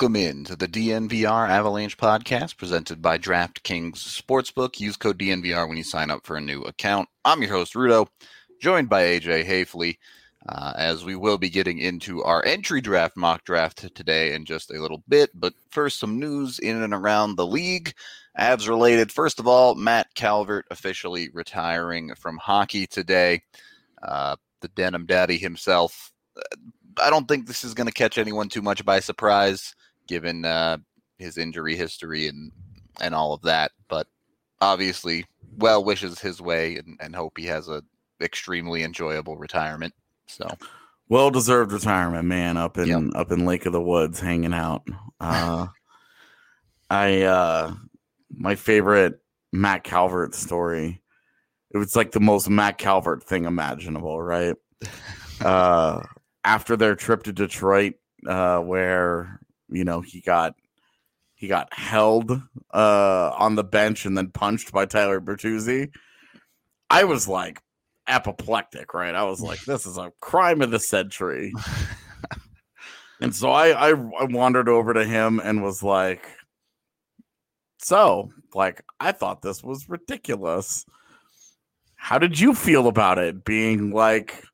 Welcome 0.00 0.16
in 0.16 0.44
to 0.44 0.56
the 0.56 0.66
DNVR 0.66 1.50
Avalanche 1.50 1.98
podcast 1.98 2.56
presented 2.56 3.02
by 3.02 3.18
DraftKings 3.18 3.96
Sportsbook. 3.96 4.80
Use 4.80 4.96
code 4.96 5.18
DNVR 5.18 5.68
when 5.68 5.76
you 5.76 5.84
sign 5.84 6.10
up 6.10 6.24
for 6.24 6.36
a 6.36 6.40
new 6.40 6.62
account. 6.62 7.06
I'm 7.22 7.42
your 7.42 7.50
host, 7.50 7.74
Rudo, 7.74 8.08
joined 8.62 8.88
by 8.88 9.02
AJ 9.02 9.44
Haefele, 9.44 9.98
uh, 10.48 10.72
as 10.74 11.04
we 11.04 11.16
will 11.16 11.36
be 11.36 11.50
getting 11.50 11.76
into 11.76 12.22
our 12.22 12.42
entry 12.46 12.80
draft 12.80 13.14
mock 13.14 13.44
draft 13.44 13.94
today 13.94 14.32
in 14.32 14.46
just 14.46 14.70
a 14.70 14.80
little 14.80 15.02
bit. 15.06 15.32
But 15.34 15.52
first, 15.68 16.00
some 16.00 16.18
news 16.18 16.58
in 16.58 16.80
and 16.80 16.94
around 16.94 17.36
the 17.36 17.46
league. 17.46 17.92
Avs 18.38 18.70
related. 18.70 19.12
First 19.12 19.38
of 19.38 19.46
all, 19.46 19.74
Matt 19.74 20.14
Calvert 20.14 20.64
officially 20.70 21.28
retiring 21.34 22.14
from 22.14 22.38
hockey 22.38 22.86
today. 22.86 23.42
Uh, 24.02 24.36
the 24.62 24.68
Denim 24.68 25.04
Daddy 25.04 25.36
himself. 25.36 26.10
I 26.98 27.10
don't 27.10 27.28
think 27.28 27.46
this 27.46 27.64
is 27.64 27.74
going 27.74 27.86
to 27.86 27.92
catch 27.92 28.16
anyone 28.16 28.48
too 28.48 28.62
much 28.62 28.82
by 28.82 29.00
surprise 29.00 29.74
given 30.10 30.44
uh, 30.44 30.76
his 31.18 31.38
injury 31.38 31.76
history 31.76 32.26
and 32.26 32.50
and 33.00 33.14
all 33.14 33.32
of 33.32 33.40
that. 33.42 33.70
But 33.88 34.08
obviously, 34.60 35.24
well 35.56 35.82
wishes 35.82 36.18
his 36.18 36.42
way 36.42 36.76
and, 36.76 36.98
and 37.00 37.14
hope 37.14 37.38
he 37.38 37.46
has 37.46 37.68
a 37.68 37.82
extremely 38.20 38.82
enjoyable 38.82 39.36
retirement. 39.38 39.94
So 40.26 40.48
well 41.08 41.30
deserved 41.30 41.72
retirement, 41.72 42.26
man. 42.26 42.56
Up 42.56 42.76
in 42.76 42.88
Yep. 42.88 43.02
up 43.14 43.32
in 43.32 43.46
Lake 43.46 43.64
of 43.64 43.72
the 43.72 43.80
Woods, 43.80 44.20
hanging 44.20 44.52
out. 44.52 44.82
Uh, 45.20 45.68
I 46.90 47.22
uh, 47.22 47.74
my 48.36 48.56
favorite 48.56 49.20
Matt 49.52 49.84
Calvert 49.84 50.34
story. 50.34 51.00
It 51.72 51.78
was 51.78 51.94
like 51.94 52.10
the 52.10 52.20
most 52.20 52.50
Matt 52.50 52.78
Calvert 52.78 53.22
thing 53.22 53.44
imaginable, 53.44 54.20
right? 54.20 54.56
uh, 55.40 56.02
after 56.42 56.76
their 56.76 56.96
trip 56.96 57.22
to 57.24 57.32
Detroit, 57.32 57.94
uh, 58.26 58.58
where 58.58 59.40
you 59.70 59.84
know 59.84 60.00
he 60.00 60.20
got 60.20 60.54
he 61.34 61.48
got 61.48 61.72
held 61.72 62.32
uh, 62.74 63.30
on 63.34 63.54
the 63.54 63.64
bench 63.64 64.04
and 64.04 64.16
then 64.16 64.28
punched 64.28 64.72
by 64.72 64.84
Tyler 64.84 65.20
Bertuzzi. 65.20 65.90
I 66.90 67.04
was 67.04 67.26
like 67.26 67.62
apoplectic, 68.06 68.92
right? 68.92 69.14
I 69.14 69.22
was 69.22 69.40
like, 69.40 69.60
this 69.64 69.86
is 69.86 69.96
a 69.96 70.12
crime 70.20 70.60
of 70.60 70.70
the 70.70 70.78
century. 70.78 71.54
and 73.22 73.34
so 73.34 73.50
I, 73.50 73.68
I 73.68 73.90
I 73.90 74.24
wandered 74.24 74.68
over 74.68 74.92
to 74.92 75.04
him 75.04 75.40
and 75.42 75.62
was 75.62 75.82
like, 75.82 76.26
so 77.78 78.30
like 78.54 78.84
I 78.98 79.12
thought 79.12 79.42
this 79.42 79.62
was 79.62 79.88
ridiculous. 79.88 80.84
How 81.96 82.18
did 82.18 82.38
you 82.38 82.54
feel 82.54 82.86
about 82.86 83.18
it 83.18 83.44
being 83.44 83.92
like 83.92 84.44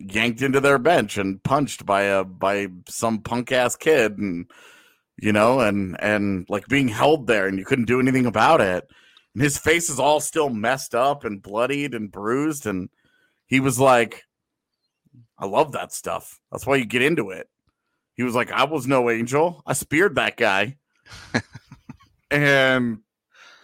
yanked 0.00 0.42
into 0.42 0.60
their 0.60 0.78
bench 0.78 1.18
and 1.18 1.42
punched 1.42 1.84
by 1.84 2.02
a 2.02 2.24
by 2.24 2.68
some 2.88 3.20
punk 3.20 3.52
ass 3.52 3.76
kid 3.76 4.18
and 4.18 4.50
you 5.20 5.32
know 5.32 5.60
and 5.60 6.00
and 6.00 6.46
like 6.48 6.66
being 6.68 6.88
held 6.88 7.26
there 7.26 7.46
and 7.46 7.58
you 7.58 7.64
couldn't 7.64 7.84
do 7.84 8.00
anything 8.00 8.26
about 8.26 8.60
it. 8.60 8.88
And 9.34 9.42
his 9.42 9.58
face 9.58 9.90
is 9.90 10.00
all 10.00 10.20
still 10.20 10.48
messed 10.50 10.94
up 10.94 11.24
and 11.24 11.42
bloodied 11.42 11.94
and 11.94 12.10
bruised 12.10 12.66
and 12.66 12.88
he 13.46 13.60
was 13.60 13.78
like 13.78 14.24
i 15.38 15.46
love 15.46 15.72
that 15.72 15.92
stuff. 15.92 16.40
That's 16.50 16.66
why 16.66 16.76
you 16.76 16.86
get 16.86 17.02
into 17.02 17.30
it. 17.30 17.48
He 18.14 18.22
was 18.22 18.34
like 18.34 18.50
i 18.50 18.64
was 18.64 18.86
no 18.86 19.10
angel. 19.10 19.62
I 19.66 19.74
speared 19.74 20.16
that 20.16 20.36
guy. 20.36 20.76
And 22.32 23.00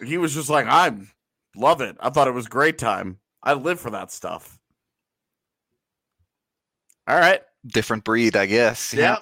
he 0.05 0.17
was 0.17 0.33
just 0.33 0.49
like 0.49 0.67
i 0.67 0.91
love 1.55 1.79
it. 1.79 1.95
I 2.01 2.09
thought 2.09 2.27
it 2.27 2.33
was 2.33 2.47
great 2.47 2.77
time. 2.77 3.19
I 3.41 3.53
live 3.53 3.79
for 3.79 3.91
that 3.91 4.11
stuff 4.11 4.56
all 7.07 7.17
right 7.17 7.41
different 7.65 8.03
breed, 8.05 8.35
I 8.37 8.45
guess. 8.45 8.93
yeah. 8.93 9.17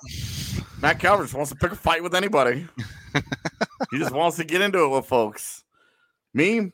Matt 0.80 1.00
Calvert 1.00 1.26
just 1.26 1.34
wants 1.36 1.50
to 1.50 1.56
pick 1.56 1.72
a 1.72 1.76
fight 1.76 2.04
with 2.04 2.14
anybody. 2.14 2.68
he 3.92 3.98
just 3.98 4.12
wants 4.14 4.38
to 4.38 4.44
get 4.44 4.62
into 4.62 4.84
it 4.84 4.90
with 4.90 5.08
folks. 5.08 5.64
Me, 6.34 6.72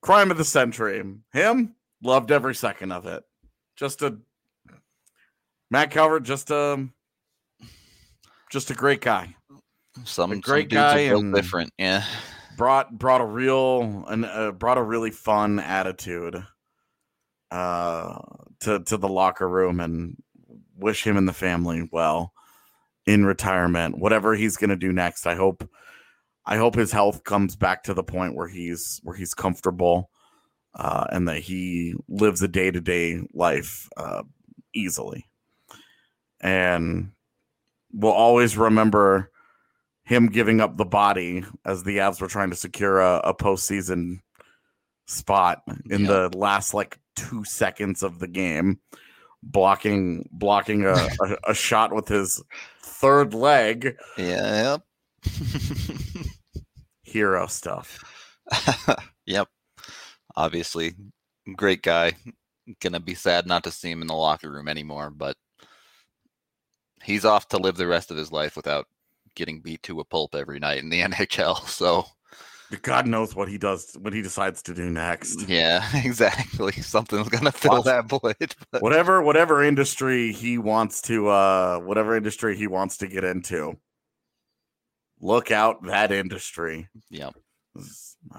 crime 0.00 0.30
of 0.30 0.36
the 0.36 0.44
century. 0.44 1.02
Him, 1.32 1.74
loved 2.02 2.30
every 2.30 2.54
second 2.54 2.92
of 2.92 3.06
it. 3.06 3.24
Just 3.76 4.02
a 4.02 4.16
Matt 5.70 5.90
Calvert, 5.90 6.22
just 6.22 6.50
a 6.50 6.88
just 8.52 8.70
a 8.70 8.74
great 8.74 9.00
guy. 9.00 9.34
Some, 10.04 10.30
A 10.30 10.34
some 10.36 10.40
great 10.40 10.66
are 10.72 10.76
guy 10.76 10.98
and- 11.00 11.34
different. 11.34 11.72
Yeah. 11.78 12.04
Brought 12.56 12.96
brought 12.96 13.20
a 13.20 13.24
real 13.26 14.04
and 14.08 14.24
uh, 14.24 14.52
brought 14.52 14.78
a 14.78 14.82
really 14.82 15.10
fun 15.10 15.58
attitude 15.58 16.44
uh 17.50 18.18
to 18.60 18.80
to 18.80 18.96
the 18.96 19.08
locker 19.08 19.48
room 19.48 19.80
and 19.80 20.16
wish 20.78 21.06
him 21.06 21.16
and 21.16 21.28
the 21.28 21.32
family 21.32 21.88
well 21.92 22.32
in 23.06 23.24
retirement. 23.24 23.98
Whatever 23.98 24.34
he's 24.34 24.56
going 24.56 24.70
to 24.70 24.76
do 24.76 24.92
next 24.92 25.26
i 25.26 25.34
hope 25.34 25.68
i 26.46 26.56
hope 26.56 26.74
his 26.74 26.92
health 26.92 27.24
comes 27.24 27.56
back 27.56 27.82
to 27.84 27.94
the 27.94 28.02
point 28.02 28.34
where 28.34 28.48
he's 28.48 29.00
where 29.02 29.16
he's 29.16 29.34
comfortable 29.34 30.10
uh 30.74 31.06
and 31.10 31.28
that 31.28 31.38
he 31.40 31.94
lives 32.08 32.42
a 32.42 32.48
day-to-day 32.48 33.20
life 33.34 33.88
uh 33.96 34.22
easily. 34.74 35.26
And 36.40 37.12
we'll 37.92 38.12
always 38.12 38.56
remember 38.56 39.30
him 40.04 40.28
giving 40.28 40.60
up 40.60 40.76
the 40.76 40.84
body 40.84 41.44
as 41.64 41.82
the 41.82 41.98
Avs 41.98 42.20
were 42.20 42.28
trying 42.28 42.50
to 42.50 42.56
secure 42.56 43.00
a, 43.00 43.20
a 43.24 43.34
postseason 43.34 44.20
spot 45.06 45.62
in 45.90 46.02
Yeah. 46.02 46.06
the 46.28 46.38
last 46.38 46.74
like 46.74 46.98
two 47.16 47.44
seconds 47.44 48.02
of 48.02 48.18
the 48.18 48.28
game, 48.28 48.78
blocking 49.42 50.28
blocking 50.32 50.84
a, 50.84 50.94
a, 50.94 51.36
a 51.48 51.54
shot 51.54 51.92
with 51.92 52.08
his 52.08 52.42
third 52.82 53.34
leg. 53.34 53.96
Yeah. 54.16 54.78
Hero 57.02 57.46
stuff. 57.46 58.04
yep. 59.26 59.48
Obviously, 60.36 60.94
great 61.56 61.82
guy. 61.82 62.12
Gonna 62.80 63.00
be 63.00 63.14
sad 63.14 63.46
not 63.46 63.64
to 63.64 63.70
see 63.70 63.90
him 63.90 64.02
in 64.02 64.08
the 64.08 64.14
locker 64.14 64.50
room 64.50 64.68
anymore, 64.68 65.10
but 65.10 65.36
he's 67.02 67.24
off 67.24 67.48
to 67.48 67.58
live 67.58 67.76
the 67.76 67.86
rest 67.86 68.10
of 68.10 68.16
his 68.16 68.30
life 68.30 68.56
without 68.56 68.86
getting 69.34 69.60
beat 69.60 69.82
to 69.84 70.00
a 70.00 70.04
pulp 70.04 70.34
every 70.34 70.58
night 70.58 70.78
in 70.78 70.90
the 70.90 71.00
NHL. 71.02 71.66
So 71.66 72.06
God 72.82 73.06
knows 73.06 73.34
what 73.34 73.48
he 73.48 73.56
does 73.56 73.96
what 74.00 74.12
he 74.12 74.20
decides 74.22 74.62
to 74.64 74.74
do 74.74 74.90
next. 74.90 75.48
yeah, 75.48 75.88
exactly. 76.04 76.72
Something's 76.72 77.28
gonna 77.28 77.52
fill 77.52 77.82
Watch- 77.82 77.84
that 77.86 78.04
void. 78.06 78.54
But 78.70 78.82
Whatever 78.82 79.22
whatever 79.22 79.62
industry 79.64 80.32
he 80.32 80.58
wants 80.58 81.00
to 81.02 81.28
uh 81.28 81.78
whatever 81.78 82.16
industry 82.16 82.56
he 82.56 82.66
wants 82.66 82.98
to 82.98 83.06
get 83.06 83.24
into. 83.24 83.78
Look 85.20 85.50
out 85.50 85.82
that 85.86 86.12
industry. 86.12 86.88
Yep. 87.10 87.34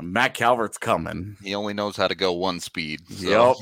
Matt 0.02 0.34
Calvert's 0.34 0.78
coming. 0.78 1.36
he 1.42 1.56
only 1.56 1.74
knows 1.74 1.96
how 1.98 2.08
to 2.08 2.16
go 2.16 2.34
one 2.34 2.60
speed. 2.60 3.00
So. 3.10 3.56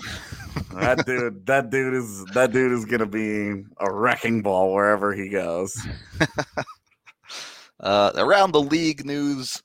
Yep. 0.56 0.66
that 0.74 1.06
dude 1.06 1.46
that 1.46 1.70
dude 1.70 1.94
is 1.94 2.26
that 2.34 2.52
dude 2.52 2.74
is 2.74 2.84
gonna 2.86 3.06
be 3.06 3.64
a 3.80 3.92
wrecking 3.92 4.42
ball 4.42 4.74
wherever 4.74 5.14
he 5.14 5.30
goes. 5.30 5.78
Uh, 7.80 8.12
around 8.16 8.52
the 8.54 8.62
league 8.62 9.06
news, 9.06 9.62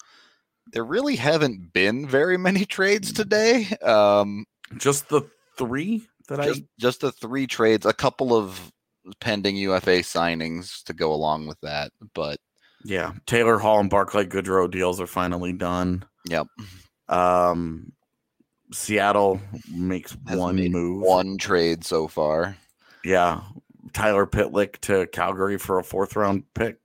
there 0.72 0.84
really 0.84 1.16
haven't 1.16 1.72
been 1.72 2.06
very 2.08 2.36
many 2.36 2.64
trades 2.66 3.12
today. 3.12 3.66
Um, 3.82 4.44
Just 4.76 5.08
the 5.08 5.22
three 5.58 6.06
that 6.28 6.42
just, 6.42 6.62
just 6.78 7.00
the 7.00 7.12
three 7.12 7.46
trades, 7.46 7.84
a 7.84 7.92
couple 7.92 8.34
of 8.34 8.72
pending 9.20 9.56
UFA 9.56 9.98
signings 10.00 10.82
to 10.84 10.92
go 10.92 11.12
along 11.12 11.46
with 11.46 11.60
that. 11.60 11.90
But 12.14 12.38
yeah. 12.84 13.12
Taylor 13.26 13.58
Hall 13.58 13.80
and 13.80 13.90
Barclay 13.90 14.26
Goodrow 14.26 14.70
deals 14.70 15.00
are 15.00 15.06
finally 15.06 15.52
done. 15.52 16.04
yep, 16.28 16.46
Um 17.08 17.92
Seattle 18.72 19.40
makes 19.70 20.16
Has 20.26 20.38
one 20.38 20.56
move. 20.70 21.02
one 21.02 21.36
trade 21.36 21.84
so 21.84 22.08
far, 22.08 22.56
Yeah. 23.04 23.42
Tyler 23.92 24.26
Pitlick 24.26 24.78
to 24.82 25.06
Calgary 25.08 25.58
for 25.58 25.78
a 25.78 25.84
fourth 25.84 26.16
round 26.16 26.44
pick. 26.54 26.78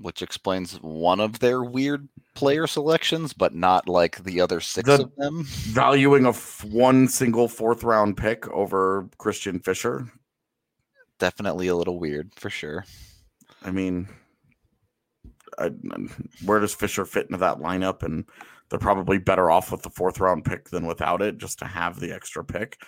which 0.00 0.22
explains 0.22 0.80
one 0.80 1.20
of 1.20 1.40
their 1.40 1.62
weird 1.62 2.08
player 2.36 2.66
selections, 2.66 3.32
but 3.32 3.54
not 3.54 3.88
like 3.88 4.22
the 4.22 4.40
other 4.40 4.60
six 4.60 4.86
The- 4.88 5.04
of 5.04 5.16
them. 5.16 5.44
Valuing 5.44 6.24
a 6.26 6.30
f- 6.30 6.64
one 6.64 7.08
single 7.08 7.48
fourth 7.48 7.82
round 7.82 8.16
pick 8.16 8.46
over 8.48 9.08
Christian 9.18 9.58
Fischer. 9.58 10.06
Definitely 11.18 11.66
a 11.68 11.74
little 11.76 11.98
weird 11.98 12.30
for 12.36 12.50
sure. 12.50 12.84
I 13.64 13.70
mean, 13.70 14.08
I, 15.58 15.70
where 16.44 16.60
does 16.60 16.74
Fischer 16.74 17.04
fit 17.06 17.26
into 17.26 17.38
that 17.38 17.58
lineup? 17.58 18.02
And 18.02 18.24
they're 18.68 18.78
probably 18.78 19.18
better 19.18 19.50
off 19.50 19.72
with 19.72 19.82
the 19.82 19.90
fourth 19.90 20.20
round 20.20 20.44
pick 20.44 20.68
than 20.70 20.86
without 20.86 21.22
it, 21.22 21.38
just 21.38 21.58
to 21.60 21.64
have 21.64 21.98
the 21.98 22.12
extra 22.12 22.44
pick. 22.44 22.80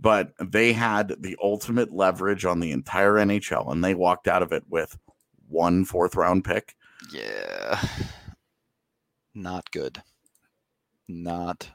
But 0.00 0.32
they 0.40 0.72
had 0.72 1.14
the 1.20 1.36
ultimate 1.42 1.92
leverage 1.92 2.44
on 2.44 2.60
the 2.60 2.72
entire 2.72 3.14
NHL, 3.14 3.70
and 3.72 3.84
they 3.84 3.94
walked 3.94 4.28
out 4.28 4.42
of 4.42 4.52
it 4.52 4.64
with 4.68 4.96
one 5.48 5.84
fourth 5.84 6.14
round 6.16 6.44
pick. 6.44 6.74
Yeah. 7.12 7.80
Not 9.38 9.70
good. 9.70 10.02
Not 11.06 11.68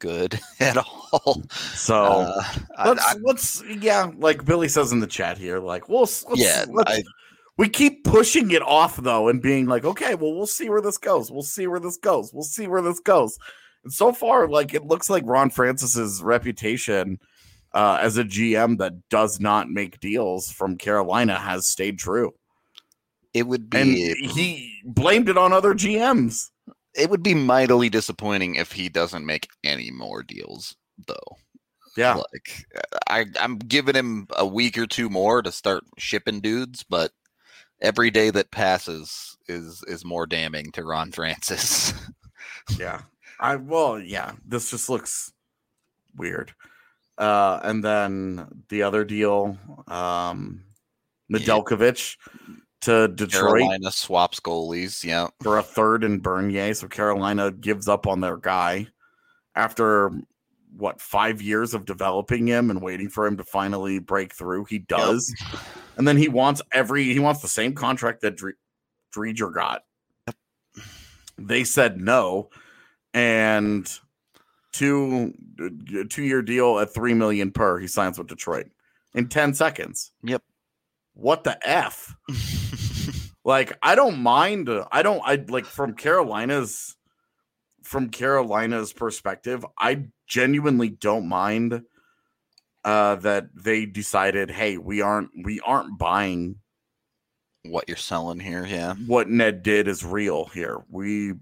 good 0.00 0.38
at 0.60 0.76
all. 0.76 1.42
So 1.50 1.94
Uh, 2.04 2.42
let's 2.86 3.06
I- 3.06 3.18
let's 3.22 3.62
yeah, 3.80 4.10
like 4.18 4.44
Billy 4.44 4.68
says 4.68 4.92
in 4.92 5.00
the 5.00 5.06
chat 5.06 5.38
here, 5.38 5.58
like 5.60 5.88
we'll 5.88 6.00
let's, 6.00 6.24
yeah, 6.34 6.64
let's, 6.68 6.90
I, 6.90 7.02
we 7.56 7.68
keep 7.68 8.02
pushing 8.04 8.50
it 8.50 8.62
off 8.62 8.96
though, 8.96 9.28
and 9.28 9.40
being 9.40 9.66
like, 9.66 9.84
okay, 9.84 10.16
well, 10.16 10.34
we'll 10.34 10.46
see 10.46 10.68
where 10.68 10.82
this 10.82 10.98
goes. 10.98 11.30
We'll 11.30 11.42
see 11.42 11.66
where 11.68 11.80
this 11.80 11.96
goes. 11.96 12.32
We'll 12.34 12.42
see 12.42 12.66
where 12.66 12.82
this 12.82 12.98
goes. 13.00 13.38
And 13.84 13.92
so 13.92 14.12
far, 14.12 14.48
like 14.48 14.74
it 14.74 14.84
looks 14.84 15.08
like 15.08 15.22
Ron 15.24 15.50
Francis's 15.50 16.20
reputation 16.22 17.20
uh, 17.72 17.98
as 18.00 18.18
a 18.18 18.24
GM 18.24 18.78
that 18.78 19.08
does 19.08 19.38
not 19.40 19.70
make 19.70 20.00
deals 20.00 20.50
from 20.50 20.76
Carolina 20.76 21.38
has 21.38 21.68
stayed 21.68 21.98
true, 21.98 22.34
it 23.32 23.46
would 23.46 23.68
and 23.72 23.94
be 23.94 24.14
he 24.28 24.80
blamed 24.84 25.28
it 25.28 25.38
on 25.38 25.52
other 25.52 25.74
GMs. 25.74 26.50
It 26.94 27.10
would 27.10 27.22
be 27.22 27.34
mightily 27.34 27.88
disappointing 27.88 28.54
if 28.54 28.72
he 28.72 28.88
doesn't 28.88 29.26
make 29.26 29.48
any 29.62 29.90
more 29.90 30.22
deals 30.22 30.76
though. 31.06 31.38
Yeah, 31.96 32.14
Like 32.14 32.66
I 33.08 33.26
I'm 33.38 33.58
giving 33.58 33.94
him 33.94 34.26
a 34.36 34.46
week 34.46 34.76
or 34.78 34.86
two 34.86 35.08
more 35.08 35.42
to 35.42 35.52
start 35.52 35.84
shipping 35.96 36.40
dudes, 36.40 36.82
but 36.82 37.12
every 37.80 38.10
day 38.10 38.30
that 38.30 38.50
passes 38.50 39.36
is 39.48 39.84
is 39.86 40.04
more 40.04 40.26
damning 40.26 40.72
to 40.72 40.84
Ron 40.84 41.12
Francis. 41.12 41.92
yeah. 42.78 43.02
I 43.38 43.56
well, 43.56 43.98
yeah. 44.00 44.32
This 44.44 44.70
just 44.70 44.88
looks 44.88 45.32
weird. 46.16 46.52
Uh, 47.16 47.60
and 47.62 47.84
then 47.84 48.64
the 48.70 48.82
other 48.82 49.04
deal, 49.04 49.56
um, 49.86 50.64
Yeah. 52.38 52.63
To 52.84 53.08
Detroit. 53.08 53.60
Carolina 53.60 53.90
swaps 53.90 54.40
goalies, 54.40 55.02
yeah. 55.02 55.28
for 55.42 55.56
a 55.56 55.62
third 55.62 56.04
in 56.04 56.20
Bernier. 56.20 56.74
So 56.74 56.86
Carolina 56.86 57.50
gives 57.50 57.88
up 57.88 58.06
on 58.06 58.20
their 58.20 58.36
guy 58.36 58.88
after 59.54 60.12
what 60.76 61.00
five 61.00 61.40
years 61.40 61.72
of 61.72 61.86
developing 61.86 62.46
him 62.46 62.68
and 62.68 62.82
waiting 62.82 63.08
for 63.08 63.26
him 63.26 63.38
to 63.38 63.44
finally 63.44 64.00
break 64.00 64.34
through. 64.34 64.66
He 64.66 64.80
does, 64.80 65.34
and 65.96 66.06
then 66.06 66.18
he 66.18 66.28
wants 66.28 66.60
every 66.72 67.04
he 67.04 67.18
wants 67.18 67.40
the 67.40 67.48
same 67.48 67.74
contract 67.74 68.20
that 68.20 68.36
Dre- 68.36 68.52
Driedger 69.16 69.54
got. 69.54 69.84
They 71.38 71.64
said 71.64 71.98
no, 71.98 72.50
and 73.14 73.90
two 74.72 75.32
two 76.10 76.22
year 76.22 76.42
deal 76.42 76.78
at 76.80 76.92
three 76.92 77.14
million 77.14 77.50
per. 77.50 77.78
He 77.78 77.86
signs 77.86 78.18
with 78.18 78.26
Detroit 78.26 78.66
in 79.14 79.28
ten 79.28 79.54
seconds. 79.54 80.10
Yep. 80.22 80.42
What 81.14 81.44
the 81.44 81.56
f? 81.66 82.14
like 83.44 83.76
i 83.82 83.94
don't 83.94 84.18
mind 84.18 84.68
i 84.90 85.02
don't 85.02 85.22
i 85.24 85.36
like 85.48 85.66
from 85.66 85.94
carolina's 85.94 86.96
from 87.82 88.08
carolina's 88.08 88.92
perspective 88.92 89.64
i 89.78 90.04
genuinely 90.26 90.88
don't 90.88 91.28
mind 91.28 91.82
uh 92.84 93.14
that 93.16 93.46
they 93.54 93.86
decided 93.86 94.50
hey 94.50 94.78
we 94.78 95.00
aren't 95.00 95.30
we 95.44 95.60
aren't 95.60 95.98
buying 95.98 96.56
what 97.66 97.88
you're 97.88 97.96
selling 97.96 98.40
here, 98.40 98.66
yeah. 98.66 98.94
what 99.06 99.28
ned 99.28 99.62
did 99.62 99.88
is 99.88 100.04
real 100.04 100.44
here 100.46 100.82
we 100.90 101.32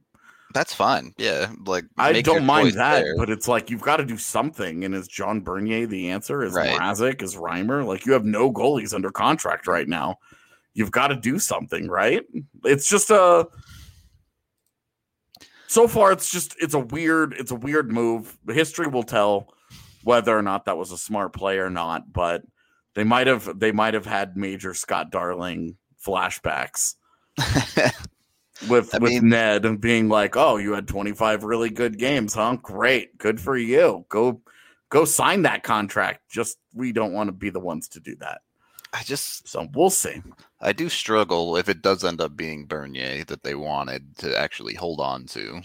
That's 0.54 0.73
fine. 0.75 1.14
Yeah. 1.18 1.50
Like 1.66 1.85
i 1.99 2.21
don't 2.23 2.44
mind 2.44 2.75
that 2.75 3.02
there. 3.02 3.16
but 3.16 3.28
it's 3.30 3.49
like 3.49 3.71
you've 3.71 3.82
got 3.82 3.97
to 3.97 4.04
do 4.04 4.16
something 4.16 4.85
and 4.85 4.94
is 4.94 5.09
john 5.09 5.40
bernier 5.40 5.87
the 5.87 6.11
answer 6.11 6.44
is 6.44 6.52
Right. 6.52 6.78
Mrazek, 6.78 7.23
is 7.23 7.35
reimer 7.35 7.85
like 7.85 8.06
you 8.06 8.12
have 8.12 8.25
no 8.25 8.52
goalies 8.52 8.94
under 8.94 9.11
contract 9.11 9.66
right 9.66 9.88
now 9.88 10.18
you've 10.75 10.91
got 10.91 11.09
to 11.09 11.17
do 11.17 11.38
something 11.38 11.88
right? 11.88 12.23
It's 12.64 12.88
just 12.88 13.11
a 13.11 13.49
so 15.67 15.88
far 15.88 16.12
it's 16.12 16.31
just 16.31 16.55
it's 16.61 16.75
a 16.75 16.79
weird 16.79 17.35
it's 17.35 17.50
a 17.50 17.57
weird 17.57 17.91
move. 17.91 18.37
History 18.49 18.87
will 18.87 19.02
tell 19.02 19.55
whether 20.05 20.37
or 20.37 20.43
not 20.43 20.64
that 20.67 20.76
was 20.76 20.93
a 20.93 20.99
smart 20.99 21.33
play 21.33 21.59
or 21.59 21.71
not 21.71 22.12
but 22.12 22.43
they 22.95 23.05
might 23.05 23.26
have 23.26 23.59
they 23.59 23.73
might 23.73 23.95
have 23.95 24.07
had 24.07 24.37
major 24.37 24.75
scott 24.75 25.11
darling 25.11 25.76
flashbacks 26.05 26.97
with 28.69 28.95
I 28.95 28.99
with 28.99 29.12
mean- 29.12 29.29
ned 29.29 29.64
and 29.64 29.81
being 29.81 30.09
like 30.09 30.37
oh 30.37 30.57
you 30.57 30.73
had 30.73 30.88
25 30.88 31.45
really 31.45 31.71
good 31.71 31.99
games 31.99 32.35
huh? 32.35 32.57
Great 32.62 33.17
good 33.19 33.41
for 33.41 33.57
you. 33.57 34.05
Go 34.09 34.41
go 34.91 35.05
sign 35.07 35.43
that 35.43 35.62
contract. 35.62 36.29
Just 36.31 36.59
we 36.75 36.93
don't 36.93 37.12
want 37.14 37.29
to 37.29 37.33
be 37.33 37.49
the 37.50 37.61
ones 37.61 37.88
to 37.88 38.00
do 38.00 38.14
that 38.17 38.43
I 38.92 39.02
just 39.02 39.49
so 39.49 39.68
we'll 39.72 39.90
see 39.90 40.22
I 40.61 40.72
do 40.72 40.88
struggle 40.88 41.56
if 41.56 41.68
it 41.68 41.82
does 41.82 42.04
end 42.04 42.20
up 42.20 42.37
being 42.37 42.66
Bernier 42.66 43.25
that 43.25 43.42
they 43.42 43.54
wanted 43.54 44.16
to 44.18 44.38
actually 44.38 44.75
hold 44.75 45.00
on 45.00 45.26
to. 45.26 45.61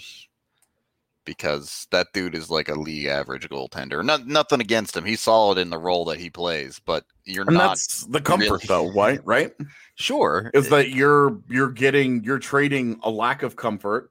Because 1.23 1.87
that 1.91 2.07
dude 2.13 2.35
is 2.35 2.49
like 2.49 2.69
a 2.69 2.79
league 2.79 3.07
average 3.07 3.49
goaltender. 3.49 4.03
Not, 4.03 4.27
nothing 4.27 4.61
against 4.61 4.95
him. 4.95 5.03
He's 5.03 5.19
solid 5.19 5.57
in 5.57 5.69
the 5.69 5.77
role 5.77 6.05
that 6.05 6.19
he 6.19 6.29
plays, 6.29 6.79
but 6.85 7.03
you're 7.25 7.43
and 7.43 7.55
not 7.55 7.67
that's 7.67 8.05
the 8.05 8.21
comfort 8.21 8.49
really- 8.49 8.65
though 8.67 8.91
right 8.93 9.19
right 9.25 9.51
sure 9.95 10.49
is 10.53 10.69
that 10.69 10.91
you're 10.91 11.41
you're 11.49 11.69
getting 11.69 12.23
you're 12.23 12.39
trading 12.39 12.97
a 13.03 13.09
lack 13.09 13.43
of 13.43 13.57
comfort 13.57 14.09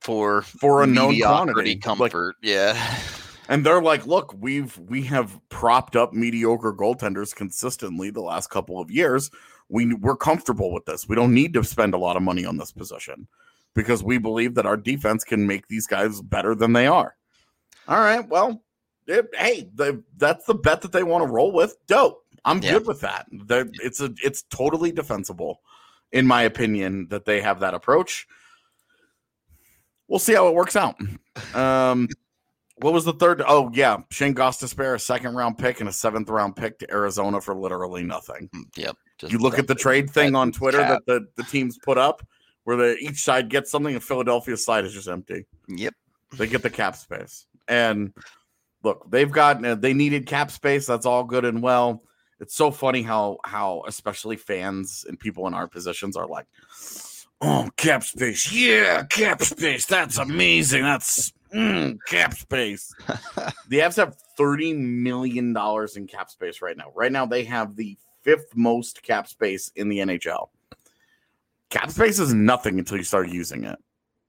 for 0.00 0.40
for 0.40 0.82
a 0.82 0.86
known 0.86 1.20
quantity. 1.20 1.72
Like, 1.72 1.82
comfort. 1.82 2.36
yeah. 2.42 2.98
and 3.48 3.64
they're 3.64 3.82
like, 3.82 4.06
look, 4.06 4.34
we've 4.38 4.76
we 4.78 5.02
have 5.04 5.38
propped 5.48 5.96
up 5.96 6.12
mediocre 6.12 6.72
goaltenders 6.72 7.34
consistently 7.34 8.10
the 8.10 8.20
last 8.22 8.48
couple 8.50 8.80
of 8.80 8.90
years. 8.90 9.30
We 9.68 9.94
we're 9.94 10.16
comfortable 10.16 10.72
with 10.72 10.84
this. 10.84 11.08
We 11.08 11.16
don't 11.16 11.34
need 11.34 11.52
to 11.54 11.64
spend 11.64 11.94
a 11.94 11.98
lot 11.98 12.16
of 12.16 12.22
money 12.22 12.44
on 12.44 12.56
this 12.56 12.72
position 12.72 13.26
because 13.74 14.02
we 14.02 14.18
believe 14.18 14.54
that 14.54 14.66
our 14.66 14.76
defense 14.76 15.24
can 15.24 15.46
make 15.46 15.66
these 15.68 15.86
guys 15.86 16.20
better 16.22 16.54
than 16.54 16.72
they 16.72 16.86
are. 16.86 17.16
All 17.88 17.98
right, 18.00 18.26
well, 18.28 18.62
it, 19.06 19.28
hey, 19.36 19.68
the, 19.74 20.02
that's 20.16 20.44
the 20.46 20.54
bet 20.54 20.80
that 20.82 20.92
they 20.92 21.02
want 21.04 21.22
to 21.24 21.30
roll 21.30 21.52
with. 21.52 21.76
Dope. 21.86 22.24
I'm 22.44 22.62
Yeah. 22.62 22.72
good 22.74 22.86
with 22.86 23.00
that. 23.00 23.26
They're- 23.30 23.70
It's 23.74 24.00
a 24.00 24.12
it's 24.22 24.42
totally 24.50 24.92
defensible, 24.92 25.60
in 26.12 26.26
my 26.26 26.42
opinion, 26.42 27.08
that 27.08 27.24
they 27.24 27.40
have 27.40 27.60
that 27.60 27.74
approach. 27.74 28.26
We'll 30.08 30.20
see 30.20 30.34
how 30.34 30.46
it 30.48 30.54
works 30.54 30.76
out. 30.76 30.96
Um, 31.54 32.08
what 32.76 32.92
was 32.92 33.04
the 33.04 33.12
third? 33.14 33.42
Oh 33.46 33.70
yeah, 33.72 33.98
Shane 34.10 34.34
Goss 34.34 34.62
a 34.62 34.98
second 34.98 35.34
round 35.34 35.58
pick 35.58 35.80
and 35.80 35.88
a 35.88 35.92
seventh 35.92 36.28
round 36.28 36.56
pick 36.56 36.78
to 36.80 36.90
Arizona 36.90 37.40
for 37.40 37.54
literally 37.54 38.02
nothing. 38.02 38.48
Mm, 38.54 38.64
Yep. 38.76 38.96
Just 39.18 39.32
You 39.32 39.38
look 39.38 39.58
at 39.58 39.66
the 39.66 39.74
trade 39.74 40.10
thing 40.10 40.34
on 40.34 40.52
Twitter 40.52 40.78
cap. 40.78 41.00
that 41.06 41.06
the, 41.06 41.42
the 41.42 41.48
teams 41.48 41.78
put 41.78 41.96
up, 41.96 42.26
where 42.64 42.76
the 42.76 42.96
each 42.98 43.22
side 43.22 43.48
gets 43.48 43.70
something, 43.70 43.94
and 43.94 44.04
Philadelphia's 44.04 44.64
side 44.64 44.84
is 44.84 44.92
just 44.92 45.08
empty. 45.08 45.46
Yep. 45.68 45.94
They 46.36 46.46
get 46.46 46.62
the 46.62 46.68
cap 46.70 46.96
space, 46.96 47.46
and 47.66 48.12
look, 48.82 49.10
they've 49.10 49.30
got 49.30 49.64
uh, 49.64 49.74
they 49.76 49.94
needed 49.94 50.26
cap 50.26 50.50
space. 50.50 50.86
That's 50.86 51.06
all 51.06 51.24
good 51.24 51.44
and 51.46 51.62
well. 51.62 52.02
It's 52.40 52.54
so 52.54 52.70
funny 52.70 53.00
how 53.00 53.38
how 53.44 53.84
especially 53.86 54.36
fans 54.36 55.06
and 55.08 55.18
people 55.18 55.46
in 55.46 55.54
our 55.54 55.66
positions 55.66 56.14
are 56.14 56.26
like, 56.26 56.44
"Oh, 57.40 57.70
cap 57.78 58.04
space, 58.04 58.52
yeah, 58.52 59.04
cap 59.04 59.40
space. 59.40 59.86
That's 59.86 60.18
amazing. 60.18 60.82
That's 60.82 61.32
mm, 61.52 61.98
cap 62.06 62.34
space." 62.34 62.94
the 63.68 63.80
Avs 63.80 63.96
have 63.96 64.16
thirty 64.36 64.72
million 64.72 65.52
dollars 65.52 65.96
in 65.96 66.06
cap 66.06 66.30
space 66.30 66.62
right 66.62 66.76
now. 66.76 66.92
Right 66.94 67.12
now, 67.12 67.26
they 67.26 67.44
have 67.44 67.76
the 67.76 67.96
fifth 68.22 68.56
most 68.56 69.02
cap 69.02 69.28
space 69.28 69.70
in 69.76 69.88
the 69.88 69.98
NHL. 69.98 70.48
Cap 71.70 71.90
space 71.90 72.18
is 72.18 72.34
nothing 72.34 72.78
until 72.78 72.96
you 72.96 73.04
start 73.04 73.28
using 73.28 73.64
it. 73.64 73.78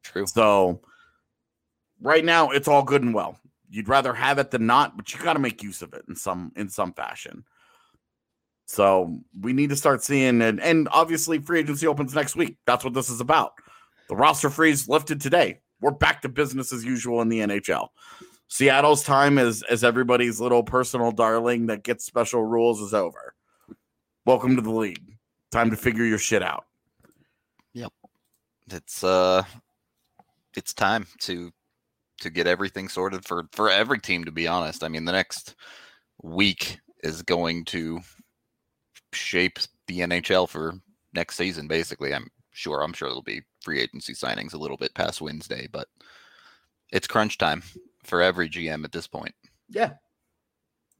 True. 0.03 0.27
So 0.27 0.81
right 2.01 2.23
now 2.23 2.51
it's 2.51 2.67
all 2.67 2.83
good 2.83 3.03
and 3.03 3.13
well. 3.13 3.39
You'd 3.69 3.89
rather 3.89 4.13
have 4.13 4.37
it 4.39 4.51
than 4.51 4.65
not, 4.65 4.95
but 4.95 5.13
you 5.13 5.19
got 5.21 5.33
to 5.33 5.39
make 5.39 5.61
use 5.61 5.81
of 5.81 5.93
it 5.93 6.05
in 6.07 6.15
some 6.15 6.51
in 6.55 6.69
some 6.69 6.93
fashion. 6.93 7.43
So 8.65 9.19
we 9.39 9.53
need 9.53 9.69
to 9.69 9.75
start 9.75 10.03
seeing 10.03 10.41
and 10.41 10.61
and 10.61 10.87
obviously 10.91 11.39
free 11.39 11.59
agency 11.59 11.87
opens 11.87 12.13
next 12.13 12.35
week. 12.35 12.57
That's 12.65 12.83
what 12.83 12.93
this 12.93 13.09
is 13.09 13.19
about. 13.19 13.53
The 14.09 14.15
roster 14.15 14.49
freeze 14.49 14.87
lifted 14.87 15.19
today. 15.19 15.59
We're 15.81 15.91
back 15.91 16.21
to 16.23 16.29
business 16.29 16.73
as 16.73 16.83
usual 16.83 17.21
in 17.21 17.29
the 17.29 17.39
NHL. 17.39 17.89
Seattle's 18.47 19.03
time 19.03 19.37
as 19.37 19.63
as 19.69 19.83
everybody's 19.83 20.39
little 20.39 20.63
personal 20.63 21.11
darling 21.11 21.67
that 21.67 21.83
gets 21.83 22.05
special 22.05 22.43
rules 22.43 22.81
is 22.81 22.93
over. 22.93 23.35
Welcome 24.25 24.55
to 24.55 24.61
the 24.61 24.71
league. 24.71 25.17
Time 25.51 25.69
to 25.69 25.77
figure 25.77 26.05
your 26.05 26.17
shit 26.17 26.41
out. 26.41 26.65
Yep. 27.73 27.91
It's 28.71 29.03
uh 29.03 29.43
it's 30.55 30.73
time 30.73 31.05
to 31.19 31.51
to 32.19 32.29
get 32.29 32.47
everything 32.47 32.89
sorted 32.89 33.25
for 33.25 33.47
for 33.51 33.69
every 33.69 33.99
team 33.99 34.25
to 34.25 34.31
be 34.31 34.47
honest 34.47 34.83
i 34.83 34.87
mean 34.87 35.05
the 35.05 35.11
next 35.11 35.55
week 36.23 36.79
is 37.03 37.21
going 37.21 37.63
to 37.63 37.99
shape 39.13 39.59
the 39.87 39.99
nhl 39.99 40.49
for 40.49 40.73
next 41.13 41.35
season 41.35 41.67
basically 41.67 42.13
i'm 42.13 42.27
sure 42.51 42.81
i'm 42.81 42.93
sure 42.93 43.07
there'll 43.07 43.21
be 43.21 43.41
free 43.67 43.81
agency 43.81 44.13
signings 44.13 44.53
a 44.53 44.57
little 44.57 44.77
bit 44.77 44.93
past 44.95 45.19
wednesday 45.19 45.67
but 45.71 45.89
it's 46.93 47.07
crunch 47.07 47.37
time 47.37 47.61
for 48.05 48.21
every 48.21 48.47
gm 48.49 48.85
at 48.85 48.93
this 48.93 49.07
point 49.07 49.35
Yeah. 49.69 49.93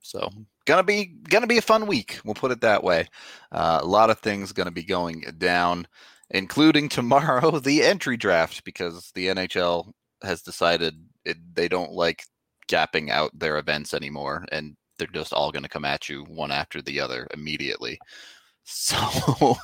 so 0.02 0.30
gonna 0.66 0.84
be 0.84 1.06
gonna 1.30 1.48
be 1.48 1.58
a 1.58 1.62
fun 1.62 1.88
week. 1.88 2.20
We'll 2.26 2.36
put 2.36 2.52
it 2.52 2.60
that 2.62 2.84
way. 2.84 3.08
Uh, 3.54 3.80
a 3.82 3.86
lot 3.86 4.10
of 4.10 4.20
things 4.20 4.52
gonna 4.52 4.70
be 4.72 4.84
going 4.84 5.24
down, 5.38 5.88
including 6.32 6.90
tomorrow 6.98 7.58
the 7.60 7.84
entry 7.84 8.18
draft 8.18 8.66
because 8.66 9.12
the 9.16 9.28
NHL 9.28 9.90
has 10.22 10.42
decided 10.42 10.94
it, 11.24 11.38
they 11.56 11.70
don't 11.70 11.94
like 11.94 12.26
gapping 12.68 13.10
out 13.10 13.32
their 13.40 13.58
events 13.60 13.94
anymore, 13.94 14.46
and 14.52 14.76
they're 15.00 15.08
just 15.08 15.32
all 15.32 15.54
gonna 15.54 15.70
come 15.70 15.86
at 15.86 16.10
you 16.10 16.24
one 16.26 16.52
after 16.52 16.82
the 16.82 17.00
other 17.00 17.28
immediately. 17.34 17.98
So 18.70 19.56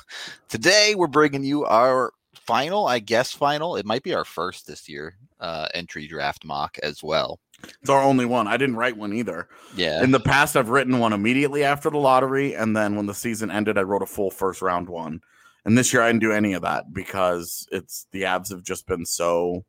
today 0.48 0.94
we're 0.96 1.08
bringing 1.08 1.44
you 1.44 1.66
our 1.66 2.10
final, 2.46 2.86
I 2.86 2.98
guess 2.98 3.32
final. 3.32 3.76
It 3.76 3.86
might 3.86 4.02
be 4.02 4.14
our 4.14 4.24
first 4.24 4.66
this 4.66 4.88
year 4.88 5.16
uh, 5.40 5.68
entry 5.74 6.06
draft 6.06 6.44
mock 6.44 6.78
as 6.82 7.02
well. 7.02 7.40
It's 7.80 7.90
our 7.90 8.02
only 8.02 8.26
one. 8.26 8.46
I 8.46 8.56
didn't 8.56 8.76
write 8.76 8.96
one 8.96 9.12
either. 9.12 9.48
Yeah. 9.74 10.02
In 10.02 10.10
the 10.10 10.20
past, 10.20 10.56
I've 10.56 10.68
written 10.68 10.98
one 10.98 11.12
immediately 11.12 11.64
after 11.64 11.90
the 11.90 11.98
lottery, 11.98 12.54
and 12.54 12.76
then 12.76 12.96
when 12.96 13.06
the 13.06 13.14
season 13.14 13.50
ended, 13.50 13.78
I 13.78 13.82
wrote 13.82 14.02
a 14.02 14.06
full 14.06 14.30
first 14.30 14.60
round 14.60 14.88
one. 14.88 15.20
And 15.64 15.78
this 15.78 15.92
year, 15.92 16.02
I 16.02 16.08
didn't 16.08 16.20
do 16.20 16.32
any 16.32 16.52
of 16.52 16.62
that 16.62 16.92
because 16.92 17.66
it's 17.72 18.06
the 18.12 18.26
abs 18.26 18.50
have 18.50 18.62
just 18.62 18.86
been 18.86 19.06
so 19.06 19.64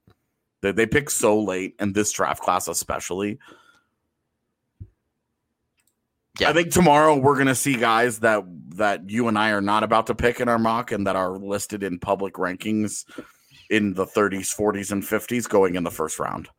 they, 0.61 0.71
they 0.71 0.85
pick 0.85 1.09
so 1.09 1.39
late, 1.39 1.75
and 1.79 1.93
this 1.93 2.11
draft 2.11 2.41
class 2.41 2.67
especially. 2.67 3.39
Yeah. 6.39 6.49
I 6.49 6.53
think 6.53 6.71
tomorrow 6.71 7.15
we're 7.17 7.37
gonna 7.37 7.55
see 7.55 7.75
guys 7.75 8.19
that 8.19 8.43
that 8.75 9.09
you 9.09 9.27
and 9.27 9.37
I 9.37 9.51
are 9.51 9.61
not 9.61 9.83
about 9.83 10.07
to 10.07 10.15
pick 10.15 10.39
in 10.41 10.49
our 10.49 10.59
mock, 10.59 10.91
and 10.91 11.07
that 11.07 11.15
are 11.15 11.37
listed 11.37 11.83
in 11.83 11.99
public 11.99 12.33
rankings 12.33 13.05
in 13.69 13.93
the 13.93 14.05
30s, 14.05 14.55
40s, 14.55 14.91
and 14.91 15.01
50s 15.01 15.47
going 15.47 15.75
in 15.75 15.83
the 15.83 15.91
first 15.91 16.19
round. 16.19 16.49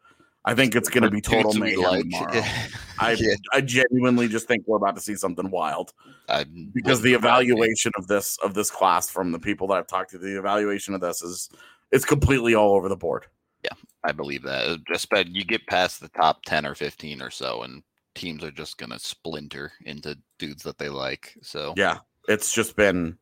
I 0.45 0.55
think 0.55 0.75
it's 0.77 0.89
gonna 0.89 1.11
be 1.11 1.21
total 1.23 1.53
we 1.53 1.61
mayhem 1.61 2.03
tomorrow. 2.03 2.43
I 2.99 3.17
Yeah. 3.19 3.35
I 3.53 3.61
genuinely 3.61 4.29
just 4.29 4.49
think 4.49 4.65
we're 4.67 4.77
about 4.77 4.95
to 4.97 5.03
see 5.03 5.17
something 5.17 5.51
wild 5.51 5.93
I 6.29 6.45
because 6.73 7.03
the 7.03 7.13
wouldn't 7.13 7.25
surprise 7.25 7.45
me. 7.47 7.53
evaluation 7.53 7.93
of 7.99 8.07
this 8.07 8.39
of 8.43 8.55
this 8.55 8.71
class 8.71 9.11
from 9.11 9.33
the 9.33 9.39
people 9.39 9.67
that 9.69 9.75
I've 9.79 9.87
talked 9.89 10.11
to, 10.13 10.19
the 10.19 10.39
evaluation 10.39 10.95
of 10.95 11.01
this 11.01 11.21
is 11.23 11.51
it's 11.93 12.05
completely 12.05 12.55
all 12.55 12.75
over 12.75 12.89
the 12.89 12.97
board. 12.97 13.27
Yeah, 13.65 13.73
I 14.05 14.13
believe 14.13 14.43
that. 14.45 14.79
Just 14.87 15.11
but 15.11 15.29
you 15.29 15.45
get 15.45 15.67
past 15.67 16.01
the 16.01 16.09
top 16.09 16.45
ten 16.45 16.65
or 16.65 16.75
fifteen 16.75 17.21
or 17.21 17.31
so, 17.31 17.63
and 17.63 17.83
teams 18.17 18.43
are 18.43 18.51
just 18.51 18.79
gonna 18.79 18.99
splinter 18.99 19.73
into 19.85 20.19
dudes 20.39 20.63
that 20.65 20.79
they 20.79 20.89
like. 20.89 21.37
So 21.43 21.75
Yeah, 21.77 21.99
it's 22.29 22.53
just 22.53 22.77
been 22.77 23.19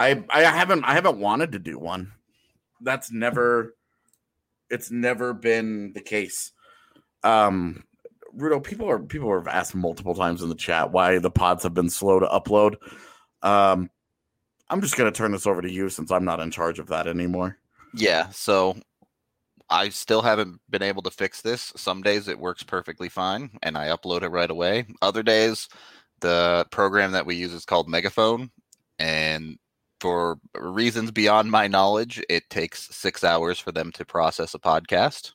I 0.00 0.24
I 0.30 0.42
haven't 0.42 0.84
I 0.84 0.94
haven't 0.94 1.18
wanted 1.18 1.52
to 1.52 1.58
do 1.58 1.78
one. 1.78 2.12
That's 2.80 3.12
never 3.12 3.74
it's 4.70 4.90
never 4.90 5.32
been 5.32 5.92
the 5.92 6.00
case. 6.00 6.52
Um 7.22 7.84
Rudo, 8.36 8.62
people 8.62 8.88
are 8.88 8.98
people 8.98 9.32
have 9.32 9.48
asked 9.48 9.74
multiple 9.74 10.14
times 10.14 10.42
in 10.42 10.48
the 10.48 10.54
chat 10.54 10.92
why 10.92 11.18
the 11.18 11.30
pods 11.30 11.62
have 11.62 11.74
been 11.74 11.90
slow 11.90 12.18
to 12.18 12.26
upload. 12.26 12.76
Um 13.42 13.90
I'm 14.70 14.80
just 14.80 14.96
gonna 14.96 15.12
turn 15.12 15.32
this 15.32 15.46
over 15.46 15.62
to 15.62 15.70
you 15.70 15.88
since 15.88 16.10
I'm 16.10 16.24
not 16.24 16.40
in 16.40 16.50
charge 16.50 16.78
of 16.78 16.88
that 16.88 17.06
anymore. 17.06 17.58
yeah. 17.94 18.28
So 18.30 18.76
I 19.70 19.90
still 19.90 20.22
haven't 20.22 20.60
been 20.70 20.82
able 20.82 21.02
to 21.02 21.10
fix 21.10 21.42
this. 21.42 21.72
Some 21.76 22.02
days 22.02 22.28
it 22.28 22.38
works 22.38 22.62
perfectly 22.62 23.08
fine, 23.08 23.50
and 23.62 23.76
I 23.76 23.88
upload 23.88 24.22
it 24.22 24.30
right 24.30 24.50
away. 24.50 24.86
Other 25.02 25.22
days, 25.22 25.68
the 26.20 26.66
program 26.70 27.12
that 27.12 27.26
we 27.26 27.36
use 27.36 27.52
is 27.52 27.64
called 27.64 27.88
Megaphone, 27.88 28.50
and 28.98 29.58
for 30.00 30.38
reasons 30.56 31.10
beyond 31.10 31.50
my 31.50 31.66
knowledge, 31.66 32.22
it 32.28 32.48
takes 32.50 32.94
six 32.94 33.24
hours 33.24 33.58
for 33.58 33.72
them 33.72 33.92
to 33.92 34.04
process 34.04 34.54
a 34.54 34.58
podcast. 34.58 35.32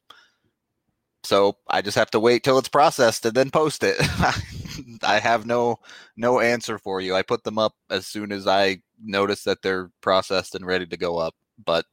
So 1.24 1.58
I 1.70 1.82
just 1.82 1.98
have 1.98 2.12
to 2.12 2.20
wait 2.20 2.44
till 2.44 2.58
it's 2.58 2.70
processed 2.70 3.26
and 3.26 3.34
then 3.36 3.50
post 3.50 3.84
it. 3.84 3.96
I 5.04 5.20
have 5.20 5.46
no 5.46 5.80
no 6.18 6.40
answer 6.40 6.78
for 6.78 7.00
you. 7.02 7.16
I 7.16 7.22
put 7.22 7.44
them 7.44 7.58
up 7.58 7.74
as 7.90 8.08
soon 8.08 8.32
as 8.32 8.48
I 8.48 8.82
notice 9.02 9.44
that 9.44 9.62
they're 9.62 9.90
processed 10.02 10.56
and 10.56 10.66
ready 10.66 10.86
to 10.86 10.98
go 10.98 11.18
up, 11.18 11.36
but 11.64 11.86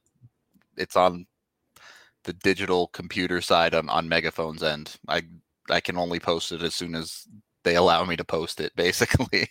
it's 0.77 0.95
on 0.95 1.27
the 2.23 2.33
digital 2.33 2.87
computer 2.87 3.41
side 3.41 3.73
on, 3.73 3.89
on 3.89 4.07
Megaphone's 4.09 4.63
end. 4.63 4.95
I 5.07 5.23
I 5.69 5.79
can 5.79 5.97
only 5.97 6.19
post 6.19 6.51
it 6.51 6.61
as 6.61 6.75
soon 6.75 6.95
as 6.95 7.27
they 7.63 7.75
allow 7.75 8.03
me 8.05 8.15
to 8.15 8.23
post 8.23 8.59
it, 8.59 8.73
basically. 8.75 9.49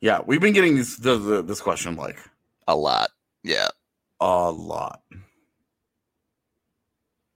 Yeah, 0.00 0.20
we've 0.26 0.40
been 0.40 0.52
getting 0.52 0.76
this 0.76 0.96
the, 0.96 1.16
the, 1.16 1.42
this 1.42 1.60
question 1.60 1.96
like 1.96 2.18
A 2.68 2.76
lot. 2.76 3.10
Yeah. 3.42 3.68
a 4.20 4.50
lot. 4.50 5.00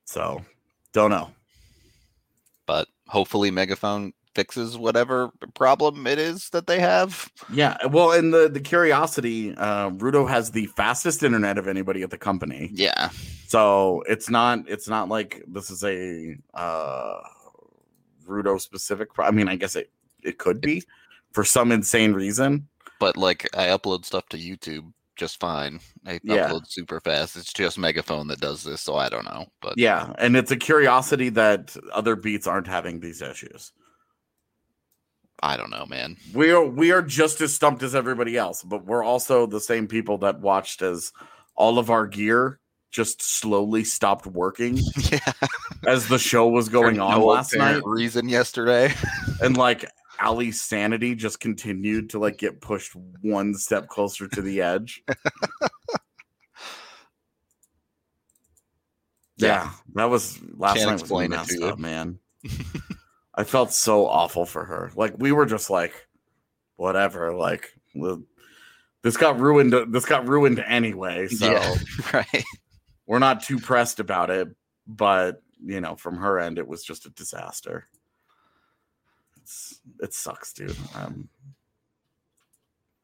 So, 0.05 0.45
don't 0.93 1.11
know. 1.11 1.31
But 2.67 2.89
hopefully 3.07 3.51
Megaphone 3.51 4.13
fixes 4.35 4.79
whatever 4.79 5.31
problem 5.55 6.07
it 6.07 6.19
is 6.19 6.49
that 6.51 6.67
they 6.67 6.79
have. 6.81 7.31
Yeah, 7.53 7.77
well, 7.89 8.13
and 8.13 8.33
the 8.33 8.49
the 8.49 8.61
curiosity, 8.61 9.55
uh, 9.57 9.91
Rudo 9.91 10.29
has 10.29 10.51
the 10.53 10.67
fastest 10.67 11.23
internet 11.23 11.59
of 11.59 11.67
anybody 11.69 12.03
at 12.03 12.11
the 12.11 12.19
company, 12.19 12.71
Yeah. 12.73 13.11
so 13.47 14.03
it's 14.09 14.31
not 14.31 14.61
it's 14.69 14.89
not 14.89 15.09
like 15.09 15.43
this 15.49 15.71
is 15.71 15.83
a 15.85 16.37
uh, 16.55 17.21
Rudo 18.27 18.61
specific. 18.61 19.13
Pro- 19.15 19.27
I 19.27 19.31
mean, 19.31 19.49
I 19.49 19.57
guess 19.57 19.77
it 19.77 19.91
it 20.23 20.39
could 20.39 20.61
be 20.61 20.83
for 21.33 21.45
some 21.45 21.73
insane 21.73 22.13
reason. 22.13 22.69
But 22.99 23.17
like 23.17 23.49
I 23.57 23.67
upload 23.69 24.05
stuff 24.05 24.29
to 24.31 24.37
YouTube 24.39 24.93
just 25.17 25.41
fine. 25.41 25.81
I 26.07 26.21
Yeah. 26.23 26.49
upload 26.49 26.67
super 26.67 27.01
fast. 27.01 27.37
It's 27.37 27.53
just 27.53 27.79
Megaphone 27.79 28.29
that 28.29 28.41
does 28.41 28.63
this, 28.63 28.81
so 28.81 28.97
I 28.97 29.09
don't 29.09 29.25
know. 29.27 29.47
But 29.61 29.77
Yeah, 29.77 30.13
and 30.19 30.37
it's 30.37 30.51
a 30.51 30.57
curiosity 30.57 31.29
that 31.31 31.77
other 31.93 32.17
beats 32.17 32.47
aren't 32.47 32.67
having 32.67 33.01
these 33.01 33.21
issues. 33.21 33.73
I 35.43 35.57
don't 35.57 35.71
know, 35.71 35.87
man. 35.87 36.17
We 36.35 36.51
are 36.51 36.65
we 36.65 36.93
are 36.93 37.03
just 37.03 37.41
as 37.41 37.55
stumped 37.55 37.83
as 37.83 37.95
everybody 37.95 38.37
else, 38.37 38.63
but 38.63 38.85
we're 38.85 39.03
also 39.03 39.47
the 39.47 39.61
same 39.61 39.89
people 39.89 40.19
that 40.19 40.41
watched 40.41 40.83
as 40.83 41.13
all 41.55 41.79
of 41.79 41.91
our 41.91 42.07
gear 42.07 42.59
just 42.91 43.23
slowly 43.23 43.85
stopped 43.85 44.27
working 44.27 44.79
yeah. 45.13 45.33
as 45.87 46.09
the 46.09 46.19
show 46.19 46.49
was 46.49 46.69
going 46.69 46.97
For 46.97 47.03
on 47.03 47.21
no 47.21 47.27
last 47.27 47.57
night. 47.57 47.83
Reason 47.85 48.29
yesterday. 48.29 48.93
And 49.43 49.57
like 49.57 49.87
Ali's 50.21 50.61
sanity 50.61 51.15
just 51.15 51.41
continued 51.41 52.11
to 52.11 52.19
like 52.19 52.37
get 52.37 52.61
pushed 52.61 52.95
one 53.23 53.55
step 53.55 53.89
closer 53.89 54.29
to 54.29 54.43
the 54.43 54.61
edge. 54.61 55.03
yeah, 59.39 59.71
that 59.95 60.11
was 60.11 60.39
last 60.59 60.77
Can't 60.77 60.91
night 60.91 61.09
was 61.09 61.29
messed 61.31 61.63
up, 61.63 61.79
man. 61.79 62.19
I 63.41 63.45
felt 63.45 63.73
so 63.73 64.07
awful 64.07 64.45
for 64.45 64.65
her. 64.67 64.93
Like 64.95 65.15
we 65.17 65.33
were 65.33 65.47
just 65.47 65.71
like, 65.71 66.07
whatever. 66.77 67.33
Like 67.35 67.75
this 69.03 69.17
got 69.17 69.41
ruined. 69.41 69.73
This 69.95 70.05
got 70.05 70.29
ruined 70.29 70.59
anyway. 70.61 71.27
So 71.29 71.51
Yeah. 71.51 71.75
right. 72.13 72.45
we're 73.07 73.19
not 73.19 73.43
too 73.43 73.59
pressed 73.59 73.99
about 73.99 74.29
it. 74.29 74.49
But 74.87 75.43
you 75.65 75.81
know, 75.81 75.97
from 75.97 76.17
her 76.19 76.39
end, 76.39 76.59
it 76.59 76.69
was 76.69 76.85
just 76.85 77.07
a 77.07 77.11
disaster. 77.11 77.87
It's 79.41 79.81
it 80.01 80.13
sucks, 80.13 80.53
dude. 80.53 80.77
Um, 80.95 81.29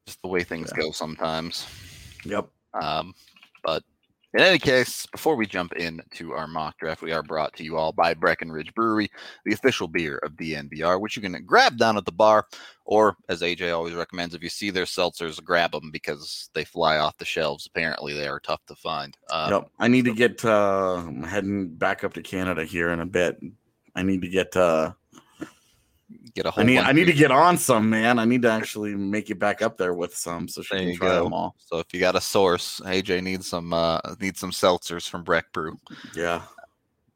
Just 0.05 0.21
the 0.21 0.27
way 0.27 0.43
things 0.43 0.71
Yeah. 0.75 0.83
go 0.83 0.91
sometimes. 0.91 1.65
yep. 2.25 2.47
Um, 2.73 3.15
but 3.63 3.83
in 4.37 4.43
any 4.43 4.59
case, 4.59 5.07
before 5.07 5.35
we 5.35 5.47
jump 5.47 5.73
into 5.73 6.31
our 6.33 6.47
mock 6.47 6.77
draft, 6.77 7.01
we 7.01 7.11
are 7.11 7.23
brought 7.23 7.55
to 7.55 7.63
you 7.63 7.75
all 7.75 7.91
by 7.91 8.13
Breckenridge 8.13 8.71
Brewery, 8.75 9.09
the 9.45 9.53
official 9.53 9.87
beer 9.87 10.19
of 10.19 10.33
DNVR, 10.33 11.01
which 11.01 11.15
you 11.15 11.23
can 11.23 11.43
grab 11.43 11.75
down 11.75 11.97
at 11.97 12.05
the 12.05 12.11
bar, 12.11 12.45
or 12.85 13.17
as 13.29 13.41
AJ 13.41 13.73
always 13.73 13.95
recommends, 13.95 14.35
if 14.35 14.43
you 14.43 14.49
see 14.49 14.69
their 14.69 14.85
seltzers, 14.85 15.43
grab 15.43 15.71
them 15.71 15.89
because 15.89 16.51
they 16.53 16.63
fly 16.63 16.97
off 16.97 17.17
the 17.17 17.25
shelves. 17.25 17.65
Apparently, 17.65 18.13
they 18.13 18.27
are 18.27 18.39
tough 18.39 18.63
to 18.67 18.75
find. 18.75 19.17
Uh, 19.31 19.47
Yep. 19.53 19.71
I 19.79 19.87
need 19.87 20.05
to 20.05 20.13
get 20.13 20.45
uh 20.45 20.97
I'm 21.07 21.23
heading 21.23 21.69
back 21.69 22.03
up 22.03 22.13
to 22.13 22.21
Canada 22.21 22.63
here 22.63 22.91
in 22.91 22.99
a 22.99 23.07
bit. 23.07 23.41
I 23.95 24.03
need 24.03 24.21
to 24.21 24.29
get 24.29 24.55
uh 24.55 24.93
Get 26.33 26.45
a 26.45 26.51
whole. 26.51 26.63
I 26.63 26.65
need 26.65 26.77
I 26.79 26.91
need 26.93 27.05
to 27.05 27.13
get 27.13 27.31
on 27.31 27.57
some, 27.57 27.89
man. 27.89 28.17
I 28.17 28.23
need 28.25 28.41
to 28.43 28.49
actually 28.51 28.95
make 28.95 29.29
it 29.29 29.39
back 29.39 29.61
up 29.61 29.77
there 29.77 29.93
with 29.93 30.15
some 30.15 30.47
so 30.47 30.61
she 30.61 30.75
There 30.75 30.85
can 30.85 30.95
try 30.95 31.07
go. 31.09 31.23
them 31.25 31.33
all. 31.33 31.55
So 31.59 31.79
if 31.79 31.93
you 31.93 31.99
got 31.99 32.15
a 32.15 32.21
source, 32.21 32.79
AJ 32.85 33.23
needs 33.23 33.47
some 33.47 33.73
uh 33.73 33.99
needs 34.21 34.39
some 34.39 34.51
seltzers 34.51 35.09
from 35.09 35.23
Breck 35.23 35.51
Brew. 35.51 35.77
Yeah. 36.15 36.43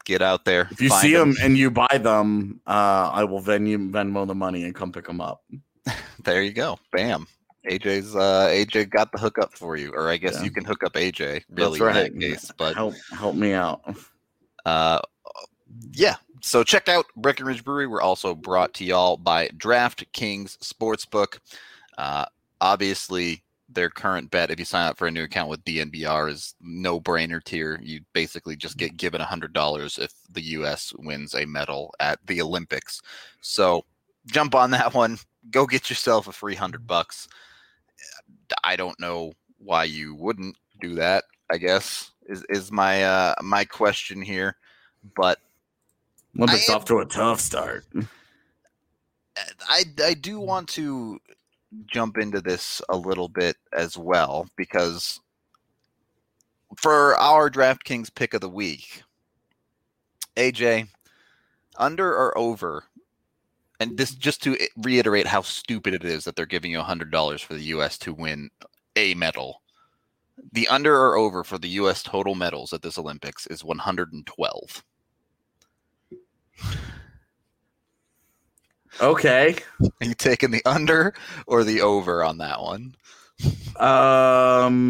Get 0.03 0.21
out 0.21 0.43
there. 0.43 0.67
If 0.71 0.81
you 0.81 0.89
see 0.89 0.99
see 1.11 1.15
'em. 1.15 1.33
them 1.33 1.37
and 1.43 1.57
you 1.57 1.71
buy 1.71 1.99
them, 2.01 2.59
uh 2.67 3.11
I 3.13 3.23
will 3.23 3.41
Venmo 3.41 3.91
Venmo 3.91 4.27
the 4.27 4.35
money 4.35 4.63
and 4.65 4.75
come 4.75 4.91
pick 4.91 5.05
them 5.07 5.21
up. 5.21 5.41
There 6.25 6.41
you 6.43 6.51
go. 6.51 6.77
Bam. 6.91 7.27
AJ's 7.69 8.13
uh 8.15 8.47
AJ 8.49 8.89
got 8.89 9.11
the 9.13 9.19
hookup 9.19 9.53
for 9.53 9.77
you, 9.77 9.91
or 9.93 10.09
I 10.09 10.17
guess 10.17 10.35
Yeah. 10.35 10.43
you 10.43 10.51
can 10.51 10.65
hook 10.65 10.83
up 10.83 10.93
AJ 10.93 11.43
really 11.49 11.79
That's 11.79 11.95
right. 11.95 12.11
in 12.11 12.19
that 12.19 12.27
case. 12.33 12.51
But 12.57 12.75
help 12.75 12.95
help 13.13 13.35
me 13.35 13.53
out. 13.53 13.81
uh 14.65 14.99
yeah. 15.93 16.15
So 16.41 16.63
check 16.63 16.89
out 16.89 17.05
Breckenridge 17.15 17.63
Brewery. 17.63 17.87
We're 17.87 18.01
also 18.01 18.33
brought 18.33 18.73
to 18.75 18.85
y'all 18.85 19.15
by 19.17 19.47
DraftKings 19.49 20.57
Sportsbook. 20.57 21.39
Uh 21.97 22.25
obviously 22.59 23.43
their 23.69 23.89
current 23.89 24.29
bet 24.31 24.51
if 24.51 24.59
you 24.59 24.65
sign 24.65 24.87
up 24.87 24.97
for 24.97 25.07
a 25.07 25.11
new 25.11 25.23
account 25.23 25.49
with 25.49 25.63
DNVR 25.63 26.29
is 26.29 26.55
no 26.61 26.99
brainer 26.99 27.43
tier. 27.43 27.79
You 27.81 28.01
basically 28.13 28.55
just 28.55 28.77
get 28.77 28.97
given 28.97 29.21
a 29.21 29.25
hundred 29.25 29.53
dollars 29.53 29.97
if 29.97 30.11
the 30.29 30.41
US 30.41 30.93
wins 30.97 31.35
a 31.35 31.45
medal 31.45 31.93
at 31.99 32.19
the 32.25 32.41
Olympics. 32.41 33.01
So 33.41 33.85
jump 34.25 34.55
on 34.55 34.71
that 34.71 34.93
one. 34.95 35.17
Go 35.51 35.65
get 35.65 35.89
yourself 35.89 36.27
a 36.27 36.31
free 36.31 36.55
hundred 36.55 36.87
bucks. 36.87 37.27
I 38.63 38.75
don't 38.75 38.99
know 38.99 39.33
why 39.57 39.85
you 39.85 40.15
wouldn't 40.15 40.57
do 40.79 40.95
that. 40.95 41.23
I 41.51 41.57
guess 41.57 42.11
is 42.27 42.43
is 42.49 42.71
my 42.71 43.03
uh 43.03 43.35
my 43.41 43.63
question 43.63 44.21
here, 44.21 44.57
but 45.15 45.39
Olympics 46.37 46.69
am- 46.69 46.75
off 46.75 46.85
to 46.85 46.99
a 46.99 47.05
tough 47.05 47.39
start. 47.39 47.85
I 49.67 49.83
I 50.03 50.13
do 50.13 50.39
want 50.39 50.67
to 50.69 51.19
jump 51.85 52.17
into 52.17 52.41
this 52.41 52.81
a 52.89 52.97
little 52.97 53.29
bit 53.29 53.55
as 53.73 53.97
well 53.97 54.47
because 54.57 55.19
for 56.77 57.15
our 57.17 57.49
DraftKings 57.49 58.13
pick 58.13 58.33
of 58.33 58.41
the 58.41 58.49
week, 58.49 59.03
AJ, 60.37 60.87
under 61.77 62.09
or 62.09 62.37
over, 62.37 62.85
and 63.79 63.97
this 63.97 64.13
just 64.15 64.41
to 64.43 64.57
reiterate 64.77 65.27
how 65.27 65.41
stupid 65.41 65.93
it 65.93 66.03
is 66.05 66.23
that 66.23 66.35
they're 66.35 66.45
giving 66.45 66.71
you 66.71 66.81
hundred 66.81 67.11
dollars 67.11 67.41
for 67.41 67.53
the 67.53 67.63
U.S. 67.63 67.97
to 67.99 68.13
win 68.13 68.49
a 68.95 69.13
medal. 69.15 69.61
The 70.53 70.67
under 70.69 70.95
or 70.95 71.17
over 71.17 71.43
for 71.43 71.57
the 71.57 71.69
U.S. 71.69 72.03
total 72.03 72.35
medals 72.35 72.73
at 72.73 72.81
this 72.81 72.97
Olympics 72.97 73.45
is 73.47 73.63
112. 73.63 74.83
Okay. 79.01 79.55
Are 79.81 80.05
you 80.05 80.13
taking 80.13 80.51
the 80.51 80.61
under 80.65 81.13
or 81.47 81.63
the 81.63 81.81
over 81.81 82.23
on 82.23 82.37
that 82.39 82.61
one? 82.61 82.95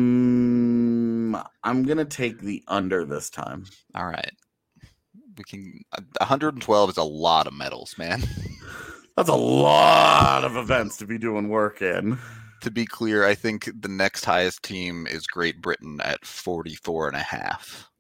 Um 0.02 1.36
I'm 1.64 1.84
gonna 1.84 2.06
take 2.06 2.40
the 2.42 2.64
under 2.68 3.06
this 3.06 3.30
time. 3.30 3.66
All 3.96 4.06
right. 4.08 4.32
We 5.38 5.44
can. 5.46 5.82
uh, 5.94 6.02
112 6.20 6.90
is 6.90 6.98
a 6.98 7.04
lot 7.04 7.48
of 7.48 7.54
medals, 7.54 7.96
man. 7.98 8.22
That's 9.16 9.30
a 9.30 9.36
lot 9.36 10.44
of 10.44 10.58
events 10.58 10.98
to 10.98 11.06
be 11.06 11.18
doing 11.18 11.48
work 11.50 11.82
in. 11.82 12.18
to 12.62 12.72
be 12.72 12.86
clear, 12.86 13.26
I 13.26 13.36
think 13.36 13.70
the 13.82 13.88
next 13.90 14.26
highest 14.26 14.64
team 14.64 15.08
is 15.08 15.26
Great 15.28 15.62
Britain 15.62 16.00
at 16.04 16.26
44 16.26 17.08
and 17.10 17.18
a 17.18 17.22
half. 17.22 17.91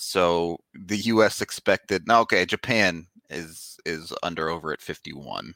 So 0.00 0.58
the 0.74 0.96
US 0.96 1.40
expected. 1.42 2.06
No, 2.08 2.20
okay, 2.20 2.46
Japan 2.46 3.06
is 3.28 3.78
is 3.84 4.12
under 4.22 4.48
over 4.48 4.72
at 4.72 4.80
51. 4.80 5.54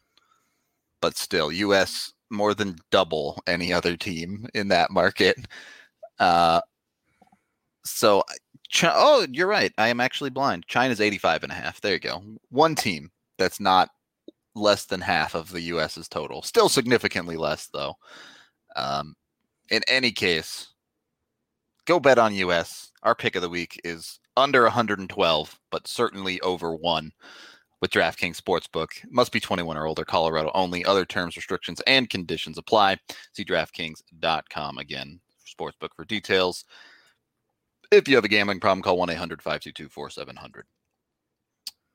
But 1.01 1.17
still, 1.17 1.51
US 1.53 2.13
more 2.31 2.55
than 2.55 2.77
double 2.91 3.43
any 3.47 3.73
other 3.73 3.97
team 3.97 4.47
in 4.55 4.69
that 4.69 4.91
market. 4.91 5.37
Uh 6.19 6.61
so 7.85 8.23
oh, 8.85 9.27
you're 9.31 9.47
right. 9.47 9.73
I 9.79 9.89
am 9.89 10.01
actually 10.01 10.31
blind. 10.31 10.67
China's 10.67 11.01
85 11.01 11.45
and 11.45 11.53
a 11.53 11.55
half. 11.55 11.81
There 11.81 11.95
you 11.95 12.01
go. 12.01 12.23
One 12.51 12.75
team 12.75 13.11
that's 13.39 13.61
not 13.61 13.91
less 14.55 14.87
than 14.87 15.01
half 15.01 15.35
of 15.35 15.51
the 15.51 15.61
US's 15.63 16.09
total. 16.09 16.43
Still 16.43 16.69
significantly 16.69 17.37
less 17.37 17.69
though. 17.73 17.95
Um, 18.77 19.15
in 19.71 19.83
any 19.89 20.13
case, 20.13 20.69
go 21.87 22.01
bet 22.01 22.19
on 22.19 22.35
US. 22.35 22.91
Our 23.03 23.15
pick 23.15 23.37
of 23.37 23.43
the 23.43 23.49
week 23.49 23.81
is 23.85 24.19
under 24.37 24.63
112, 24.63 25.61
but 25.71 25.87
certainly 25.87 26.41
over 26.41 26.75
one 26.75 27.13
with 27.81 27.91
DraftKings 27.91 28.41
Sportsbook. 28.41 28.89
Must 29.11 29.31
be 29.31 29.41
21 29.41 29.77
or 29.77 29.87
older, 29.87 30.05
Colorado 30.05 30.51
only. 30.55 30.85
Other 30.85 31.05
terms, 31.05 31.37
restrictions, 31.37 31.81
and 31.87 32.09
conditions 32.09 32.59
apply. 32.59 32.97
See 33.33 33.45
DraftKings.com 33.45 34.79
again 34.79 35.21
Sportsbook 35.47 35.91
for 35.95 36.05
details. 36.05 36.65
If 37.91 38.09
you 38.09 38.17
have 38.17 38.25
a 38.25 38.29
gambling 38.29 38.61
problem, 38.61 38.83
call 38.83 38.97
1 38.97 39.11
800 39.11 39.43
522 39.43 39.89
4700. 39.89 40.65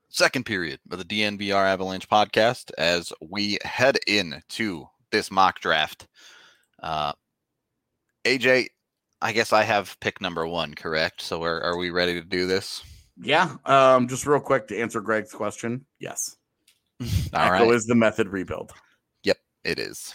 Second 0.09 0.45
period 0.45 0.79
of 0.91 0.97
the 0.97 1.05
DNVR 1.05 1.65
Avalanche 1.65 2.07
podcast 2.07 2.71
as 2.77 3.13
we 3.21 3.57
head 3.63 3.97
into 4.07 4.85
this 5.11 5.29
mock 5.29 5.59
draft. 5.59 6.07
Uh, 6.81 7.13
AJ, 8.25 8.67
I 9.21 9.33
guess 9.33 9.51
I 9.53 9.63
have 9.63 9.99
pick 9.99 10.21
number 10.21 10.47
one, 10.47 10.73
correct? 10.75 11.21
So 11.21 11.43
are, 11.43 11.61
are 11.61 11.77
we 11.77 11.89
ready 11.89 12.13
to 12.13 12.23
do 12.25 12.47
this? 12.47 12.83
Yeah. 13.21 13.55
Um, 13.65 14.07
just 14.07 14.25
real 14.25 14.39
quick 14.39 14.67
to 14.69 14.79
answer 14.79 15.01
Greg's 15.01 15.33
question. 15.33 15.85
Yes. 15.99 16.37
All 17.01 17.07
Echo 17.33 17.65
right. 17.65 17.73
is 17.75 17.85
the 17.85 17.95
method 17.95 18.29
rebuild. 18.29 18.71
Yep, 19.23 19.37
it 19.65 19.79
is. 19.79 20.13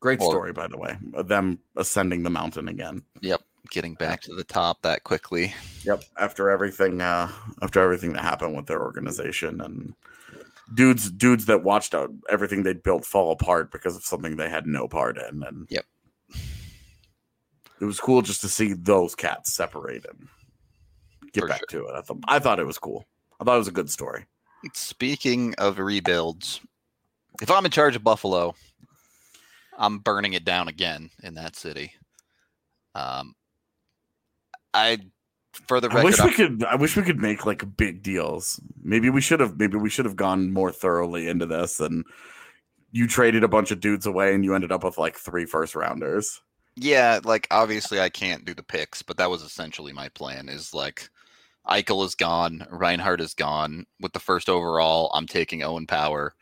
Great 0.00 0.20
Or- 0.20 0.30
story, 0.30 0.52
by 0.52 0.66
the 0.68 0.76
way. 0.76 0.98
Them 1.24 1.58
ascending 1.76 2.22
the 2.22 2.30
mountain 2.30 2.68
again. 2.68 3.02
Yep, 3.22 3.40
getting 3.70 3.94
back 3.94 4.20
to 4.22 4.34
the 4.34 4.44
top 4.44 4.82
that 4.82 5.04
quickly. 5.04 5.54
Yep. 5.84 6.04
After 6.18 6.50
everything, 6.50 7.00
uh, 7.00 7.30
after 7.62 7.80
everything 7.80 8.12
that 8.12 8.22
happened 8.22 8.54
with 8.54 8.66
their 8.66 8.82
organization 8.82 9.62
and 9.62 9.94
dudes, 10.74 11.10
dudes 11.10 11.46
that 11.46 11.62
watched 11.64 11.94
out 11.94 12.10
everything 12.28 12.62
they 12.64 12.74
built 12.74 13.06
fall 13.06 13.32
apart 13.32 13.72
because 13.72 13.96
of 13.96 14.04
something 14.04 14.36
they 14.36 14.50
had 14.50 14.66
no 14.66 14.88
part 14.88 15.16
in. 15.16 15.42
And 15.42 15.66
Yep. 15.70 15.86
It 17.80 17.84
was 17.84 18.00
cool 18.00 18.22
just 18.22 18.40
to 18.42 18.48
see 18.48 18.72
those 18.72 19.14
cats 19.14 19.54
separated. 19.54 20.12
Get 21.32 21.42
For 21.42 21.48
back 21.48 21.66
to 21.70 21.86
it. 21.86 21.94
I 21.94 22.00
thought 22.02 22.18
I 22.28 22.38
thought 22.38 22.60
it 22.60 22.66
was 22.66 22.78
cool. 22.78 23.04
I 23.40 23.44
thought 23.44 23.56
it 23.56 23.58
was 23.58 23.68
a 23.68 23.72
good 23.72 23.90
story. 23.90 24.24
Speaking 24.72 25.54
of 25.58 25.78
rebuilds, 25.78 26.60
if 27.42 27.50
I'm 27.50 27.64
in 27.64 27.70
charge 27.70 27.96
of 27.96 28.04
Buffalo, 28.04 28.54
I'm 29.76 29.98
burning 29.98 30.32
it 30.34 30.44
down 30.44 30.68
again 30.68 31.10
in 31.22 31.34
that 31.34 31.56
city. 31.56 31.92
Um, 32.94 33.34
I 34.72 34.98
for 35.66 35.80
the 35.80 35.88
I 35.88 35.94
record, 35.96 36.04
wish 36.04 36.20
I'm- 36.20 36.28
we 36.28 36.34
could. 36.34 36.64
I 36.64 36.76
wish 36.76 36.96
we 36.96 37.02
could 37.02 37.20
make 37.20 37.44
like 37.44 37.76
big 37.76 38.02
deals. 38.02 38.60
Maybe 38.82 39.10
we 39.10 39.20
should 39.20 39.40
have. 39.40 39.58
Maybe 39.58 39.76
we 39.76 39.90
should 39.90 40.04
have 40.04 40.16
gone 40.16 40.52
more 40.52 40.70
thoroughly 40.72 41.28
into 41.28 41.46
this. 41.46 41.80
And 41.80 42.04
you 42.92 43.06
traded 43.08 43.42
a 43.44 43.48
bunch 43.48 43.70
of 43.72 43.80
dudes 43.80 44.06
away, 44.06 44.34
and 44.34 44.44
you 44.44 44.54
ended 44.54 44.70
up 44.72 44.84
with 44.84 44.96
like 44.98 45.16
three 45.16 45.44
first 45.46 45.74
rounders. 45.74 46.40
Yeah, 46.76 47.20
like 47.24 47.46
obviously 47.50 48.00
I 48.00 48.08
can't 48.08 48.44
do 48.44 48.54
the 48.54 48.62
picks, 48.62 49.02
but 49.02 49.16
that 49.18 49.30
was 49.30 49.42
essentially 49.42 49.92
my 49.92 50.08
plan. 50.10 50.48
Is 50.48 50.74
like 50.74 51.08
Eichel 51.68 52.04
is 52.04 52.14
gone, 52.14 52.66
Reinhart 52.70 53.20
is 53.20 53.34
gone. 53.34 53.86
With 54.00 54.12
the 54.12 54.20
first 54.20 54.48
overall, 54.48 55.10
I'm 55.14 55.26
taking 55.26 55.62
Owen 55.62 55.86
Power, 55.86 56.34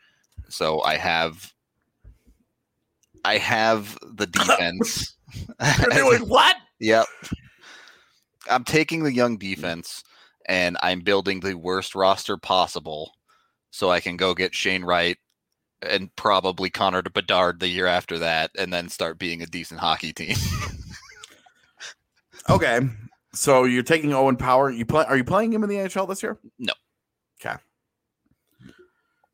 so 0.49 0.81
I 0.81 0.97
have 0.97 1.53
I 3.25 3.37
have 3.37 3.97
the 4.15 4.27
defense. 4.27 5.15
You're 5.79 5.89
doing 5.89 6.21
what? 6.27 6.55
Yep. 6.79 7.05
I'm 8.49 8.63
taking 8.63 9.03
the 9.03 9.13
young 9.13 9.37
mm. 9.37 9.39
defense 9.39 10.03
and 10.45 10.77
I'm 10.81 11.01
building 11.01 11.39
the 11.39 11.55
worst 11.55 11.95
roster 11.95 12.37
possible 12.37 13.13
so 13.71 13.89
I 13.89 13.99
can 13.99 14.17
go 14.17 14.33
get 14.33 14.53
Shane 14.53 14.83
Wright 14.83 15.17
and 15.89 16.15
probably 16.15 16.69
Connor 16.69 17.01
to 17.01 17.09
Bedard 17.09 17.59
the 17.59 17.67
year 17.67 17.87
after 17.87 18.19
that 18.19 18.51
and 18.57 18.71
then 18.73 18.89
start 18.89 19.19
being 19.19 19.41
a 19.41 19.45
decent 19.45 19.79
hockey 19.79 20.13
team. 20.13 20.35
Okay. 22.49 22.81
So 23.33 23.63
you're 23.63 23.83
taking 23.83 24.13
Owen 24.13 24.37
Power. 24.37 24.69
You 24.69 24.85
play? 24.85 25.05
Are 25.05 25.17
you 25.17 25.23
playing 25.23 25.53
him 25.53 25.63
in 25.63 25.69
the 25.69 25.77
NHL 25.77 26.07
this 26.07 26.21
year? 26.21 26.37
No. 26.59 26.73
Okay. 27.41 27.55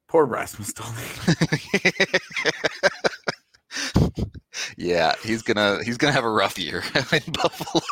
Poor 0.08 0.26
Rasmus 0.26 0.74
Dahlin. 0.74 2.20
yeah, 4.78 5.14
he's 5.24 5.42
gonna 5.42 5.84
he's 5.84 5.98
gonna 5.98 6.14
have 6.14 6.24
a 6.24 6.30
rough 6.30 6.58
year 6.58 6.84
in 6.96 7.34
Buffalo. 7.34 7.84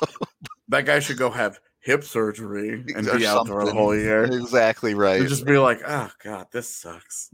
That 0.69 0.85
guy 0.85 0.99
should 0.99 1.17
go 1.17 1.29
have 1.29 1.59
hip 1.79 2.03
surgery 2.03 2.83
and 2.95 3.05
be 3.17 3.27
out 3.27 3.47
for 3.47 3.61
a 3.61 3.71
whole 3.71 3.95
year. 3.95 4.23
Exactly 4.23 4.93
right. 4.93 5.19
And 5.19 5.29
just 5.29 5.45
be 5.45 5.57
like, 5.57 5.81
oh 5.85 6.09
god, 6.23 6.47
this 6.51 6.73
sucks. 6.73 7.29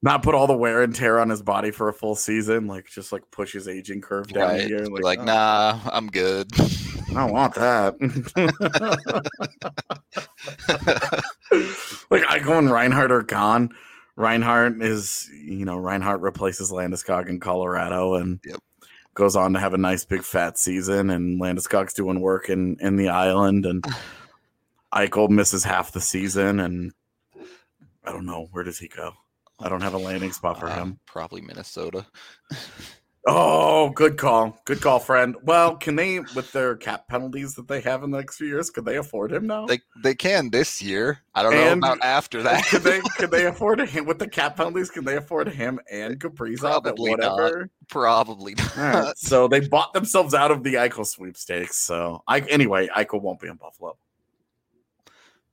Not 0.00 0.22
put 0.22 0.36
all 0.36 0.46
the 0.46 0.56
wear 0.56 0.82
and 0.82 0.94
tear 0.94 1.18
on 1.18 1.28
his 1.28 1.42
body 1.42 1.72
for 1.72 1.88
a 1.88 1.92
full 1.92 2.14
season, 2.14 2.68
like 2.68 2.86
just 2.88 3.10
like 3.10 3.28
push 3.32 3.52
his 3.52 3.66
aging 3.66 4.00
curve 4.00 4.28
down 4.28 4.50
Right. 4.50 4.68
year. 4.68 4.86
Like, 4.86 5.02
like 5.02 5.18
oh, 5.18 5.24
nah, 5.24 5.80
I'm 5.90 6.06
good. 6.08 6.46
I 6.60 7.14
don't 7.14 7.32
want 7.32 7.54
that. 7.56 7.96
like 12.10 12.22
Eichel 12.22 12.58
and 12.58 12.70
Reinhart 12.70 13.10
are 13.10 13.22
gone. 13.22 13.70
Reinhart 14.16 14.82
is, 14.82 15.28
you 15.32 15.64
know, 15.64 15.76
Reinhart 15.76 16.20
replaces 16.20 16.70
Landeskog 16.70 17.28
in 17.28 17.40
Colorado 17.40 18.14
and 18.14 18.40
Yep. 18.44 18.58
goes 19.14 19.36
on 19.36 19.52
to 19.54 19.60
have 19.60 19.74
a 19.74 19.78
nice 19.78 20.04
big 20.04 20.22
fat 20.22 20.58
season. 20.58 21.10
And 21.10 21.40
Landeskog's 21.40 21.94
doing 21.94 22.20
work 22.20 22.48
in 22.48 22.76
in 22.80 22.96
the 22.96 23.08
island, 23.08 23.66
and 23.66 23.84
Eichel 24.94 25.28
misses 25.28 25.64
half 25.64 25.92
the 25.92 26.00
season. 26.00 26.60
And 26.60 26.92
I 28.04 28.12
don't 28.12 28.26
know 28.26 28.48
where 28.52 28.64
does 28.64 28.78
he 28.78 28.88
go. 28.88 29.12
I 29.60 29.68
don't 29.68 29.80
have 29.82 29.94
a 29.94 29.98
landing 29.98 30.32
spot 30.32 30.58
for 30.60 30.68
Uh, 30.68 30.74
him. 30.74 31.00
Probably 31.06 31.40
Minnesota. 31.40 32.06
Oh, 33.30 33.90
good 33.90 34.16
call. 34.16 34.58
Good 34.64 34.80
call, 34.80 35.00
friend. 35.00 35.36
Well, 35.42 35.76
can 35.76 35.96
they, 35.96 36.20
with 36.20 36.50
their 36.52 36.76
cap 36.76 37.08
penalties 37.08 37.54
that 37.56 37.68
they 37.68 37.82
have 37.82 38.02
in 38.02 38.10
the 38.10 38.16
next 38.16 38.38
few 38.38 38.46
years, 38.46 38.70
could 38.70 38.86
they 38.86 38.96
afford 38.96 39.32
him 39.32 39.46
now? 39.46 39.66
They 39.66 39.80
they 40.02 40.14
can 40.14 40.48
this 40.48 40.80
year. 40.80 41.18
I 41.34 41.42
don't 41.42 41.52
And- 41.52 41.80
know 41.82 41.88
about 41.88 42.02
after 42.02 42.42
that. 42.44 42.64
could 42.66 42.82
they 42.84 43.00
could 43.18 43.30
they 43.30 43.44
afford 43.44 43.80
him 43.86 44.06
with 44.06 44.18
the 44.18 44.28
cap 44.28 44.56
penalties? 44.56 44.88
Can 44.88 45.04
they 45.04 45.16
afford 45.16 45.48
him 45.48 45.78
and 45.90 46.18
Kaprizov 46.18 46.76
at 46.76 46.82
Probably 46.84 47.10
not. 47.16 47.32
whatever? 47.36 47.70
Probably 47.90 48.54
not. 48.54 48.76
Right, 48.76 49.18
so 49.18 49.46
they 49.46 49.60
bought 49.60 49.92
themselves 49.92 50.32
out 50.32 50.50
of 50.50 50.62
the 50.62 50.74
Eichel 50.74 51.04
sweepstakes. 51.06 51.76
So 51.84 52.22
I 52.26 52.38
anyway, 52.40 52.88
Eichel 52.96 53.20
won't 53.20 53.40
be 53.40 53.48
in 53.48 53.56
Buffalo. 53.56 53.98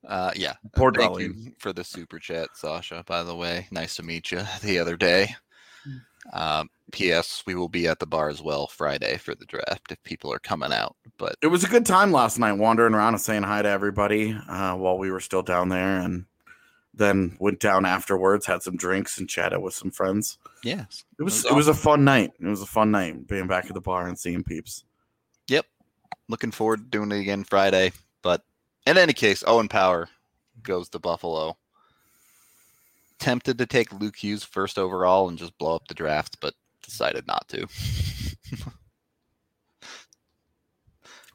Uh, 0.08 0.32
yeah. 0.36 0.54
Poor 0.76 0.92
Thank 0.92 1.14
Dahlin. 1.14 1.46
you 1.46 1.52
for 1.58 1.74
the 1.74 1.84
super 1.84 2.20
chat, 2.20 2.50
Sasha. 2.54 3.04
By 3.08 3.24
the 3.24 3.36
way, 3.36 3.68
nice 3.72 3.96
to 3.96 4.04
meet 4.04 4.32
you 4.32 4.42
the 4.62 4.80
other 4.80 4.96
day. 4.98 5.36
Um, 6.34 6.70
P.S. 6.92 7.44
We 7.46 7.56
will 7.56 7.70
be 7.70 7.88
at 7.88 8.00
the 8.00 8.08
bar 8.08 8.30
as 8.30 8.42
well 8.42 8.68
Friday 8.68 9.18
for 9.18 9.36
the 9.36 9.46
draft 9.46 9.92
if 9.92 10.02
people 10.04 10.32
are 10.34 10.40
coming 10.40 10.72
out. 10.74 10.96
But 11.18 11.36
It 11.42 11.48
was 11.48 11.64
a 11.64 11.68
good 11.68 11.86
time 11.86 12.12
last 12.12 12.40
night, 12.40 12.54
wandering 12.54 12.94
around 12.94 13.14
and 13.14 13.22
saying 13.22 13.44
hi 13.44 13.62
to 13.62 13.70
everybody 13.70 14.34
uh, 14.48 14.76
while 14.76 14.98
we 14.98 15.12
were 15.12 15.20
still 15.20 15.44
down 15.44 15.70
there, 15.70 16.00
and 16.00 16.26
then 16.94 17.38
went 17.40 17.60
down 17.60 17.86
afterwards, 17.86 18.46
had 18.46 18.64
some 18.64 18.76
drinks, 18.78 19.18
and 19.20 19.30
chatted 19.30 19.62
with 19.62 19.74
some 19.74 19.92
friends. 19.92 20.38
yes, 20.64 21.04
It 21.20 21.24
was 21.24 21.44
was 21.44 21.52
it 21.52 21.56
was 21.56 21.68
a 21.68 21.74
fun 21.74 22.04
night. 22.04 22.32
It 22.40 22.48
was 22.48 22.62
a 22.62 22.66
fun 22.68 22.92
night 22.92 23.28
being 23.28 23.48
back 23.48 23.66
at 23.66 23.74
the 23.74 23.82
bar 23.82 24.08
and 24.08 24.18
seeing 24.18 24.44
peeps. 24.44 24.84
Yep, 25.48 25.66
looking 26.28 26.52
forward 26.52 26.78
to 26.80 26.86
doing 26.86 27.12
it 27.12 27.20
again 27.20 27.44
Friday. 27.44 27.92
But 28.24 28.42
in 28.86 28.98
any 28.98 29.14
case, 29.14 29.44
Owen 29.48 29.68
Power 29.68 30.10
goes 30.64 30.90
to 30.90 31.00
Buffalo. 31.00 31.58
Tempted 33.20 33.58
to 33.58 33.66
take 33.66 33.92
Luke 33.94 34.16
Hughes 34.18 34.44
first 34.44 34.78
overall 34.78 35.30
and 35.30 35.38
just 35.38 35.58
blow 35.58 35.76
up 35.76 35.88
the 35.88 35.94
draft, 35.94 36.38
but 36.42 36.54
decided 36.84 37.26
not 37.28 37.48
to. 37.50 37.62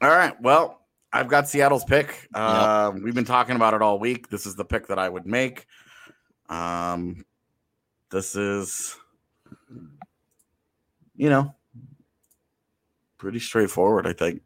All 0.01 0.09
right. 0.09 0.39
Well, 0.41 0.81
I've 1.13 1.27
got 1.27 1.49
Seattle's 1.49 1.83
pick. 1.83 2.27
Uh, 2.33 2.91
We've 3.03 3.13
been 3.13 3.25
talking 3.25 3.55
about 3.55 3.73
it 3.73 3.81
all 3.81 3.99
week. 3.99 4.29
This 4.29 4.45
is 4.45 4.55
the 4.55 4.65
pick 4.65 4.87
that 4.87 4.97
I 4.97 5.09
would 5.09 5.25
make. 5.25 5.67
Um, 6.49 7.25
this 8.09 8.35
is, 8.35 8.95
you 11.15 11.29
know, 11.29 11.53
pretty 13.17 13.39
straightforward. 13.39 14.07
I 14.07 14.13
think. 14.13 14.41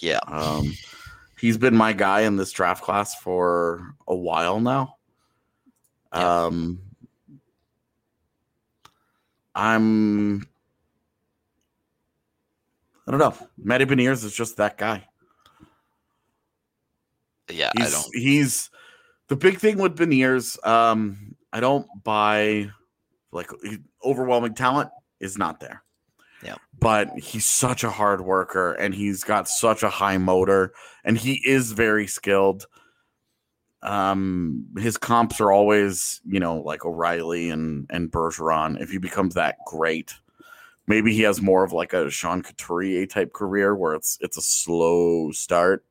yeah. 0.00 0.20
Um, 0.26 0.72
he's 1.38 1.56
been 1.56 1.76
my 1.76 1.92
guy 1.92 2.22
in 2.22 2.36
this 2.36 2.52
draft 2.52 2.82
class 2.82 3.14
for 3.14 3.94
a 4.06 4.14
while 4.14 4.60
now. 4.60 4.96
Yeah. 6.12 6.44
Um, 6.44 6.80
I'm. 9.54 10.48
I 13.06 13.10
don't 13.10 13.20
know. 13.20 13.34
Matty 13.58 13.84
Beniers 13.84 14.24
is 14.24 14.34
just 14.34 14.56
that 14.56 14.78
guy. 14.78 15.06
Yeah, 17.50 17.70
I 17.76 17.82
He's 17.82 17.92
don't. 17.92 18.14
he's 18.14 18.70
the 19.28 19.36
big 19.36 19.58
thing 19.58 19.78
with 19.78 19.96
Beniers. 19.96 20.64
Um, 20.66 21.36
I 21.52 21.60
don't 21.60 21.86
buy 22.02 22.70
like 23.30 23.50
overwhelming 24.02 24.54
talent 24.54 24.90
is 25.20 25.36
not 25.36 25.60
there. 25.60 25.83
Yep. 26.44 26.58
But 26.78 27.18
he's 27.18 27.46
such 27.46 27.82
a 27.84 27.90
hard 27.90 28.20
worker 28.20 28.72
and 28.74 28.94
he's 28.94 29.24
got 29.24 29.48
such 29.48 29.82
a 29.82 29.88
high 29.88 30.18
motor 30.18 30.72
and 31.04 31.16
he 31.16 31.40
is 31.46 31.72
very 31.72 32.06
skilled. 32.06 32.66
Um, 33.82 34.66
his 34.78 34.96
comps 34.96 35.40
are 35.40 35.52
always, 35.52 36.20
you 36.26 36.40
know, 36.40 36.58
like 36.58 36.84
O'Reilly 36.84 37.50
and 37.50 37.86
and 37.90 38.10
Bergeron. 38.10 38.80
If 38.80 38.90
he 38.90 38.98
becomes 38.98 39.34
that 39.34 39.56
great, 39.66 40.14
maybe 40.86 41.12
he 41.14 41.22
has 41.22 41.42
more 41.42 41.64
of 41.64 41.72
like 41.72 41.92
a 41.92 42.10
Sean 42.10 42.42
Couturier 42.42 43.06
type 43.06 43.32
career 43.34 43.74
where 43.74 43.94
it's 43.94 44.18
it's 44.22 44.38
a 44.38 44.42
slow 44.42 45.30
start 45.32 45.84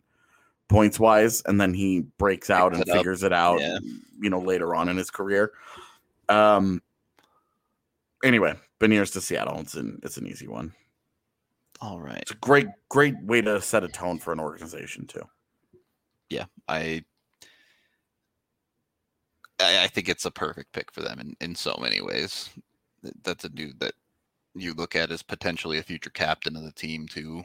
points 0.69 0.99
wise, 0.99 1.43
and 1.45 1.61
then 1.61 1.73
he 1.73 2.01
breaks 2.17 2.49
out 2.49 2.71
Picks 2.71 2.79
and 2.81 2.89
it 2.89 2.91
up. 2.91 2.97
figures 2.97 3.21
it 3.21 3.33
out, 3.33 3.59
Yeah. 3.59 3.77
you 4.19 4.29
know, 4.31 4.39
later 4.39 4.73
on 4.73 4.89
in 4.89 4.97
his 4.97 5.11
career. 5.11 5.51
Um. 6.29 6.81
Anyway, 8.23 8.55
Beniers 8.83 9.13
to 9.13 9.21
Seattle. 9.21 9.59
It's 9.59 9.75
an 9.75 9.99
it's 10.03 10.17
an 10.17 10.27
easy 10.27 10.47
one. 10.47 10.73
All 11.81 11.99
right. 11.99 12.21
It's 12.21 12.31
a 12.31 12.35
great 12.35 12.67
great 12.89 13.15
way 13.23 13.41
to 13.41 13.61
set 13.61 13.83
a 13.83 13.87
tone 13.87 14.19
for 14.19 14.33
an 14.33 14.39
organization 14.39 15.07
too. 15.07 15.23
yeah, 16.29 16.45
I, 16.67 17.03
I 19.59 19.83
I 19.83 19.87
think 19.87 20.09
it's 20.09 20.25
a 20.25 20.31
perfect 20.31 20.73
pick 20.73 20.91
for 20.91 21.01
them 21.01 21.19
in, 21.19 21.35
in 21.39 21.55
so 21.55 21.77
many 21.81 22.01
ways. 22.01 22.49
That's 23.23 23.45
a 23.45 23.49
dude 23.49 23.79
that 23.79 23.93
you 24.55 24.73
look 24.73 24.95
at 24.95 25.11
as 25.11 25.23
potentially 25.23 25.77
a 25.79 25.83
future 25.83 26.09
captain 26.09 26.55
of 26.55 26.63
the 26.63 26.71
team 26.71 27.07
too. 27.07 27.43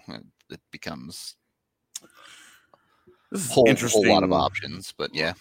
It 0.50 0.60
becomes 0.70 1.36
This 3.30 3.44
is 3.44 3.50
a 3.50 3.54
whole, 3.54 3.68
interesting. 3.68 4.04
whole 4.04 4.14
lot 4.14 4.24
of 4.24 4.32
options, 4.32 4.92
but 4.96 5.14
yeah, 5.14 5.32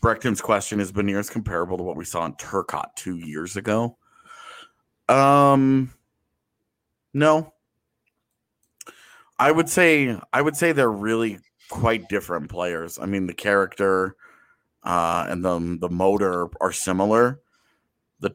Brechton's 0.00 0.40
question 0.40 0.80
is 0.80 0.92
Beniers 0.92 1.30
comparable 1.30 1.76
to 1.78 1.82
what 1.82 1.96
we 1.96 2.04
saw 2.04 2.24
in 2.26 2.32
Turcotte 2.34 2.94
two 2.96 3.16
years 3.18 3.56
ago? 3.56 3.96
Um, 5.08 5.92
no. 7.14 7.52
I 9.38 9.50
would 9.50 9.68
say 9.68 10.18
I 10.32 10.40
would 10.40 10.56
say 10.56 10.72
they're 10.72 10.90
really 10.90 11.38
quite 11.68 12.08
different 12.08 12.48
players. 12.48 12.98
I 12.98 13.06
mean, 13.06 13.26
the 13.26 13.34
character 13.34 14.16
uh, 14.82 15.26
and 15.28 15.44
the 15.44 15.78
the 15.80 15.90
motor 15.90 16.48
are 16.60 16.72
similar. 16.72 17.40
The 18.20 18.34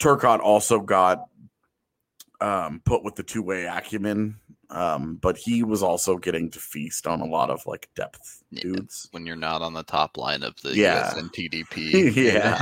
Turcotte 0.00 0.40
also 0.40 0.80
got 0.80 1.26
um, 2.40 2.80
put 2.84 3.04
with 3.04 3.16
the 3.16 3.22
two 3.22 3.42
way 3.42 3.64
acumen, 3.66 4.36
um, 4.72 5.16
but 5.20 5.36
he 5.36 5.62
was 5.62 5.82
also 5.82 6.16
getting 6.16 6.50
to 6.50 6.58
feast 6.58 7.06
on 7.06 7.20
a 7.20 7.24
lot 7.26 7.50
of 7.50 7.64
like 7.66 7.88
depth 7.94 8.42
dudes. 8.52 9.08
when 9.12 9.24
you're 9.26 9.36
not 9.36 9.62
on 9.62 9.72
the 9.74 9.82
top 9.84 10.16
line 10.16 10.42
of 10.42 10.54
the 10.62 10.74
Yeah. 10.74 11.12
USNTDP, 11.14 12.14
Yeah. 12.16 12.58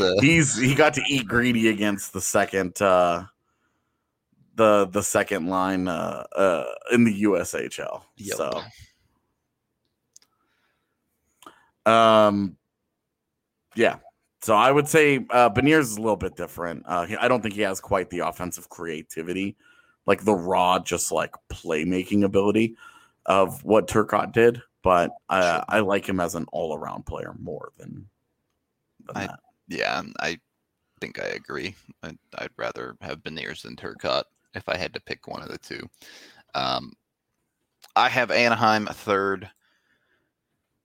a 0.00 0.20
he's 0.20 0.56
he 0.56 0.74
got 0.74 0.94
to 0.94 1.02
eat 1.08 1.26
greedy 1.26 1.68
against 1.68 2.12
the 2.12 2.20
second 2.20 2.80
uh 2.82 3.24
the 4.56 4.86
the 4.86 5.02
second 5.02 5.48
line 5.48 5.88
uh, 5.88 6.24
uh, 6.36 6.64
in 6.92 7.02
the 7.02 7.22
USHL. 7.24 8.02
Yep. 8.18 8.36
So, 8.36 8.62
um, 11.90 12.56
yeah. 13.74 13.96
So 14.42 14.54
I 14.54 14.70
would 14.70 14.86
say 14.88 15.26
uh, 15.30 15.50
Beniers 15.50 15.80
is 15.80 15.96
a 15.96 16.00
little 16.00 16.16
bit 16.16 16.36
different. 16.36 16.84
Uh, 16.86 17.06
he- 17.06 17.16
I 17.16 17.28
don't 17.28 17.40
think 17.42 17.54
he 17.54 17.62
has 17.62 17.80
quite 17.80 18.10
the 18.10 18.20
offensive 18.20 18.68
creativity, 18.68 19.56
like 20.06 20.24
the 20.24 20.34
raw, 20.34 20.78
just 20.78 21.12
like 21.12 21.34
playmaking 21.52 22.24
ability 22.24 22.76
of 23.26 23.64
what 23.64 23.88
Turcotte 23.88 24.32
did. 24.32 24.62
But 24.82 25.12
uh. 25.30 25.64
I 25.68 25.80
like 25.80 26.06
him 26.06 26.20
as 26.20 26.34
an 26.34 26.46
all 26.52 26.74
around 26.76 27.06
player 27.06 27.34
more 27.38 27.72
than, 27.78 28.06
than 29.06 29.16
I- 29.16 29.26
that. 29.26 29.40
Yeah, 29.66 30.02
I 30.20 30.38
think 31.00 31.18
I 31.18 31.28
agree. 31.28 31.74
I'd, 32.02 32.18
I'd 32.36 32.50
rather 32.58 32.96
have 33.00 33.22
Beniers 33.22 33.62
than 33.62 33.76
Turcotte 33.76 34.24
if 34.54 34.68
I 34.68 34.76
had 34.76 34.92
to 34.92 35.00
pick 35.00 35.26
one 35.26 35.42
of 35.42 35.48
the 35.48 35.56
two. 35.58 35.88
Um, 36.54 36.92
I 37.96 38.10
have 38.10 38.30
Anaheim 38.30 38.86
third. 38.86 39.48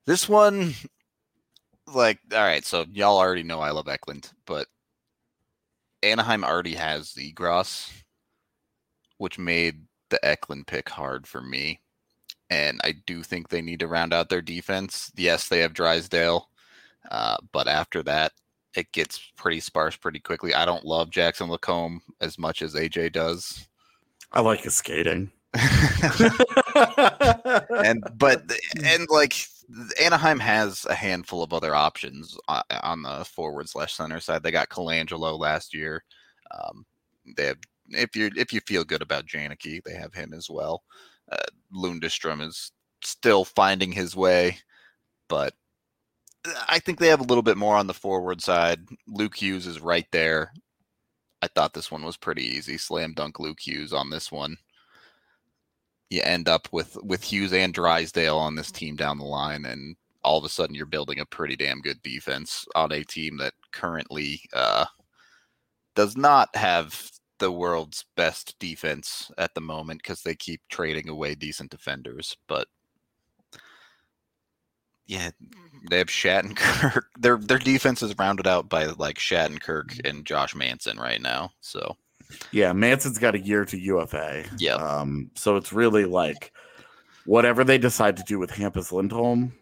This 0.05 0.29
one, 0.29 0.73
like, 1.93 2.19
all 2.33 2.39
right, 2.39 2.65
so 2.65 2.85
y'all 2.91 3.17
already 3.17 3.43
know 3.43 3.59
I 3.59 3.71
love 3.71 3.87
Eklund, 3.87 4.31
but 4.45 4.67
Anaheim 6.01 6.43
already 6.43 6.75
has 6.75 7.13
Zegras, 7.13 7.91
which 9.19 9.37
made 9.37 9.83
the 10.09 10.23
Eklund 10.25 10.65
pick 10.65 10.89
hard 10.89 11.27
for 11.27 11.41
me. 11.41 11.79
And 12.49 12.81
I 12.83 12.95
do 13.05 13.21
think 13.21 13.49
they 13.49 13.61
need 13.61 13.81
to 13.81 13.87
round 13.87 14.11
out 14.11 14.29
their 14.29 14.41
defense. 14.41 15.11
Yes, 15.15 15.47
they 15.47 15.59
have 15.59 15.73
Drysdale, 15.73 16.49
uh, 17.11 17.37
but 17.51 17.67
after 17.67 18.01
that, 18.03 18.31
it 18.75 18.91
gets 18.91 19.19
pretty 19.35 19.59
sparse 19.59 19.95
pretty 19.95 20.19
quickly. 20.19 20.55
I 20.55 20.65
don't 20.65 20.85
love 20.85 21.11
Jackson 21.11 21.49
Lacombe 21.49 22.01
as 22.21 22.39
much 22.39 22.63
as 22.63 22.73
AJ 22.73 23.13
does. 23.13 23.67
I 24.31 24.41
like 24.41 24.61
his 24.61 24.75
skating. 24.75 25.31
and 25.53 25.63
but 28.15 28.43
and 28.83 29.07
like 29.09 29.35
Anaheim 30.01 30.39
has 30.39 30.85
a 30.85 30.95
handful 30.95 31.43
of 31.43 31.53
other 31.53 31.75
options 31.75 32.37
on, 32.47 32.63
on 32.83 33.01
the 33.01 33.25
forward 33.25 33.69
slash 33.69 33.93
center 33.93 34.19
side. 34.19 34.43
They 34.43 34.51
got 34.51 34.69
Colangelo 34.69 35.39
last 35.39 35.73
year. 35.73 36.03
Um, 36.51 36.85
they 37.35 37.45
have 37.45 37.57
if 37.91 38.15
you 38.15 38.31
if 38.35 38.53
you 38.53 38.61
feel 38.61 38.83
good 38.83 39.01
about 39.01 39.25
Janicki, 39.25 39.81
they 39.83 39.93
have 39.93 40.13
him 40.13 40.33
as 40.33 40.49
well. 40.49 40.83
Uh, 41.31 41.37
Lundestrom 41.73 42.45
is 42.45 42.71
still 43.03 43.45
finding 43.45 43.91
his 43.91 44.15
way, 44.15 44.57
but 45.27 45.53
I 46.67 46.79
think 46.79 46.99
they 46.99 47.07
have 47.07 47.21
a 47.21 47.25
little 47.25 47.43
bit 47.43 47.57
more 47.57 47.75
on 47.75 47.87
the 47.87 47.93
forward 47.93 48.41
side. 48.41 48.79
Luke 49.07 49.35
Hughes 49.35 49.67
is 49.67 49.79
right 49.81 50.07
there. 50.11 50.51
I 51.41 51.47
thought 51.47 51.73
this 51.73 51.91
one 51.91 52.03
was 52.03 52.17
pretty 52.17 52.43
easy. 52.43 52.77
Slam 52.77 53.13
dunk 53.13 53.39
Luke 53.39 53.59
Hughes 53.59 53.93
on 53.93 54.09
this 54.09 54.31
one 54.31 54.57
you 56.09 56.21
end 56.23 56.49
up 56.49 56.67
with 56.71 56.97
with 57.03 57.23
Hughes 57.23 57.53
and 57.53 57.73
Drysdale 57.73 58.37
on 58.37 58.55
this 58.55 58.71
team 58.71 58.95
down 58.95 59.17
the 59.17 59.25
line, 59.25 59.65
and 59.65 59.95
all 60.23 60.37
of 60.37 60.43
a 60.43 60.49
sudden 60.49 60.75
you're 60.75 60.85
building 60.85 61.19
a 61.19 61.25
pretty 61.25 61.55
damn 61.55 61.81
good 61.81 62.01
defense 62.03 62.65
on 62.75 62.91
a 62.91 63.03
team 63.03 63.37
that 63.37 63.53
currently 63.71 64.41
uh, 64.53 64.85
does 65.95 66.17
not 66.17 66.49
have 66.55 67.09
the 67.39 67.51
world's 67.51 68.05
best 68.15 68.55
defense 68.59 69.31
at 69.37 69.53
the 69.55 69.61
moment 69.61 70.01
because 70.03 70.21
they 70.21 70.35
keep 70.35 70.61
trading 70.69 71.09
away 71.09 71.35
decent 71.35 71.71
defenders. 71.71 72.37
But 72.47 72.67
yeah, 75.07 75.31
they 75.89 75.97
have 75.97 76.07
Shattenkirk. 76.07 77.01
Their 77.19 77.37
their 77.37 77.57
defense 77.57 78.03
is 78.03 78.17
rounded 78.19 78.45
out 78.45 78.69
by 78.69 78.85
like 78.85 79.17
Shattenkirk 79.17 80.07
and 80.07 80.25
Josh 80.25 80.53
Manson 80.53 80.97
right 80.97 81.21
now. 81.21 81.51
So 81.61 81.97
Yeah, 82.51 82.73
Manson's 82.73 83.17
got 83.17 83.33
a 83.35 83.39
year 83.39 83.65
to 83.65 83.79
UFA. 83.79 84.45
Yep. 84.59 84.79
Um, 84.79 85.31
so 85.35 85.55
it's 85.55 85.73
really 85.73 86.05
like 86.05 86.51
whatever 87.25 87.63
they 87.63 87.77
decide 87.79 88.17
to 88.17 88.23
do 88.23 88.37
with 88.37 88.51
Hampus 88.51 88.91
Lindholm. 88.91 89.53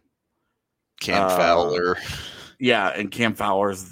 Cam 0.99 1.23
Uh, 1.25 1.37
Fowler. 1.37 1.97
Yeah, 2.59 2.87
and 2.87 3.11
Cam 3.11 3.35
Fowler's 3.35 3.85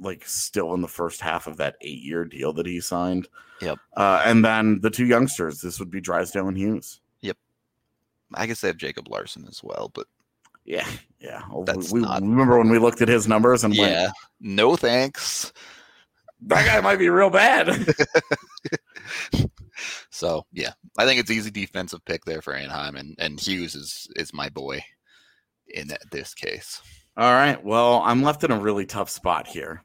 like 0.00 0.24
still 0.26 0.74
in 0.74 0.80
the 0.82 0.88
first 0.88 1.20
half 1.20 1.46
of 1.46 1.56
that 1.58 1.76
eight 1.80 2.02
year 2.02 2.24
deal 2.24 2.52
that 2.54 2.66
he 2.66 2.80
signed. 2.80 3.28
Yep. 3.60 3.78
Uh, 3.96 4.22
and 4.24 4.44
then 4.44 4.80
the 4.82 4.90
two 4.90 5.06
youngsters, 5.06 5.60
this 5.60 5.78
would 5.78 5.90
be 5.90 6.00
Drysdale 6.00 6.48
and 6.48 6.56
Hughes. 6.58 7.00
Yep. 7.22 7.36
I 8.34 8.46
guess 8.46 8.60
they 8.60 8.68
have 8.68 8.76
Jacob 8.76 9.08
Larsson 9.08 9.46
as 9.48 9.62
well, 9.64 9.90
but 9.94 10.06
Yeah, 10.64 10.86
yeah. 11.20 11.42
That's 11.64 11.92
we, 11.92 12.00
not- 12.00 12.20
remember 12.22 12.58
when 12.58 12.68
we 12.70 12.78
looked 12.78 13.00
at 13.02 13.08
his 13.08 13.26
numbers 13.26 13.64
and 13.64 13.76
went, 13.78 14.12
no 14.40 14.76
thanks. 14.76 15.52
that 16.42 16.66
guy 16.66 16.80
might 16.80 16.98
be 16.98 17.08
real 17.08 17.30
bad. 17.30 17.86
So 20.10 20.46
yeah, 20.52 20.72
I 20.96 21.04
think 21.04 21.20
it's 21.20 21.30
easy 21.30 21.50
defensive 21.50 22.02
pick 22.06 22.24
there 22.24 22.40
for 22.40 22.54
Anaheim, 22.54 22.96
and 22.96 23.14
and 23.18 23.38
Hughes 23.38 23.74
is 23.74 24.08
is 24.16 24.32
my 24.32 24.48
boy 24.48 24.82
in 25.68 25.88
that, 25.88 26.00
this 26.10 26.32
case. 26.32 26.80
All 27.16 27.32
right. 27.32 27.62
Well, 27.64 28.02
I'm 28.04 28.22
left 28.22 28.44
in 28.44 28.50
a 28.50 28.58
really 28.58 28.84
tough 28.84 29.08
spot 29.08 29.46
here 29.46 29.82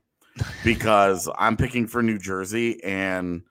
because 0.66 1.30
I'm 1.38 1.56
picking 1.56 1.88
for 1.88 2.04
New 2.04 2.18
Jersey 2.18 2.84
and 2.84 3.44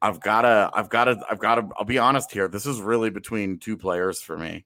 I've 0.00 0.20
got 0.20 0.42
to 0.42 0.70
I've 0.72 0.88
got 0.88 1.04
to 1.04 1.20
I've 1.30 1.38
got 1.38 1.56
to 1.56 1.68
I'll 1.76 1.84
be 1.84 1.98
honest 1.98 2.32
here. 2.32 2.48
This 2.48 2.64
is 2.64 2.80
really 2.80 3.10
between 3.10 3.58
two 3.58 3.76
players 3.76 4.20
for 4.22 4.38
me. 4.38 4.64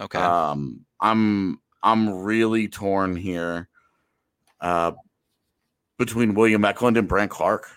Okay, 0.00 0.18
Um 0.18 0.84
I'm 1.00 1.60
I'm 1.82 2.22
really 2.22 2.68
torn 2.68 3.16
here 3.16 3.68
uh 4.60 4.92
between 5.98 6.34
William 6.34 6.64
Eklund 6.64 6.98
and 6.98 7.08
Brandt 7.08 7.30
Clarke. 7.30 7.70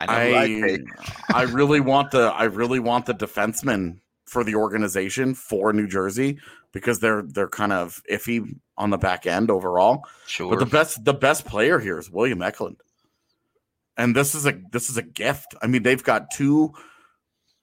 I 0.00 0.06
I. 0.06 0.78
I 1.34 1.42
really 1.44 1.80
want 1.92 2.12
the 2.12 2.32
I 2.32 2.44
really 2.44 2.78
want 2.78 3.06
the 3.06 3.14
defenseman 3.14 3.98
for 4.26 4.44
the 4.44 4.54
organization 4.54 5.34
for 5.34 5.72
New 5.72 5.86
Jersey 5.86 6.38
because 6.76 7.00
they're 7.00 7.22
they're 7.22 7.48
kind 7.48 7.72
of 7.72 8.02
iffy 8.12 8.54
on 8.76 8.90
the 8.90 8.98
back 8.98 9.24
end 9.24 9.50
overall. 9.50 10.04
Sure, 10.26 10.50
But 10.50 10.58
the 10.58 10.66
best 10.66 11.02
the 11.06 11.14
best 11.14 11.46
player 11.46 11.78
here 11.78 11.98
is 11.98 12.10
William 12.10 12.42
Eklund. 12.42 12.76
And 13.96 14.14
this 14.14 14.34
is 14.34 14.44
a 14.44 14.60
this 14.72 14.90
is 14.90 14.98
a 14.98 15.02
gift. 15.02 15.54
I 15.62 15.68
mean, 15.68 15.84
they've 15.84 16.04
got 16.04 16.30
two 16.30 16.74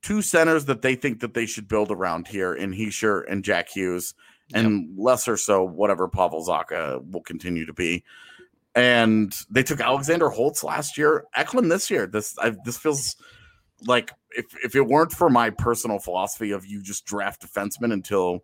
two 0.02 0.24
centers 0.24 0.66
that 0.66 0.82
they 0.82 0.96
think 0.96 1.20
that 1.20 1.36
they 1.36 1.46
should 1.46 1.68
build 1.68 1.92
around 1.92 2.28
here 2.28 2.56
in 2.56 2.74
Hischier 2.74 3.24
and 3.30 3.44
Jack 3.44 3.70
Hughes, 3.70 4.16
and 4.52 4.98
lesser 4.98 5.38
so 5.38 5.64
whatever 5.64 6.08
Pavel 6.08 6.44
Zacha 6.44 7.00
will 7.12 7.22
continue 7.22 7.68
to 7.68 7.74
be. 7.74 8.04
And 8.74 9.32
they 9.52 9.62
took 9.62 9.80
Alexander 9.80 10.30
Holtz 10.30 10.64
last 10.64 10.98
year, 10.98 11.26
Eklund 11.36 11.72
this 11.72 11.92
year. 11.92 12.08
This 12.08 12.36
I, 12.40 12.54
this 12.66 12.80
feels 12.80 13.16
like 13.86 14.12
if 14.32 14.46
if 14.64 14.76
it 14.76 14.88
weren't 14.88 15.12
for 15.12 15.30
my 15.30 15.52
personal 15.52 16.00
philosophy 16.00 16.50
of 16.50 16.66
you 16.66 16.82
just 16.82 17.06
draft 17.06 17.46
defensemen 17.46 17.94
until 17.94 18.44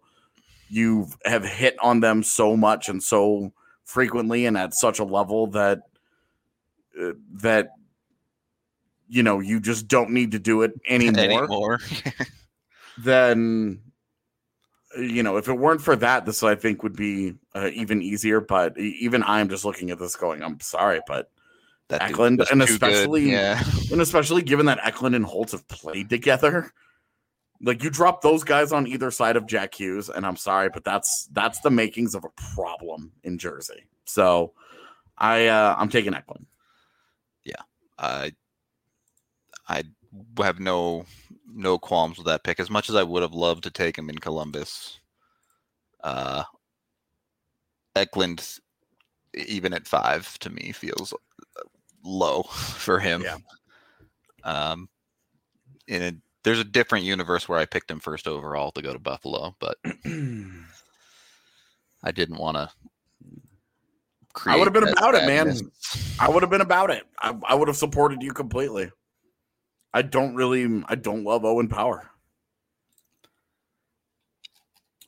you 0.70 1.08
have 1.26 1.44
hit 1.44 1.76
on 1.82 2.00
them 2.00 2.24
so 2.24 2.56
much 2.56 2.90
and 2.90 3.02
so 3.02 3.52
frequently 3.84 4.46
and 4.46 4.58
at 4.58 4.74
such 4.74 5.00
a 5.00 5.04
level 5.04 5.48
that 5.48 5.80
uh, 7.02 7.12
that 7.34 7.70
you 9.08 9.24
know 9.24 9.40
you 9.40 9.60
just 9.60 9.88
don't 9.88 10.12
need 10.12 10.32
to 10.32 10.40
do 10.40 10.62
it 10.62 10.72
anymore, 10.88 11.20
anymore. 11.44 11.80
then 12.98 13.82
you 14.98 15.24
know 15.24 15.38
if 15.38 15.48
it 15.48 15.54
weren't 15.54 15.82
for 15.82 15.96
that 15.96 16.26
this 16.26 16.44
i 16.44 16.56
think 16.56 16.84
would 16.84 16.96
be 16.96 17.34
uh, 17.56 17.70
even 17.74 18.02
easier 18.02 18.42
but 18.42 18.78
even 18.78 19.24
i'm 19.24 19.48
just 19.50 19.64
looking 19.66 19.92
at 19.92 20.00
this 20.00 20.16
going 20.16 20.44
i'm 20.44 20.60
sorry 20.60 21.00
but 21.08 21.30
That 21.90 22.02
Eklund, 22.04 22.44
and 22.52 22.62
especially- 22.62 23.32
yeah, 23.32 23.62
and 23.92 24.02
especially 24.02 24.42
given 24.44 24.66
that 24.68 24.80
eklund 24.84 25.16
and 25.16 25.26
holtz 25.26 25.52
have 25.54 25.68
played 25.68 26.10
together 26.10 26.72
like 27.62 27.84
you 27.84 27.90
drop 27.90 28.22
those 28.22 28.44
guys 28.44 28.72
on 28.72 28.88
either 28.88 29.12
side 29.12 29.36
of 29.36 29.46
jack 29.46 29.74
hughes 29.74 30.10
and 30.10 30.26
i'm 30.26 30.36
sorry 30.38 30.70
but 30.74 30.84
that's 30.84 31.28
that's 31.34 31.60
the 31.60 31.70
makings 31.70 32.16
of 32.16 32.24
a 32.24 32.54
problem 32.56 33.12
in 33.24 33.38
jersey 33.38 33.84
so 34.06 34.54
i 35.18 35.48
uh 35.48 35.76
i'm 35.78 35.90
taking 35.90 36.14
eklund 36.14 36.46
Yeah, 37.44 37.62
I 37.98 38.32
I 39.68 39.84
have 40.40 40.60
no 40.60 41.06
no 41.48 41.78
qualms 41.78 42.18
with 42.18 42.28
that 42.28 42.44
pick. 42.44 42.60
As 42.60 42.70
much 42.70 42.90
as 42.90 42.96
I 42.96 43.04
would 43.04 43.22
have 43.22 43.34
loved 43.34 43.64
to 43.64 43.72
take 43.72 43.98
him 43.98 44.10
in 44.10 44.18
Columbus, 44.18 45.00
uh, 46.04 46.44
Eklund, 47.96 48.60
even 49.34 49.74
at 49.74 49.88
five, 49.88 50.38
to 50.40 50.50
me 50.50 50.72
feels 50.72 51.14
low 52.04 52.44
for 52.52 53.00
him. 53.00 53.22
Yeah. 53.22 53.38
Um, 54.44 54.90
in 55.88 56.04
a 56.04 56.14
there's 56.44 56.60
a 56.60 56.64
different 56.64 57.06
universe 57.06 57.50
where 57.50 57.60
I 57.60 57.66
picked 57.66 57.92
him 57.92 58.00
first 58.00 58.28
overall 58.28 58.72
to 58.72 58.82
go 58.82 58.94
to 58.94 59.00
Buffalo, 59.00 59.56
but 59.60 59.78
I 62.04 62.12
didn't 62.12 62.38
want 62.38 62.58
to. 62.58 62.70
I 64.46 64.58
would've 64.58 64.74
been 64.74 64.88
about 64.88 65.16
it, 65.16 65.26
man. 65.26 65.58
I 66.20 66.30
would 66.30 66.44
have 66.44 66.50
been 66.50 66.62
about 66.62 66.92
it. 66.92 67.04
I, 67.20 67.36
I 67.46 67.56
would 67.56 67.68
have 67.68 67.76
supported 67.78 68.22
you 68.22 68.32
completely. 68.32 68.92
I 69.94 70.04
don't 70.04 70.36
really, 70.36 70.84
I 70.88 70.96
don't 70.96 71.24
love 71.24 71.44
Owen 71.44 71.68
Power. 71.68 72.10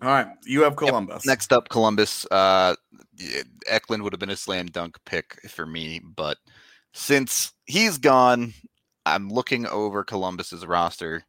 All 0.01 0.09
right, 0.09 0.27
you 0.45 0.63
have 0.63 0.75
Columbus. 0.75 1.25
Next 1.25 1.53
up, 1.53 1.69
Columbus. 1.69 2.25
Uh, 2.31 2.75
Eklund 3.67 4.01
would 4.01 4.13
have 4.13 4.19
been 4.19 4.31
a 4.31 4.35
slam 4.35 4.65
dunk 4.65 4.97
pick 5.05 5.39
for 5.47 5.65
me, 5.65 6.01
but 6.03 6.37
since 6.93 7.53
he's 7.65 7.99
gone, 7.99 8.53
I'm 9.05 9.29
looking 9.29 9.65
over 9.65 10.03
Columbus's 10.03 10.65
roster, 10.65 11.23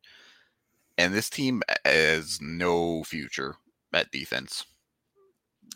and 0.99 1.15
this 1.15 1.31
team 1.31 1.63
has 1.85 2.39
no 2.41 3.03
future 3.05 3.57
at 3.93 4.11
defense. 4.11 4.65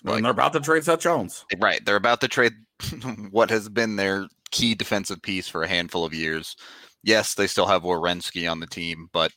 and 0.05 0.25
they're 0.25 0.33
about 0.33 0.53
to 0.53 0.61
trade 0.61 0.85
Seth 0.85 1.01
Jones. 1.01 1.45
Right. 1.59 1.85
They're 1.85 1.97
about 1.97 2.21
to 2.21 2.29
trade 2.29 2.53
what 3.31 3.51
has 3.51 3.69
been 3.69 3.97
their 3.97 4.27
key 4.51 4.75
defensive 4.75 5.23
piece 5.23 5.49
for 5.49 5.63
a 5.63 5.69
handful 5.69 6.05
of 6.05 6.15
years. 6.15 6.57
Yes, 7.03 7.35
they 7.35 7.47
still 7.47 7.67
have 7.67 7.83
Werenski 7.83 8.51
on 8.51 8.61
the 8.61 8.67
team, 8.67 9.09
but 9.13 9.33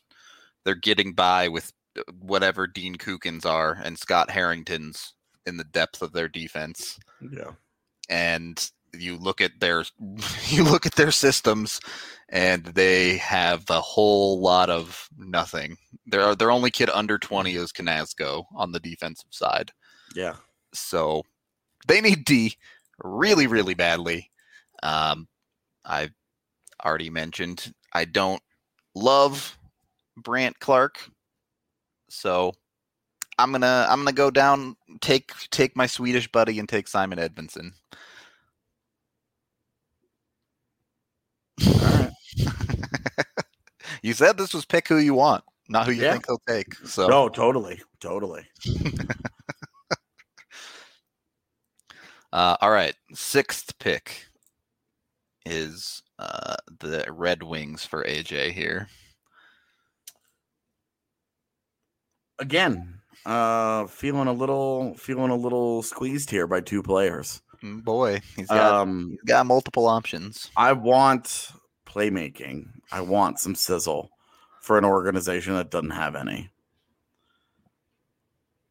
they're 0.65 0.76
getting 0.76 1.13
by 1.13 1.48
with 1.48 1.72
uh, 1.98 2.02
whatever 2.19 2.67
Dean 2.67 2.95
Kukans 2.95 3.45
are 3.45 3.78
and 3.84 3.98
Scott 3.98 4.30
Harrington's 4.30 5.13
in 5.45 5.58
the 5.58 5.63
depth 5.63 6.02
of 6.02 6.13
their 6.13 6.28
defense. 6.28 7.00
Yeah. 7.22 7.52
And 8.10 8.69
you 8.93 9.17
look 9.17 9.39
at 9.39 9.60
their 9.60 9.86
you 10.48 10.63
look 10.63 10.86
at 10.86 10.95
their 10.95 11.12
systems 11.12 11.80
and 12.32 12.63
they 12.63 13.18
have 13.18 13.70
a 13.70 13.82
whole 13.82 14.39
lot 14.39 14.70
of 14.70 15.10
nothing. 15.18 15.78
Their 16.06 16.36
their 16.36 16.52
only 16.52 16.72
kid 16.72 16.89
under 16.89 17.18
20 17.18 17.56
is 17.56 17.72
Knazko 17.72 18.46
on 18.56 18.72
the 18.72 18.80
defensive 18.80 19.30
side. 19.32 19.72
Yeah. 20.15 20.36
So 20.74 21.24
they 21.88 22.02
need 22.02 22.26
D 22.26 22.56
really, 23.04 23.48
really 23.48 23.74
badly. 23.74 24.32
Um, 24.84 25.28
I 25.86 26.10
already 26.86 27.10
mentioned 27.10 27.74
I 27.94 28.06
don't 28.06 28.42
love 28.96 29.58
Brandt 30.18 30.60
Clarke, 30.60 31.10
so 32.10 32.54
I'm 33.39 33.52
gonna 33.52 33.88
I'm 33.89 34.00
gonna 34.00 34.12
go 34.12 34.30
down 34.30 34.76
take 35.02 35.32
take 35.50 35.76
my 35.76 35.88
Swedish 35.88 36.32
buddy 36.32 36.60
and 36.60 36.70
take 36.70 36.88
Simon 36.88 37.18
Edvinsson. 37.18 37.72
All 41.65 41.74
right. 41.82 42.09
You 44.02 44.14
said 44.14 44.38
this 44.38 44.54
was 44.54 44.66
pick 44.66 44.88
who 44.88 44.98
you 44.98 45.14
want, 45.14 45.44
not 45.70 45.86
who 45.86 45.92
you 45.92 46.02
Yeah. 46.04 46.14
think 46.14 46.26
he'll 46.28 46.42
take. 46.48 46.76
So 46.86 47.08
No, 47.08 47.30
totally. 47.30 47.82
Totally. 48.00 48.44
Uh, 52.32 52.56
all 52.62 52.70
right, 52.70 52.96
sixth 53.14 53.78
pick 53.80 54.28
is 55.48 56.04
uh, 56.20 56.56
the 56.80 57.04
Red 57.10 57.42
Wings 57.42 57.86
for 57.86 58.04
AJ 58.04 58.52
here. 58.52 58.88
Again, 62.38 63.00
uh 63.26 63.86
feeling 63.88 64.28
a 64.28 64.34
little 64.34 64.94
feeling 64.96 65.30
a 65.32 65.36
little 65.36 65.82
squeezed 65.84 66.30
here 66.30 66.48
by 66.48 66.62
two 66.62 66.82
players. 66.82 67.42
Mm, 67.64 67.84
Boy, 67.84 68.22
he's 68.38 68.48
got 68.48 68.74
Um 68.74 69.10
he's 69.10 69.22
got 69.24 69.46
multiple 69.46 69.88
options. 69.88 70.50
I 70.56 70.72
want 70.72 71.50
playmaking. 71.89 72.67
I 72.91 73.02
want 73.02 73.39
some 73.39 73.56
sizzle 73.56 74.12
for 74.62 74.78
an 74.78 74.86
organization 74.86 75.56
that 75.56 75.71
doesn't 75.71 75.89
have 75.91 76.15
any. 76.15 76.49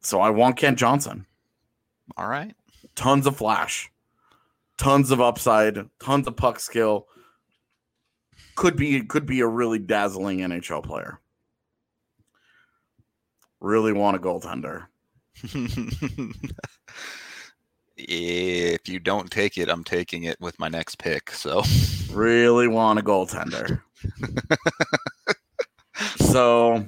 So 0.01 0.21
I 0.21 0.29
want 0.29 0.57
Kent 0.57 0.77
Johnson. 0.79 1.25
All 2.17 2.27
right, 2.27 2.55
Tons 2.95 3.27
of 3.27 3.37
flash, 3.37 3.91
tons 4.77 5.11
of 5.11 5.21
upside, 5.21 5.77
tons 5.99 6.27
of 6.27 6.35
puck 6.35 6.59
skill. 6.59 7.07
Could 8.55 8.75
be 8.75 9.01
could 9.03 9.25
be 9.25 9.41
a 9.41 9.47
really 9.47 9.79
dazzling 9.79 10.39
NHL 10.39 10.83
player. 10.83 11.19
Really 13.59 13.93
want 13.93 14.17
a 14.17 14.19
goaltender. 14.19 14.87
if 18.07 18.87
you 18.87 18.99
don't 18.99 19.29
take 19.29 19.57
it, 19.57 19.69
I'm 19.69 19.83
taking 19.83 20.23
it 20.23 20.39
with 20.39 20.57
my 20.59 20.69
next 20.69 20.97
pick. 20.99 21.31
So 21.31 21.63
Really 22.11 22.67
want 22.67 22.99
a 22.99 23.03
goaltender. 23.03 23.81
so 26.17 26.85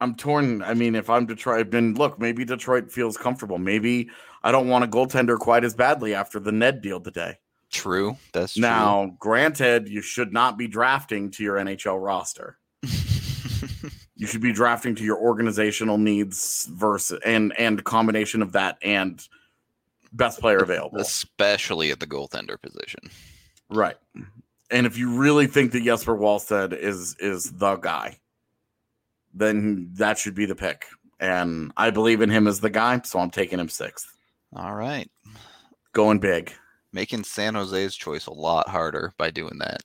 I'm 0.00 0.14
torn. 0.14 0.62
I 0.62 0.74
mean, 0.74 0.94
if 0.94 1.08
I'm 1.08 1.26
Detroit, 1.26 1.70
then 1.70 1.94
look, 1.94 2.18
maybe 2.18 2.44
Detroit 2.44 2.90
feels 2.90 3.16
comfortable. 3.16 3.58
Maybe 3.58 4.10
I 4.42 4.52
don't 4.52 4.68
want 4.68 4.84
a 4.84 4.88
goaltender 4.88 5.38
quite 5.38 5.64
as 5.64 5.74
badly 5.74 6.14
after 6.14 6.38
the 6.38 6.52
Ned 6.52 6.82
deal 6.82 7.00
today. 7.00 7.38
true, 7.70 8.16
that's 8.32 8.54
true. 8.54 8.62
Now, 8.62 9.16
granted, 9.18 9.88
you 9.88 10.02
should 10.02 10.32
not 10.32 10.58
be 10.58 10.68
drafting 10.68 11.30
to 11.32 11.42
your 11.42 11.56
NHL 11.56 12.02
roster. 12.02 12.58
You 14.20 14.26
should 14.26 14.42
be 14.42 14.52
drafting 14.52 14.94
to 14.96 15.02
your 15.02 15.16
organizational 15.18 15.96
needs 15.96 16.68
versus 16.72 17.18
and 17.24 17.52
and 17.58 17.82
combination 17.84 18.42
of 18.42 18.52
that 18.52 18.76
and 18.82 19.26
best 20.12 20.40
player 20.40 20.58
available. 20.58 21.00
especially 21.00 21.90
at 21.90 22.00
the 22.00 22.06
goaltender 22.06 22.60
position. 22.60 23.00
Right. 23.70 23.96
And 24.70 24.86
if 24.86 24.98
you 24.98 25.16
really 25.18 25.46
think 25.46 25.72
that 25.72 25.82
Jesper 25.84 26.16
Wallstedt 26.16 26.72
is 26.74 27.16
is 27.18 27.50
the 27.52 27.76
guy, 27.76 28.18
then 29.32 29.88
that 29.94 30.18
should 30.18 30.34
be 30.34 30.44
the 30.44 30.54
pick. 30.54 30.86
And 31.18 31.72
I 31.76 31.90
believe 31.90 32.20
in 32.20 32.28
him 32.30 32.46
as 32.46 32.60
the 32.60 32.70
guy, 32.70 33.00
so 33.04 33.20
I'm 33.20 33.30
taking 33.30 33.58
him 33.58 33.68
sixth. 33.68 34.06
All 34.54 34.74
right, 34.74 35.08
Going 35.92 36.18
big. 36.18 36.52
making 36.92 37.24
San 37.24 37.54
Jose's 37.54 37.94
choice 37.96 38.26
a 38.26 38.32
lot 38.32 38.68
harder 38.68 39.12
by 39.16 39.30
doing 39.30 39.58
that. 39.58 39.82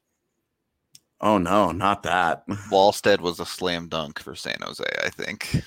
Oh 1.22 1.38
no, 1.38 1.72
not 1.72 2.04
that. 2.04 2.48
Wallstedt 2.72 3.20
was 3.20 3.40
a 3.40 3.46
slam 3.46 3.88
dunk 3.88 4.20
for 4.20 4.36
San 4.36 4.58
Jose, 4.62 4.84
I 5.04 5.10
think. 5.10 5.62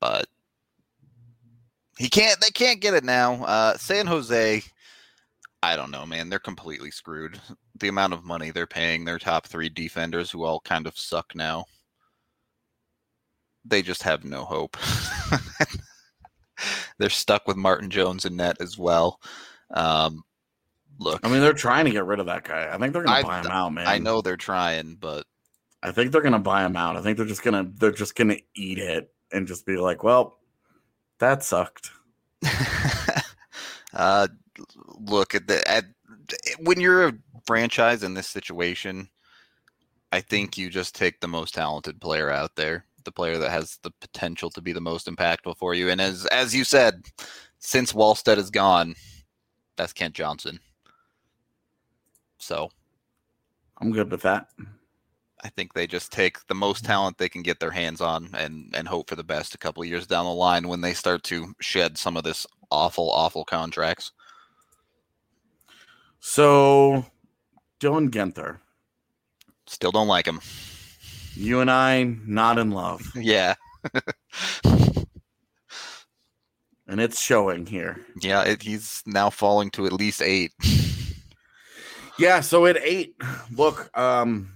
But 0.00 0.26
he 1.98 2.08
can't 2.08 2.40
they 2.40 2.50
can't 2.50 2.80
get 2.80 2.94
it 2.94 3.04
now. 3.04 3.44
Uh 3.44 3.76
San 3.76 4.06
Jose, 4.06 4.62
I 5.62 5.76
don't 5.76 5.90
know, 5.90 6.06
man. 6.06 6.28
They're 6.28 6.38
completely 6.38 6.90
screwed. 6.90 7.40
The 7.80 7.88
amount 7.88 8.12
of 8.12 8.24
money 8.24 8.50
they're 8.50 8.66
paying 8.66 9.04
their 9.04 9.18
top 9.18 9.46
three 9.46 9.68
defenders 9.68 10.30
who 10.30 10.44
all 10.44 10.60
kind 10.60 10.86
of 10.86 10.98
suck 10.98 11.34
now. 11.34 11.66
They 13.64 13.82
just 13.82 14.02
have 14.04 14.24
no 14.24 14.44
hope. 14.44 14.76
they're 16.98 17.10
stuck 17.10 17.46
with 17.48 17.56
Martin 17.56 17.90
Jones 17.90 18.24
and 18.24 18.36
net 18.36 18.58
as 18.60 18.78
well. 18.78 19.20
Um 19.70 20.24
look, 20.98 21.20
I 21.22 21.28
mean, 21.28 21.40
they're 21.40 21.52
trying 21.52 21.84
to 21.86 21.90
get 21.90 22.04
rid 22.04 22.20
of 22.20 22.26
that 22.26 22.44
guy. 22.44 22.68
I 22.72 22.78
think 22.78 22.92
they're 22.92 23.02
gonna 23.02 23.18
I- 23.18 23.22
buy 23.22 23.40
him 23.40 23.46
out, 23.46 23.72
man. 23.72 23.86
I 23.86 23.98
know 23.98 24.20
they're 24.20 24.36
trying, 24.36 24.96
but 24.96 25.24
I 25.82 25.92
think 25.92 26.12
they're 26.12 26.22
gonna 26.22 26.38
buy 26.38 26.64
him 26.64 26.76
out. 26.76 26.96
I 26.96 27.02
think 27.02 27.16
they're 27.16 27.26
just 27.26 27.42
gonna 27.42 27.70
they're 27.76 27.92
just 27.92 28.14
gonna 28.14 28.38
eat 28.54 28.78
it 28.78 29.12
and 29.32 29.46
just 29.46 29.66
be 29.66 29.76
like, 29.76 30.02
well, 30.02 30.38
that 31.18 31.42
sucked. 31.42 31.90
uh, 33.94 34.28
look 34.88 35.34
at 35.34 35.46
the 35.46 35.68
at 35.68 35.84
when 36.58 36.80
you're 36.80 37.08
a 37.08 37.12
franchise 37.46 38.02
in 38.02 38.14
this 38.14 38.28
situation, 38.28 39.08
I 40.12 40.20
think 40.20 40.56
you 40.56 40.70
just 40.70 40.94
take 40.94 41.20
the 41.20 41.28
most 41.28 41.54
talented 41.54 42.00
player 42.00 42.30
out 42.30 42.56
there, 42.56 42.84
the 43.04 43.12
player 43.12 43.38
that 43.38 43.50
has 43.50 43.78
the 43.82 43.92
potential 44.00 44.50
to 44.50 44.60
be 44.60 44.72
the 44.72 44.80
most 44.80 45.06
impactful 45.06 45.56
for 45.58 45.74
you. 45.74 45.90
And 45.90 46.00
as 46.00 46.26
as 46.26 46.54
you 46.54 46.64
said, 46.64 47.04
since 47.58 47.92
Wallstedt 47.92 48.38
is 48.38 48.50
gone, 48.50 48.94
that's 49.76 49.92
Kent 49.92 50.14
Johnson. 50.14 50.58
So 52.38 52.70
I'm 53.80 53.92
good 53.92 54.10
with 54.10 54.22
that. 54.22 54.48
I 55.44 55.48
think 55.50 55.74
they 55.74 55.86
just 55.86 56.10
take 56.12 56.44
the 56.46 56.54
most 56.54 56.84
talent 56.84 57.18
they 57.18 57.28
can 57.28 57.42
get 57.42 57.60
their 57.60 57.70
hands 57.70 58.00
on 58.00 58.30
and 58.34 58.74
and 58.74 58.88
hope 58.88 59.08
for 59.10 59.16
the 59.16 59.22
best 59.24 59.54
a 59.54 59.58
couple 59.58 59.84
years 59.84 60.06
down 60.06 60.24
the 60.24 60.32
line 60.32 60.66
when 60.68 60.80
they 60.80 60.94
start 60.94 61.22
to 61.24 61.54
shed 61.60 61.98
some 61.98 62.16
of 62.16 62.24
this 62.24 62.46
awful, 62.70 63.10
awful 63.12 63.44
contracts. 63.44 64.12
So 66.20 67.04
Dylan 67.80 68.10
Guenther, 68.10 68.58
Still 69.66 69.92
don't 69.92 70.08
like 70.08 70.26
him. 70.26 70.40
you 71.34 71.60
and 71.60 71.70
I 71.70 72.04
not 72.24 72.58
in 72.58 72.70
love. 72.70 73.02
Yeah. 73.14 73.54
And 76.88 77.00
it's 77.00 77.20
showing 77.20 77.66
here. 77.66 78.06
Yeah, 78.20 78.42
it, 78.44 78.62
he's 78.62 79.02
now 79.06 79.28
falling 79.28 79.70
to 79.72 79.86
at 79.86 79.92
least 79.92 80.22
eight. 80.22 80.52
Yeah, 82.18 82.40
so 82.40 82.66
at 82.66 82.78
eight, 82.78 83.14
look, 83.54 83.90
um, 83.96 84.52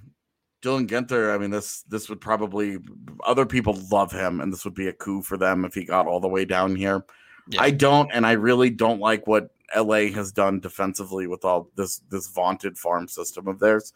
Dylan 0.62 0.86
Guenther, 0.86 1.34
I 1.34 1.38
mean, 1.38 1.50
this 1.50 1.82
this 1.82 2.08
would 2.08 2.20
probably 2.20 2.78
other 3.26 3.46
people 3.46 3.78
love 3.90 4.12
him, 4.12 4.40
and 4.40 4.52
this 4.52 4.64
would 4.64 4.74
be 4.74 4.88
a 4.88 4.92
coup 4.92 5.22
for 5.22 5.36
them 5.36 5.64
if 5.64 5.74
he 5.74 5.84
got 5.84 6.06
all 6.06 6.20
the 6.20 6.28
way 6.28 6.44
down 6.44 6.76
here. 6.76 7.04
Yeah. 7.48 7.62
I 7.62 7.70
don't, 7.70 8.10
and 8.12 8.26
I 8.26 8.32
really 8.32 8.70
don't 8.70 9.00
like 9.00 9.26
what 9.26 9.50
LA 9.74 10.08
has 10.12 10.32
done 10.32 10.60
defensively 10.60 11.26
with 11.26 11.44
all 11.44 11.70
this 11.76 12.02
this 12.10 12.28
vaunted 12.28 12.76
farm 12.76 13.08
system 13.08 13.48
of 13.48 13.58
theirs. 13.58 13.92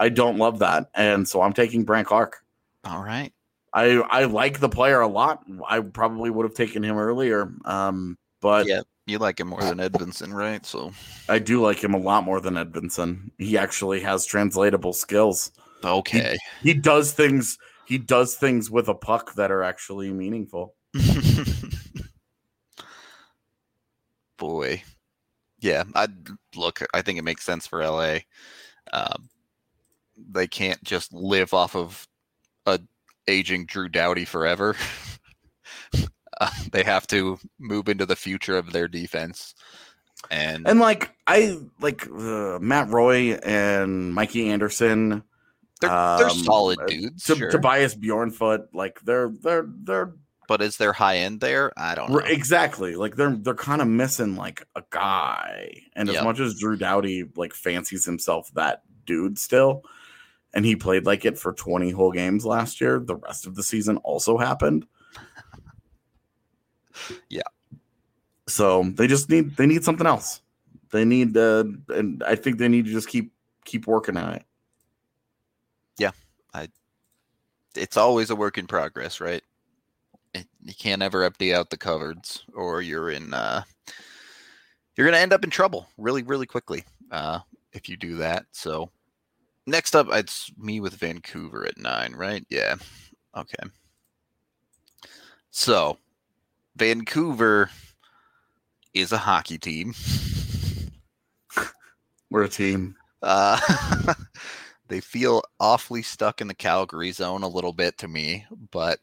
I 0.00 0.08
don't 0.08 0.38
love 0.38 0.58
that, 0.60 0.90
and 0.94 1.28
so 1.28 1.42
I'm 1.42 1.52
taking 1.52 1.84
Brandt 1.84 2.08
Clarke. 2.08 2.42
All 2.84 3.02
right. 3.02 3.32
I 3.72 4.00
I 4.10 4.24
like 4.24 4.60
the 4.60 4.68
player 4.68 5.00
a 5.00 5.08
lot. 5.08 5.44
I 5.68 5.80
probably 5.80 6.30
would 6.30 6.44
have 6.44 6.54
taken 6.54 6.82
him 6.82 6.96
earlier, 6.96 7.52
um, 7.64 8.18
but 8.40 8.66
Yeah. 8.66 8.82
You 9.08 9.18
like 9.18 9.40
him 9.40 9.48
more 9.48 9.62
than 9.62 9.78
Edvinsson, 9.78 10.34
right? 10.34 10.66
So 10.66 10.92
I 11.30 11.38
do 11.38 11.62
like 11.62 11.82
him 11.82 11.94
a 11.94 11.98
lot 11.98 12.24
more 12.24 12.40
than 12.40 12.54
Edvinsson. 12.54 13.30
He 13.38 13.56
actually 13.56 14.00
has 14.00 14.26
translatable 14.26 14.92
skills. 14.92 15.50
okay. 15.82 16.36
He 16.62 16.74
does 16.74 17.12
things. 17.12 17.56
He 17.86 17.96
does 17.96 18.36
things 18.36 18.70
with 18.70 18.88
a 18.88 18.94
puck 18.94 19.34
that 19.36 19.50
are 19.50 19.62
actually 19.62 20.12
meaningful. 20.12 20.74
Boy. 24.36 24.82
Yeah, 25.60 25.84
I 25.94 26.08
look. 26.54 26.80
I 26.92 27.00
think 27.00 27.18
it 27.18 27.24
makes 27.24 27.44
sense 27.44 27.66
for 27.66 27.82
LA. 27.82 28.18
Um, 28.92 29.30
they 30.30 30.46
can't 30.46 30.82
just 30.84 31.14
live 31.14 31.54
off 31.54 31.74
of 31.74 32.06
a 32.66 32.78
aging 33.26 33.64
Drew 33.64 33.88
Doughty 33.88 34.26
forever. 34.26 34.76
uh, 36.40 36.50
they 36.72 36.84
have 36.84 37.06
to 37.08 37.38
move 37.58 37.88
into 37.88 38.06
the 38.06 38.16
future 38.16 38.56
of 38.56 38.72
their 38.72 38.88
defense. 38.88 39.54
And 40.30 40.66
And 40.66 40.80
like 40.80 41.14
I 41.26 41.58
like 41.80 42.06
uh, 42.08 42.58
Matt 42.60 42.88
Roy 42.88 43.34
and 43.34 44.12
Mikey 44.14 44.48
Anderson, 44.50 45.22
they're, 45.80 45.90
they're 45.90 46.28
um, 46.28 46.38
solid 46.38 46.80
uh, 46.80 46.86
dudes, 46.86 47.24
T- 47.24 47.36
sure. 47.36 47.50
Tobias 47.50 47.94
Björnfot, 47.94 48.68
like 48.72 49.00
they're 49.02 49.30
they're 49.30 49.66
they're 49.68 50.14
but 50.48 50.62
is 50.62 50.78
there 50.78 50.94
high 50.94 51.18
end 51.18 51.40
there? 51.40 51.72
I 51.76 51.94
don't 51.94 52.10
know. 52.10 52.18
exactly 52.18 52.96
like 52.96 53.16
they're 53.16 53.36
they're 53.36 53.54
kind 53.54 53.82
of 53.82 53.86
missing 53.86 54.34
like 54.34 54.66
a 54.74 54.82
guy. 54.90 55.82
And 55.94 56.08
as 56.08 56.24
much 56.24 56.40
as 56.40 56.58
Drew 56.58 56.76
Doughty 56.76 57.26
like 57.36 57.52
fancies 57.52 58.06
himself 58.06 58.50
that 58.54 58.82
dude 59.04 59.38
still, 59.38 59.84
and 60.54 60.64
he 60.64 60.74
played 60.74 61.04
like 61.04 61.26
it 61.26 61.38
for 61.38 61.52
20 61.52 61.90
whole 61.90 62.12
games 62.12 62.46
last 62.46 62.80
year, 62.80 62.98
the 62.98 63.16
rest 63.16 63.46
of 63.46 63.54
the 63.54 63.62
season 63.62 63.98
also 63.98 64.38
happened. 64.38 64.86
Yeah. 67.28 67.42
So 68.46 68.82
they 68.82 69.06
just 69.06 69.28
need 69.28 69.56
they 69.56 69.66
need 69.66 69.84
something 69.84 70.06
else. 70.06 70.40
They 70.90 71.04
need 71.04 71.36
uh 71.36 71.64
and 71.88 72.22
I 72.26 72.34
think 72.34 72.58
they 72.58 72.68
need 72.68 72.86
to 72.86 72.92
just 72.92 73.08
keep 73.08 73.32
keep 73.64 73.86
working 73.86 74.16
on 74.16 74.34
it. 74.34 74.44
Yeah, 75.98 76.12
I. 76.54 76.68
It's 77.76 77.96
always 77.96 78.30
a 78.30 78.36
work 78.36 78.58
in 78.58 78.66
progress, 78.66 79.20
right? 79.20 79.42
It, 80.34 80.46
you 80.62 80.74
can't 80.74 81.02
ever 81.02 81.22
empty 81.22 81.54
out 81.54 81.70
the 81.70 81.76
cupboards, 81.76 82.44
or 82.54 82.80
you're 82.82 83.10
in. 83.10 83.34
Uh, 83.34 83.62
you're 84.96 85.06
gonna 85.06 85.18
end 85.18 85.32
up 85.32 85.44
in 85.44 85.50
trouble 85.50 85.86
really, 85.98 86.22
really 86.22 86.46
quickly 86.46 86.84
uh, 87.10 87.40
if 87.72 87.88
you 87.88 87.96
do 87.96 88.16
that. 88.16 88.46
So 88.52 88.90
next 89.66 89.94
up, 89.94 90.08
it's 90.10 90.50
me 90.58 90.80
with 90.80 90.94
Vancouver 90.94 91.66
at 91.66 91.78
nine, 91.78 92.14
right? 92.14 92.44
Yeah. 92.48 92.76
Okay. 93.36 93.68
So 95.50 95.98
Vancouver 96.78 97.70
is 98.94 99.10
a 99.10 99.18
hockey 99.18 99.58
team. 99.58 99.94
We're 102.30 102.44
a 102.44 102.48
team. 102.48 102.94
Uh, 103.20 103.58
they 104.88 105.00
feel 105.00 105.42
awfully 105.58 106.02
stuck 106.02 106.40
in 106.40 106.46
the 106.46 106.54
Calgary 106.54 107.10
zone 107.10 107.42
a 107.42 107.48
little 107.48 107.72
bit 107.72 107.98
to 107.98 108.06
me, 108.08 108.46
but 108.70 109.00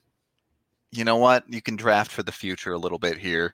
you 0.92 1.04
know 1.04 1.18
what? 1.18 1.44
You 1.50 1.62
can 1.62 1.76
draft 1.76 2.12
for 2.12 2.24
the 2.24 2.32
future 2.32 2.72
a 2.72 2.78
little 2.78 2.98
bit 3.00 3.18
here. 3.18 3.54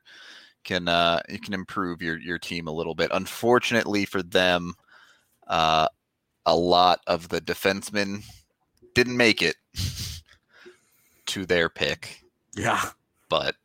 Can 0.64 0.88
uh, 0.88 1.22
you 1.28 1.40
can 1.40 1.56
improve 1.56 2.04
your 2.04 2.20
your 2.20 2.38
team 2.38 2.68
a 2.68 2.72
little 2.72 2.94
bit? 2.94 3.10
Unfortunately 3.12 4.06
for 4.06 4.22
them, 4.22 4.76
uh, 5.48 5.88
a 6.46 6.56
lot 6.56 7.00
of 7.08 7.30
the 7.30 7.42
defensemen 7.42 8.24
didn't 8.94 9.18
make 9.18 9.42
it 9.42 9.56
to 11.26 11.48
their 11.48 11.70
pick, 11.70 12.24
Yeah. 12.56 12.84
but 13.30 13.56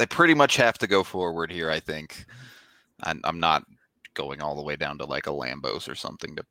they 0.00 0.06
pretty 0.06 0.32
much 0.32 0.56
have 0.56 0.78
to 0.78 0.86
go 0.86 1.04
forward 1.04 1.52
here. 1.52 1.70
I 1.70 1.78
think. 1.78 2.24
I'm, 3.02 3.20
I'm 3.24 3.38
not 3.38 3.64
going 4.14 4.42
all 4.42 4.56
the 4.56 4.62
way 4.62 4.76
down 4.76 4.98
to 4.98 5.04
like 5.04 5.26
a 5.26 5.30
Lambos 5.30 5.88
or 5.88 5.94
something 5.94 6.34
to 6.36 6.44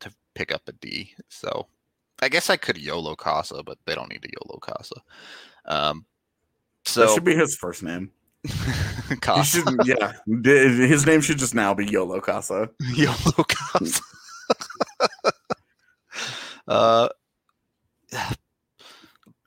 to 0.00 0.12
pick 0.34 0.52
up 0.52 0.62
a 0.66 0.72
D. 0.72 1.14
So 1.28 1.68
I 2.20 2.28
guess 2.28 2.50
I 2.50 2.56
could 2.56 2.76
YOLO 2.76 3.14
Cossa, 3.14 3.64
but 3.64 3.78
they 3.86 3.94
don't 3.94 4.10
need 4.10 4.22
to 4.22 4.30
YOLO 4.32 4.58
Cossa. 4.60 4.98
Um, 5.64 6.06
that 6.84 6.90
so 6.90 7.14
should 7.14 7.24
be 7.24 7.36
his 7.36 7.54
first 7.54 7.84
name. 7.84 8.10
Cossa, 8.46 9.64
should, 9.64 9.86
yeah. 9.86 10.14
His 10.86 11.06
name 11.06 11.20
should 11.20 11.38
just 11.38 11.54
now 11.54 11.74
be 11.74 11.86
Yolo 11.86 12.20
Cossa. 12.20 12.68
YOLO 12.94 13.44
Cossa. 13.44 14.00
uh, 16.68 17.08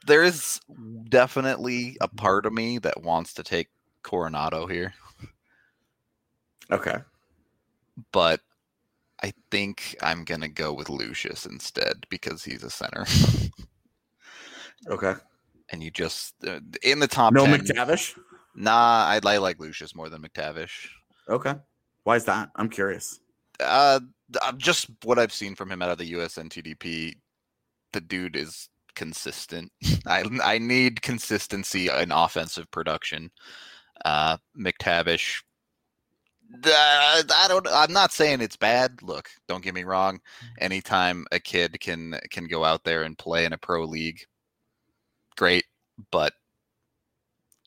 there 0.07 0.23
is 0.23 0.61
definitely 1.09 1.97
a 2.01 2.07
part 2.07 2.45
of 2.45 2.53
me 2.53 2.77
that 2.79 3.03
wants 3.03 3.33
to 3.35 3.43
take 3.43 3.67
Coronato 4.03 4.69
here. 4.69 4.93
Okay. 6.71 6.97
but 8.11 8.39
I 9.23 9.33
think 9.51 9.95
I'm 10.01 10.23
gonna 10.23 10.47
go 10.47 10.73
with 10.73 10.89
Lucius 10.89 11.45
instead 11.45 12.05
because 12.09 12.43
he's 12.43 12.63
a 12.63 12.69
center, 12.69 13.05
Okay. 14.87 15.13
and 15.69 15.83
you 15.83 15.91
just 15.91 16.33
uh, 16.47 16.59
in 16.81 16.99
the 16.99 17.07
top. 17.07 17.33
No 17.33 17.45
10, 17.45 17.59
McTavish? 17.59 18.17
Nah, 18.55 19.05
I, 19.05 19.19
I 19.23 19.37
like 19.37 19.59
Lucius 19.59 19.93
more 19.95 20.09
than 20.09 20.21
McTavish. 20.21 20.87
Okay. 21.29 21.53
Why 22.03 22.15
is 22.15 22.25
that? 22.25 22.49
I'm 22.55 22.67
curious. 22.69 23.19
Uh, 23.59 23.99
uh, 24.41 24.51
just 24.53 24.87
what 25.03 25.19
I've 25.19 25.31
seen 25.33 25.55
from 25.55 25.71
him 25.71 25.81
out 25.83 25.91
of 25.91 25.97
the 25.99 26.13
USNTDP, 26.13 27.15
the 27.93 28.01
dude 28.01 28.35
is 28.35 28.69
consistent. 28.95 29.71
I 30.05 30.23
I 30.43 30.57
need 30.57 31.01
consistency 31.01 31.89
in 31.89 32.11
offensive 32.11 32.69
production. 32.71 33.31
Uh, 34.05 34.37
McTavish. 34.59 35.41
uh, 36.65 36.69
I 36.71 37.45
don't. 37.47 37.67
I'm 37.69 37.93
not 37.93 38.11
saying 38.11 38.41
it's 38.41 38.57
bad. 38.57 39.01
Look, 39.01 39.29
don't 39.47 39.63
get 39.63 39.73
me 39.75 39.83
wrong. 39.83 40.19
Anytime 40.59 41.25
a 41.31 41.39
kid 41.39 41.79
can 41.79 42.19
can 42.29 42.47
go 42.47 42.63
out 42.65 42.83
there 42.83 43.03
and 43.03 43.17
play 43.17 43.45
in 43.45 43.53
a 43.53 43.57
pro 43.57 43.85
league, 43.85 44.19
great. 45.37 45.65
But 46.11 46.33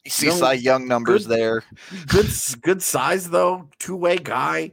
you 0.04 0.10
see 0.10 0.30
Cy 0.30 0.54
Young 0.54 0.86
numbers 0.88 1.26
good- 1.28 1.38
there. 1.38 1.64
Good 2.08 2.26
good 2.62 2.82
size 2.82 3.30
though. 3.30 3.68
Two 3.78 3.96
way 3.96 4.18
guy. 4.18 4.72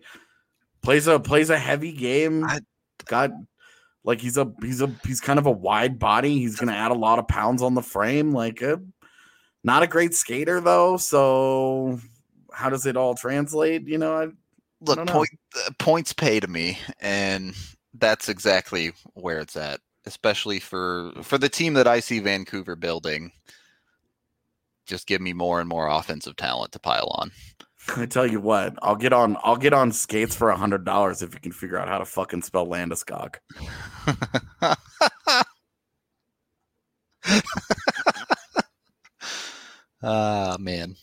Plays 0.81 1.05
a 1.07 1.19
plays 1.19 1.49
a 1.51 1.59
heavy 1.59 1.91
game. 1.93 2.43
I- 2.43 2.59
Got 3.05 3.31
like 4.03 4.21
he's 4.21 4.37
a 4.37 4.51
he's 4.61 4.81
a 4.81 4.91
he's 5.05 5.21
kind 5.21 5.39
of 5.39 5.45
a 5.45 5.51
wide 5.51 5.99
body. 5.99 6.39
He's 6.39 6.57
gonna 6.57 6.73
add 6.73 6.91
a 6.91 6.95
lot 6.95 7.19
of 7.19 7.27
pounds 7.27 7.61
on 7.61 7.75
the 7.75 7.81
frame. 7.81 8.31
Like 8.31 8.61
uh 8.61 8.77
not 9.63 9.83
a 9.83 9.87
great 9.87 10.13
skater 10.13 10.59
though. 10.59 10.97
So 10.97 11.99
how 12.51 12.69
does 12.69 12.85
it 12.85 12.97
all 12.97 13.15
translate? 13.15 13.87
You 13.87 13.97
know, 13.97 14.13
I, 14.17 14.27
look 14.81 14.97
don't 14.97 15.09
point, 15.09 15.29
uh, 15.55 15.69
points 15.79 16.13
pay 16.13 16.39
to 16.39 16.47
me 16.47 16.77
and 16.99 17.55
that's 17.95 18.29
exactly 18.29 18.91
where 19.13 19.39
it's 19.39 19.55
at 19.55 19.79
especially 20.05 20.59
for 20.59 21.11
for 21.21 21.37
the 21.37 21.49
team 21.49 21.73
that 21.73 21.87
i 21.87 21.99
see 21.99 22.19
vancouver 22.19 22.75
building 22.75 23.31
just 24.87 25.07
give 25.07 25.21
me 25.21 25.33
more 25.33 25.59
and 25.59 25.69
more 25.69 25.87
offensive 25.87 26.35
talent 26.35 26.71
to 26.71 26.79
pile 26.79 27.11
on 27.15 27.31
I 27.97 28.05
tell 28.05 28.25
you 28.27 28.39
what, 28.39 28.75
I'll 28.81 28.95
get 28.95 29.11
on 29.13 29.37
I'll 29.43 29.57
get 29.57 29.73
on 29.73 29.91
skates 29.91 30.35
for 30.35 30.49
a 30.49 30.55
hundred 30.57 30.85
dollars 30.85 31.21
if 31.21 31.33
you 31.33 31.39
can 31.39 31.51
figure 31.51 31.77
out 31.77 31.87
how 31.87 31.97
to 31.97 32.05
fucking 32.05 32.41
spell 32.43 32.65
Landeskog. 32.67 33.35
ah 40.03 40.57
man 40.59 40.95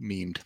memed 0.00 0.38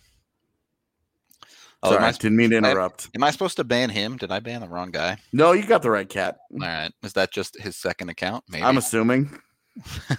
oh 1.83 1.93
Sorry, 1.93 2.05
I, 2.05 2.13
didn't 2.13 2.37
mean 2.37 2.51
to 2.51 2.57
I- 2.57 2.59
interrupt. 2.59 3.09
am 3.15 3.25
I 3.25 3.31
supposed 3.31 3.57
to 3.57 3.65
ban 3.65 3.89
him 3.91 4.17
did 4.17 4.31
i 4.31 4.39
ban 4.41 4.61
the 4.61 4.69
wrong 4.69 4.91
guy 4.91 5.17
No, 5.33 5.53
you 5.53 5.65
got 5.65 5.83
the 5.83 5.91
right 5.91 6.09
cat. 6.09 6.39
all 6.53 6.59
right 6.61 6.93
is 7.03 7.15
that 7.15 7.33
just 7.33 7.59
his 7.61 7.77
second 7.77 8.09
account 8.11 8.45
maybe 8.49 8.63
I'm 8.65 8.77
assuming. 8.79 9.31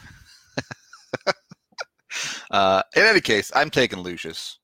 uh 2.52 2.82
in 2.96 3.04
any 3.04 3.22
case 3.22 3.52
i'm 3.56 3.70
taking 3.70 4.00
lucius 4.00 4.58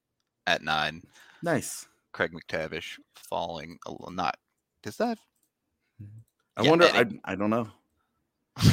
at 0.48 0.64
nine 0.64 1.04
Nice. 1.44 1.86
Craig 2.14 2.32
McTavish 2.34 2.98
falling 3.16 3.78
a 3.86 3.92
little 3.92 4.10
not 4.12 4.38
does 4.82 4.98
that 4.98 5.20
I 6.58 6.64
Yeah, 6.64 6.70
wonder. 6.72 6.86
I, 6.86 7.06
I 7.24 7.36
don't 7.36 7.52
know. 7.52 7.68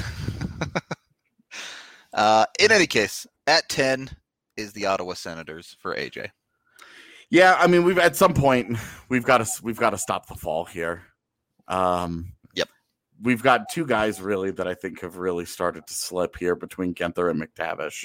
uh 2.14 2.46
in 2.58 2.72
any 2.72 2.86
case 2.86 3.26
at 3.46 3.68
10 3.68 4.10
is 4.56 4.72
the 4.72 4.86
Ottawa 4.86 5.12
Senators 5.14 5.76
for 5.80 5.94
AJ 5.94 6.28
Yeah, 7.30 7.56
I 7.58 7.66
mean, 7.66 7.82
we've 7.84 7.98
at 7.98 8.16
some 8.16 8.32
point 8.34 8.78
we've 9.08 9.24
got 9.24 9.38
to 9.38 9.50
we've 9.62 9.76
got 9.78 9.90
to 9.90 9.98
stop 9.98 10.26
the 10.28 10.34
fall 10.34 10.64
here. 10.64 11.02
Um, 11.68 12.32
Yep. 12.54 12.68
We've 13.22 13.42
got 13.42 13.68
two 13.70 13.84
guys 13.86 14.20
really 14.20 14.50
that 14.52 14.68
I 14.68 14.74
think 14.74 15.00
have 15.00 15.16
really 15.16 15.44
started 15.44 15.86
to 15.86 15.94
slip 15.94 16.36
here 16.36 16.54
between 16.54 16.94
Guenther 16.94 17.30
and 17.30 17.40
McTavish. 17.42 18.04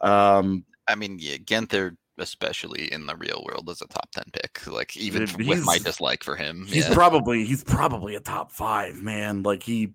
Um, 0.00 0.64
I 0.88 0.94
mean 0.94 1.18
yeah 1.18 1.36
Guenther 1.38 1.96
especially 2.18 2.92
in 2.92 3.06
the 3.06 3.16
real 3.16 3.44
world 3.48 3.68
as 3.68 3.80
a 3.82 3.86
top 3.88 4.08
10 4.12 4.24
pick 4.32 4.66
like 4.66 4.96
even 4.96 5.24
Dude, 5.24 5.48
with 5.48 5.64
my 5.64 5.78
dislike 5.78 6.22
for 6.22 6.36
him 6.36 6.64
he's 6.66 6.86
yeah. 6.88 6.94
probably 6.94 7.44
he's 7.44 7.64
probably 7.64 8.14
a 8.14 8.20
top 8.20 8.52
five 8.52 9.02
man. 9.02 9.42
Like 9.42 9.62
he 9.62 9.94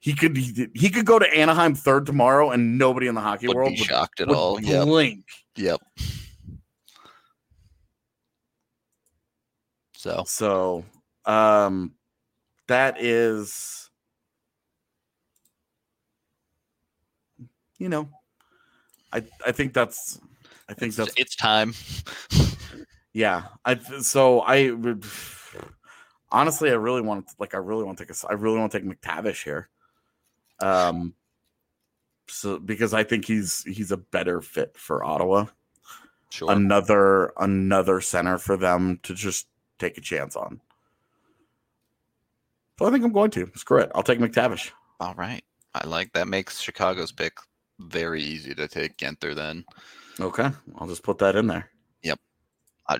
he 0.00 0.14
could 0.14 0.36
he, 0.36 0.68
he 0.74 0.90
could 0.90 1.06
go 1.06 1.18
to 1.18 1.36
Anaheim 1.36 1.74
third 1.74 2.06
tomorrow 2.06 2.50
and 2.50 2.76
nobody 2.76 3.06
in 3.06 3.14
the 3.14 3.20
hockey 3.20 3.46
would 3.46 3.56
world 3.56 3.74
be 3.74 3.80
would, 3.80 3.88
shocked 3.88 4.20
at 4.20 4.28
would 4.28 4.36
all 4.36 4.60
yep 4.60 4.84
blink. 4.86 5.24
yep 5.56 5.80
so 10.04 10.22
So, 10.26 10.84
um, 11.24 11.94
that 12.68 13.00
is, 13.02 13.88
you 17.78 17.88
know, 17.88 18.10
I 19.10 19.24
I 19.46 19.52
think 19.52 19.72
that's, 19.72 20.20
I 20.68 20.74
think 20.74 20.90
it's, 20.90 20.96
that's 20.96 21.14
it's 21.16 21.36
time 21.36 21.74
Yeah, 23.14 23.44
I 23.64 23.78
so 24.00 24.40
I 24.40 24.72
would 24.72 25.04
honestly 26.32 26.70
I 26.70 26.74
really 26.74 27.00
want 27.00 27.28
to 27.28 27.34
like 27.38 27.54
I 27.54 27.58
really 27.58 27.84
want 27.84 27.96
to 27.98 28.04
take 28.04 28.14
a 28.14 28.28
I 28.28 28.32
really 28.34 28.58
want 28.58 28.72
to 28.72 28.80
take 28.80 28.88
McTavish 28.88 29.44
here. 29.44 29.68
Um 30.60 31.14
so 32.26 32.58
because 32.58 32.92
I 32.92 33.04
think 33.04 33.24
he's 33.24 33.62
he's 33.64 33.92
a 33.92 33.96
better 33.96 34.40
fit 34.40 34.76
for 34.76 35.04
Ottawa. 35.04 35.46
Sure. 36.30 36.50
Another 36.50 37.32
another 37.38 38.00
center 38.00 38.36
for 38.38 38.56
them 38.56 38.98
to 39.04 39.14
just 39.14 39.46
take 39.78 39.96
a 39.96 40.00
chance 40.00 40.34
on. 40.34 40.60
So 42.80 42.86
I 42.86 42.90
think 42.90 43.04
I'm 43.04 43.12
going 43.12 43.30
to. 43.32 43.48
Screw 43.54 43.78
it. 43.78 43.92
I'll 43.94 44.02
take 44.02 44.18
McTavish. 44.18 44.72
All 44.98 45.14
right. 45.14 45.44
I 45.74 45.86
like 45.86 46.12
that 46.14 46.26
makes 46.26 46.60
Chicago's 46.60 47.12
pick 47.12 47.34
very 47.78 48.22
easy 48.22 48.54
to 48.56 48.66
take 48.66 48.96
Guenther 48.96 49.36
then. 49.36 49.64
Okay. 50.20 50.48
I'll 50.76 50.88
just 50.88 51.02
put 51.02 51.18
that 51.18 51.36
in 51.36 51.46
there. 51.46 51.70
Yep. 52.02 52.18
I, 52.88 52.98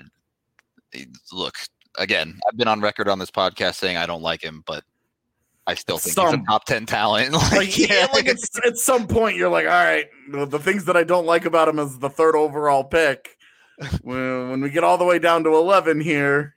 look, 1.33 1.55
again, 1.99 2.39
I've 2.49 2.57
been 2.57 2.69
on 2.69 2.81
record 2.81 3.09
on 3.09 3.19
this 3.19 3.31
podcast 3.31 3.75
saying 3.75 3.97
I 3.97 4.07
don't 4.07 4.23
like 4.23 4.43
him, 4.43 4.63
but 4.67 4.85
I 5.67 5.75
still 5.75 5.99
think 5.99 6.19
he's 6.19 6.41
a 6.41 6.45
top 6.45 6.65
10 6.67 6.87
talent. 6.87 7.33
Like, 7.33 7.53
Like, 7.53 7.79
yeah, 7.79 8.07
like 8.13 8.29
at 8.29 8.77
some 8.77 9.07
point 9.07 9.37
you're 9.37 9.49
like, 9.49 9.67
all 9.67 9.73
right, 9.73 10.07
the, 10.31 10.59
things 10.59 10.85
that 10.87 10.97
I 10.97 11.05
don't 11.05 11.27
like 11.27 11.45
about 11.45 11.69
him 11.69 11.79
is 11.79 11.99
the 11.99 12.11
third 12.11 12.37
overall 12.37 12.85
pick. 12.85 13.37
when, 14.03 14.51
when 14.51 14.61
we 14.61 14.71
get 14.71 14.85
all 14.85 14.99
the 14.99 15.05
way 15.05 15.19
down 15.19 15.45
to 15.45 15.55
11 15.55 16.01
here, 16.01 16.57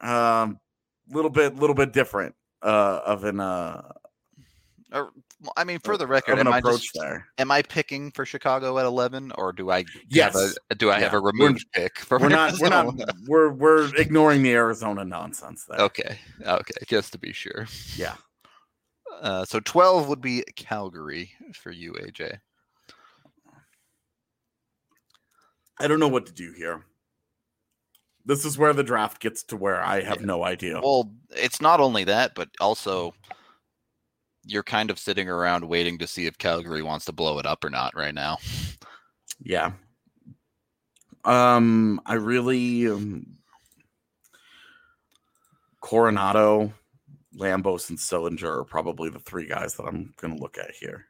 um, 0.00 0.58
little 1.10 1.30
bit, 1.30 1.56
little 1.56 1.74
bit 1.74 1.92
different 1.92 2.34
uh, 2.62 3.00
of 3.04 3.24
an 3.24 3.40
uh, 3.40 3.82
I 5.56 5.64
mean, 5.64 5.78
for 5.78 5.96
the 5.96 6.06
record, 6.06 6.38
am 6.38 6.48
I, 6.48 6.60
just, 6.60 6.90
there. 6.94 7.26
am 7.38 7.50
I 7.50 7.62
picking 7.62 8.10
for 8.10 8.26
Chicago 8.26 8.78
at 8.78 8.84
11 8.84 9.32
or 9.36 9.52
do 9.52 9.70
I 9.70 9.84
Yes. 10.08 10.34
have 10.34 10.52
a, 10.70 10.74
do 10.74 10.90
I 10.90 11.00
have 11.00 11.14
a 11.14 11.20
removed 11.20 11.64
pick 11.72 11.98
for 11.98 12.18
We're 12.18 12.28
not, 12.28 12.54
we're 12.58 12.68
not, 12.68 12.94
we're 13.26 13.50
we're 13.50 13.94
ignoring 13.96 14.42
the 14.42 14.52
Arizona 14.52 15.04
nonsense 15.04 15.64
there. 15.66 15.78
Okay. 15.80 16.18
Okay. 16.44 16.74
Just 16.86 17.12
to 17.12 17.18
be 17.18 17.32
sure. 17.32 17.66
Yeah. 17.96 18.16
Uh, 19.20 19.44
so 19.44 19.60
12 19.60 20.08
would 20.08 20.20
be 20.20 20.44
Calgary 20.56 21.30
for 21.54 21.70
you, 21.70 21.92
AJ. 21.94 22.38
I 25.78 25.86
don't 25.86 26.00
know 26.00 26.08
what 26.08 26.26
to 26.26 26.32
do 26.32 26.52
here. 26.52 26.84
This 28.26 28.44
is 28.44 28.58
where 28.58 28.74
the 28.74 28.82
draft 28.82 29.20
gets 29.20 29.42
to 29.44 29.56
where 29.56 29.82
I 29.82 30.02
have 30.02 30.20
Yeah. 30.20 30.26
no 30.26 30.44
idea. 30.44 30.80
Well, 30.82 31.10
it's 31.30 31.60
not 31.62 31.80
only 31.80 32.04
that, 32.04 32.34
but 32.34 32.50
also 32.60 33.14
you're 34.50 34.62
kind 34.64 34.90
of 34.90 34.98
sitting 34.98 35.28
around 35.28 35.68
waiting 35.68 35.98
to 35.98 36.06
see 36.06 36.26
if 36.26 36.36
Calgary 36.36 36.82
wants 36.82 37.04
to 37.04 37.12
blow 37.12 37.38
it 37.38 37.46
up 37.46 37.64
or 37.64 37.70
not 37.70 37.94
right 37.94 38.14
now. 38.14 38.38
Yeah. 39.42 39.72
Um, 41.24 42.00
I 42.04 42.14
really 42.14 42.88
um, 42.88 43.26
Coronato, 45.82 46.72
Lambos, 47.36 47.90
and 47.90 47.98
Sillinger 47.98 48.60
are 48.60 48.64
probably 48.64 49.08
the 49.08 49.20
three 49.20 49.46
guys 49.46 49.74
that 49.76 49.84
I'm 49.84 50.12
gonna 50.20 50.36
look 50.36 50.58
at 50.58 50.72
here. 50.72 51.06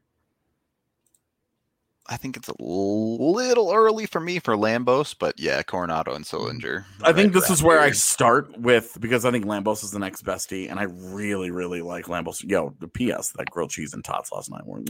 I 2.11 2.17
think 2.17 2.37
it's 2.37 2.49
a 2.49 2.55
little 2.59 3.73
early 3.73 4.05
for 4.05 4.21
me 4.21 4.41
for 4.41 4.57
Lambos, 4.57 5.15
but 5.17 5.39
yeah, 5.39 5.63
Coronato 5.63 6.15
and 6.15 6.25
Sillinger. 6.25 6.85
I 7.03 7.13
think 7.13 7.33
this 7.33 7.49
is 7.49 7.63
around 7.63 7.69
where 7.69 7.81
I 7.81 7.93
start 7.93 8.59
with 8.59 8.97
because 8.99 9.25
I 9.25 9.31
think 9.31 9.45
Lambos 9.45 9.85
is 9.85 9.93
the 9.93 10.01
next 10.01 10.25
bestie, 10.25 10.69
and 10.69 10.81
I 10.81 10.85
really, 10.91 11.53
really 11.53 11.83
like 11.83 12.07
Lambos. 12.07 12.43
Yo, 12.43 12.75
the 12.81 12.89
PS 12.89 13.31
that 13.39 13.49
grilled 13.49 13.71
cheese 13.71 13.95
and 13.95 14.05
tots 14.05 14.33
last 14.33 14.51
night 14.51 14.67
were 14.67 14.81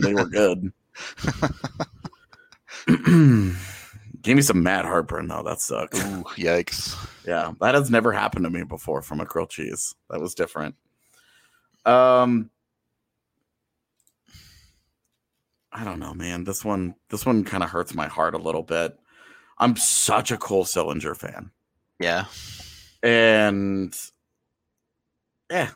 they 0.00 0.14
were 0.14 0.24
good. 0.24 0.72
Gave 4.22 4.36
me 4.36 4.42
some 4.42 4.62
mad 4.62 4.86
heartburn 4.86 5.28
though. 5.28 5.42
That 5.42 5.60
sucks. 5.60 5.98
Ooh, 5.98 6.24
yikes. 6.36 6.96
Yeah, 7.26 7.52
that 7.60 7.74
has 7.74 7.90
never 7.90 8.12
happened 8.12 8.44
to 8.44 8.50
me 8.50 8.64
before 8.64 9.02
from 9.02 9.20
a 9.20 9.26
grilled 9.26 9.50
cheese. 9.50 9.94
That 10.08 10.22
was 10.22 10.34
different. 10.34 10.74
Um 11.84 12.50
I 15.76 15.84
don't 15.84 15.98
know, 15.98 16.14
man. 16.14 16.44
This 16.44 16.64
one 16.64 16.94
this 17.10 17.26
one 17.26 17.44
kind 17.44 17.62
of 17.62 17.68
hurts 17.68 17.94
my 17.94 18.06
heart 18.08 18.34
a 18.34 18.38
little 18.38 18.62
bit. 18.62 18.96
I'm 19.58 19.76
such 19.76 20.30
a 20.30 20.38
Cole 20.38 20.64
Sillinger 20.64 21.14
fan. 21.14 21.50
Yeah. 22.00 22.24
And 23.02 23.94
yeah. 25.50 25.70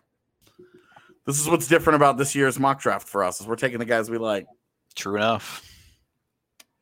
This 1.26 1.38
is 1.38 1.46
what's 1.48 1.68
different 1.68 1.96
about 1.96 2.16
this 2.16 2.34
year's 2.34 2.58
mock 2.58 2.80
draft 2.80 3.08
for 3.08 3.22
us 3.22 3.40
is 3.42 3.46
we're 3.46 3.56
taking 3.56 3.78
the 3.78 3.84
guys 3.84 4.08
we 4.10 4.16
like. 4.16 4.46
True 4.94 5.16
enough. 5.16 5.66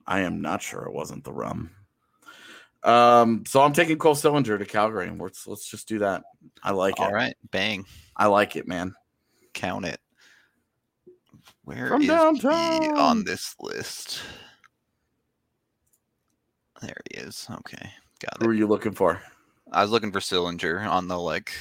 I 0.06 0.20
am 0.20 0.40
not 0.40 0.62
sure 0.62 0.84
it 0.84 0.94
wasn't 0.94 1.24
the 1.24 1.32
rum. 1.32 1.70
Um, 2.84 3.42
so 3.46 3.60
I'm 3.60 3.72
taking 3.72 3.98
Cole 3.98 4.14
Sillinger 4.14 4.60
to 4.60 4.64
Calgary. 4.64 5.10
Let's 5.10 5.44
let's 5.48 5.68
just 5.68 5.88
do 5.88 5.98
that. 5.98 6.22
I 6.62 6.70
like 6.70 7.00
All 7.00 7.08
it. 7.08 7.12
right. 7.12 7.36
Bang. 7.50 7.84
I 8.16 8.26
like 8.26 8.54
it, 8.54 8.68
man. 8.68 8.94
Count 9.54 9.86
it. 9.86 9.98
Where 11.68 11.88
From 11.88 12.00
is 12.00 12.08
he 12.08 12.14
downtown. 12.14 12.98
on 12.98 13.24
this 13.24 13.54
list? 13.60 14.22
There 16.80 16.96
he 17.12 17.20
is. 17.20 17.46
Okay. 17.50 17.90
Got 18.20 18.38
Who 18.40 18.46
it. 18.46 18.52
are 18.52 18.54
you 18.54 18.66
looking 18.66 18.94
for? 18.94 19.20
I 19.70 19.82
was 19.82 19.90
looking 19.90 20.10
for 20.10 20.20
Sillinger 20.20 20.88
on 20.88 21.08
the 21.08 21.18
like 21.18 21.52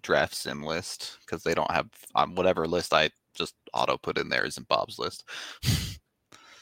draft 0.00 0.34
sim 0.34 0.62
list 0.62 1.18
because 1.20 1.42
they 1.42 1.52
don't 1.52 1.70
have 1.70 1.90
on 2.14 2.36
whatever 2.36 2.66
list 2.66 2.94
I 2.94 3.10
just 3.34 3.54
auto 3.74 3.98
put 3.98 4.16
in 4.16 4.30
there 4.30 4.46
isn't 4.46 4.66
Bob's 4.68 4.98
list. 4.98 5.24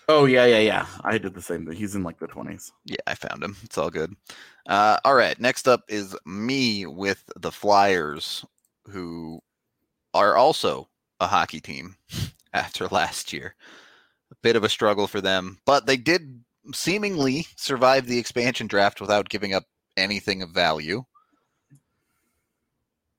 Oh 0.08 0.24
yeah, 0.24 0.44
yeah, 0.46 0.60
yeah. 0.60 0.86
I 1.02 1.18
did 1.18 1.34
the 1.34 1.42
same 1.42 1.66
thing. 1.66 1.74
He's 1.76 1.96
in 1.96 2.04
like 2.04 2.20
the 2.20 2.28
twenties. 2.28 2.70
Yeah, 2.84 2.94
I 3.08 3.16
found 3.16 3.42
him. 3.42 3.56
It's 3.64 3.76
all 3.76 3.90
good. 3.90 4.14
Uh, 4.68 4.98
all 5.04 5.16
right. 5.16 5.36
Next 5.40 5.66
up 5.66 5.82
is 5.88 6.16
me 6.24 6.86
with 6.86 7.24
the 7.34 7.50
Flyers, 7.50 8.44
who 8.88 9.40
are 10.14 10.36
also 10.36 10.86
a 11.20 11.26
hockey 11.26 11.60
team 11.60 11.96
after 12.52 12.86
last 12.88 13.32
year. 13.32 13.54
A 14.30 14.34
bit 14.42 14.56
of 14.56 14.64
a 14.64 14.68
struggle 14.68 15.06
for 15.06 15.20
them, 15.20 15.58
but 15.64 15.86
they 15.86 15.96
did 15.96 16.42
seemingly 16.74 17.46
survive 17.56 18.06
the 18.06 18.18
expansion 18.18 18.66
draft 18.66 19.00
without 19.00 19.28
giving 19.28 19.54
up 19.54 19.64
anything 19.96 20.42
of 20.42 20.50
value. 20.50 21.04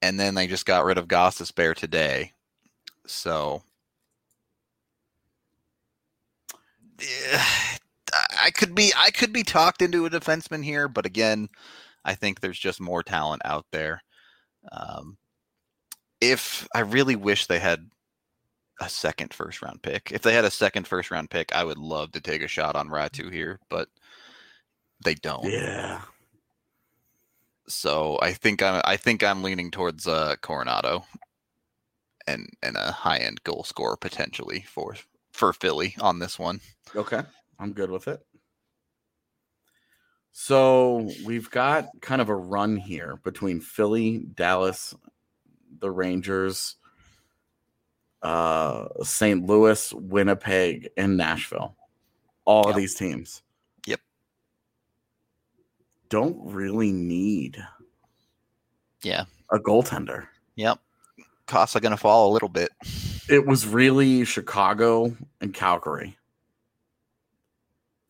And 0.02 0.20
then 0.20 0.36
they 0.36 0.48
just 0.48 0.66
got 0.66 0.86
rid 0.86 0.98
of 0.98 1.08
Ghost 1.08 1.56
Bear 1.56 1.74
today. 1.74 2.34
So 3.06 3.64
I 8.43 8.52
could 8.52 8.76
be 8.76 8.91
I 8.95 9.12
could 9.12 9.34
be 9.34 9.43
talked 9.43 9.82
into 9.82 10.06
a 10.06 10.10
defenseman 10.10 10.64
here, 10.64 10.88
but 10.88 11.06
again, 11.06 11.50
I 12.06 12.16
think 12.16 12.39
there's 12.39 12.60
just 12.60 12.80
more 12.80 13.04
talent 13.04 13.41
out 13.45 13.66
there. 13.72 14.02
Um, 14.72 15.18
if 16.22 16.68
I 16.74 16.82
really 16.82 17.15
wish 17.15 17.45
they 17.45 17.59
had 17.59 17.89
a 18.80 18.89
second 18.89 19.34
first 19.34 19.61
round 19.61 19.82
pick, 19.82 20.11
if 20.11 20.22
they 20.22 20.34
had 20.34 20.45
a 20.45 20.51
second 20.51 20.88
first 20.88 21.11
round 21.11 21.30
pick, 21.30 21.53
I 21.55 21.63
would 21.63 21.78
love 21.78 22.11
to 22.13 22.22
take 22.22 22.41
a 22.41 22.47
shot 22.47 22.76
on 22.76 22.89
Ratu 22.89 23.32
here, 23.32 23.59
but 23.70 23.89
they 25.03 25.15
don't. 25.15 25.45
Yeah. 25.45 26.01
So 27.68 28.18
I 28.22 28.34
think 28.34 28.61
I'm 28.61 28.82
I 28.86 28.97
think 28.97 29.24
I'm 29.24 29.43
leaning 29.43 29.72
towards 29.72 30.07
uh, 30.07 30.36
Coronato 30.41 31.03
and 32.28 32.49
and 32.63 32.78
a 32.78 32.91
high 32.91 33.18
end 33.18 33.43
goal 33.43 33.63
scorer 33.63 33.97
potentially 33.97 34.61
for 34.68 34.95
for 35.32 35.53
Philly 35.53 35.95
on 35.99 36.20
this 36.20 36.39
one. 36.39 36.61
Okay. 36.95 37.22
I'm 37.59 37.74
good 37.74 37.91
with 37.91 38.07
it. 38.07 38.22
So 40.32 41.09
we've 41.26 41.49
got 41.49 41.88
kind 42.01 42.22
of 42.22 42.30
a 42.30 42.36
run 42.36 42.78
here 42.78 43.20
between 43.24 43.59
Philly, 43.59 44.20
Dallas, 44.20 44.93
the 45.80 45.91
Rangers, 45.91 46.76
uh, 48.22 48.88
St. 49.03 49.45
Louis, 49.45 49.93
Winnipeg, 49.93 50.89
and 50.97 51.18
Nashville. 51.18 51.76
All 52.45 52.70
of 52.70 52.76
these 52.76 52.95
teams. 52.95 53.41
Yep. 53.86 53.99
Don't 56.09 56.38
really 56.53 56.91
need 56.91 57.57
Yeah. 59.03 59.26
a 59.51 59.59
goaltender. 59.59 60.28
Yep. 60.55 60.80
Costs 61.45 61.76
are 61.76 61.80
gonna 61.80 61.97
fall 61.97 62.32
a 62.32 62.34
little 62.34 62.49
bit. 62.49 62.72
It 63.30 63.45
was 63.45 63.68
really 63.68 64.24
Chicago 64.26 65.15
and 65.41 65.53
Calgary. 65.53 66.18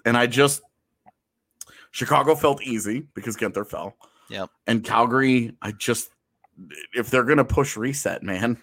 And 0.05 0.15
I 0.15 0.27
just 0.27 0.61
Chicago 1.91 2.35
felt 2.35 2.61
easy 2.61 3.07
because 3.15 3.35
Guenther 3.35 3.67
fell. 3.67 3.97
Yep. 4.29 4.51
And 4.67 4.83
Calgary, 4.83 5.55
I 5.61 5.71
just 5.71 6.11
if 6.95 7.09
they're 7.09 7.23
gonna 7.23 7.45
push 7.45 7.77
reset, 7.77 8.23
man, 8.23 8.57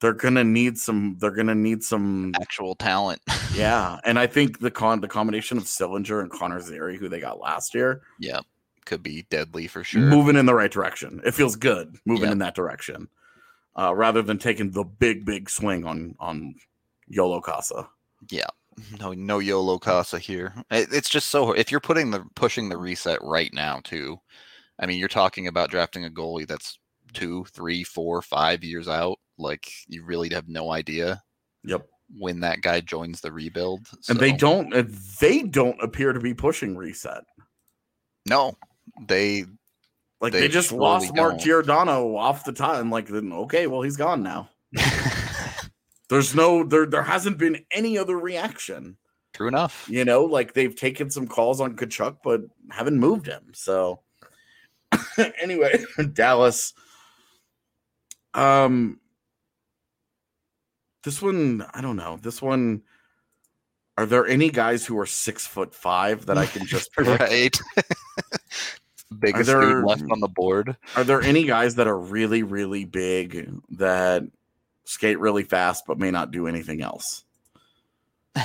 they're 0.00 0.12
gonna 0.12 0.44
need 0.44 0.78
some 0.78 1.16
they're 1.18 1.30
gonna 1.30 1.54
need 1.54 1.82
some 1.82 2.32
Actual 2.40 2.74
talent. 2.74 3.20
yeah. 3.54 3.98
And 4.04 4.18
I 4.18 4.26
think 4.26 4.60
the 4.60 4.70
con 4.70 5.00
the 5.00 5.08
combination 5.08 5.58
of 5.58 5.64
Sillinger 5.64 6.20
and 6.20 6.30
Connor 6.30 6.60
Zary, 6.60 6.96
who 6.96 7.08
they 7.08 7.20
got 7.20 7.38
last 7.40 7.74
year, 7.74 8.02
yeah, 8.18 8.40
Could 8.84 9.02
be 9.02 9.22
deadly 9.30 9.66
for 9.66 9.82
sure. 9.84 10.02
moving 10.02 10.36
in 10.36 10.46
the 10.46 10.54
right 10.54 10.70
direction. 10.70 11.20
It 11.24 11.32
feels 11.34 11.56
good 11.56 11.96
moving 12.04 12.24
Yep. 12.24 12.32
in 12.32 12.38
that 12.38 12.54
direction. 12.54 13.08
Uh, 13.76 13.92
rather 13.94 14.22
than 14.22 14.38
taking 14.38 14.70
the 14.70 14.84
big, 14.84 15.24
big 15.24 15.50
swing 15.50 15.84
on 15.84 16.14
on 16.20 16.54
Yolo 17.08 17.40
Cossa. 17.40 17.88
Yeah. 18.30 18.46
No, 19.00 19.12
no 19.12 19.38
YOLO 19.38 19.78
Cossa 19.78 20.18
here. 20.18 20.52
It, 20.70 20.88
it's 20.92 21.08
just 21.08 21.28
so 21.30 21.52
if 21.52 21.70
you're 21.70 21.80
putting 21.80 22.10
the 22.10 22.24
pushing 22.34 22.68
the 22.68 22.76
reset 22.76 23.18
right 23.22 23.52
now 23.52 23.80
too. 23.84 24.20
I 24.80 24.86
mean, 24.86 24.98
you're 24.98 25.06
talking 25.08 25.46
about 25.46 25.70
drafting 25.70 26.04
a 26.04 26.10
goalie 26.10 26.48
that's 26.48 26.78
two, 27.14 27.44
three, 27.52 27.84
four, 27.84 28.20
five 28.22 28.62
years 28.64 28.88
out. 28.88 29.16
Like 29.38 29.66
you 29.88 30.04
really 30.04 30.28
have 30.34 30.48
no 30.48 30.70
idea 30.70 31.22
Yep. 31.64 31.86
when 32.18 32.40
that 32.40 32.60
guy 32.60 32.80
joins 32.80 33.20
the 33.20 33.32
rebuild. 33.32 33.86
And 34.08 34.18
they 34.18 34.32
don't. 34.32 34.72
uh, 34.74 34.84
They 35.20 35.42
don't 35.42 35.80
appear 35.82 36.12
to 36.12 36.20
be 36.20 36.34
pushing 36.34 36.76
reset. 36.76 37.24
No, 38.26 38.56
they 39.08 39.44
Like 40.20 40.32
They 40.32 40.42
they, 40.42 40.48
just 40.48 40.72
lost 40.72 41.14
Mark 41.14 41.32
don't. 41.32 41.40
Giordano 41.40 42.16
off 42.16 42.44
the 42.44 42.52
time. 42.52 42.90
Like 42.90 43.08
then 43.08 43.32
okay, 43.32 43.66
well 43.66 43.82
he's 43.82 43.96
gone 43.96 44.22
now. 44.22 44.50
There's 46.08 46.34
no 46.34 46.62
there. 46.64 46.86
There 46.86 47.02
hasn't 47.02 47.38
been 47.38 47.64
any 47.70 47.96
other 47.98 48.18
reaction. 48.18 48.96
true 49.32 49.48
enough. 49.48 49.86
You 49.88 50.04
know, 50.04 50.24
like 50.24 50.52
they've 50.52 50.74
taken 50.76 51.10
some 51.10 51.26
calls 51.26 51.60
on 51.60 51.76
Tkachuk, 51.76 52.18
but 52.22 52.42
haven't 52.70 52.98
moved 53.00 53.26
him. 53.26 53.50
So 53.54 54.00
anyway, 55.40 55.82
Dallas. 56.12 56.74
Um, 58.34 58.98
this 61.04 61.22
one 61.22 61.64
I 61.72 61.80
don't 61.80 61.96
know. 61.96 62.18
This 62.20 62.42
one. 62.42 62.82
Are 63.96 64.06
there 64.06 64.26
any 64.26 64.50
guys 64.50 64.84
who 64.84 64.98
are 64.98 65.06
six 65.06 65.46
foot 65.46 65.72
five 65.74 66.26
that 66.26 66.36
I 66.36 66.46
can 66.46 66.66
just? 66.66 66.90
Right. 66.98 67.56
Biggest 69.20 69.46
there- 69.46 69.60
dude 69.60 69.84
left 69.84 70.02
on 70.10 70.18
the 70.20 70.28
board. 70.28 70.76
Are 70.96 71.04
there 71.04 71.20
any 71.20 71.44
guys 71.44 71.76
that 71.76 71.86
are 71.86 71.98
really, 71.98 72.42
really 72.42 72.84
big 72.84 73.48
that 73.70 74.24
skate 74.84 75.20
really 75.20 75.44
fast 75.44 75.84
but 75.86 75.98
may 75.98 76.10
not 76.10 76.32
do 76.32 76.46
anything 76.48 76.82
else? 76.82 77.24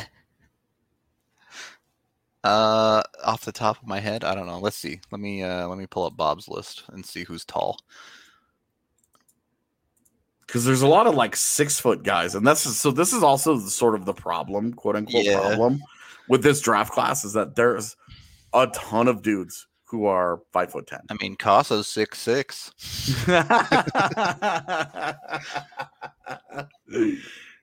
Uh, 2.42 3.04
off 3.26 3.44
the 3.44 3.52
top 3.52 3.82
of 3.82 3.88
my 3.88 4.00
head, 4.00 4.24
I 4.24 4.34
don't 4.34 4.48
know. 4.48 4.60
Let's 4.60 4.78
see. 4.78 5.02
Let 5.12 5.20
me 5.20 5.44
uh 5.44 5.68
let 5.68 5.78
me 5.78 5.86
pull 5.88 6.06
up 6.06 6.16
Bob's 6.16 6.48
list 6.48 6.84
and 6.88 7.06
see 7.06 7.26
who's 7.26 7.44
tall. 7.44 7.78
Because 10.50 10.66
there's 10.66 10.82
a 10.82 10.88
lot 10.88 11.06
of 11.06 11.14
like 11.14 11.36
six 11.36 11.80
foot 11.80 12.02
guys, 12.02 12.34
and 12.34 12.46
that's 12.46 12.62
so. 12.62 12.90
This 12.90 13.14
is 13.14 13.22
also 13.22 13.58
the, 13.58 13.70
sort 13.70 13.94
of 13.94 14.06
the 14.06 14.14
problem, 14.14 14.74
quote 14.74 14.96
unquote, 14.96 15.24
Yeah. 15.24 15.40
problem 15.40 15.80
with 16.28 16.42
this 16.42 16.60
draft 16.60 16.92
class 16.92 17.24
is 17.24 17.34
that 17.34 17.56
there's 17.56 17.96
a 18.54 18.66
ton 18.68 19.08
of 19.08 19.22
dudes 19.22 19.68
who 19.86 20.06
are 20.06 20.42
five 20.52 20.72
foot 20.72 20.88
ten. 20.88 21.02
I 21.12 21.16
mean, 21.22 21.36
Cossa's 21.36 21.88
six 21.88 22.18
six. 22.20 22.72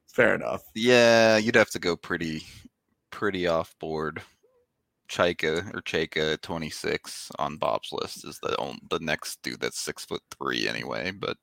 Fair 0.07 0.35
enough. 0.35 0.63
Yeah, 0.75 1.37
you'd 1.37 1.57
have 1.57 1.71
to 1.71 1.79
go 1.79 1.97
pretty 1.97 2.43
pretty 3.11 3.47
off 3.47 3.75
board. 3.81 4.23
Chayka 5.09 5.73
or 5.75 5.83
Chayka 5.83 6.41
twenty 6.41 6.71
six 6.71 7.31
on 7.39 7.57
Bob's 7.59 7.91
list 7.93 8.27
is 8.27 8.39
the 8.43 8.57
on, 8.59 8.79
the 8.91 8.99
next 9.01 9.41
dude 9.43 9.61
that's 9.61 9.79
six 9.81 10.05
foot 10.05 10.23
three 10.37 10.69
anyway. 10.69 11.13
But 11.13 11.37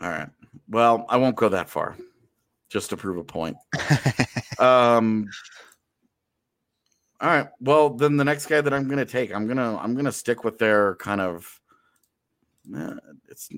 All 0.00 0.08
right. 0.08 0.28
Well, 0.68 1.06
I 1.08 1.16
won't 1.16 1.36
go 1.36 1.48
that 1.48 1.68
far, 1.68 1.96
just 2.68 2.90
to 2.90 2.96
prove 2.96 3.18
a 3.18 3.24
point. 3.24 3.56
Um. 4.58 5.28
All 7.20 7.28
right. 7.28 7.48
Well, 7.60 7.90
then 7.90 8.16
the 8.16 8.24
next 8.24 8.46
guy 8.46 8.60
that 8.60 8.72
I'm 8.72 8.88
gonna 8.88 9.04
take, 9.04 9.34
I'm 9.34 9.48
gonna 9.48 9.76
I'm 9.78 9.94
gonna 9.96 10.12
stick 10.12 10.44
with 10.44 10.58
their 10.58 10.94
kind 10.96 11.20
of, 11.20 11.60
eh, 12.76 12.94
it's 13.28 13.48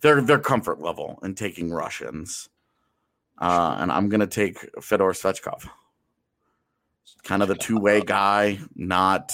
their 0.00 0.20
their 0.20 0.38
comfort 0.38 0.80
level 0.80 1.18
in 1.22 1.34
taking 1.34 1.70
Russians, 1.70 2.48
uh, 3.38 3.76
and 3.80 3.90
I'm 3.90 4.08
gonna 4.08 4.26
take 4.26 4.58
Fedor 4.82 5.12
Svechkov. 5.12 5.68
Kind 7.24 7.42
of 7.42 7.48
the 7.48 7.54
two 7.54 7.78
way 7.78 8.00
guy, 8.06 8.58
not 8.74 9.32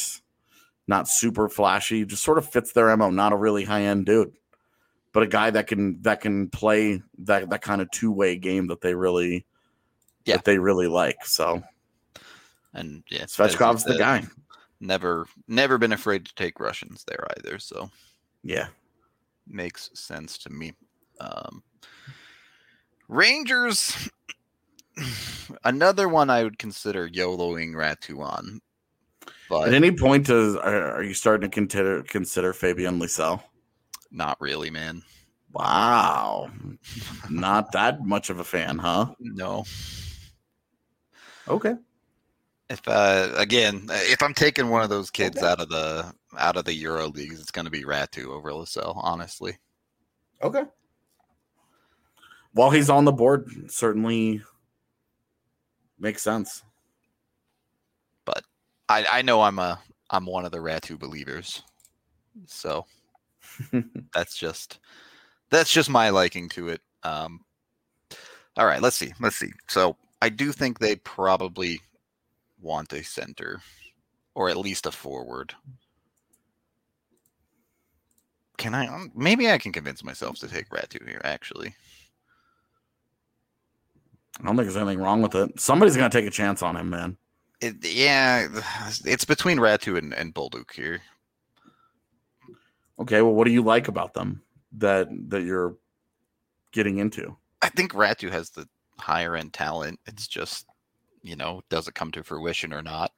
not 0.87 1.09
super 1.09 1.49
flashy, 1.49 2.05
just 2.05 2.23
sort 2.23 2.39
of 2.39 2.49
fits 2.49 2.73
their 2.73 2.97
mo. 2.97 3.11
Not 3.11 3.33
a 3.33 3.37
really 3.37 3.65
high 3.65 3.83
end 3.83 4.07
dude, 4.07 4.33
but 5.17 5.23
a 5.23 5.27
guy 5.27 5.49
that 5.49 5.67
can 5.67 5.99
that 6.03 6.21
can 6.21 6.47
play 6.51 7.01
that 7.21 7.49
that 7.49 7.63
kind 7.63 7.81
of 7.81 7.91
two 7.91 8.13
way 8.13 8.37
game 8.37 8.67
that 8.67 8.83
they 8.83 8.95
really 8.95 9.47
Yeah. 10.27 10.37
that 10.37 10.45
they 10.45 10.59
really 10.59 10.89
like. 10.89 11.25
So 11.25 11.63
and 12.75 13.03
yeah, 13.11 13.25
Svechkov's 13.25 13.85
the 13.85 13.97
guy. 13.97 14.27
Never 14.79 15.27
never 15.49 15.79
been 15.79 15.95
afraid 15.95 16.27
to 16.27 16.35
take 16.35 16.61
Russians 16.61 17.03
there 17.07 17.27
either. 17.39 17.59
So 17.59 17.91
Yeah. 18.43 18.67
makes 19.47 19.89
sense 19.95 20.37
to 20.37 20.51
me. 20.51 20.75
Um, 21.19 21.63
Rangers, 23.09 24.11
another 25.65 26.11
one 26.11 26.29
I 26.29 26.45
would 26.45 26.59
consider 26.59 27.09
YOLOing 27.09 27.73
Ratu 27.73 28.19
on, 28.19 28.61
but 29.49 29.69
At 29.69 29.73
any 29.73 29.93
point, 29.93 30.27
does 30.27 30.57
are, 30.57 30.97
are 30.97 31.03
you 31.03 31.15
starting 31.15 31.51
to 31.51 31.55
consider 31.55 32.03
consider 32.03 32.53
Fabian 32.53 33.01
Lysell? 33.01 33.43
Not 34.11 34.41
really, 34.41 34.71
man. 34.71 35.03
Wow, 35.53 36.51
not 37.31 37.73
that 37.73 38.05
much 38.05 38.29
of 38.31 38.41
a 38.41 38.45
fan, 38.45 38.79
huh? 38.79 39.15
No. 39.21 39.65
Okay. 41.49 41.75
If 42.69 42.83
uh, 42.87 43.33
again, 43.37 43.87
uh, 43.89 43.99
if 44.03 44.23
I'm 44.23 44.35
taking 44.35 44.69
one 44.69 44.83
of 44.83 44.91
those 44.91 45.11
kids 45.11 45.39
Okay. 45.39 45.47
out 45.47 45.61
of 45.61 45.69
the 45.69 46.13
out 46.37 46.57
of 46.57 46.65
the 46.65 46.75
Euro 46.75 47.07
leagues, 47.09 47.41
it's 47.41 47.53
going 47.53 47.65
to 47.65 47.71
be 47.71 47.85
Ratu 47.85 48.27
over 48.27 48.51
Lysell, 48.51 48.95
honestly. 48.97 49.57
Okay. 50.43 50.65
While 52.53 52.71
he's 52.71 52.91
on 52.91 53.05
the 53.05 53.13
board, 53.13 53.49
certainly 53.71 54.43
makes 55.99 56.23
sense. 56.23 56.63
But 58.25 58.43
I 58.89 59.07
I 59.11 59.23
know 59.23 59.43
I'm 59.43 59.59
a 59.59 59.81
I'm 60.11 60.27
one 60.27 60.45
of 60.45 60.53
the 60.53 60.59
Ratu 60.59 60.99
believers, 60.99 61.63
so 62.47 62.85
that's 64.15 64.37
just 64.37 64.79
that's 65.51 65.73
just 65.73 65.91
my 65.91 66.11
liking 66.11 66.49
to 66.51 66.69
it. 66.69 66.81
Um, 67.03 67.41
all 68.57 68.67
right, 68.67 68.83
let's 68.83 68.97
see, 68.97 69.13
let's 69.21 69.37
see. 69.37 69.53
So 69.69 69.97
I 70.23 70.29
do 70.29 70.53
think 70.53 70.79
they 70.79 70.97
probably 70.97 71.81
want 72.61 72.93
a 72.93 73.05
center, 73.05 73.61
or 74.35 74.49
at 74.49 74.57
least 74.57 74.87
a 74.87 74.91
forward. 74.93 75.55
Can 78.59 78.75
I? 78.75 78.87
um, 78.87 79.13
Maybe 79.15 79.51
I 79.51 79.59
can 79.59 79.73
convince 79.73 80.03
myself 80.03 80.39
to 80.39 80.49
take 80.49 80.71
Ratu 80.71 81.07
here. 81.07 81.21
Actually, 81.25 81.75
I 84.41 84.45
don't 84.45 84.57
think 84.57 84.67
there's 84.67 84.77
anything 84.77 84.99
wrong 85.01 85.23
with 85.23 85.35
it. 85.35 85.61
Somebody's 85.61 85.97
gonna 85.97 86.11
take 86.11 86.27
a 86.27 86.31
chance 86.31 86.63
on 86.63 86.77
him, 86.77 86.89
man. 86.91 87.17
it, 87.61 87.77
yeah, 87.87 88.49
it's 89.05 89.25
between 89.25 89.59
Ratu 89.59 89.99
and, 89.99 90.13
and 90.15 90.35
Bolduc 90.35 90.73
here. 90.73 91.03
Okay, 92.99 93.23
well, 93.23 93.35
what 93.35 93.47
do 93.47 93.53
you 93.53 93.63
like 93.63 93.89
about 93.89 94.15
them 94.15 94.43
that 94.79 95.09
that 95.29 95.43
you're 95.43 95.77
getting 96.73 96.99
into? 96.99 97.37
I 97.63 97.69
think 97.69 97.93
Ratu 97.93 98.31
has 98.31 98.51
the 98.51 98.69
higher 98.99 99.37
end 99.37 99.53
talent. 99.53 100.01
It's 100.07 100.27
just, 100.27 100.67
you 101.23 101.37
know, 101.37 101.63
does 101.69 101.89
it 101.89 101.95
come 101.95 102.11
to 102.13 102.23
fruition 102.23 102.73
or 102.73 102.83
not? 102.83 103.13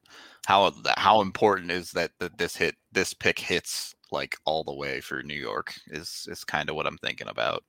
How 0.47 0.73
how 0.97 1.21
important 1.21 1.71
is 1.71 1.93
that 1.93 2.13
that 2.19 2.39
this 2.39 2.57
hit 2.57 2.77
this 2.93 3.15
pick 3.15 3.39
hits 3.39 3.95
like 4.11 4.37
all 4.45 4.65
the 4.65 4.75
way 4.75 5.01
for 5.01 5.23
New 5.23 5.35
York 5.35 5.75
is 5.89 6.27
is 6.31 6.45
kind 6.45 6.69
of 6.71 6.77
what 6.77 6.87
I'm 6.87 6.99
thinking 6.99 7.29
about. 7.29 7.65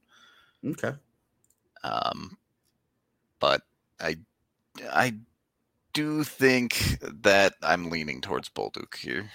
Okay. 0.65 0.93
Um, 1.83 2.37
but 3.39 3.61
I 3.99 4.17
I 4.91 5.15
do 5.93 6.23
think 6.23 6.97
that 7.01 7.55
I'm 7.61 7.89
leaning 7.89 8.21
towards 8.21 8.49
Bolduc 8.49 8.95
here. 8.95 9.29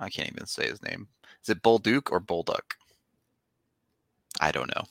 I 0.00 0.08
can't 0.10 0.30
even 0.30 0.46
say 0.46 0.68
his 0.68 0.82
name. 0.82 1.08
Is 1.42 1.48
it 1.48 1.62
Bolduc 1.62 2.10
or 2.10 2.20
Bolduc? 2.20 2.74
I 4.40 4.52
don't 4.52 4.68
know. 4.74 4.84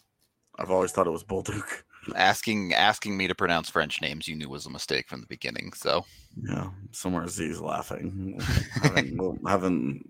I've 0.58 0.72
always 0.72 0.92
thought 0.92 1.08
it 1.08 1.12
was 1.12 1.24
Bolduc. 1.24 1.84
asking 2.16 2.74
asking 2.74 3.16
me 3.18 3.28
to 3.28 3.36
pronounce 3.36 3.70
French 3.70 4.02
names 4.02 4.28
you 4.28 4.36
knew 4.36 4.50
was 4.50 4.66
a 4.66 4.70
mistake 4.70 5.08
from 5.08 5.22
the 5.22 5.28
beginning. 5.28 5.74
So 5.74 6.06
Yeah, 6.44 6.70
somewhere 6.92 7.28
Z's 7.28 7.60
laughing. 7.62 8.40
haven't, 8.82 9.40
haven't 9.48 10.10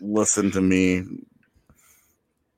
listened 0.00 0.52
to 0.54 0.60
me 0.60 1.04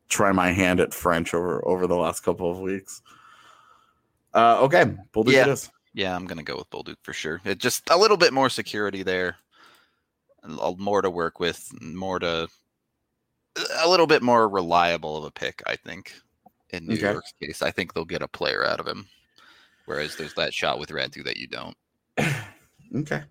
try 0.08 0.32
my 0.32 0.52
hand 0.52 0.80
at 0.80 0.92
French 0.94 1.32
over 1.34 1.66
over 1.66 1.86
the 1.86 1.96
last 1.96 2.20
couple 2.20 2.50
of 2.50 2.58
weeks. 2.60 3.00
Uh, 4.34 4.60
okay, 4.62 4.84
Bolduc 5.14 5.32
Yeah. 5.32 5.42
it 5.42 5.48
is. 5.48 5.70
yeah, 5.94 6.14
I'm 6.14 6.26
gonna 6.26 6.42
go 6.42 6.56
with 6.56 6.68
Bolduc 6.70 6.96
for 7.02 7.12
sure. 7.12 7.40
It 7.44 7.58
just 7.58 7.88
a 7.90 7.96
little 7.96 8.16
bit 8.16 8.32
more 8.32 8.50
security 8.50 9.02
there, 9.02 9.36
more 10.46 11.02
to 11.02 11.10
work 11.10 11.40
with, 11.40 11.70
more 11.82 12.18
to 12.18 12.48
a 13.82 13.88
little 13.88 14.06
bit 14.06 14.22
more 14.22 14.48
reliable 14.48 15.16
of 15.16 15.24
a 15.24 15.30
pick. 15.30 15.62
I 15.66 15.76
think 15.76 16.14
in 16.70 16.86
New 16.88 16.94
Okay. 16.94 17.12
York's 17.12 17.32
case, 17.40 17.62
I 17.62 17.70
think 17.70 17.92
they'll 17.94 18.04
get 18.04 18.22
a 18.22 18.28
player 18.28 18.64
out 18.66 18.80
of 18.80 18.86
him. 18.86 19.06
Whereas 19.86 20.16
there's 20.16 20.34
that 20.34 20.54
shot 20.54 20.78
with 20.78 20.90
Ratu 20.90 21.24
that 21.24 21.36
you 21.36 21.46
don't. 21.48 21.76
Okay. 22.94 23.24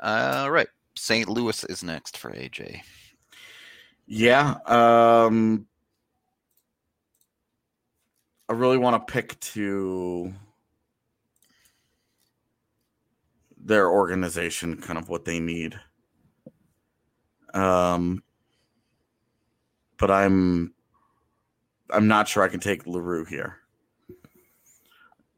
All 0.00 0.50
right, 0.50 0.68
St. 0.94 1.28
Louis 1.28 1.64
is 1.64 1.82
next 1.82 2.16
for 2.16 2.30
AJ. 2.30 2.82
Yeah. 4.06 4.56
Um 4.66 5.66
I 8.48 8.52
really 8.52 8.78
want 8.78 9.06
to 9.06 9.12
pick 9.12 9.38
to 9.40 10.32
their 13.64 13.90
organization, 13.90 14.76
kind 14.80 14.98
of 14.98 15.08
what 15.08 15.24
they 15.24 15.40
need. 15.40 15.80
Um, 17.54 18.22
but 19.98 20.10
I'm 20.10 20.74
I'm 21.90 22.06
not 22.08 22.28
sure 22.28 22.42
I 22.42 22.48
can 22.48 22.60
take 22.60 22.86
L'Heureux 22.86 23.24
here 23.24 23.58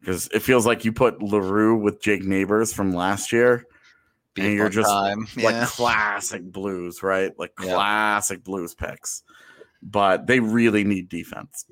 because 0.01 0.29
it 0.33 0.41
feels 0.41 0.67
like 0.67 0.85
you 0.85 0.93
put 0.93 1.23
L'Heureux 1.23 1.77
with 1.77 2.01
Jake 2.01 2.23
Neighbours 2.25 2.73
from 2.73 2.93
last 2.95 3.33
year, 3.33 3.65
Be 4.35 4.43
a 4.43 4.45
and 4.47 4.55
you're 4.55 4.69
just 4.69 4.89
time. 4.89 5.27
like 5.37 5.55
yeah. 5.55 5.67
classic 5.69 6.43
Blues, 6.45 7.03
right? 7.03 7.33
Like 7.39 7.53
Yeah. 7.63 7.75
classic 7.75 8.45
Blues 8.45 8.75
picks. 8.75 9.23
But 9.83 10.27
they 10.27 10.41
really 10.41 10.85
need 10.85 11.09
defense. 11.09 11.67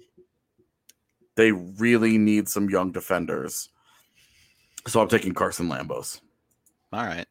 They 1.36 1.52
really 1.52 2.18
need 2.18 2.48
some 2.48 2.68
young 2.70 2.92
defenders. 2.92 3.70
So 4.86 5.00
I'm 5.00 5.08
taking 5.08 5.32
Carson 5.32 5.68
Lambos. 5.68 6.20
All 6.94 7.04
right. 7.04 7.26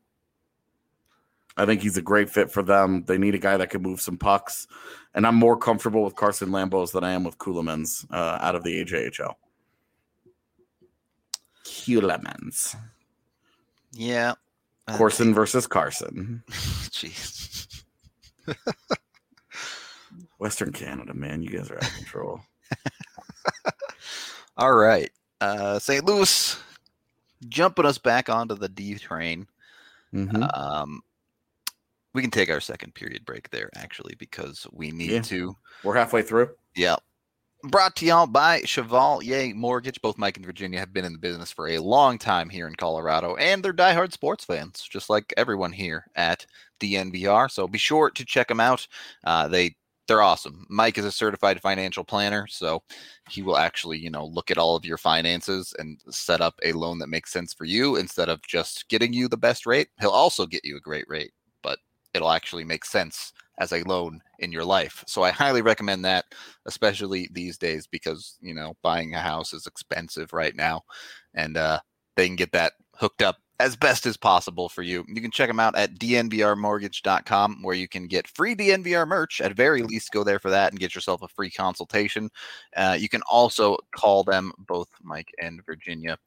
I 1.56 1.66
think 1.66 1.82
he's 1.82 1.96
a 1.98 2.02
great 2.02 2.30
fit 2.30 2.52
for 2.52 2.64
them. 2.64 3.06
They 3.08 3.18
need 3.18 3.34
a 3.36 3.40
guy 3.40 3.56
that 3.58 3.70
can 3.70 3.82
move 3.82 4.02
some 4.02 4.18
pucks, 4.18 4.68
and 5.14 5.26
I'm 5.26 5.36
more 5.36 5.56
comfortable 5.56 6.04
with 6.04 6.16
Carson 6.16 6.50
Lambos 6.50 6.92
than 6.92 7.04
I 7.04 7.12
am 7.12 7.24
with 7.24 7.38
Ceulemans 7.38 8.06
uh, 8.12 8.40
out 8.42 8.56
of 8.56 8.64
the 8.64 8.84
AJHL. 8.84 9.36
Ceulemans, 11.64 12.76
Yeah. 13.94 14.34
Corson 14.92 15.34
versus 15.34 15.66
Carson, 15.66 16.44
Jeez. 16.50 17.84
Western 20.40 20.74
Canada. 20.74 21.14
Man, 21.14 21.42
you 21.42 21.50
guys 21.50 21.72
are 21.72 21.78
out 21.78 21.88
of 21.88 21.94
control. 21.96 22.42
All 24.58 24.74
right. 24.74 25.10
Uh, 25.40 25.80
St. 25.80 26.04
Louis 26.04 26.58
jumping 27.48 27.86
us 27.86 27.98
back 27.98 28.28
onto 28.28 28.56
the 28.56 28.68
D 28.68 28.96
train. 28.96 29.48
Mhm. 30.14 30.58
Um, 30.58 31.02
we 32.14 32.22
can 32.22 32.32
take 32.32 32.50
our 32.50 32.62
second 32.62 32.94
period 32.94 33.26
break 33.26 33.50
there, 33.50 33.70
actually, 33.76 34.16
because 34.16 34.68
we 34.72 34.92
need 34.92 35.12
Yeah. 35.12 35.22
to. 35.24 35.58
We're 35.84 35.96
halfway 35.96 36.22
through. 36.22 36.56
Yeah. 36.76 36.98
Brought 37.64 37.96
to 37.98 38.06
y'all 38.06 38.28
by 38.28 38.62
Chevalier 38.66 39.56
Mortgage. 39.56 40.02
Both 40.02 40.18
Mike 40.18 40.36
and 40.36 40.46
Virginia 40.46 40.80
have 40.80 40.92
been 40.94 41.06
in 41.06 41.14
the 41.14 41.18
business 41.20 41.52
for 41.52 41.70
a 41.70 41.80
long 41.80 42.18
time 42.18 42.50
here 42.50 42.68
in 42.68 42.76
Colorado, 42.76 43.36
and 43.38 43.64
they're 43.64 43.74
diehard 43.74 44.12
sports 44.12 44.44
fans, 44.44 44.82
just 44.82 45.10
like 45.10 45.34
everyone 45.38 45.72
here 45.72 46.06
at 46.16 46.46
DNVR. 46.82 47.50
So 47.50 47.68
be 47.68 47.78
sure 47.80 48.10
to 48.12 48.26
check 48.26 48.50
them 48.50 48.60
out. 48.60 48.86
Uh, 49.24 49.48
they 49.48 49.76
they're 50.08 50.22
awesome. 50.22 50.66
Mike 50.70 50.98
is 50.98 51.06
a 51.06 51.12
certified 51.12 51.62
financial 51.62 52.04
planner, 52.04 52.46
so 52.48 52.84
he 53.30 53.42
will 53.42 53.58
actually, 53.58 53.98
you 53.98 54.10
know, 54.10 54.26
look 54.26 54.52
at 54.52 54.58
all 54.58 54.76
of 54.76 54.86
your 54.86 54.98
finances 54.98 55.74
and 55.80 56.00
set 56.10 56.42
up 56.42 56.56
a 56.64 56.74
loan 56.74 57.00
that 57.00 57.08
makes 57.08 57.32
sense 57.32 57.54
for 57.54 57.66
you 57.66 57.96
instead 57.96 58.30
of 58.30 58.42
just 58.42 58.88
getting 58.90 59.14
you 59.14 59.28
the 59.28 59.38
best 59.38 59.66
rate. 59.66 59.88
He'll 60.00 60.10
also 60.10 60.46
get 60.46 60.66
you 60.66 60.78
a 60.78 60.82
great 60.82 61.06
rate, 61.08 61.32
but 61.62 61.80
it'll 62.14 62.32
actually 62.32 62.64
make 62.66 62.86
sense 62.86 63.32
as 63.60 63.72
a 63.72 63.84
loan 63.84 64.20
in 64.40 64.52
your 64.52 64.66
life. 64.66 65.04
So 65.08 65.24
I 65.24 65.32
highly 65.32 65.62
recommend 65.62 66.04
that, 66.06 66.26
especially 66.66 67.30
these 67.32 67.58
days 67.58 67.88
because, 67.88 68.38
you 68.42 68.54
know, 68.54 68.76
buying 68.82 69.14
a 69.14 69.20
house 69.20 69.54
is 69.54 69.68
expensive 69.68 70.34
right 70.34 70.56
now 70.56 70.82
and 71.36 71.58
uh 71.58 71.80
they 72.16 72.28
can 72.28 72.36
get 72.36 72.52
that 72.52 72.74
hooked 72.96 73.22
up 73.22 73.38
as 73.64 73.76
best 73.78 74.06
as 74.06 74.18
possible 74.18 74.68
for 74.68 74.82
you. 74.82 75.06
You 75.08 75.22
can 75.22 75.32
check 75.32 75.48
them 75.48 75.62
out 75.62 75.78
at 75.78 75.96
dnvrmortgage.com 75.96 77.62
where 77.62 77.76
you 77.76 77.88
can 77.88 78.08
get 78.08 78.28
free 78.28 78.56
DNVR 78.56 79.08
merch. 79.08 79.40
At 79.40 79.56
very 79.56 79.84
least, 79.84 80.12
go 80.12 80.26
there 80.26 80.40
for 80.40 80.50
that 80.50 80.74
and 80.74 80.82
get 80.82 80.94
yourself 80.94 81.22
a 81.22 81.30
free 81.30 81.50
consultation. 81.50 82.30
Uh, 82.76 82.98
you 83.00 83.08
can 83.08 83.22
also 83.22 83.78
call 83.96 84.26
them, 84.26 84.52
both 84.68 84.90
Mike 85.02 85.30
and 85.42 85.66
Virginia, 85.66 86.18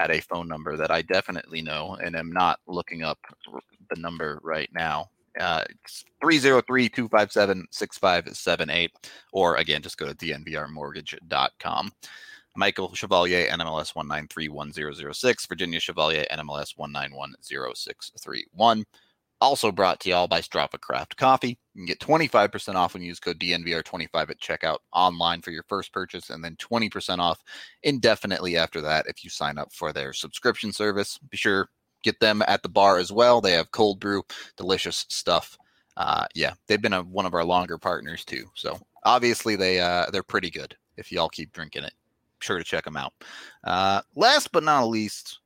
at 0.00 0.10
a 0.10 0.22
phone 0.22 0.48
number 0.48 0.78
that 0.78 0.90
I 0.90 1.02
definitely 1.02 1.60
know 1.60 1.98
and 2.02 2.16
am 2.16 2.32
not 2.32 2.60
looking 2.66 3.02
up 3.02 3.18
the 3.90 4.00
number 4.00 4.40
right 4.42 4.70
now. 4.72 5.10
Uh, 5.38 5.64
it's 5.84 6.02
303-257-6578 6.24 8.88
or 9.32 9.56
again 9.56 9.82
just 9.82 9.98
go 9.98 10.06
to 10.06 10.14
dnvrmortgage.com 10.14 11.92
Michael 12.56 12.94
Chevalier, 12.94 13.48
NMLS 13.48 13.94
1931006, 13.94 15.48
Virginia 15.48 15.80
Chevalier, 15.80 16.26
NMLS 16.30 16.76
1910631. 16.76 18.84
Also 19.40 19.70
brought 19.70 20.00
to 20.00 20.08
y'all 20.08 20.26
by 20.26 20.40
Strava 20.40 20.80
Craft 20.80 21.16
Coffee. 21.16 21.58
You 21.74 21.80
can 21.80 21.86
get 21.86 22.00
25% 22.00 22.74
off 22.74 22.94
when 22.94 23.02
you 23.02 23.08
use 23.08 23.20
code 23.20 23.38
DNVR25 23.38 24.30
at 24.30 24.40
checkout 24.40 24.78
online 24.92 25.42
for 25.42 25.50
your 25.50 25.64
first 25.68 25.92
purchase, 25.92 26.30
and 26.30 26.42
then 26.42 26.56
20% 26.56 27.18
off 27.18 27.42
indefinitely 27.82 28.56
after 28.56 28.80
that 28.80 29.06
if 29.06 29.22
you 29.22 29.28
sign 29.28 29.58
up 29.58 29.70
for 29.72 29.92
their 29.92 30.14
subscription 30.14 30.72
service. 30.72 31.18
Be 31.30 31.36
sure 31.36 31.68
get 32.06 32.20
them 32.20 32.42
at 32.46 32.62
the 32.62 32.68
bar 32.68 32.98
as 32.98 33.12
well. 33.12 33.40
They 33.40 33.52
have 33.52 33.72
cold 33.72 34.00
brew, 34.00 34.22
delicious 34.56 35.04
stuff. 35.08 35.58
Uh, 35.96 36.26
yeah, 36.34 36.54
they've 36.66 36.80
been 36.80 36.92
a, 36.92 37.02
one 37.02 37.26
of 37.26 37.34
our 37.34 37.44
longer 37.44 37.78
partners 37.78 38.24
too. 38.24 38.44
So 38.54 38.78
obviously 39.04 39.56
they 39.56 39.80
uh, 39.80 40.06
they're 40.12 40.22
pretty 40.22 40.50
good. 40.50 40.76
If 40.96 41.12
y'all 41.12 41.28
keep 41.28 41.52
drinking 41.52 41.84
it, 41.84 41.92
sure 42.40 42.58
to 42.58 42.64
check 42.64 42.84
them 42.84 42.96
out. 42.96 43.12
Uh, 43.64 44.02
last 44.14 44.52
but 44.52 44.64
not 44.64 44.88
least, 44.88 45.40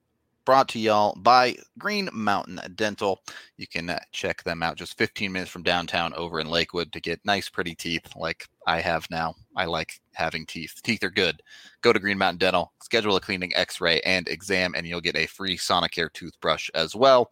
brought 0.44 0.68
to 0.68 0.78
y'all 0.78 1.14
by 1.18 1.54
Green 1.78 2.08
Mountain 2.12 2.60
Dental. 2.74 3.22
You 3.56 3.66
can 3.66 3.90
uh, 3.90 4.00
check 4.12 4.42
them 4.42 4.62
out 4.62 4.76
just 4.76 4.98
15 4.98 5.30
minutes 5.30 5.50
from 5.50 5.62
downtown 5.62 6.12
over 6.14 6.40
in 6.40 6.48
Lakewood 6.48 6.92
to 6.92 7.00
get 7.00 7.24
nice, 7.24 7.48
pretty 7.48 7.74
teeth 7.74 8.04
like 8.16 8.48
I 8.66 8.80
have 8.80 9.06
now. 9.10 9.34
I 9.56 9.66
like 9.66 10.00
having 10.12 10.46
teeth. 10.46 10.80
Teeth 10.82 11.04
are 11.04 11.10
good. 11.10 11.42
Go 11.82 11.92
to 11.92 12.00
Green 12.00 12.18
Mountain 12.18 12.38
Dental, 12.38 12.72
schedule 12.82 13.16
a 13.16 13.20
cleaning, 13.20 13.54
x 13.54 13.80
ray, 13.80 14.00
and 14.00 14.26
exam, 14.28 14.74
and 14.74 14.86
you'll 14.86 15.00
get 15.00 15.16
a 15.16 15.26
free 15.26 15.56
Sonicare 15.56 16.12
toothbrush 16.12 16.70
as 16.74 16.96
well. 16.96 17.30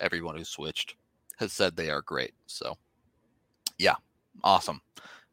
Everyone 0.00 0.36
who 0.36 0.44
switched 0.44 0.94
has 1.38 1.52
said 1.52 1.74
they 1.74 1.90
are 1.90 2.02
great. 2.02 2.34
So, 2.46 2.76
yeah, 3.78 3.94
awesome. 4.44 4.80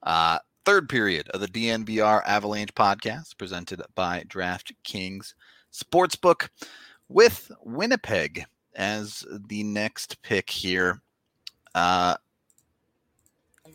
Uh, 0.03 0.39
third 0.66 0.89
period 0.89 1.30
of 1.30 1.41
the 1.41 1.47
DNVR 1.47 2.24
Avalanche 2.26 2.74
podcast 2.74 3.38
presented 3.38 3.82
by 3.93 4.24
DraftKings 4.28 5.36
Sportsbook 5.72 6.49
with 7.07 7.51
Winnipeg 7.63 8.45
as 8.76 9.24
the 9.47 9.63
next 9.63 10.22
pick 10.24 10.49
here. 10.49 11.01
Uh, 11.76 12.16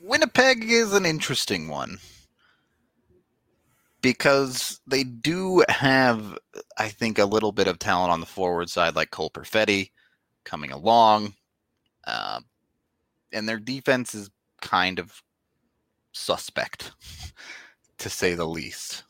Winnipeg 0.02 0.64
is 0.64 0.92
an 0.92 1.06
interesting 1.06 1.68
one 1.68 1.98
because 4.02 4.80
they 4.86 5.04
do 5.04 5.62
have, 5.68 6.36
I 6.76 6.88
think, 6.88 7.18
a 7.18 7.24
little 7.24 7.52
bit 7.52 7.68
of 7.68 7.78
talent 7.78 8.10
on 8.10 8.20
the 8.20 8.26
forward 8.26 8.68
side, 8.68 8.96
like 8.96 9.10
Cole 9.10 9.30
Perfetti 9.30 9.90
coming 10.44 10.72
along. 10.72 11.34
Uh, 12.04 12.40
and 13.32 13.48
their 13.48 13.60
defense 13.60 14.14
is 14.14 14.30
kind 14.60 14.98
of 14.98 15.22
suspect, 16.12 16.92
to 17.98 18.08
say 18.10 18.34
the 18.34 18.46
least. 18.46 19.04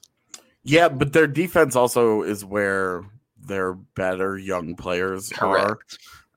Yeah, 0.63 0.89
but 0.89 1.13
their 1.13 1.27
defense 1.27 1.75
also 1.77 2.23
is 2.23 2.45
where 2.45 3.03
their 3.39 3.75
better 3.75 4.37
young 4.39 4.77
players 4.77 5.33
are. 5.41 5.79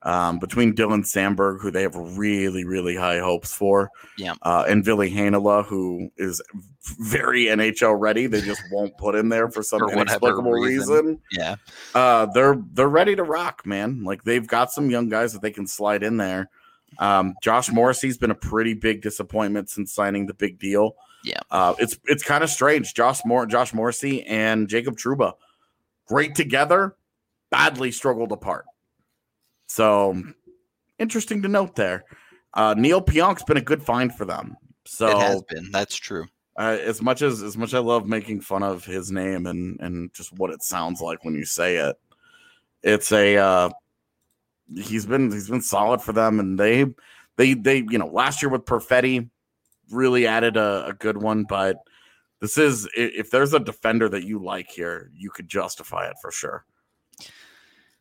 Um, 0.02 0.38
between 0.38 0.74
Dylan 0.74 1.00
Samberg, 1.02 1.62
who 1.62 1.70
they 1.70 1.80
have 1.80 1.94
really, 1.96 2.64
really 2.66 2.94
high 2.94 3.20
hopes 3.20 3.54
for, 3.54 3.88
Yeah. 4.18 4.34
uh, 4.42 4.66
and 4.68 4.84
Ville 4.84 4.98
Heinola, 4.98 5.64
who 5.64 6.10
is 6.18 6.42
very 7.00 7.44
NHL 7.46 7.98
ready. 7.98 8.26
They 8.26 8.42
just 8.42 8.60
won't 8.70 8.98
put 8.98 9.14
in 9.14 9.30
there 9.30 9.50
for 9.50 9.62
some 9.62 9.78
For 9.80 9.92
inexplicable 9.92 10.52
reason. 10.52 10.94
reason. 10.94 11.20
Yeah. 11.32 11.56
Uh, 11.94 12.26
they're 12.34 12.62
they're 12.74 12.86
ready 12.86 13.16
to 13.16 13.22
rock, 13.22 13.64
man. 13.64 14.04
Like 14.04 14.24
they've 14.24 14.46
got 14.46 14.70
some 14.70 14.90
young 14.90 15.08
guys 15.08 15.32
that 15.32 15.40
they 15.40 15.50
can 15.50 15.66
slide 15.66 16.02
in 16.02 16.18
there. 16.18 16.50
Um, 16.98 17.34
Josh 17.42 17.70
Morrissey's 17.70 18.18
been 18.18 18.30
a 18.30 18.34
pretty 18.34 18.74
big 18.74 19.02
disappointment 19.02 19.70
since 19.70 19.92
signing 19.92 20.26
the 20.26 20.34
big 20.34 20.58
deal. 20.58 20.96
Yeah. 21.24 21.40
Uh, 21.50 21.74
it's 21.78 21.98
it's 22.04 22.22
kind 22.22 22.44
of 22.44 22.50
strange. 22.50 22.94
Josh 22.94 23.24
Mor- 23.24 23.46
Josh 23.46 23.72
Morrissey 23.72 24.22
and 24.24 24.68
Jacob 24.68 24.96
Trouba, 24.96 25.32
great 26.06 26.34
together, 26.34 26.96
badly 27.50 27.90
struggled 27.90 28.32
apart. 28.32 28.66
So 29.66 30.22
interesting 30.98 31.42
to 31.42 31.48
note 31.48 31.74
there. 31.76 32.04
Uh, 32.52 32.74
Neil 32.76 33.00
Pionk's 33.00 33.42
been 33.42 33.56
a 33.56 33.62
good 33.62 33.82
find 33.82 34.14
for 34.14 34.24
them. 34.24 34.56
So 34.84 35.08
it 35.08 35.18
has 35.18 35.42
been. 35.42 35.70
That's 35.72 35.96
true. 35.96 36.26
uh, 36.58 36.76
as 36.80 37.02
much 37.02 37.22
as 37.22 37.42
as 37.42 37.56
much 37.56 37.74
I 37.74 37.78
love 37.78 38.06
making 38.06 38.42
fun 38.42 38.62
of 38.62 38.84
his 38.84 39.10
name 39.10 39.46
and 39.46 39.80
and 39.80 40.12
just 40.12 40.32
what 40.34 40.50
it 40.50 40.62
sounds 40.62 41.00
like 41.00 41.24
when 41.24 41.34
you 41.34 41.44
say 41.44 41.76
it, 41.76 41.96
it's 42.82 43.10
a 43.12 43.36
uh, 43.38 43.70
he's 44.72 45.06
been 45.06 45.30
he's 45.30 45.48
been 45.48 45.62
solid 45.62 46.00
for 46.00 46.12
them, 46.12 46.40
and 46.40 46.58
they 46.58 46.86
they 47.36 47.54
they 47.54 47.78
you 47.88 47.98
know 47.98 48.06
last 48.06 48.42
year 48.42 48.50
with 48.50 48.64
Perfetti 48.64 49.28
really 49.90 50.26
added 50.26 50.56
a, 50.56 50.86
a 50.86 50.92
good 50.94 51.16
one, 51.20 51.44
but 51.44 51.78
this 52.40 52.58
is 52.58 52.88
if 52.96 53.30
there's 53.30 53.54
a 53.54 53.60
defender 53.60 54.08
that 54.08 54.24
you 54.24 54.38
like 54.38 54.70
here, 54.70 55.10
you 55.14 55.30
could 55.30 55.48
justify 55.48 56.06
it 56.06 56.16
for 56.20 56.30
sure. 56.30 56.64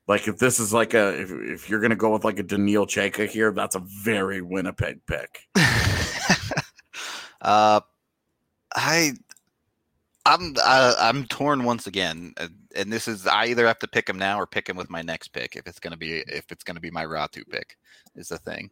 Like 0.08 0.28
if 0.28 0.38
this 0.38 0.60
is 0.60 0.74
like 0.74 0.94
a 0.94 1.22
if, 1.22 1.32
if 1.32 1.70
you're 1.70 1.80
gonna 1.80 1.96
go 1.96 2.12
with 2.12 2.26
like 2.26 2.40
a 2.40 2.44
Daniil 2.44 2.86
Chayka 2.86 3.28
here, 3.28 3.52
that's 3.52 3.76
a 3.76 3.84
very 4.04 4.42
Winnipeg 4.42 5.06
pick. 5.06 5.48
uh, 7.42 7.80
I 8.76 9.14
I'm 10.26 10.56
uh, 10.62 10.96
I'm 11.00 11.26
torn 11.26 11.64
once 11.64 11.88
again, 11.88 12.34
uh, 12.38 12.48
and 12.76 12.92
this 12.92 13.08
is 13.08 13.28
I 13.28 13.46
either 13.46 13.68
have 13.68 13.80
to 13.80 13.88
pick 13.88 14.08
him 14.10 14.18
now 14.18 14.40
or 14.40 14.46
pick 14.48 14.68
him 14.68 14.78
with 14.78 14.90
my 14.90 15.02
next 15.02 15.30
pick 15.30 15.56
if 15.56 15.68
it's 15.68 15.80
gonna 15.80 15.98
be 15.98 16.20
if 16.28 16.52
it's 16.52 16.64
gonna 16.64 16.80
be 16.80 16.92
my 16.92 17.06
Ratu 17.06 17.48
pick 17.50 17.78
is 18.16 18.30
the 18.30 18.38
thing. 18.38 18.70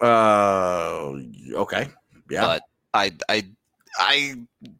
Uh, 0.00 1.14
okay, 1.54 1.88
yeah. 2.30 2.40
But 2.40 2.62
I 2.94 3.12
I 3.28 3.44
I 3.98 4.34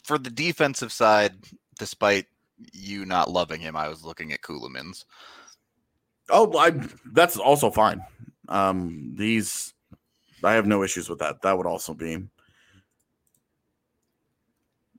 for 0.05 0.19
the 0.19 0.31
defensive 0.31 0.93
side, 0.93 1.35
despite 1.79 2.27
you 2.73 3.05
not 3.05 3.31
loving 3.31 3.61
him, 3.61 3.77
I 3.77 3.89
was 3.89 4.05
looking 4.05 4.33
at 4.33 4.43
Ceulemans. 4.43 5.05
Oh, 6.31 6.57
I, 6.59 6.73
that's 7.13 7.37
also 7.37 7.71
fine. 7.71 8.03
Um, 8.49 9.15
these, 9.17 9.73
I 10.45 10.53
have 10.55 10.67
no 10.67 10.83
issues 10.83 11.09
with 11.09 11.21
that. 11.21 11.43
That 11.43 11.57
would 11.57 11.67
also 11.67 11.95
be. 11.95 12.19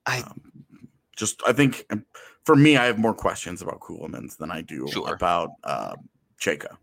I 0.06 0.22
um, 0.22 0.49
just, 1.20 1.42
I 1.46 1.54
think 1.54 1.86
um, 1.92 2.06
for 2.46 2.56
me, 2.56 2.78
I 2.78 2.86
have 2.86 2.98
more 2.98 3.14
questions 3.14 3.62
about 3.62 3.80
Ceulemans 3.82 4.38
than 4.38 4.50
I 4.52 4.62
do 4.62 4.88
Sure. 4.92 5.14
about 5.14 5.52
uh, 5.64 5.96
Chayka. 6.42 6.78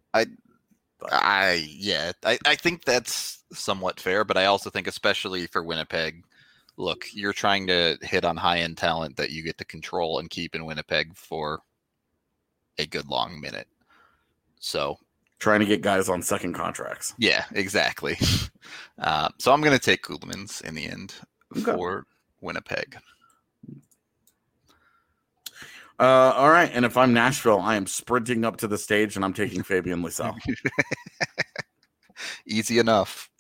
I 1.11 1.67
yeah, 1.79 2.13
I, 2.25 2.39
I 2.47 2.55
think 2.55 2.85
that's 2.85 3.45
somewhat 3.53 4.01
fair, 4.01 4.25
but 4.25 4.37
I 4.37 4.47
also 4.47 4.71
think 4.71 4.87
especially 4.87 5.47
for 5.47 5.63
Winnipeg, 5.63 6.25
look, 6.79 7.05
you're 7.13 7.35
trying 7.35 7.67
to 7.67 7.99
hit 8.03 8.25
on 8.25 8.37
high 8.37 8.59
end 8.61 8.79
talent 8.79 9.17
that 9.17 9.31
you 9.31 9.43
get 9.43 9.59
to 9.59 9.65
control 9.65 10.19
and 10.19 10.31
keep 10.31 10.55
in 10.55 10.65
Winnipeg 10.65 11.15
for 11.17 11.61
a 12.79 12.87
good 12.87 13.09
long 13.09 13.41
minute. 13.41 13.69
So 14.59 14.99
Trying 15.39 15.61
to 15.61 15.67
get 15.67 15.83
guys 15.83 16.09
on 16.09 16.23
second 16.23 16.55
contracts. 16.55 17.15
yeah, 17.19 17.45
exactly. 17.53 18.17
Uh, 18.99 19.29
so 19.39 19.53
I'm 19.53 19.61
gonna 19.61 19.79
take 19.79 20.03
Ceulemans 20.03 20.61
in 20.63 20.75
the 20.75 20.87
end 20.87 21.15
Okay. 21.57 21.71
for 21.73 22.05
Winnipeg. 22.41 22.97
Uh, 25.99 26.33
all 26.37 26.51
right, 26.51 26.71
and 26.75 26.85
if 26.85 26.97
I'm 26.97 27.15
Nashville, 27.15 27.61
I 27.61 27.77
am 27.77 27.87
sprinting 27.87 28.45
up 28.45 28.59
to 28.59 28.69
the 28.69 28.77
stage 28.77 29.17
and 29.17 29.25
I'm 29.25 29.33
taking 29.33 29.63
Fabian 29.63 30.03
Lysell. 30.03 30.37
Easy 32.47 32.79
enough. 32.79 33.31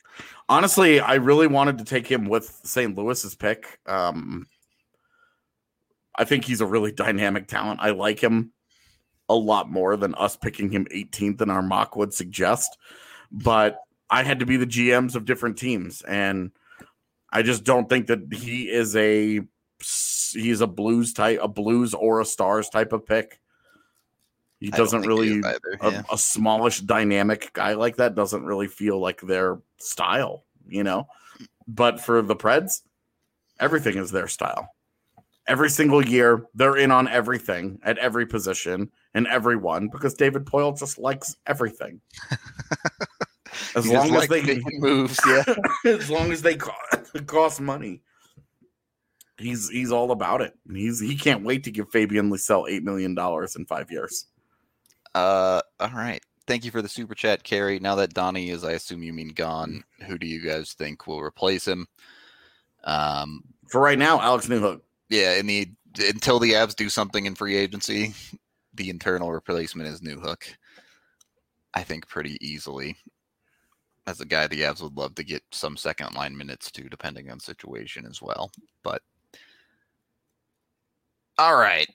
Honestly, 0.49 1.01
I 1.01 1.15
really 1.15 1.49
wanted 1.49 1.79
to 1.79 1.85
take 1.85 2.07
him 2.07 2.29
with 2.29 2.61
St. 2.65 2.97
Louis's 2.97 3.35
pick. 3.35 3.79
Um, 3.85 4.47
I 6.15 6.25
think 6.25 6.45
he's 6.45 6.61
a 6.63 6.67
really 6.67 6.93
dynamic 6.93 7.47
talent. 7.47 7.81
I 7.83 7.91
like 7.91 8.21
him 8.21 8.53
a 9.29 9.35
lot 9.35 9.71
more 9.71 9.97
than 9.97 10.15
us 10.15 10.37
picking 10.37 10.71
him 10.71 10.87
18th 10.87 11.43
in 11.43 11.51
our 11.51 11.63
mock 11.63 11.97
would 11.97 12.15
suggest. 12.15 12.79
But 13.31 13.81
I 14.09 14.23
had 14.23 14.39
to 14.39 14.47
be 14.47 14.57
the 14.57 14.67
GMs 14.67 15.15
of 15.15 15.25
different 15.25 15.59
teams, 15.59 16.01
and 16.03 16.53
I 17.31 17.43
just 17.43 17.65
don't 17.65 17.89
think 17.89 18.07
that 18.07 18.33
he 18.33 18.71
is 18.71 18.95
a 18.95 19.41
he's 20.33 20.61
a 20.61 20.66
blues 20.66 21.12
type, 21.12 21.41
a 21.43 21.49
blues 21.49 21.95
or 21.95 22.20
a 22.20 22.24
stars 22.24 22.68
type 22.68 22.93
of 22.93 23.07
pick. 23.07 23.41
He 24.61 24.70
doesn't 24.70 25.03
really 25.03 25.39
is 25.39 25.45
either, 25.45 25.79
a, 25.81 25.91
yeah. 25.91 26.03
a 26.11 26.16
smallish 26.16 26.81
dynamic 26.81 27.53
guy 27.53 27.74
like 27.74 27.97
that 27.97 28.14
doesn't 28.14 28.45
really 28.45 28.68
feel 28.68 28.99
like 28.99 29.20
their 29.20 29.59
style, 29.79 30.45
you 30.66 30.83
know. 30.83 31.09
But 31.68 32.01
for 32.01 32.22
the 32.22 32.37
Preds, 32.37 32.83
everything 33.61 33.99
is 33.99 34.11
their 34.11 34.29
style. 34.29 34.74
Every 35.47 35.70
single 35.70 36.05
year, 36.05 36.47
they're 36.55 36.77
in 36.77 36.91
on 36.91 37.07
everything 37.07 37.79
at 37.85 37.99
every 37.99 38.27
position 38.27 38.91
and 39.14 39.27
everyone 39.27 39.89
because 39.89 40.14
David 40.14 40.45
Poile 40.45 40.77
just 40.77 40.99
likes 40.99 41.37
everything. 41.47 42.01
As 43.74 43.87
long 43.87 44.09
just 44.09 44.24
as 44.24 44.31
likes 44.31 44.47
they 44.47 44.55
making 44.55 44.81
moves, 44.81 45.18
yeah. 45.27 45.45
as 45.85 46.11
long 46.11 46.33
as 46.33 46.43
they 46.43 46.57
cost 46.57 47.61
money. 47.61 48.03
He's 49.39 49.68
he's 49.68 49.93
all 49.93 50.12
about 50.12 50.41
it. 50.41 50.55
He's 50.72 50.99
he 51.01 51.16
can't 51.16 51.45
wait 51.45 51.64
to 51.64 51.70
give 51.70 51.91
Fabian 51.91 52.30
Lysell 52.30 52.68
eight 52.70 52.82
million 52.82 53.14
dollars 53.14 53.55
in 53.57 53.66
five 53.66 53.91
years. 53.91 54.26
Uh, 55.14 55.61
all 55.80 55.91
right. 55.91 56.22
Thank 56.47 56.64
you 56.64 56.70
for 56.70 56.80
the 56.80 56.89
super 56.89 57.14
chat, 57.14 57.43
Carrie. 57.43 57.80
Now 57.80 57.97
that 57.97 58.14
Donnie 58.14 58.51
is, 58.51 58.64
I 58.64 58.72
assume 58.72 59.03
you 59.03 59.12
mean 59.12 59.28
gone. 59.30 59.82
Who 60.07 60.16
do 60.16 60.26
you 60.26 60.41
guys 60.41 60.72
think 60.74 61.07
will 61.07 61.20
replace 61.20 61.66
him? 61.66 61.87
Um, 62.84 63.43
For 63.68 63.80
right 63.80 63.99
now, 63.99 64.20
Alex 64.20 64.47
Newhook. 64.47 64.80
yeah, 65.09 65.34
in 65.34 65.47
the 65.47 65.68
until 65.99 66.39
the 66.39 66.53
Avs 66.53 66.76
do 66.76 66.89
something 66.89 67.26
in 67.26 67.34
free 67.34 67.57
agency, 67.57 68.14
the 68.74 68.91
internal 68.91 69.32
replacement 69.32 69.89
is 69.89 70.01
Newhook. 70.03 70.45
I 71.74 71.82
think 71.82 72.07
pretty 72.09 72.39
easily. 72.41 72.97
As 74.07 74.20
a 74.20 74.24
guy 74.24 74.47
the 74.47 74.61
Avs 74.61 74.80
would 74.82 74.97
love 74.97 75.14
to 75.16 75.24
get 75.24 75.43
some 75.51 75.76
second 75.76 76.14
line 76.14 76.37
minutes 76.37 76.70
to, 76.72 76.89
depending 76.89 77.28
on 77.30 77.41
situation 77.41 78.07
as 78.07 78.22
well. 78.22 78.53
But 78.84 79.03
all 81.39 81.57
right. 81.57 81.89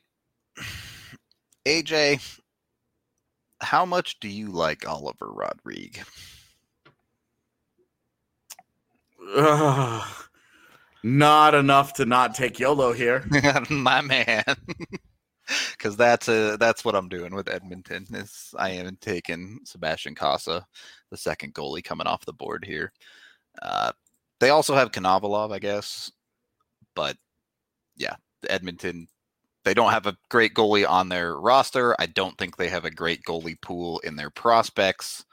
AJ, 1.65 2.39
how 3.61 3.85
much 3.85 4.19
do 4.19 4.27
you 4.27 4.47
like 4.47 4.87
Oliver 4.87 5.29
Rodrigue? 5.31 6.01
Ugh, 9.35 10.07
not 11.03 11.53
enough 11.55 11.93
to 11.93 12.05
not 12.05 12.35
take 12.35 12.59
YOLO 12.59 12.93
here. 12.93 13.25
My 13.69 14.01
man. 14.01 14.43
Because 15.71 15.97
that's 15.97 16.29
a 16.29 16.55
that's 16.57 16.85
what 16.85 16.95
I'm 16.95 17.09
doing 17.09 17.35
with 17.35 17.49
Edmonton. 17.49 18.05
Is 18.13 18.53
I 18.57 18.69
am 18.69 18.97
taking 19.01 19.59
Sebastian 19.65 20.15
Cossa, 20.15 20.63
the 21.09 21.17
second 21.17 21.53
goalie 21.53 21.83
coming 21.83 22.07
off 22.07 22.23
the 22.25 22.31
board 22.31 22.63
here. 22.63 22.93
Uh, 23.61 23.91
they 24.39 24.49
also 24.51 24.75
have 24.75 24.91
Konovalov, 24.91 25.51
I 25.51 25.59
guess, 25.59 26.09
but 26.95 27.17
yeah, 27.97 28.15
Edmonton. 28.47 29.07
They 29.63 29.73
don't 29.73 29.91
have 29.91 30.07
a 30.07 30.17
great 30.29 30.53
goalie 30.53 30.89
on 30.89 31.09
their 31.09 31.37
roster. 31.37 31.95
I 31.99 32.07
don't 32.07 32.37
think 32.37 32.57
they 32.57 32.69
have 32.69 32.85
a 32.85 32.91
great 32.91 33.23
goalie 33.23 33.61
pool 33.61 33.99
in 33.99 34.15
their 34.15 34.31
prospects. 34.31 35.23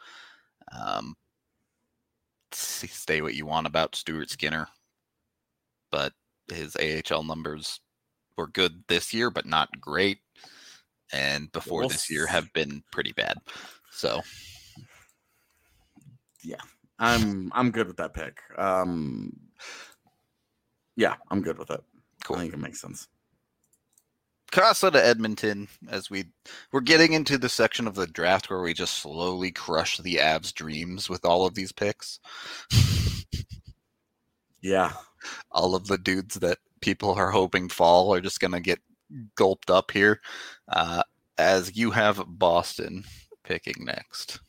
Um, 0.79 1.17
stay 2.53 3.23
what 3.23 3.35
you 3.35 3.47
want 3.47 3.67
about 3.67 3.95
Stuart 3.95 4.31
Skinner, 4.31 4.69
but 5.91 6.13
his 6.53 6.77
AHL 6.77 7.23
numbers 7.23 7.81
were 8.37 8.49
good 8.49 8.85
this 8.89 9.15
year, 9.15 9.31
but 9.31 9.47
not 9.47 9.69
great. 9.81 10.19
And 11.13 11.51
before 11.53 11.89
this 11.89 12.11
year 12.11 12.27
have 12.27 12.53
been 12.53 12.83
pretty 12.93 13.13
bad. 13.13 13.39
So 13.91 14.21
yeah, 16.45 16.61
I'm 16.99 17.51
I'm 17.55 17.71
good 17.71 17.87
with 17.87 17.97
that 17.97 18.13
pick. 18.13 18.41
Um, 18.57 19.35
yeah, 20.97 21.15
I'm 21.31 21.41
good 21.43 21.59
with 21.59 21.71
it. 21.71 21.83
cool. 22.25 22.37
I 22.37 22.41
think 22.41 22.53
it 22.53 22.59
makes 22.59 22.81
sense. 22.81 23.09
Cossa 24.53 24.91
to 24.93 25.05
Edmonton 25.05 25.69
as 25.91 26.11
we 26.11 26.27
we're 26.73 26.81
getting 26.81 27.13
into 27.13 27.39
the 27.39 27.49
section 27.49 27.87
of 27.87 27.95
the 27.95 28.07
draft 28.07 28.49
where 28.49 28.61
we 28.63 28.75
just 28.75 28.95
slowly 28.95 29.51
crush 29.51 29.99
the 29.99 30.17
Avs 30.17 30.53
dreams 30.53 31.09
with 31.09 31.25
all 31.25 31.47
of 31.47 31.55
these 31.55 31.73
picks. 31.73 32.21
Yeah, 34.61 34.93
all 35.53 35.75
of 35.75 35.87
the 35.87 35.99
dudes 35.99 36.37
that 36.37 36.59
people 36.81 37.13
are 37.13 37.31
hoping 37.31 37.69
fall 37.69 38.13
are 38.15 38.21
just 38.21 38.41
gonna 38.41 38.61
get 38.61 38.81
gulped 39.37 39.71
up 39.71 39.91
here. 39.91 40.21
Uh, 40.69 41.03
as 41.39 41.77
you 41.77 41.91
have 41.93 42.25
Boston 42.27 43.05
picking 43.45 43.85
next. 43.85 44.41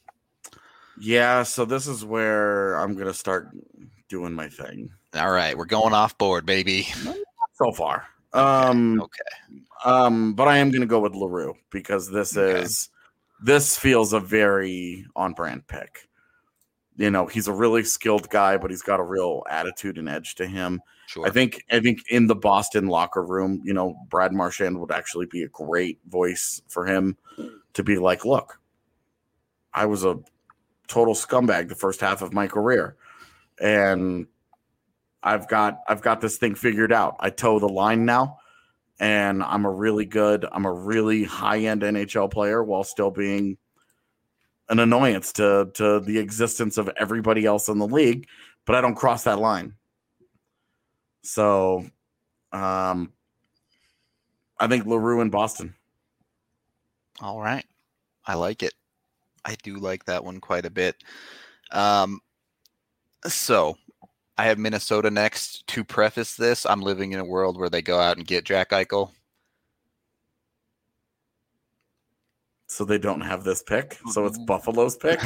yeah. 0.99 1.43
So 1.43 1.65
this 1.65 1.87
is 1.87 2.03
where 2.03 2.75
I'm 2.75 2.95
gonna 2.95 3.13
start 3.13 3.49
doing 4.09 4.33
my 4.33 4.49
thing. 4.49 4.89
All 5.15 5.31
right, 5.31 5.57
we're 5.57 5.65
going 5.65 5.93
off 5.93 6.17
board, 6.17 6.45
baby. 6.45 6.87
So 7.53 7.71
far, 7.73 8.07
um, 8.33 9.01
Okay. 9.01 9.61
um, 9.85 10.33
but 10.33 10.47
I 10.47 10.57
am 10.57 10.71
gonna 10.71 10.85
go 10.85 10.99
with 10.99 11.13
L'Heureux 11.15 11.55
because 11.69 12.09
this 12.09 12.35
Okay. 12.37 12.61
is 12.61 12.89
this 13.41 13.77
feels 13.77 14.13
a 14.13 14.19
very 14.19 15.05
on 15.15 15.33
brand 15.33 15.65
pick. 15.67 16.07
You 16.97 17.09
know, 17.09 17.27
he's 17.27 17.47
a 17.47 17.53
really 17.53 17.83
skilled 17.83 18.29
guy, 18.29 18.57
but 18.57 18.69
he's 18.69 18.81
got 18.81 18.99
a 18.99 19.03
real 19.03 19.43
attitude 19.49 19.97
and 19.97 20.09
edge 20.09 20.35
to 20.35 20.45
him. 20.45 20.81
Sure. 21.07 21.25
I 21.25 21.29
think 21.29 21.63
I 21.71 21.79
think 21.79 22.01
in 22.09 22.27
the 22.27 22.35
Boston 22.35 22.87
locker 22.87 23.23
room, 23.23 23.61
you 23.63 23.73
know, 23.73 23.95
Brad 24.09 24.33
Marchand 24.33 24.79
would 24.79 24.91
actually 24.91 25.25
be 25.25 25.43
a 25.43 25.47
great 25.47 25.99
voice 26.09 26.61
for 26.67 26.85
him 26.85 27.17
to 27.73 27.83
be 27.83 27.97
like, 27.97 28.25
look, 28.25 28.59
I 29.73 29.85
was 29.85 30.03
a 30.03 30.19
total 30.87 31.13
scumbag 31.13 31.69
the 31.69 31.75
first 31.75 32.01
half 32.01 32.21
of 32.21 32.33
my 32.33 32.47
career. 32.47 32.95
And 33.61 34.27
I've 35.21 35.47
got 35.47 35.79
I've 35.87 36.01
got 36.01 36.21
this 36.21 36.37
thing 36.37 36.55
figured 36.55 36.93
out. 36.93 37.15
I 37.19 37.29
toe 37.29 37.59
the 37.59 37.67
line 37.67 38.05
now 38.05 38.39
and 38.99 39.41
I'm 39.41 39.65
a 39.65 39.71
really 39.71 40.05
good, 40.05 40.45
I'm 40.51 40.65
a 40.65 40.71
really 40.71 41.23
high-end 41.23 41.81
NHL 41.81 42.29
player 42.29 42.63
while 42.63 42.83
still 42.83 43.11
being 43.11 43.57
an 44.67 44.79
annoyance 44.79 45.33
to 45.33 45.71
to 45.75 45.99
the 45.99 46.19
existence 46.19 46.77
of 46.77 46.89
everybody 46.97 47.45
else 47.45 47.69
in 47.69 47.79
the 47.79 47.87
league, 47.87 48.27
but 48.65 48.75
I 48.75 48.81
don't 48.81 48.95
cross 48.95 49.23
that 49.23 49.39
line. 49.39 49.73
So, 51.23 51.85
um, 52.51 53.13
I 54.59 54.67
think 54.67 54.85
L'Heureux 54.85 55.21
in 55.21 55.29
Boston. 55.29 55.73
All 57.21 57.41
right. 57.41 57.65
I 58.25 58.35
like 58.35 58.61
it. 58.61 58.73
I 59.43 59.55
do 59.63 59.77
like 59.77 60.05
that 60.05 60.23
one 60.23 60.39
quite 60.39 60.65
a 60.65 60.69
bit. 60.69 60.95
Um, 61.71 62.19
so 63.27 63.75
I 64.39 64.43
have 64.45 64.57
Minnesota 64.57 65.11
next. 65.11 65.67
To 65.67 65.83
preface 65.83 66.35
this, 66.35 66.65
I'm 66.65 66.81
living 66.81 67.11
in 67.11 67.19
a 67.19 67.25
world 67.25 67.59
where 67.59 67.69
they 67.69 67.81
go 67.81 67.99
out 67.99 68.15
and 68.15 68.25
get 68.25 68.45
Jack 68.45 68.69
Eichel. 68.69 69.11
So 72.67 72.85
they 72.85 72.97
don't 72.97 73.19
have 73.19 73.43
this 73.43 73.61
pick. 73.61 73.99
So 74.11 74.25
it's 74.25 74.37
Mm. 74.37 74.45
Buffalo's 74.45 74.95
pick. 74.95 75.19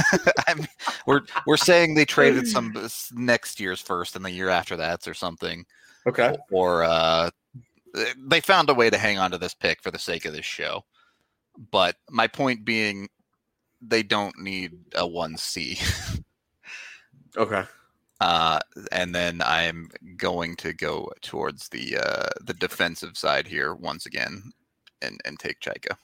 I'm, 0.46 0.68
we're 1.04 1.22
we're 1.48 1.56
saying 1.56 1.96
they 1.96 2.04
traded 2.04 2.46
some 2.46 2.72
next 3.12 3.58
year's 3.58 3.80
first 3.80 4.14
and 4.14 4.24
the 4.24 4.30
year 4.30 4.48
after 4.50 4.76
that's 4.76 5.08
or 5.08 5.14
something, 5.14 5.64
Okay. 6.06 6.36
or 6.52 6.84
uh, 6.84 7.30
they 8.18 8.40
found 8.40 8.70
a 8.70 8.74
way 8.74 8.88
to 8.88 8.98
hang 8.98 9.18
on 9.18 9.32
to 9.32 9.38
this 9.38 9.54
pick 9.54 9.82
for 9.82 9.90
the 9.90 9.98
sake 9.98 10.26
of 10.26 10.32
this 10.32 10.44
show. 10.46 10.84
But 11.72 11.96
my 12.08 12.28
point 12.28 12.64
being, 12.64 13.08
they 13.82 14.04
don't 14.04 14.38
need 14.38 14.78
a 14.94 15.04
one 15.04 15.36
C. 15.36 15.76
Okay. 17.36 17.62
Uh, 18.20 18.58
and 18.92 19.14
then 19.14 19.40
I'm 19.44 19.90
going 20.16 20.54
to 20.56 20.74
go 20.74 21.10
towards 21.22 21.68
the 21.68 21.96
uh, 21.96 22.28
the 22.42 22.54
defensive 22.54 23.16
side 23.16 23.46
here 23.46 23.74
once 23.74 24.06
again, 24.06 24.52
and 25.00 25.18
and 25.24 25.38
take 25.38 25.60
Chayka. 25.60 25.96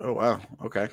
Oh 0.00 0.12
wow. 0.12 0.40
Okay. 0.64 0.88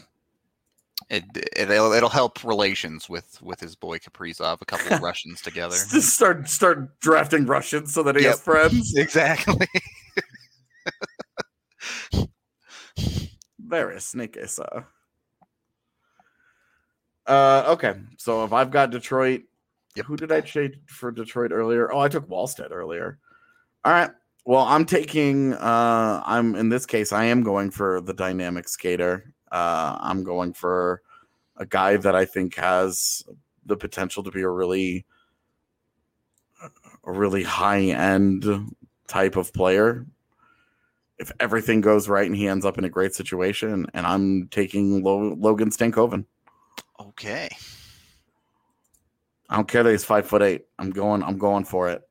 It, 1.09 1.23
it 1.35 1.69
it'll, 1.69 1.91
it'll 1.91 2.09
help 2.09 2.43
relations 2.43 3.07
with 3.09 3.39
with 3.43 3.59
his 3.59 3.75
boy 3.75 3.99
Kaprizov. 3.99 4.61
A 4.61 4.65
couple 4.65 4.91
of 4.93 5.01
Russians 5.01 5.41
together. 5.43 5.75
Just 5.75 6.15
start 6.15 6.49
start 6.49 6.99
drafting 6.99 7.45
Russians 7.45 7.93
so 7.93 8.01
that 8.03 8.15
he 8.15 8.23
has 8.23 8.41
friends. 8.41 8.95
exactly. 8.95 9.67
There 13.59 13.91
is 13.91 14.05
Snake 14.05 14.37
is 14.37 14.59
uh 14.59 14.83
uh 17.27 17.65
okay. 17.67 17.95
So 18.17 18.45
if 18.45 18.53
I've 18.53 18.71
got 18.71 18.89
Detroit, 18.89 19.43
Yep. 19.95 20.05
who 20.05 20.15
did 20.15 20.31
I 20.31 20.41
trade 20.41 20.79
for 20.87 21.11
Detroit 21.11 21.51
earlier? 21.51 21.91
Oh, 21.91 21.99
I 21.99 22.09
took 22.09 22.27
Wallstedt 22.27 22.71
earlier. 22.71 23.17
All 23.83 23.91
right. 23.91 24.11
Well, 24.45 24.65
I'm 24.65 24.85
taking 24.85 25.53
uh 25.53 26.21
I'm 26.25 26.55
in 26.55 26.69
this 26.69 26.85
case 26.85 27.11
I 27.11 27.25
am 27.25 27.43
going 27.43 27.71
for 27.71 28.01
the 28.01 28.13
dynamic 28.13 28.67
skater. 28.67 29.33
Uh 29.51 29.97
I'm 29.99 30.23
going 30.23 30.53
for 30.53 31.01
a 31.57 31.65
guy 31.65 31.97
that 31.97 32.15
I 32.15 32.25
think 32.25 32.55
has 32.55 33.23
the 33.65 33.77
potential 33.77 34.23
to 34.23 34.31
be 34.31 34.41
a 34.41 34.49
really 34.49 35.05
a 37.05 37.11
really 37.11 37.43
high 37.43 37.83
end 37.83 38.45
type 39.07 39.35
of 39.35 39.53
player 39.53 40.05
if 41.17 41.31
everything 41.39 41.81
goes 41.81 42.09
right 42.09 42.27
and 42.27 42.35
he 42.35 42.47
ends 42.47 42.65
up 42.65 42.77
in 42.77 42.83
a 42.83 42.89
great 42.89 43.13
situation, 43.13 43.87
and 43.93 44.05
I'm 44.05 44.47
taking 44.49 45.01
Lo- 45.03 45.35
Logan 45.37 45.69
Stankoven. 45.69 46.25
Okay. 46.99 47.49
I 49.49 49.55
don't 49.55 49.67
care 49.67 49.83
that 49.83 49.91
he's 49.91 50.03
five 50.05 50.27
foot 50.27 50.41
eight. 50.41 50.65
I'm 50.79 50.89
going. 50.91 51.23
I'm 51.23 51.37
going 51.37 51.65
for 51.65 51.89
it. 51.89 52.01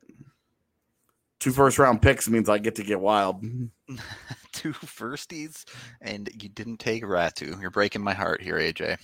Two 1.40 1.52
first 1.52 1.78
round 1.78 2.00
picks 2.00 2.28
means 2.28 2.48
I 2.48 2.58
get 2.58 2.76
to 2.76 2.84
get 2.84 3.00
wild. 3.00 3.42
Two 4.52 4.72
firsties, 4.72 5.64
and 6.00 6.28
you 6.40 6.48
didn't 6.48 6.78
take 6.78 7.02
Räty. 7.02 7.60
You're 7.60 7.70
breaking 7.70 8.02
my 8.02 8.14
heart 8.14 8.40
here, 8.40 8.54
AJ. 8.56 8.98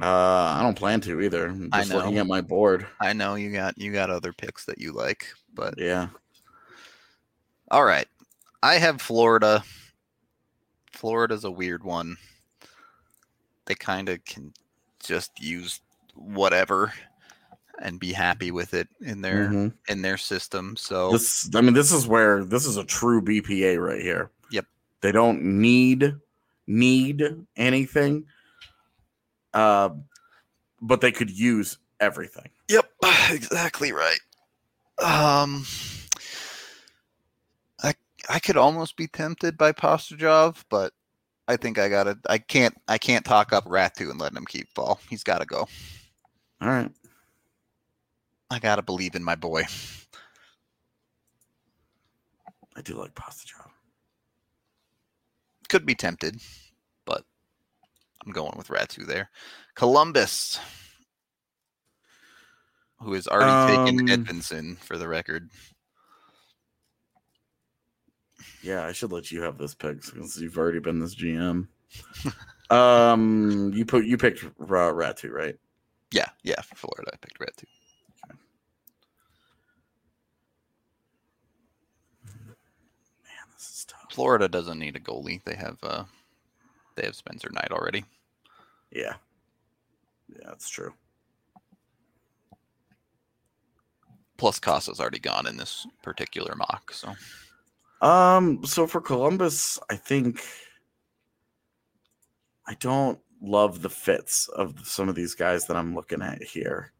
Uh, 0.00 0.06
I 0.58 0.60
don't 0.62 0.76
plan 0.76 1.00
to 1.02 1.20
either. 1.20 1.46
I'm 1.48 1.70
I 1.72 1.80
just 1.80 1.92
looking 1.94 2.14
know. 2.16 2.20
at 2.22 2.26
my 2.26 2.40
board. 2.40 2.86
I 3.00 3.12
know 3.12 3.34
you 3.36 3.52
got 3.52 3.78
you 3.78 3.92
got 3.92 4.10
other 4.10 4.32
picks 4.32 4.64
that 4.66 4.78
you 4.78 4.92
like, 4.92 5.26
but 5.54 5.74
Yeah. 5.78 6.08
all 7.70 7.84
right. 7.84 8.06
I 8.62 8.74
have 8.78 9.00
Florida. 9.00 9.62
Florida's 10.92 11.44
a 11.44 11.50
weird 11.50 11.84
one. 11.84 12.16
They 13.66 13.74
kind 13.74 14.08
of 14.08 14.24
can 14.24 14.52
just 15.02 15.30
use 15.40 15.80
whatever 16.16 16.92
and 17.80 18.00
be 18.00 18.12
happy 18.12 18.50
with 18.50 18.72
it 18.74 18.88
in 19.00 19.20
their 19.20 19.48
Mhm. 19.48 19.72
in 19.88 20.02
their 20.02 20.16
system. 20.16 20.76
So 20.76 21.12
This. 21.12 21.48
I 21.54 21.60
mean, 21.60 21.74
this 21.74 21.92
is 21.92 22.06
where 22.06 22.44
this 22.44 22.64
is 22.66 22.76
a 22.76 22.84
true 22.84 23.20
BPA 23.20 23.76
right 23.78 24.00
here. 24.00 24.30
Yep. 24.50 24.66
They 25.02 25.12
don't 25.12 25.42
need 25.42 26.14
need 26.66 27.22
anything. 27.56 28.26
Uh, 29.54 29.90
but 30.80 31.00
they 31.00 31.12
could 31.12 31.30
use 31.30 31.78
everything. 32.00 32.50
Yep, 32.68 32.90
exactly 33.30 33.92
right. 33.92 34.18
Um, 34.98 35.64
I 37.82 37.94
I 38.28 38.38
could 38.38 38.56
almost 38.56 38.96
be 38.96 39.06
tempted 39.06 39.56
by 39.56 39.72
Pastujov, 39.72 40.64
but 40.68 40.92
I 41.48 41.56
think 41.56 41.78
I 41.78 41.88
gotta. 41.88 42.18
I 42.28 42.38
can't. 42.38 42.76
I 42.88 42.98
can't 42.98 43.24
talk 43.24 43.52
up 43.52 43.64
Räty 43.66 44.10
and 44.10 44.18
let 44.20 44.34
him 44.34 44.44
keep 44.46 44.72
ball. 44.74 45.00
He's 45.08 45.22
got 45.22 45.38
to 45.38 45.46
go. 45.46 45.68
All 46.60 46.68
right. 46.68 46.90
I 48.50 48.58
gotta 48.58 48.82
believe 48.82 49.14
in 49.14 49.24
my 49.24 49.34
boy. 49.34 49.64
I 52.76 52.82
do 52.82 52.94
like 52.94 53.14
Pastujov. 53.14 53.70
Could 55.68 55.86
be 55.86 55.94
tempted, 55.94 56.40
but 57.04 57.24
I'm 58.24 58.32
going 58.32 58.56
with 58.56 58.68
Räty 58.68 59.06
there. 59.06 59.30
Columbus, 59.74 60.60
who 63.00 63.14
has 63.14 63.26
already 63.26 63.52
taken 63.66 64.00
Um, 64.00 64.06
Edvinsson 64.06 64.78
for 64.78 64.96
the 64.96 65.08
record. 65.08 65.50
Yeah, 68.62 68.84
I 68.84 68.92
should 68.92 69.12
let 69.12 69.30
you 69.32 69.42
have 69.42 69.58
this 69.58 69.74
pick 69.74 70.04
since 70.04 70.38
you've 70.38 70.58
already 70.58 70.80
been 70.80 70.98
this 71.00 71.14
GM. 71.14 71.68
um, 72.70 73.72
you 73.74 73.84
put 73.84 74.04
you 74.04 74.16
picked 74.16 74.44
Räty, 74.58 75.30
right? 75.30 75.56
Yeah, 76.12 76.28
yeah, 76.42 76.60
for 76.62 76.76
Florida, 76.76 77.10
I 77.12 77.16
picked 77.16 77.38
Räty. 77.40 77.64
Man, 83.24 83.46
this 83.54 83.68
is 83.70 83.84
tough. 83.88 84.12
Florida 84.12 84.48
doesn't 84.48 84.78
need 84.78 84.96
a 84.96 85.00
goalie. 85.00 85.42
They 85.44 85.56
have 85.56 85.78
uh 85.82 86.04
they 86.96 87.04
have 87.04 87.16
Spencer 87.16 87.50
Knight 87.52 87.72
already. 87.72 88.04
Yeah, 88.90 89.14
yeah, 90.28 90.44
that's 90.46 90.68
true. 90.68 90.94
Plus 94.38 94.58
Cossa's 94.60 95.00
already 95.00 95.18
gone 95.18 95.46
in 95.46 95.56
this 95.56 95.86
particular 96.02 96.54
mock. 96.56 96.92
So 96.92 97.14
Um, 98.00 98.64
so 98.64 98.86
for 98.86 99.00
Columbus, 99.00 99.78
I 99.90 99.96
think 99.96 100.42
I 102.66 102.74
don't 102.74 103.18
love 103.42 103.82
the 103.82 103.90
fits 103.90 104.48
of 104.48 104.86
some 104.86 105.08
of 105.08 105.14
these 105.14 105.34
guys 105.34 105.66
that 105.66 105.76
I'm 105.76 105.94
looking 105.94 106.22
at 106.22 106.42
here. 106.42 106.92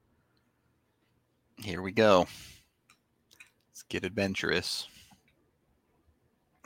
here 1.59 1.83
we 1.83 1.93
go. 1.93 2.27
Let's 3.71 3.83
get 3.89 4.05
adventurous. 4.05 4.89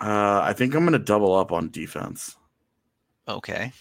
Uh, 0.00 0.40
I 0.42 0.52
think 0.54 0.74
I'm 0.74 0.80
going 0.80 0.92
to 0.92 0.98
double 0.98 1.34
up 1.34 1.52
on 1.52 1.70
defense. 1.70 2.36
Okay. 3.28 3.72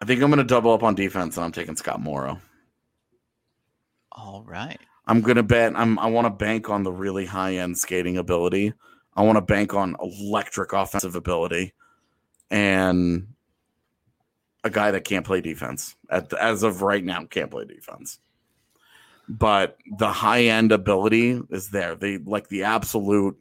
I 0.00 0.06
think 0.06 0.22
I'm 0.22 0.30
going 0.30 0.38
to 0.38 0.44
double 0.44 0.72
up 0.72 0.82
on 0.82 0.94
defense, 0.94 1.36
and 1.36 1.44
I'm 1.44 1.52
taking 1.52 1.76
Scott 1.76 2.00
Morrow. 2.00 2.38
All 4.12 4.42
right. 4.46 4.80
I'm 5.06 5.20
gonna 5.20 5.42
bet. 5.42 5.76
I'm. 5.76 5.98
I 5.98 6.06
want 6.06 6.26
to 6.26 6.30
bank 6.30 6.70
on 6.70 6.82
the 6.82 6.92
really 6.92 7.26
high 7.26 7.56
end 7.56 7.76
skating 7.78 8.16
ability. 8.16 8.72
I 9.16 9.22
want 9.22 9.36
to 9.36 9.42
bank 9.42 9.74
on 9.74 9.96
electric 10.00 10.72
offensive 10.72 11.14
ability, 11.14 11.72
and 12.50 13.28
a 14.64 14.70
guy 14.70 14.90
that 14.90 15.04
can't 15.04 15.26
play 15.26 15.40
defense 15.40 15.94
at 16.08 16.30
the, 16.30 16.42
as 16.42 16.62
of 16.62 16.82
right 16.82 17.04
now 17.04 17.24
can't 17.26 17.50
play 17.50 17.66
defense. 17.66 18.18
But 19.28 19.76
the 19.98 20.10
high 20.10 20.44
end 20.44 20.72
ability 20.72 21.40
is 21.50 21.70
there. 21.70 21.94
They 21.94 22.18
like 22.18 22.48
the 22.48 22.64
absolute 22.64 23.38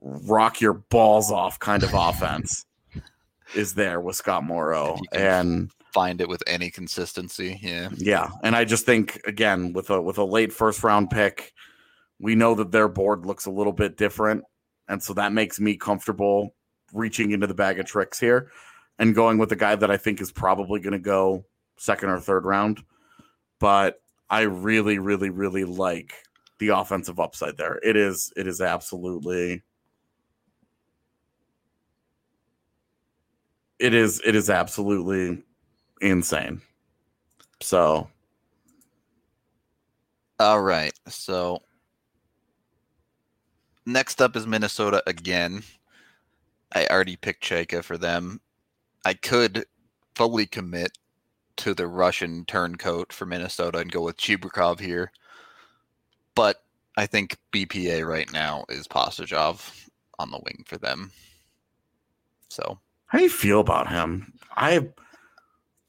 rock 0.00 0.60
your 0.60 0.74
balls 0.74 1.30
off 1.30 1.60
kind 1.60 1.84
of 1.84 1.94
offense 1.94 2.66
is 3.54 3.74
there 3.74 4.00
with 4.00 4.16
Scott 4.16 4.42
Morrow, 4.42 4.94
If 4.94 5.00
you 5.00 5.08
can 5.12 5.46
and 5.46 5.70
Find 5.92 6.20
it 6.20 6.28
with 6.28 6.42
any 6.46 6.70
consistency. 6.70 7.58
Yeah. 7.62 7.90
yeah, 7.96 8.30
and 8.42 8.56
I 8.56 8.64
just 8.64 8.86
think 8.86 9.20
again 9.26 9.72
with 9.72 9.90
a 9.90 10.00
with 10.00 10.18
a 10.18 10.24
late 10.24 10.52
first 10.52 10.82
round 10.82 11.10
pick, 11.10 11.52
we 12.18 12.34
know 12.34 12.54
that 12.54 12.72
their 12.72 12.88
board 12.88 13.26
looks 13.26 13.46
a 13.46 13.50
little 13.50 13.72
bit 13.72 13.96
different, 13.96 14.44
and 14.88 15.02
so 15.02 15.12
that 15.14 15.32
makes 15.32 15.60
me 15.60 15.76
comfortable 15.76 16.54
reaching 16.92 17.32
into 17.32 17.46
the 17.46 17.54
bag 17.54 17.78
of 17.78 17.86
tricks 17.86 18.18
here 18.18 18.50
and 18.98 19.14
going 19.14 19.38
with 19.38 19.52
a 19.52 19.56
guy 19.56 19.74
that 19.74 19.90
I 19.90 19.96
think 19.96 20.20
is 20.20 20.30
probably 20.30 20.80
going 20.80 20.92
to 20.92 20.98
go 20.98 21.44
second 21.76 22.10
or 22.10 22.20
third 22.20 22.44
round. 22.44 22.82
But 23.58 24.00
I 24.30 24.42
really, 24.42 24.98
really, 24.98 25.30
really 25.30 25.64
like 25.64 26.14
the 26.58 26.68
offensive 26.68 27.18
upside 27.18 27.56
there. 27.56 27.80
It 27.82 27.96
is 27.96 28.32
it 28.36 28.46
is 28.46 28.60
absolutely 28.60 29.62
it 33.78 33.94
is 33.94 34.22
it 34.24 34.34
is 34.36 34.48
absolutely 34.48 35.42
insane. 36.02 36.60
So 37.60 38.08
All 40.42 40.60
right. 40.60 40.92
So 41.06 41.62
next 43.86 44.20
up 44.20 44.34
is 44.34 44.44
Minnesota 44.44 45.00
again. 45.06 45.62
I 46.74 46.86
already 46.86 47.14
picked 47.14 47.44
Chayka 47.44 47.84
for 47.84 47.96
them. 47.96 48.40
I 49.04 49.14
could 49.14 49.66
fully 50.16 50.46
commit 50.46 50.98
to 51.58 51.74
the 51.74 51.86
Russian 51.86 52.44
turncoat 52.46 53.12
for 53.12 53.24
Minnesota 53.24 53.78
and 53.78 53.92
go 53.92 54.00
with 54.02 54.16
Chibrikov 54.16 54.80
here. 54.80 55.12
But 56.34 56.64
I 56.96 57.06
think 57.06 57.36
BPA 57.52 58.04
right 58.04 58.32
now 58.32 58.64
is 58.68 58.88
Pastujov 58.88 59.88
on 60.18 60.32
the 60.32 60.40
wing 60.44 60.64
for 60.66 60.76
them. 60.76 61.12
So 62.48 62.80
How 63.06 63.18
do 63.18 63.24
you 63.24 63.30
feel 63.30 63.60
about 63.60 63.88
him? 63.88 64.32
I 64.56 64.88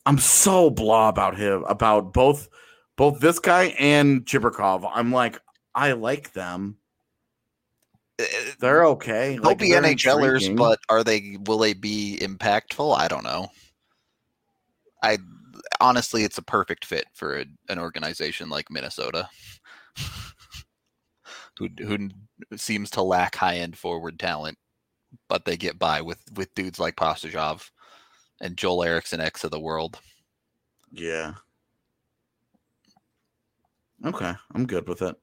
I'm 0.05 0.17
so 0.17 0.69
blah 0.69 1.09
about 1.09 1.37
him 1.37 1.63
about 1.67 2.13
both 2.13 2.49
both 2.97 3.19
this 3.19 3.39
guy 3.39 3.75
and 3.79 4.25
Chibrikov. 4.25 4.89
I'm 4.93 5.11
like, 5.11 5.39
I 5.73 5.93
like 5.93 6.33
them. 6.33 6.77
They're 8.59 8.85
okay. 8.87 9.33
they'll 9.35 9.43
Like, 9.43 9.57
be 9.59 9.69
NHLers, 9.71 10.33
intriguing. 10.35 10.55
but 10.55 10.79
are 10.89 11.03
they 11.03 11.37
will 11.45 11.57
they 11.57 11.73
be 11.73 12.17
impactful? 12.21 12.95
I 12.97 13.07
don't 13.07 13.23
know. 13.23 13.47
I 15.01 15.17
honestly 15.81 16.23
it's 16.23 16.37
a 16.37 16.43
perfect 16.43 16.85
fit 16.85 17.05
for 17.13 17.39
a, 17.39 17.45
an 17.69 17.79
organization 17.79 18.49
like 18.49 18.69
Minnesota. 18.69 19.27
who 21.57 21.69
who 21.79 22.09
seems 22.55 22.89
to 22.91 23.01
lack 23.01 23.35
high 23.35 23.57
end 23.57 23.77
forward 23.77 24.19
talent, 24.19 24.57
but 25.29 25.45
they 25.45 25.57
get 25.57 25.79
by 25.79 26.01
with 26.01 26.21
with 26.35 26.53
dudes 26.55 26.79
like 26.79 26.95
Pastujov 26.95 27.69
and 28.43 28.57
Joel 28.57 28.83
Eriksson 28.83 29.21
Eks 29.21 29.43
of 29.45 29.51
the 29.51 29.59
world. 29.59 29.99
yeah. 30.91 31.33
Okay, 34.05 34.33
I'm 34.53 34.67
good 34.67 34.85
with 34.87 35.01
it. 35.01 35.15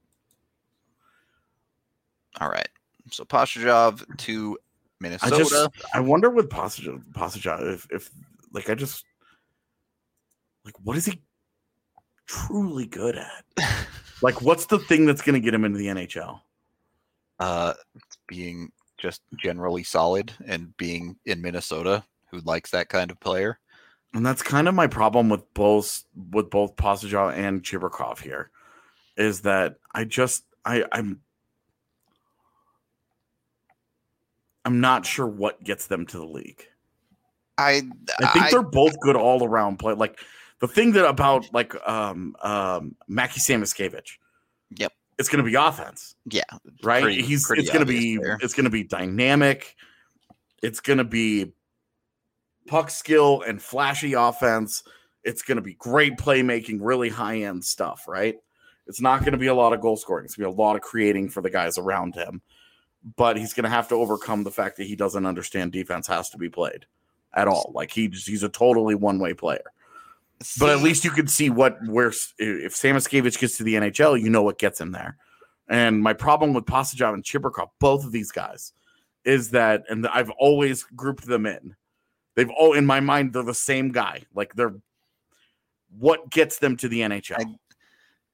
All 2.40 2.48
right. 2.48 2.68
So 3.10 3.24
Pastujov 3.24 4.02
to 4.16 4.58
Minnesota. 5.00 5.34
I 5.34 5.38
just 5.38 5.70
I 5.94 6.00
wonder 6.00 6.30
with 6.30 6.48
Pastujov 6.48 7.04
Pastujov 7.12 7.74
if 7.74 7.86
if 7.90 8.10
like 8.54 8.70
I 8.70 8.74
just 8.74 9.04
like 10.64 10.74
what 10.82 10.96
is 10.96 11.04
he 11.04 11.20
truly 12.26 12.86
good 12.86 13.16
at? 13.16 13.44
Like 14.22 14.42
what's 14.42 14.66
the 14.66 14.78
thing 14.78 15.06
that's 15.06 15.22
gonna 15.22 15.40
get 15.40 15.54
him 15.54 15.64
into 15.64 15.78
the 15.78 15.86
NHL? 15.86 16.40
uh 17.38 17.72
being 18.28 18.70
just 18.98 19.22
generally 19.38 19.82
solid 19.82 20.30
and 20.46 20.76
being 20.76 21.16
in 21.24 21.40
Minnesota 21.40 22.04
who 22.30 22.40
likes 22.40 22.70
that 22.70 22.88
kind 22.88 23.10
of 23.10 23.20
player. 23.20 23.58
And 24.14 24.26
that's 24.26 24.42
kind 24.42 24.68
of 24.68 24.74
my 24.74 24.86
problem 24.88 25.28
with 25.28 25.52
both 25.54 26.04
with 26.32 26.50
both 26.50 26.74
Pastujov 26.76 27.32
and 27.36 27.62
Chibrikov 27.62 28.20
here, 28.20 28.50
is 29.16 29.42
that 29.42 29.76
I 29.94 30.04
just 30.04 30.44
I 30.64 30.84
I'm 30.90 31.20
I'm 34.64 34.80
not 34.80 35.06
sure 35.06 35.26
what 35.26 35.62
gets 35.62 35.86
them 35.86 36.06
to 36.06 36.18
the 36.18 36.24
league. 36.26 36.64
I 37.56 37.82
I 38.20 38.32
think 38.32 38.44
I- 38.46 38.50
they're 38.50 38.62
both 38.62 38.98
good 39.00 39.16
all 39.16 39.44
around 39.44 39.78
play. 39.78 39.94
Like 39.94 40.18
the 40.60 40.68
thing 40.68 40.92
that 40.92 41.06
about 41.08 41.52
like 41.54 41.74
um 41.88 42.34
um 42.42 42.96
Mackie 43.08 43.40
Samoskevich, 43.40 44.18
Yep. 44.76 44.92
it's 45.18 45.28
gonna 45.28 45.42
be 45.44 45.54
offense, 45.54 46.14
yeah, 46.26 46.42
right? 46.82 47.02
Pretty- 47.02 47.22
He's 47.22 47.46
pretty 47.46 47.62
it's 47.62 47.70
gonna 47.70 47.84
be 47.86 48.16
there. 48.18 48.38
it's 48.42 48.54
gonna 48.54 48.70
be 48.70 48.82
dynamic, 48.84 49.76
it's 50.62 50.80
gonna 50.80 51.04
be 51.04 51.52
puck 52.70 52.88
skill 52.88 53.42
and 53.42 53.60
flashy 53.60 54.12
offense. 54.12 54.84
It's 55.24 55.42
gonna 55.42 55.60
be 55.60 55.74
great 55.74 56.16
playmaking, 56.16 56.78
really 56.80 57.08
high 57.08 57.38
end 57.42 57.64
stuff, 57.64 58.06
right? 58.06 58.36
It's 58.86 59.00
not 59.00 59.24
gonna 59.24 59.36
be 59.36 59.48
a 59.48 59.54
lot 59.54 59.72
of 59.72 59.80
goal 59.80 59.96
scoring. 59.96 60.24
It's 60.24 60.36
gonna 60.36 60.48
be 60.48 60.54
a 60.54 60.56
lot 60.62 60.76
of 60.76 60.82
creating 60.82 61.30
for 61.30 61.42
the 61.42 61.50
guys 61.50 61.78
around 61.78 62.14
him. 62.14 62.40
But 63.16 63.36
he's 63.36 63.52
gonna 63.52 63.68
have 63.68 63.88
to 63.88 63.96
overcome 63.96 64.44
the 64.44 64.52
fact 64.52 64.76
that 64.76 64.86
he 64.86 64.94
doesn't 64.94 65.26
understand 65.26 65.72
defense 65.72 66.06
has 66.06 66.30
to 66.30 66.38
be 66.38 66.48
played 66.48 66.86
at 67.34 67.48
all. 67.48 67.72
Like 67.74 67.90
he 67.90 68.06
he's 68.08 68.44
a 68.44 68.48
totally 68.48 68.94
one 68.94 69.18
way 69.18 69.34
player. 69.34 69.72
But 70.58 70.70
at 70.70 70.80
least 70.80 71.04
you 71.04 71.10
can 71.10 71.26
see 71.26 71.50
what 71.50 71.76
where 71.88 72.08
if 72.38 72.74
Samoskevich 72.74 73.38
gets 73.40 73.56
to 73.58 73.64
the 73.64 73.74
NHL, 73.74 74.20
you 74.20 74.30
know 74.30 74.42
what 74.42 74.58
gets 74.60 74.80
him 74.80 74.92
there. 74.92 75.16
And 75.68 76.00
my 76.00 76.12
problem 76.12 76.54
with 76.54 76.66
Pastujov 76.66 77.14
and 77.14 77.24
Chibrikov, 77.24 77.70
both 77.80 78.04
of 78.04 78.12
these 78.12 78.30
guys, 78.30 78.72
is 79.24 79.50
that, 79.50 79.84
and 79.88 80.06
I've 80.08 80.30
always 80.30 80.84
grouped 80.84 81.26
them 81.26 81.46
in. 81.46 81.76
They've 82.40 82.48
all 82.58 82.72
in 82.72 82.86
my 82.86 83.00
mind 83.00 83.34
they're 83.34 83.42
the 83.42 83.52
same 83.52 83.92
guy. 83.92 84.22
Like 84.34 84.54
they're 84.54 84.74
what 85.98 86.30
gets 86.30 86.56
them 86.58 86.74
to 86.78 86.88
the 86.88 87.00
NHL. 87.00 87.54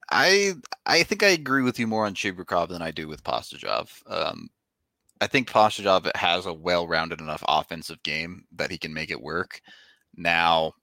I 0.09 0.55
I 0.87 1.03
think 1.03 1.25
I 1.25 1.31
agree 1.31 1.63
with 1.63 1.81
you 1.81 1.89
more 1.89 2.07
on 2.07 2.15
Chibrikov 2.15 2.69
than 2.69 2.83
I 2.83 2.93
do 2.93 3.09
with 3.09 3.25
Pastujov. 3.25 3.91
Um, 4.07 4.49
I 5.21 5.27
think 5.27 5.51
Pastujov 5.51 6.09
has 6.15 6.47
a 6.47 6.53
well-rounded 6.53 7.21
enough 7.21 7.43
offensive 7.49 8.01
game 8.05 8.45
that 8.55 8.71
he 8.71 8.79
can 8.79 8.95
make 8.95 9.11
it 9.11 9.21
work. 9.21 9.61
Now, 10.15 10.75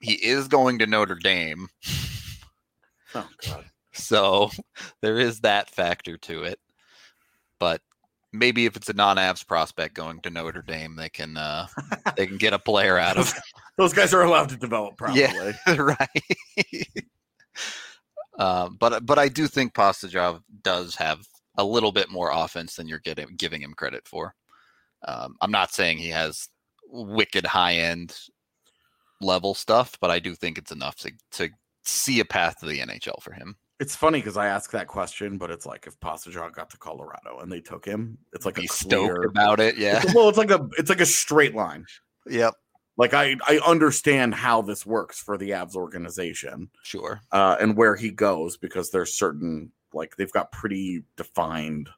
he 0.00 0.12
is 0.12 0.46
going 0.46 0.78
to 0.80 0.86
Notre 0.86 1.14
Dame, 1.14 1.68
oh 3.14 3.26
God. 3.42 3.64
so 3.94 4.50
there 5.00 5.18
is 5.18 5.40
that 5.40 5.70
factor 5.70 6.18
to 6.18 6.42
it. 6.42 6.60
But 7.58 7.80
maybe 8.38 8.66
if 8.66 8.76
it's 8.76 8.88
a 8.88 8.92
non-Avs 8.92 9.46
prospect 9.46 9.94
going 9.94 10.20
to 10.20 10.30
Notre 10.30 10.62
Dame, 10.62 10.96
they 10.96 11.08
can 11.08 11.36
uh, 11.36 11.66
they 12.16 12.26
can 12.26 12.36
get 12.36 12.52
a 12.52 12.58
player 12.58 12.98
out 12.98 13.16
of 13.16 13.32
Those 13.76 13.92
guys 13.92 14.14
are 14.14 14.22
allowed 14.22 14.48
to 14.50 14.56
develop 14.56 14.96
probably. 14.96 15.22
Yeah. 15.26 15.52
right. 15.78 16.88
um, 18.38 18.76
but 18.78 19.04
but 19.04 19.18
I 19.18 19.28
do 19.28 19.46
think 19.46 19.74
Pastujov 19.74 20.40
does 20.62 20.94
have 20.96 21.26
a 21.58 21.64
little 21.64 21.92
bit 21.92 22.10
more 22.10 22.30
offense 22.32 22.76
than 22.76 22.88
you're 22.88 22.98
getting 22.98 23.34
giving 23.36 23.62
him 23.62 23.74
credit 23.74 24.06
for. 24.06 24.34
Um, 25.06 25.36
I'm 25.40 25.50
not 25.50 25.72
saying 25.72 25.98
he 25.98 26.08
has 26.10 26.48
wicked 26.88 27.46
high 27.46 27.76
end 27.76 28.18
level 29.20 29.54
stuff, 29.54 29.96
but 30.00 30.10
I 30.10 30.18
do 30.18 30.34
think 30.34 30.58
it's 30.58 30.72
enough 30.72 30.96
to 30.96 31.12
to 31.32 31.50
see 31.84 32.20
a 32.20 32.24
path 32.24 32.58
to 32.60 32.66
the 32.66 32.80
NHL 32.80 33.22
for 33.22 33.32
him. 33.32 33.56
It's 33.78 33.94
funny 33.94 34.20
because 34.20 34.38
I 34.38 34.46
ask 34.46 34.70
that 34.70 34.86
question, 34.86 35.36
but 35.36 35.50
it's 35.50 35.66
like 35.66 35.86
if 35.86 36.00
Pastujov 36.00 36.52
got 36.54 36.70
to 36.70 36.78
Colorado 36.78 37.40
and 37.40 37.52
they 37.52 37.60
took 37.60 37.84
him, 37.84 38.16
it's 38.32 38.46
like 38.46 38.54
Be 38.54 38.64
a 38.64 38.68
stoked 38.68 38.90
clear, 39.14 39.22
about 39.24 39.60
it. 39.60 39.76
Yeah. 39.76 39.98
It's- 39.98 40.14
well, 40.14 40.28
it's 40.30 40.38
like 40.38 40.50
a 40.50 40.66
it's 40.78 40.88
like 40.88 41.00
a 41.02 41.06
straight 41.06 41.54
line. 41.54 41.84
yep. 42.26 42.54
Like 42.96 43.12
I 43.12 43.36
I 43.46 43.58
understand 43.66 44.34
how 44.34 44.62
this 44.62 44.86
works 44.86 45.18
for 45.20 45.36
the 45.36 45.50
Avs 45.50 45.74
organization 45.76 46.70
Sure. 46.82 47.20
uh, 47.32 47.56
and 47.60 47.76
where 47.76 47.94
he 47.96 48.10
goes 48.10 48.56
because 48.56 48.90
there's 48.90 49.12
certain 49.12 49.70
like 49.92 50.16
they've 50.16 50.32
got 50.32 50.50
pretty 50.52 51.02
defined 51.16 51.90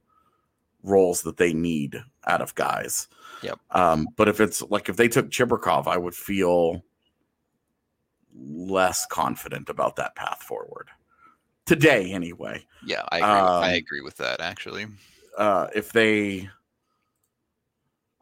roles 0.83 1.23
that 1.23 1.37
they 1.37 1.53
need 1.53 2.03
out 2.27 2.41
of 2.43 2.55
guys. 2.57 3.07
Yep. 3.43 3.61
Um, 3.71 4.09
but 4.17 4.27
if 4.27 4.41
it's 4.41 4.63
like 4.63 4.89
if 4.89 4.97
they 4.97 5.07
took 5.07 5.31
Chibrikov, 5.31 5.87
I 5.87 5.97
would 5.97 6.15
feel 6.17 6.83
less 8.35 9.07
confident 9.07 9.69
about 9.69 9.95
that 9.97 10.15
path 10.17 10.43
forward 10.43 10.89
today, 11.69 12.11
anyway. 12.13 12.65
Yeah, 12.85 13.03
I 13.11 13.19
agree. 13.19 13.29
I 13.29 13.69
Um, 13.69 13.75
agree 13.75 14.01
with 14.01 14.17
that 14.17 14.41
actually. 14.41 14.87
uh, 15.37 15.69
if 15.75 15.93
they 15.93 16.49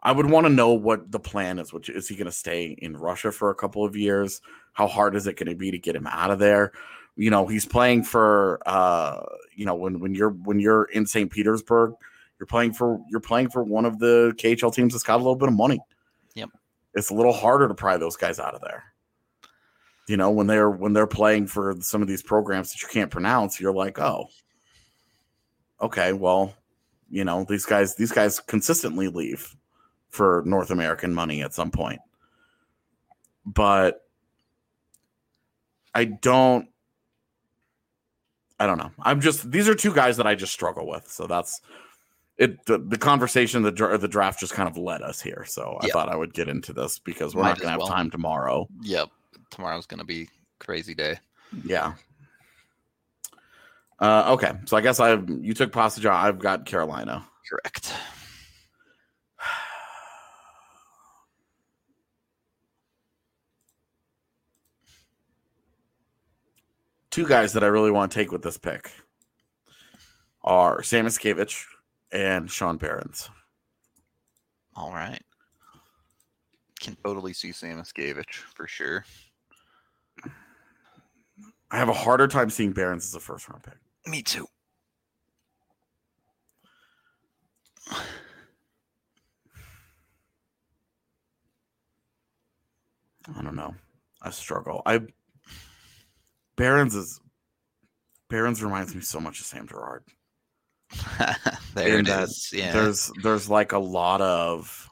I 0.02 0.12
would 0.12 0.30
want 0.30 0.46
to 0.46 0.52
know 0.52 0.72
what 0.72 1.10
the 1.10 1.18
plan 1.18 1.58
is. 1.58 1.72
Which 1.72 1.88
is 1.88 2.08
he 2.08 2.14
going 2.16 2.26
to 2.26 2.32
stay 2.32 2.76
in 2.78 2.96
Russia 2.96 3.32
for 3.32 3.50
a 3.50 3.54
couple 3.54 3.84
of 3.84 3.96
years? 3.96 4.40
How 4.72 4.86
hard 4.86 5.16
is 5.16 5.26
it 5.26 5.36
going 5.36 5.48
to 5.48 5.56
be 5.56 5.70
to 5.70 5.78
get 5.78 5.96
him 5.96 6.06
out 6.06 6.30
of 6.30 6.38
there? 6.38 6.72
You 7.16 7.30
know, 7.30 7.46
he's 7.46 7.64
playing 7.66 8.04
for 8.04 8.60
uh, 8.66 9.22
you 9.54 9.64
know, 9.64 9.74
when 9.74 9.98
when 10.00 10.14
you're 10.14 10.30
when 10.30 10.60
you're 10.60 10.84
in 10.84 11.06
St. 11.06 11.30
Petersburg, 11.30 11.94
you're 12.38 12.46
playing 12.46 12.74
for 12.74 13.00
you're 13.08 13.20
playing 13.20 13.48
for 13.50 13.64
one 13.64 13.84
of 13.86 13.98
the 13.98 14.32
KHL 14.36 14.72
teams 14.74 14.92
that's 14.92 15.02
got 15.02 15.16
a 15.16 15.24
little 15.24 15.34
bit 15.36 15.48
of 15.48 15.54
money. 15.54 15.80
Yep. 16.34 16.50
It's 16.94 17.10
a 17.10 17.14
little 17.14 17.32
harder 17.32 17.66
to 17.66 17.74
pry 17.74 17.96
those 17.96 18.16
guys 18.16 18.38
out 18.38 18.54
of 18.54 18.60
there. 18.60 18.84
You 20.06 20.16
know, 20.16 20.30
when 20.30 20.46
they're 20.46 20.70
when 20.70 20.92
they're 20.92 21.06
playing 21.06 21.48
for 21.48 21.74
some 21.80 22.00
of 22.02 22.08
these 22.08 22.22
programs 22.22 22.72
that 22.72 22.82
you 22.82 22.88
can't 22.88 23.10
pronounce, 23.10 23.60
you're 23.60 23.74
like, 23.74 23.98
oh, 23.98 24.28
okay, 25.80 26.12
well, 26.12 26.54
you 27.08 27.24
know 27.24 27.44
these 27.48 27.64
guys 27.64 27.94
these 27.96 28.10
guys 28.12 28.40
consistently 28.40 29.06
leave 29.08 29.54
for 30.10 30.42
north 30.44 30.70
american 30.70 31.14
money 31.14 31.40
at 31.42 31.54
some 31.54 31.70
point. 31.70 32.00
But 33.44 34.02
i 35.94 36.04
don't 36.04 36.68
i 38.58 38.66
don't 38.66 38.78
know. 38.78 38.90
I'm 39.00 39.20
just 39.20 39.50
these 39.50 39.68
are 39.68 39.74
two 39.74 39.94
guys 39.94 40.16
that 40.16 40.26
i 40.26 40.34
just 40.34 40.52
struggle 40.52 40.86
with. 40.86 41.08
So 41.08 41.26
that's 41.26 41.60
it 42.38 42.64
the, 42.66 42.78
the 42.78 42.98
conversation 42.98 43.62
the, 43.62 43.70
the 43.70 44.08
draft 44.08 44.40
just 44.40 44.52
kind 44.52 44.68
of 44.68 44.76
led 44.76 45.02
us 45.02 45.20
here. 45.20 45.44
So 45.46 45.76
i 45.80 45.86
Yep. 45.86 45.92
thought 45.92 46.08
i 46.08 46.16
would 46.16 46.34
get 46.34 46.48
into 46.48 46.72
this 46.72 46.98
because 46.98 47.34
we're 47.36 47.42
Might 47.42 47.50
not 47.50 47.60
gonna 47.60 47.74
as 47.76 47.80
have 47.82 47.88
time 47.88 48.10
tomorrow. 48.10 48.68
Yep. 48.82 49.10
Tomorrow's 49.50 49.86
gonna 49.86 50.04
be 50.04 50.28
crazy 50.58 50.94
day. 50.94 51.18
yeah 51.64 51.92
uh 54.00 54.24
okay 54.28 54.52
so 54.66 54.76
i 54.76 54.80
guess 54.80 55.00
i 55.00 55.14
you 55.14 55.54
took 55.54 55.72
Pastujov 55.72 56.12
i've 56.12 56.38
got 56.38 56.66
carolina 56.66 57.24
Correct. 57.48 57.92
two 67.10 67.26
guys 67.26 67.52
that 67.52 67.62
I 67.62 67.68
really 67.68 67.90
want 67.92 68.10
to 68.10 68.18
take 68.18 68.32
with 68.32 68.42
this 68.42 68.58
pick 68.58 68.90
are 70.42 70.80
Samoskevich 70.80 71.64
and 72.12 72.50
Sean 72.50 72.76
Behrens. 72.78 73.30
All 74.74 74.90
right. 74.92 75.22
Can 76.80 76.96
totally 77.04 77.32
see 77.32 77.50
Samoskevich 77.50 78.34
for 78.54 78.66
sure. 78.66 79.04
I 81.70 81.78
have 81.78 81.88
a 81.88 81.94
harder 81.94 82.28
time 82.28 82.50
seeing 82.50 82.72
Behrens 82.72 83.04
as 83.06 83.14
a 83.14 83.20
first 83.20 83.48
round 83.48 83.62
pick. 83.62 83.74
Me 84.06 84.22
too. 84.22 84.46
I 93.34 93.42
don't 93.42 93.56
know. 93.56 93.74
I 94.22 94.30
struggle. 94.30 94.82
I 94.86 95.00
Behrens 96.56 96.94
is 96.94 97.20
Behrens 98.28 98.62
reminds 98.62 98.94
me 98.94 99.00
so 99.00 99.20
much 99.20 99.40
of 99.40 99.46
Sam 99.46 99.66
Girard. 99.66 100.04
there 101.74 101.98
in 101.98 102.06
it 102.06 102.08
is. 102.08 102.50
Yeah. 102.52 102.72
There's 102.72 103.10
there's 103.22 103.50
like 103.50 103.72
a 103.72 103.78
lot 103.78 104.20
of 104.20 104.88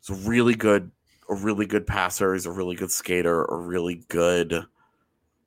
it's 0.00 0.10
a 0.10 0.14
really 0.14 0.54
good 0.54 0.90
a 1.30 1.34
really 1.34 1.64
good 1.64 1.86
passer, 1.86 2.34
he's 2.34 2.44
a 2.44 2.50
really 2.50 2.74
good 2.74 2.90
skater, 2.90 3.44
a 3.44 3.56
really 3.56 4.02
good 4.08 4.66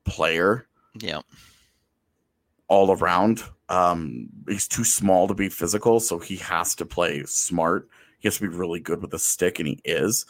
player 0.06 0.68
yeah. 1.00 1.22
all 2.68 2.92
around. 2.92 3.44
Um 3.70 4.30
he's 4.48 4.68
too 4.68 4.84
small 4.84 5.28
to 5.28 5.34
be 5.34 5.50
physical, 5.50 6.00
so 6.00 6.20
he 6.20 6.38
has 6.38 6.74
to 6.76 6.86
play 6.86 7.24
smart. 7.26 7.90
He 8.20 8.28
has 8.28 8.38
to 8.38 8.42
be 8.42 8.48
really 8.48 8.80
good 8.80 9.02
with 9.02 9.14
a 9.14 9.20
stick 9.20 9.60
and 9.60 9.68
he 9.68 9.80
is. 9.84 10.26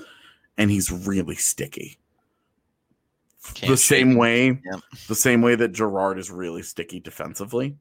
And 0.57 0.69
he's 0.69 0.91
really 0.91 1.35
sticky. 1.35 1.97
Can't 3.53 3.71
the 3.71 3.77
same 3.77 4.11
him. 4.11 4.17
way 4.17 4.61
the 5.07 5.15
same 5.15 5.41
way 5.41 5.55
that 5.55 5.73
Girard 5.73 6.17
is 6.17 6.31
really 6.31 6.63
sticky 6.63 6.99
defensively. 6.99 7.77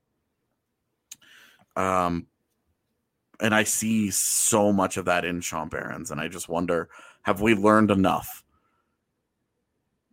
Um 1.76 2.26
and 3.40 3.54
I 3.54 3.64
see 3.64 4.10
so 4.10 4.72
much 4.72 4.96
of 4.96 5.06
that 5.06 5.24
in 5.24 5.40
Sean 5.40 5.68
Behrens, 5.68 6.12
and 6.12 6.20
I 6.20 6.28
just 6.28 6.48
wonder, 6.48 6.88
have 7.22 7.40
we 7.40 7.54
learned 7.54 7.90
enough? 7.90 8.44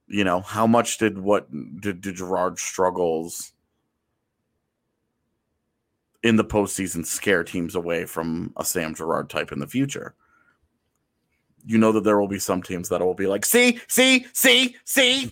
You 0.08 0.24
know, 0.24 0.42
how 0.42 0.66
much 0.66 0.98
did 0.98 1.20
what 1.20 1.52
did, 1.82 2.02
did 2.02 2.16
Girard 2.16 2.58
struggles 2.58 3.52
in 6.24 6.36
the 6.36 6.44
postseason 6.44 7.06
scare 7.06 7.44
teams 7.44 7.76
away 7.76 8.06
from 8.06 8.54
a 8.58 8.66
Sam 8.66 8.96
Girard 8.96 9.30
type 9.30 9.52
in 9.52 9.60
the 9.60 9.68
future? 9.68 10.16
You 11.66 11.78
know 11.78 11.92
that 11.92 12.04
there 12.04 12.20
will 12.20 12.28
be 12.28 12.40
some 12.40 12.64
teams 12.64 12.90
that 12.90 13.02
will 13.02 13.14
be 13.14 13.28
like, 13.28 13.46
see, 13.46 13.80
see, 13.88 14.26
see, 14.34 14.76
see, 14.86 15.32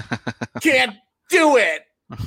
can't 0.60 0.94
do 1.28 1.56
it. 1.56 1.86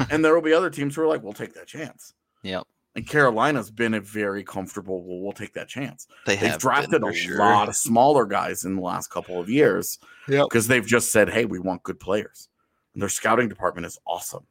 and 0.09 0.25
there 0.25 0.33
will 0.33 0.41
be 0.41 0.51
other 0.51 0.69
teams 0.69 0.95
who 0.95 1.03
are 1.03 1.07
like, 1.07 1.23
we'll 1.23 1.31
take 1.31 1.53
that 1.53 1.67
chance. 1.67 2.13
yep. 2.43 2.65
And 2.95 3.05
Carolina's 3.05 3.69
been 3.69 3.93
a 3.95 3.99
very 3.99 4.43
comfortable, 4.43 5.03
well, 5.03 5.19
we'll 5.19 5.33
take 5.33 5.53
that 5.55 5.67
chance. 5.67 6.07
They 6.25 6.37
They've 6.37 6.51
have 6.51 6.61
drafted 6.61 7.03
a 7.03 7.13
sure. 7.13 7.37
lot 7.37 7.67
of 7.67 7.75
smaller 7.75 8.25
guys 8.25 8.63
in 8.63 8.75
the 8.75 8.81
last 8.81 9.09
couple 9.09 9.37
of 9.39 9.49
years 9.49 9.99
Yep. 10.29 10.45
because 10.49 10.67
they've 10.67 10.85
just 10.85 11.11
said, 11.11 11.29
hey, 11.29 11.43
we 11.43 11.59
want 11.59 11.83
good 11.83 11.99
players. 11.99 12.47
And 12.93 13.01
their 13.01 13.09
scouting 13.09 13.49
department 13.49 13.85
is 13.85 13.99
awesome. 14.07 14.45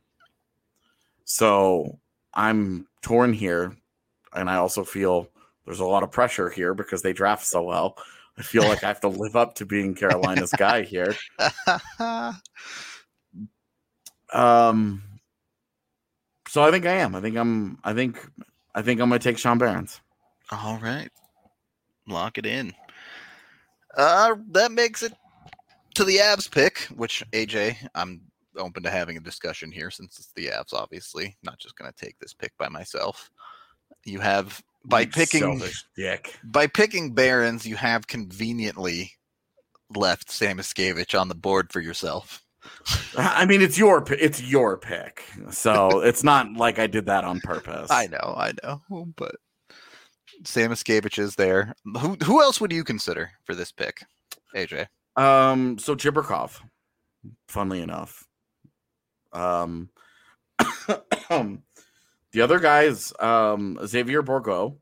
So 1.25 1.99
I'm 2.35 2.87
torn 3.01 3.33
here. 3.33 3.75
And 4.35 4.51
I 4.51 4.57
also 4.57 4.85
feel 4.85 5.29
there's 5.65 5.81
a 5.81 5.85
lot 5.87 6.03
of 6.03 6.11
pressure 6.11 6.51
here 6.51 6.75
because 6.75 7.01
they 7.01 7.15
draft 7.15 7.47
so 7.47 7.63
well. 7.63 7.97
I 8.37 8.43
feel 8.43 8.65
like 8.65 8.85
I 8.85 8.89
have 8.89 9.01
to 9.01 9.09
live 9.23 9.37
up 9.37 9.55
to 9.55 9.65
being 9.65 9.95
Carolina's 9.95 10.53
guy 10.53 10.83
here. 10.83 11.15
Um, 14.33 15.03
so 16.55 16.63
I 16.63 16.71
think 16.71 16.87
I 16.87 16.93
am. 16.93 17.17
I 17.17 17.21
think 17.21 17.37
I'm. 17.37 17.79
I 17.83 17.93
think. 17.95 18.25
I 18.77 18.83
think 18.83 19.01
I'm 19.01 19.09
gonna 19.09 19.19
take 19.19 19.39
Sean 19.39 19.59
Behrens. 19.59 20.01
All 20.53 20.79
right. 20.79 21.11
Lock 22.07 22.39
it 22.39 22.47
in. 22.47 22.73
Uh 23.97 24.37
that 24.53 24.71
makes 24.71 25.03
it 25.03 25.13
to 25.97 26.05
the 26.05 26.19
Avs 26.19 26.49
pick, 26.49 26.79
which 26.95 27.25
AJ, 27.33 27.77
I'm 27.97 28.21
open 28.57 28.85
to 28.85 28.91
having 28.91 29.17
a 29.17 29.21
discussion 29.21 29.73
here 29.73 29.91
since 29.91 30.17
it's 30.17 30.31
the 30.37 30.47
Avs, 30.47 30.73
obviously. 30.73 31.37
Not 31.43 31.59
just 31.59 31.75
gonna 31.75 31.93
take 31.97 32.17
this 32.21 32.33
pick 32.33 32.53
by 32.57 32.69
myself. 32.69 33.33
You 34.05 34.21
have 34.21 34.63
by 34.85 35.01
You 35.01 35.09
picking 35.09 35.61
by 36.45 36.69
picking 36.69 37.15
Behrens, 37.15 37.67
you 37.67 37.75
have 37.75 38.07
conveniently 38.07 39.11
left 39.97 40.29
Samoskevich 40.29 41.21
on 41.21 41.27
the 41.27 41.35
board 41.35 41.73
for 41.73 41.81
yourself. 41.81 42.44
I 43.17 43.47
mean, 43.47 43.63
it's 43.63 43.79
your. 43.79 44.05
It's 44.13 44.43
your 44.43 44.77
pick. 44.77 45.25
So 45.51 46.01
it's 46.05 46.23
not 46.25 46.53
like 46.53 46.79
I 46.79 46.87
did 46.87 47.07
that 47.07 47.25
on 47.25 47.41
purpose. 47.41 47.91
I 47.91 48.07
know, 48.07 48.35
I 48.37 48.53
know, 48.63 49.09
but 49.17 49.37
Samoskevich 50.43 51.19
is 51.19 51.35
there. 51.37 51.75
Who 51.99 52.17
who 52.23 52.43
else 52.43 52.61
would 52.61 52.73
you 52.73 52.85
consider 52.85 53.31
for 53.45 53.55
this 53.55 53.73
pick, 53.73 54.05
AJ? 54.55 54.87
Um. 55.17 55.79
So 55.79 55.95
Chibrikov, 55.95 56.61
funnily 57.49 57.81
enough, 57.81 58.27
um, 59.35 59.91
the 61.29 62.41
other 62.41 62.59
guys, 62.59 63.13
um, 63.21 63.79
Xavier 63.87 64.23
Bourgault 64.23 64.77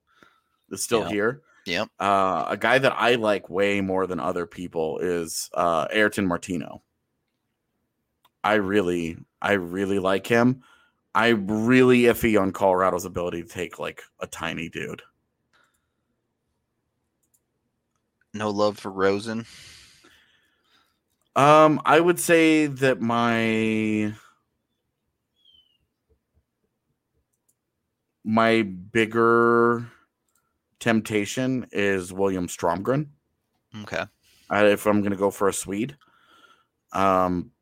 is 0.70 0.82
still 0.82 1.04
here. 1.04 1.42
Yep. 1.66 1.88
Uh, 1.98 2.46
a 2.48 2.56
guy 2.56 2.78
that 2.78 2.94
I 2.96 3.14
like 3.14 3.48
way 3.48 3.80
more 3.80 4.06
than 4.06 4.18
other 4.18 4.46
people 4.46 4.98
is 4.98 5.48
uh, 5.54 5.86
Ayrton 5.92 6.26
Martino. 6.26 6.82
I 8.44 8.54
really, 8.54 9.18
I 9.40 9.52
really 9.52 9.98
like 9.98 10.26
him. 10.26 10.62
I'm 11.14 11.66
really 11.66 12.02
iffy 12.02 12.40
on 12.40 12.52
Colorado's 12.52 13.04
ability 13.04 13.42
to 13.42 13.48
take 13.48 13.78
like 13.78 14.02
a 14.20 14.26
tiny 14.26 14.68
dude. 14.68 15.02
No 18.34 18.50
love 18.50 18.78
for 18.78 18.90
Rosen. 18.90 19.44
Um, 21.36 21.80
I 21.84 22.00
would 22.00 22.18
say 22.18 22.66
that 22.66 23.00
my 23.00 24.14
my 28.24 28.62
bigger 28.62 29.86
temptation 30.78 31.66
is 31.72 32.12
William 32.12 32.48
Stromgren. 32.48 33.08
Okay. 33.82 34.04
If 34.50 34.86
I'm 34.86 35.00
going 35.00 35.12
to 35.12 35.18
go 35.18 35.30
for 35.30 35.48
a 35.48 35.52
Swede. 35.52 35.96
Um, 36.92 37.52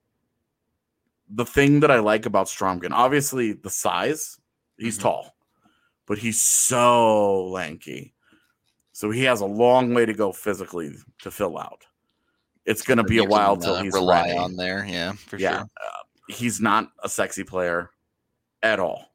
the 1.33 1.45
thing 1.47 1.81
that 1.81 1.91
I 1.91 2.01
like 2.01 2.27
about 2.27 2.47
Stromgren, 2.49 2.93
obviously 2.93 3.53
the 3.53 3.71
size, 3.71 4.39
he's 4.79 4.99
Mhm. 4.99 5.03
tall, 5.03 5.37
but 6.07 6.19
he's 6.19 6.41
so 6.41 7.45
lanky. 7.47 8.15
So 8.93 9.11
he 9.11 9.25
has 9.25 9.41
a 9.41 9.47
long 9.47 9.95
way 9.95 10.05
to 10.07 10.13
go 10.13 10.33
physically 10.33 10.95
to 11.23 11.31
fill 11.31 11.57
out. 11.59 11.87
It's 12.67 12.83
going 12.83 12.99
to 12.99 13.05
be 13.05 13.19
a 13.19 13.25
while 13.25 13.57
till 13.57 13.75
uh, 13.75 13.83
he's 13.83 13.95
rely 13.95 14.23
ready. 14.27 14.39
on 14.39 14.57
there. 14.57 14.85
Yeah, 14.85 15.13
for 15.13 15.39
yeah, 15.39 15.63
uh, 15.63 16.03
he's 16.29 16.61
not 16.61 16.91
a 17.03 17.09
sexy 17.09 17.45
player 17.45 17.91
at 18.63 18.79
all. 18.79 19.07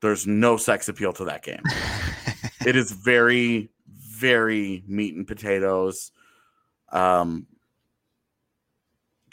There's 0.00 0.26
no 0.26 0.56
sex 0.56 0.88
appeal 0.88 1.12
to 1.14 1.24
that 1.26 1.42
game. 1.42 1.62
it 2.66 2.74
is 2.76 2.90
very, 2.92 3.70
very 3.86 4.82
meat 4.86 5.14
and 5.14 5.26
potatoes. 5.26 6.12
Um, 6.90 7.46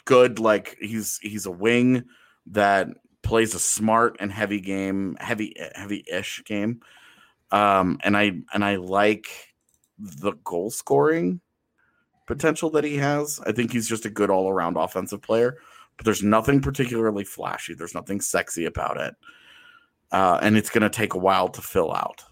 good. 0.08 0.38
Like 0.38 0.78
he's 0.80 1.18
he's 1.20 1.44
a 1.44 1.50
wing 1.50 2.04
that 2.46 2.88
plays 3.22 3.54
a 3.54 3.58
smart 3.58 4.16
and 4.20 4.32
heavy 4.32 4.58
game, 4.60 5.18
heavy 5.20 5.54
heavy-ish 5.74 6.42
game. 6.46 6.80
Um, 7.50 7.98
and 8.02 8.16
I 8.16 8.40
and 8.54 8.64
I 8.64 8.76
like 8.76 9.28
the 9.98 10.32
goal 10.44 10.70
scoring 10.70 11.40
potential 12.26 12.70
that 12.70 12.84
he 12.84 12.96
has. 12.96 13.38
I 13.46 13.52
think 13.52 13.70
he's 13.70 13.88
just 13.88 14.06
a 14.06 14.10
good 14.10 14.30
all 14.30 14.48
around 14.48 14.78
offensive 14.78 15.20
player. 15.20 15.58
But 15.98 16.06
there's 16.06 16.22
nothing 16.22 16.60
particularly 16.60 17.24
flashy. 17.24 17.74
There's 17.74 17.94
nothing 17.94 18.20
sexy 18.20 18.64
about 18.64 18.98
it. 18.98 19.14
Uh, 20.10 20.38
and 20.40 20.56
it's 20.56 20.70
going 20.70 20.82
to 20.82 20.90
take 20.90 21.14
a 21.14 21.18
while 21.18 21.48
to 21.48 21.60
fill 21.60 21.92
out. 21.92 22.24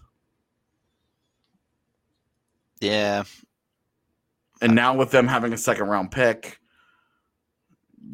yeah, 2.81 3.23
And 4.61 4.73
now 4.73 4.95
with 4.95 5.11
them 5.11 5.27
having 5.27 5.53
a 5.53 5.57
second 5.57 5.89
round 5.89 6.11
pick, 6.11 6.59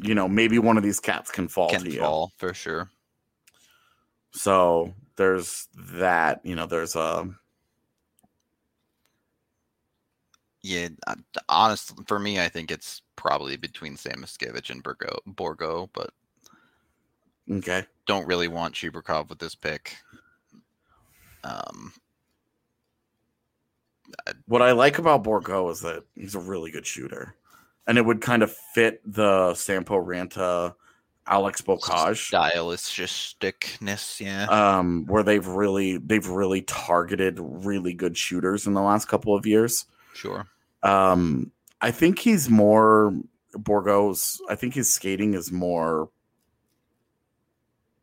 you 0.02 0.14
know, 0.14 0.28
maybe 0.28 0.58
one 0.58 0.76
of 0.76 0.82
these 0.82 1.00
cats 1.00 1.30
can 1.30 1.48
fall 1.48 1.70
can 1.70 1.84
to 1.84 1.90
you. 1.90 2.00
fall 2.00 2.32
for 2.36 2.54
sure. 2.54 2.90
So 4.32 4.94
there's 5.16 5.68
that, 5.74 6.40
you 6.44 6.56
know, 6.56 6.66
there's 6.66 6.96
a 6.96 7.28
Yeah, 10.64 10.88
uh, 11.06 11.16
honestly, 11.50 12.02
for 12.06 12.18
me, 12.18 12.40
I 12.40 12.48
think 12.48 12.70
it's 12.70 13.02
probably 13.16 13.58
between 13.58 13.98
Sam 13.98 14.22
Samoskevich 14.22 14.70
and 14.70 14.82
Bourgault, 14.82 15.18
Bourgault, 15.28 15.90
but 15.92 16.10
okay. 17.50 17.84
don't 18.06 18.26
really 18.26 18.48
want 18.48 18.74
Chibrikov 18.74 19.28
with 19.28 19.38
this 19.38 19.54
pick. 19.54 19.98
Um, 21.44 21.92
What 24.46 24.62
I 24.62 24.72
like 24.72 24.98
about 24.98 25.22
Bourgault 25.22 25.70
is 25.72 25.80
that 25.80 26.04
he's 26.14 26.34
a 26.34 26.40
really 26.40 26.70
good 26.70 26.86
shooter. 26.86 27.34
And 27.86 27.98
it 27.98 28.04
would 28.04 28.20
kind 28.20 28.42
of 28.42 28.50
fit 28.52 29.00
the 29.04 29.54
Sampo 29.54 29.96
Ranta 29.96 30.74
Alex 31.26 31.62
Beaucage. 31.62 32.30
stylisticness, 32.30 34.20
yeah. 34.20 34.44
Um, 34.46 35.06
where 35.06 35.22
they've 35.22 35.46
really 35.46 35.98
they've 35.98 36.26
really 36.26 36.62
targeted 36.62 37.38
really 37.40 37.94
good 37.94 38.16
shooters 38.16 38.66
in 38.66 38.74
the 38.74 38.82
last 38.82 39.06
couple 39.08 39.34
of 39.34 39.46
years. 39.46 39.86
sure. 40.14 40.46
Um, 40.82 41.50
I 41.80 41.90
think 41.90 42.18
he's 42.18 42.50
more 42.50 43.14
Bourgault's. 43.54 44.40
I 44.48 44.54
think 44.54 44.74
his 44.74 44.92
skating 44.92 45.34
is 45.34 45.50
more 45.50 46.10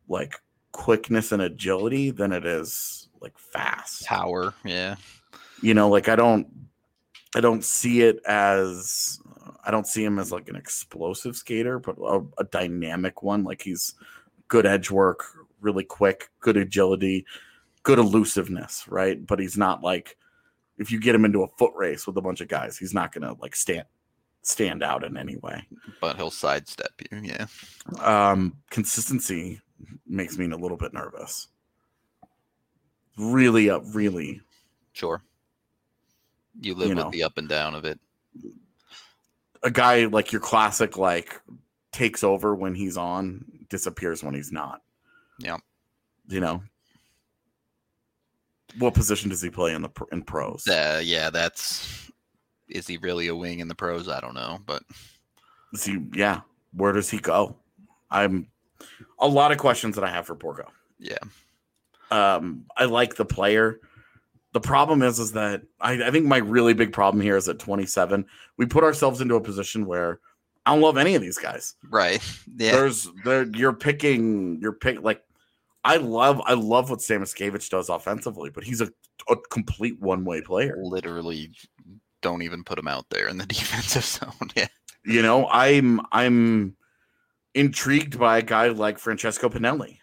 like 0.08 0.34
quickness 0.72 1.32
and 1.32 1.42
agility 1.42 2.10
than 2.10 2.32
it 2.32 2.44
is 2.44 3.08
like 3.20 3.38
fast. 3.38 4.04
Power, 4.04 4.54
yeah. 4.64 4.96
You 5.60 5.74
know, 5.74 5.88
like 5.88 6.08
I 6.08 6.16
don't, 6.16 6.48
I 7.36 7.40
don't 7.40 7.64
see 7.64 8.02
it 8.02 8.20
as. 8.26 9.20
I 9.64 9.70
don't 9.70 9.86
see 9.86 10.04
him 10.04 10.18
as 10.18 10.32
like 10.32 10.48
an 10.48 10.56
explosive 10.56 11.36
skater, 11.36 11.78
but 11.78 11.96
a, 11.98 12.20
a 12.38 12.44
dynamic 12.44 13.22
one. 13.22 13.44
Like 13.44 13.62
he's 13.62 13.94
good 14.48 14.66
edge 14.66 14.90
work, 14.90 15.24
really 15.60 15.84
quick, 15.84 16.30
good 16.40 16.56
agility, 16.56 17.24
good 17.82 17.98
elusiveness, 17.98 18.86
right? 18.88 19.24
But 19.26 19.38
he's 19.38 19.56
not 19.56 19.82
like 19.82 20.16
if 20.78 20.90
you 20.90 20.98
get 21.00 21.14
him 21.14 21.24
into 21.24 21.42
a 21.42 21.48
foot 21.58 21.72
race 21.76 22.06
with 22.06 22.16
a 22.16 22.22
bunch 22.22 22.40
of 22.40 22.48
guys, 22.48 22.76
he's 22.76 22.94
not 22.94 23.12
gonna 23.12 23.34
like 23.40 23.54
stand 23.54 23.84
stand 24.42 24.82
out 24.82 25.04
in 25.04 25.16
any 25.16 25.36
way. 25.36 25.64
But 26.00 26.16
he'll 26.16 26.30
sidestep 26.30 26.92
you, 27.12 27.20
yeah. 27.20 27.46
Um, 28.00 28.56
consistency 28.70 29.60
makes 30.06 30.36
me 30.38 30.50
a 30.50 30.56
little 30.56 30.76
bit 30.76 30.92
nervous. 30.92 31.48
Really, 33.16 33.70
uh, 33.70 33.78
really, 33.92 34.40
Sure. 34.92 35.22
You 36.60 36.74
live 36.74 36.88
You 36.90 36.96
with 36.96 37.04
know. 37.04 37.10
the 37.10 37.22
up 37.22 37.38
and 37.38 37.48
down 37.48 37.74
of 37.74 37.84
it. 37.84 37.98
A 39.62 39.70
guy 39.70 40.06
like 40.06 40.32
your 40.32 40.40
classic 40.40 40.96
like 40.96 41.40
takes 41.92 42.24
over 42.24 42.54
when 42.54 42.74
he's 42.74 42.96
on, 42.96 43.44
disappears 43.68 44.22
when 44.22 44.34
he's 44.34 44.52
not. 44.52 44.82
Yeah. 45.38 45.58
You 46.28 46.40
know. 46.40 46.62
What 48.78 48.94
position 48.94 49.28
does 49.28 49.42
he 49.42 49.50
play 49.50 49.74
in 49.74 49.82
the 49.82 49.90
in 50.12 50.22
pros? 50.22 50.66
Uh, 50.66 51.00
yeah, 51.04 51.30
that's. 51.30 52.10
Is 52.68 52.86
he 52.86 52.96
really 52.96 53.28
a 53.28 53.36
wing 53.36 53.60
in 53.60 53.68
the 53.68 53.74
pros? 53.74 54.08
I 54.08 54.20
don't 54.20 54.34
know, 54.34 54.58
but 54.64 54.82
Is 55.74 55.84
he, 55.84 55.98
yeah. 56.14 56.40
Where 56.72 56.92
does 56.92 57.10
he 57.10 57.18
go? 57.18 57.56
I'm 58.10 58.46
a 59.18 59.28
lot 59.28 59.52
of 59.52 59.58
questions 59.58 59.94
that 59.96 60.04
I 60.04 60.10
have 60.10 60.26
for 60.26 60.34
Porco. 60.34 60.70
yeah, 60.98 61.18
Um, 62.10 62.64
I 62.76 62.84
like 62.86 63.16
the 63.16 63.26
player. 63.26 63.78
The 64.52 64.60
problem 64.60 65.02
is, 65.02 65.18
is 65.18 65.32
that 65.32 65.62
I, 65.80 65.92
I 66.04 66.10
think 66.10 66.26
my 66.26 66.36
really 66.38 66.74
big 66.74 66.92
problem 66.92 67.22
here 67.22 67.36
is 67.36 67.48
at 67.48 67.58
27, 67.58 68.26
we 68.58 68.66
put 68.66 68.84
ourselves 68.84 69.20
into 69.20 69.34
a 69.34 69.40
position 69.40 69.86
where 69.86 70.20
I 70.66 70.72
don't 70.72 70.82
love 70.82 70.98
any 70.98 71.14
of 71.14 71.22
these 71.22 71.38
guys. 71.38 71.74
right. 71.90 72.20
Yeah, 72.56 72.72
There's 72.72 73.08
there 73.24 73.44
you're 73.44 73.72
picking 73.72 74.60
you're 74.60 74.74
pick 74.74 75.02
like 75.02 75.22
I 75.84 75.96
love 75.96 76.40
I 76.44 76.52
love 76.54 76.90
what 76.90 76.98
Samoskevich 77.00 77.68
does 77.70 77.88
offensively, 77.88 78.50
but 78.50 78.62
he's 78.62 78.80
a, 78.82 78.90
a 79.28 79.36
complete 79.50 79.98
one 80.00 80.24
way 80.24 80.42
player. 80.42 80.76
literally 80.78 81.50
don't 82.20 82.42
even 82.42 82.62
put 82.62 82.78
him 82.78 82.86
out 82.88 83.06
there 83.10 83.28
in 83.28 83.38
the 83.38 83.46
defensive 83.58 84.04
zone. 84.04 84.32
Yeah, 84.56 84.68
You 85.04 85.22
know, 85.22 85.48
I'm 85.48 86.00
I'm 86.12 86.76
intrigued 87.54 88.18
by 88.18 88.38
a 88.38 88.42
guy 88.42 88.68
like 88.68 88.98
Francesco 88.98 89.48
Pinelli. 89.48 89.98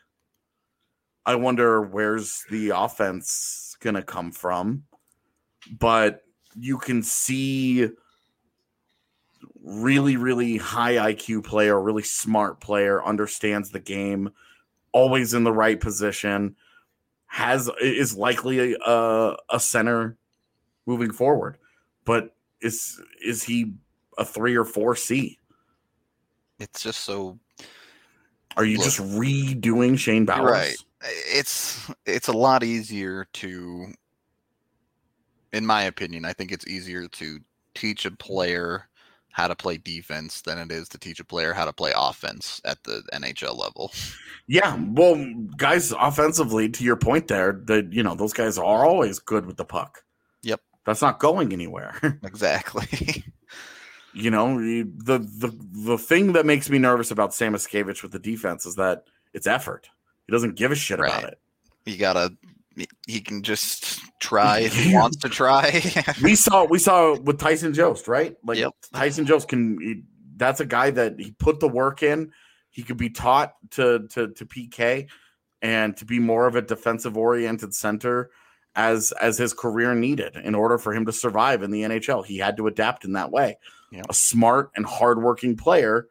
I 1.26 1.36
wonder 1.36 1.82
where's 1.82 2.44
the 2.50 2.72
offense 2.72 3.69
gonna 3.80 4.04
come 4.04 4.32
from, 4.32 4.84
but 5.80 6.24
you 6.56 6.78
can 6.78 7.04
see 7.04 7.90
really, 9.64 10.18
really 10.18 10.58
high 10.58 11.14
IQ 11.14 11.44
player, 11.44 11.80
really 11.80 12.04
smart 12.04 12.60
player, 12.60 13.04
understands 13.04 13.72
the 13.72 13.80
game, 13.80 14.32
always 14.92 15.34
in 15.34 15.44
the 15.44 15.52
right 15.52 15.80
position, 15.80 16.56
has 17.28 17.70
is 17.82 18.16
likely 18.16 18.76
a, 18.86 19.36
a 19.52 19.60
center 19.60 20.18
moving 20.86 21.12
forward. 21.12 21.58
But 22.06 22.36
is 22.62 23.00
is 23.24 23.44
he 23.44 23.74
a 24.18 24.26
three 24.26 24.56
or 24.56 24.66
four 24.66 24.96
C? 24.96 25.38
it's 26.60 26.84
just 26.84 27.02
so 27.02 27.40
Are 28.58 28.66
you 28.66 28.78
Look. 28.78 28.86
just 28.86 29.00
redoing 29.00 29.98
Shane 29.98 30.26
Bowers? 30.26 30.52
Right. 30.52 30.76
It's 31.04 31.90
it's 32.06 32.28
a 32.28 32.34
lot 32.34 32.64
easier 32.64 33.28
to 33.34 33.88
in 35.52 35.66
my 35.66 35.84
opinion 35.84 36.26
i 36.26 36.34
think 36.34 36.52
it's 36.52 36.68
easier 36.68 37.08
to 37.08 37.40
teach 37.74 38.06
a 38.06 38.12
player 38.12 38.88
how 39.32 39.48
to 39.48 39.56
play 39.56 39.78
defense 39.78 40.42
than 40.42 40.60
it 40.60 40.72
is 40.72 40.88
to 40.90 40.98
teach 40.98 41.20
a 41.20 41.26
player 41.26 41.54
how 41.54 41.66
to 41.66 41.74
play 41.74 41.92
offense 41.96 42.62
at 42.66 42.84
the 42.84 43.02
nhl 43.14 43.58
level 43.58 43.92
Yeah. 44.52 44.78
Well, 44.80 45.32
guys, 45.58 45.92
offensively, 45.92 46.70
to 46.70 46.84
your 46.84 46.96
point 46.96 47.28
there, 47.28 47.62
that 47.66 47.94
you 47.94 48.02
know 48.02 48.16
those 48.16 48.34
guys 48.34 48.58
are 48.58 48.84
always 48.84 49.20
good 49.20 49.46
with 49.46 49.58
the 49.58 49.64
puck. 49.64 50.04
Yep. 50.42 50.60
That's 50.86 51.04
not 51.04 51.20
going 51.20 51.54
anywhere. 51.54 52.20
exactly 52.24 53.24
you 54.14 54.32
know, 54.32 54.58
the 54.58 55.20
the 55.20 55.56
the 55.86 55.98
thing 56.00 56.34
that 56.34 56.48
makes 56.48 56.68
me 56.68 56.80
nervous 56.80 57.12
about 57.12 57.30
Samoskevich 57.30 58.02
with 58.02 58.12
the 58.12 58.18
defense 58.18 58.66
is 58.66 58.76
that 58.76 59.04
it's 59.34 59.46
effort. 59.46 59.88
He 60.30 60.32
doesn't 60.32 60.54
give 60.56 60.72
a 60.72 60.76
shit 60.76 61.00
about 61.00 61.24
it. 61.24 61.40
you 61.86 61.98
gotta 61.98 62.32
he 63.08 63.20
can 63.20 63.42
just 63.42 64.00
try 64.20 64.60
if 64.60 64.76
he 64.76 64.94
wants 64.94 65.18
to 65.18 65.28
try 65.28 65.82
we 66.22 66.36
saw 66.36 66.66
we 66.66 66.78
saw 66.78 67.18
with 67.18 67.40
Tyson 67.40 67.74
Jost, 67.74 68.08
right? 68.08 68.38
Like 68.44 68.60
Yep. 68.60 68.76
Tyson 68.94 69.26
Jost 69.26 69.48
can 69.48 69.82
he, 69.82 70.04
that's 70.38 70.60
a 70.60 70.68
guy 70.68 70.92
that 70.92 71.20
he 71.20 71.32
put 71.32 71.60
the 71.60 71.68
work 71.68 72.04
in. 72.04 72.32
He 72.70 72.84
could 72.84 72.98
be 72.98 73.10
taught 73.10 73.56
to 73.72 74.08
to 74.10 74.28
to 74.28 74.46
PK 74.46 75.08
and 75.64 75.98
to 75.98 76.06
be 76.06 76.20
more 76.20 76.46
of 76.46 76.56
a 76.56 76.62
defensive 76.62 77.18
oriented 77.18 77.74
center 77.74 78.30
as 78.76 79.12
as 79.14 79.40
his 79.40 79.52
career 79.52 79.96
needed 79.96 80.36
in 80.36 80.54
order 80.54 80.78
for 80.78 80.94
him 80.94 81.08
to 81.08 81.12
survive 81.12 81.64
in 81.64 81.72
the 81.72 81.82
NHL. 81.82 82.24
He 82.24 82.38
had 82.38 82.56
to 82.58 82.68
adapt 82.68 83.04
in 83.04 83.14
that 83.14 83.32
way. 83.32 83.58
Yep. 83.92 84.06
A 84.10 84.14
smart 84.14 84.70
and 84.76 84.86
hardworking 84.86 85.58
player 85.58 86.08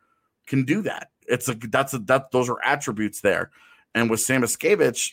can 0.49 0.65
do 0.65 0.83
that. 0.83 1.11
It's 1.29 1.49
a 1.49 1.55
that's 1.55 1.95
a 1.95 1.99
that 2.01 2.33
those 2.33 2.49
are 2.51 2.59
attributes 2.65 3.21
there. 3.21 3.53
And 3.99 4.09
with 4.09 4.21
Samoskevich, 4.21 5.13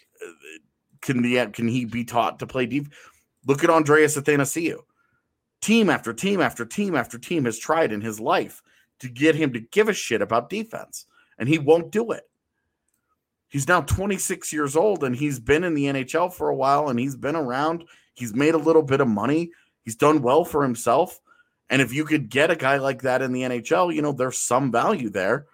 can 1.01 1.23
the 1.23 1.47
can 1.47 1.67
he 1.67 1.85
be 1.85 2.03
taught 2.03 2.39
to 2.39 2.47
play 2.47 2.67
deep? 2.67 2.93
Look 3.47 3.63
at 3.63 3.69
Andreas 3.69 4.15
Athanasiou. 4.15 4.79
Team 5.61 5.89
after 5.89 6.13
team 6.13 6.39
after 6.39 6.65
team 6.65 6.95
after 6.95 7.17
team 7.17 7.45
has 7.45 7.57
tried 7.57 7.91
in 7.91 8.01
his 8.01 8.19
life 8.19 8.61
to 8.99 9.09
get 9.09 9.33
him 9.33 9.53
to 9.53 9.59
give 9.59 9.89
a 9.89 9.93
shit 9.93 10.21
about 10.21 10.49
defense, 10.49 11.07
and 11.39 11.49
he 11.49 11.57
won't 11.57 11.91
do 11.91 12.11
it. 12.11 12.29
He's 13.47 13.67
now 13.67 13.81
26 13.81 14.53
years 14.53 14.75
old 14.75 15.03
and 15.03 15.15
he's 15.15 15.39
been 15.39 15.63
in 15.63 15.73
the 15.73 15.85
NHL 15.85 16.33
for 16.33 16.49
a 16.49 16.55
while 16.55 16.89
and 16.89 16.99
he's 16.99 17.15
been 17.15 17.35
around. 17.35 17.85
He's 18.13 18.35
made 18.35 18.53
a 18.53 18.59
little 18.59 18.81
bit 18.81 19.01
of 19.01 19.07
money. 19.07 19.51
He's 19.81 19.95
done 19.95 20.21
well 20.21 20.43
for 20.43 20.61
himself. 20.61 21.19
And 21.69 21.81
if 21.81 21.93
you 21.93 22.05
could 22.05 22.29
get 22.29 22.51
a 22.51 22.55
guy 22.55 22.77
like 22.77 23.03
that 23.03 23.21
in 23.21 23.31
the 23.31 23.41
NHL, 23.41 23.95
you 23.95 24.01
know, 24.01 24.11
there's 24.11 24.37
some 24.37 24.71
value 24.71 25.09
there. 25.09 25.45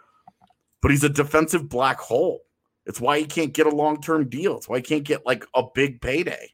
But 0.82 0.92
he's 0.92 1.04
a 1.04 1.10
defensive 1.10 1.70
black 1.70 2.00
hole. 2.00 2.42
It's 2.86 3.00
why 3.00 3.20
he 3.20 3.26
can't 3.26 3.54
get 3.54 3.68
a 3.68 3.76
long 3.76 4.02
term 4.02 4.30
deal. 4.30 4.58
It's 4.58 4.68
why 4.68 4.78
he 4.78 4.84
can't 4.84 5.04
get 5.04 5.26
like 5.26 5.46
a 5.54 5.64
big 5.74 6.02
payday. 6.02 6.54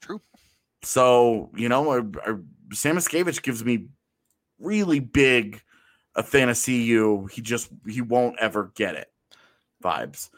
True. 0.00 0.20
So, 0.82 1.50
you 1.56 1.68
know, 1.68 1.90
I, 1.90 1.98
I, 1.98 2.34
Samoskevich 2.70 3.42
gives 3.42 3.64
me 3.64 3.88
really 4.58 5.00
big 5.00 5.62
a 6.14 6.22
Athanasiou. 6.22 7.30
He 7.30 7.40
just, 7.40 7.70
he 7.88 8.02
won't 8.02 8.38
ever 8.38 8.72
get 8.74 8.94
it 8.94 9.10
vibes. 9.82 10.30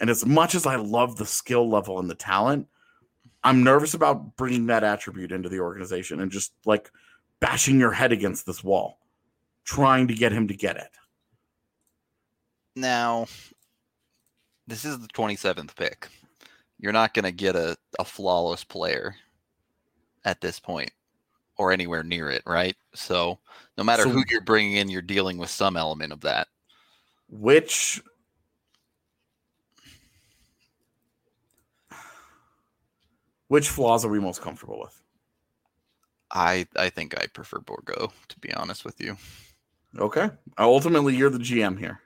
And 0.00 0.10
as 0.10 0.26
much 0.26 0.54
as 0.54 0.66
I 0.66 0.76
love 0.76 1.16
the 1.16 1.26
skill 1.26 1.68
level 1.68 1.98
and 1.98 2.10
the 2.10 2.14
talent, 2.14 2.66
I'm 3.44 3.62
nervous 3.62 3.94
about 3.94 4.36
bringing 4.36 4.66
that 4.66 4.84
attribute 4.84 5.30
into 5.30 5.48
the 5.48 5.60
organization 5.60 6.20
and 6.20 6.32
just 6.32 6.52
like 6.64 6.90
bashing 7.40 7.78
your 7.78 7.92
head 7.92 8.10
against 8.10 8.46
this 8.46 8.64
wall, 8.64 8.98
trying 9.64 10.08
to 10.08 10.14
get 10.14 10.32
him 10.32 10.48
to 10.48 10.54
get 10.54 10.76
it. 10.76 10.88
Now, 12.76 13.26
this 14.66 14.84
is 14.84 14.98
the 14.98 15.08
27th 15.08 15.74
pick. 15.76 16.08
You're 16.78 16.92
not 16.92 17.14
going 17.14 17.24
to 17.24 17.32
get 17.32 17.54
a, 17.56 17.76
a 17.98 18.04
flawless 18.04 18.64
player 18.64 19.14
at 20.24 20.40
this 20.40 20.58
point 20.58 20.90
or 21.56 21.70
anywhere 21.70 22.02
near 22.02 22.30
it, 22.30 22.42
right? 22.46 22.76
So, 22.94 23.38
no 23.78 23.84
matter 23.84 24.02
So- 24.04 24.10
who 24.10 24.24
you're 24.28 24.40
bringing 24.40 24.76
in, 24.76 24.88
you're 24.88 25.02
dealing 25.02 25.38
with 25.38 25.50
some 25.50 25.76
element 25.76 26.12
of 26.12 26.20
that. 26.22 26.48
Which 27.28 28.02
which 33.48 33.68
flaws 33.68 34.04
are 34.04 34.08
we 34.08 34.20
most 34.20 34.42
comfortable 34.42 34.80
with? 34.80 35.00
I 36.30 36.66
I 36.76 36.90
think 36.90 37.18
I 37.20 37.26
prefer 37.28 37.58
Bourgault, 37.60 38.12
to 38.28 38.38
be 38.40 38.52
honest 38.52 38.84
with 38.84 39.00
you. 39.00 39.16
Okay. 39.98 40.28
Ultimately, 40.58 41.14
you're 41.16 41.30
the 41.30 41.38
GM 41.38 41.78
here. 41.78 42.00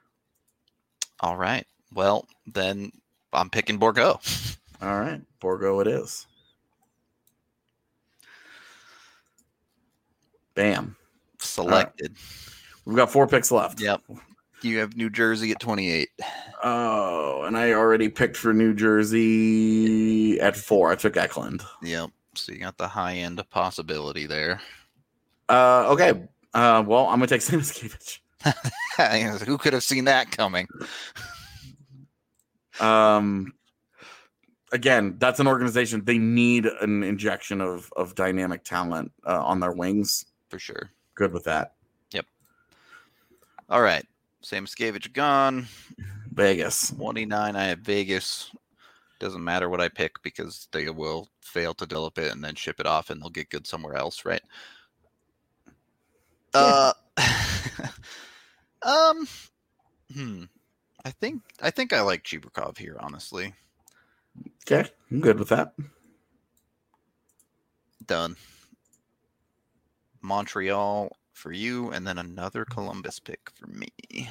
All 1.20 1.36
right. 1.36 1.66
Well, 1.92 2.26
then 2.46 2.92
I'm 3.32 3.50
picking 3.50 3.78
Bourgault. 3.78 4.56
All 4.82 5.00
right. 5.00 5.20
Bourgault 5.40 5.82
it 5.82 5.88
is. 5.88 6.26
Bam. 10.54 10.96
Selected. 11.40 12.16
We've 12.84 12.96
got 12.96 13.12
four 13.12 13.26
picks 13.26 13.50
left. 13.50 13.80
Yep. 13.80 14.02
You 14.62 14.78
have 14.78 14.96
New 14.96 15.08
Jersey 15.08 15.52
at 15.52 15.60
28. 15.60 16.08
Oh, 16.64 17.44
and 17.44 17.56
I 17.56 17.72
already 17.72 18.08
picked 18.08 18.36
for 18.36 18.52
New 18.52 18.74
Jersey 18.74 20.40
at 20.40 20.56
four. 20.56 20.90
I 20.90 20.96
took 20.96 21.16
Eklund. 21.16 21.62
Yep. 21.82 22.10
So 22.34 22.52
you 22.52 22.58
got 22.58 22.76
the 22.76 22.88
high 22.88 23.14
end 23.14 23.42
possibility 23.50 24.26
there. 24.26 24.60
Uh, 25.48 25.86
okay. 25.90 26.10
Uh, 26.54 26.82
well, 26.86 27.06
I'm 27.06 27.18
gonna 27.18 27.26
take 27.28 27.40
Samoskevich. 27.40 28.18
Who 29.46 29.58
could 29.58 29.72
have 29.72 29.82
seen 29.82 30.04
that 30.04 30.30
coming? 30.30 30.68
Um, 32.80 33.52
again, 34.72 35.16
that's 35.18 35.40
an 35.40 35.46
organization. 35.46 36.04
They 36.04 36.18
need 36.18 36.66
an 36.66 37.02
injection 37.02 37.60
of 37.60 37.92
of 37.96 38.14
dynamic 38.14 38.64
talent 38.64 39.12
uh, 39.26 39.42
on 39.44 39.60
their 39.60 39.72
wings. 39.72 40.26
For 40.48 40.58
sure. 40.58 40.90
Good 41.14 41.32
with 41.32 41.44
that. 41.44 41.74
Yep. 42.12 42.26
All 43.68 43.82
right. 43.82 44.06
Samoskevich 44.42 45.12
gone. 45.12 45.66
Vegas. 46.32 46.90
29. 46.90 47.56
I 47.56 47.64
have 47.64 47.80
Vegas. 47.80 48.50
Doesn't 49.18 49.42
matter 49.42 49.68
what 49.68 49.80
I 49.80 49.88
pick 49.88 50.22
because 50.22 50.68
they 50.72 50.88
will 50.90 51.28
fail 51.40 51.74
to 51.74 51.86
develop 51.86 52.18
it 52.18 52.32
and 52.32 52.42
then 52.42 52.54
ship 52.54 52.78
it 52.78 52.86
off 52.86 53.10
and 53.10 53.20
they'll 53.20 53.30
get 53.30 53.50
good 53.50 53.66
somewhere 53.66 53.96
else, 53.96 54.24
right? 54.24 54.42
Uh 56.54 56.92
um 58.82 59.26
hmm. 60.12 60.44
I 61.04 61.10
think 61.10 61.42
I 61.60 61.70
think 61.70 61.92
I 61.92 62.00
like 62.02 62.24
Chibrikov 62.24 62.78
here, 62.78 62.96
honestly. 63.00 63.54
Okay, 64.70 64.88
I'm 65.10 65.20
good 65.20 65.38
with 65.38 65.48
that. 65.48 65.74
Done. 68.06 68.36
Montreal 70.20 71.16
for 71.32 71.52
you, 71.52 71.90
and 71.90 72.06
then 72.06 72.18
another 72.18 72.64
Columbus 72.64 73.20
pick 73.20 73.50
for 73.54 73.66
me. 73.68 74.28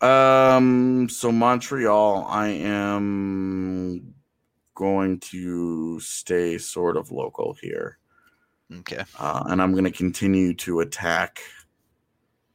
Um, 0.00 1.08
so 1.08 1.32
Montreal, 1.32 2.24
I 2.28 2.48
am 2.48 4.14
going 4.74 5.18
to 5.20 5.98
stay 6.00 6.56
sort 6.58 6.96
of 6.96 7.10
local 7.10 7.54
here, 7.60 7.98
Okay. 8.72 9.04
uh, 9.18 9.42
and 9.48 9.60
I'm 9.60 9.72
going 9.72 9.84
to 9.84 9.90
continue 9.90 10.54
to 10.54 10.80
attack 10.80 11.40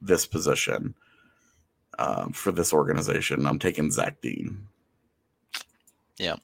this 0.04 0.26
position 0.26 0.94
um, 1.98 2.32
for 2.32 2.52
this 2.52 2.72
organization. 2.72 3.46
I'm 3.46 3.58
taking 3.58 3.90
Zach 3.90 4.20
Dean. 4.20 4.66
Yeah. 6.18 6.36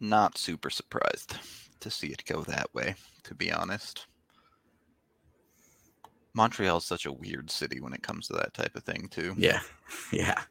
Not 0.00 0.38
super 0.38 0.70
surprised 0.70 1.36
to 1.80 1.90
see 1.90 2.08
it 2.08 2.24
go 2.24 2.42
that 2.42 2.72
way, 2.74 2.94
to 3.24 3.34
be 3.34 3.52
honest. 3.52 4.06
Montreal 6.34 6.76
is 6.76 6.84
such 6.84 7.06
a 7.06 7.12
weird 7.12 7.50
city 7.50 7.80
when 7.80 7.92
it 7.92 8.02
comes 8.02 8.28
to 8.28 8.34
that 8.34 8.54
type 8.54 8.76
of 8.76 8.84
thing, 8.84 9.08
too. 9.10 9.34
Yeah, 9.36 9.60
yeah. 10.12 10.42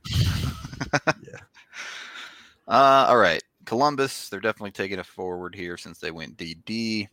Uh, 2.68 3.06
all 3.08 3.18
right. 3.18 3.42
Columbus, 3.66 4.30
they're 4.30 4.40
definitely 4.40 4.72
taking 4.72 5.00
it 5.00 5.06
forward 5.06 5.56
here 5.56 5.78
since 5.78 6.00
they 6.00 6.12
went 6.12 6.38
DD. 6.38 7.08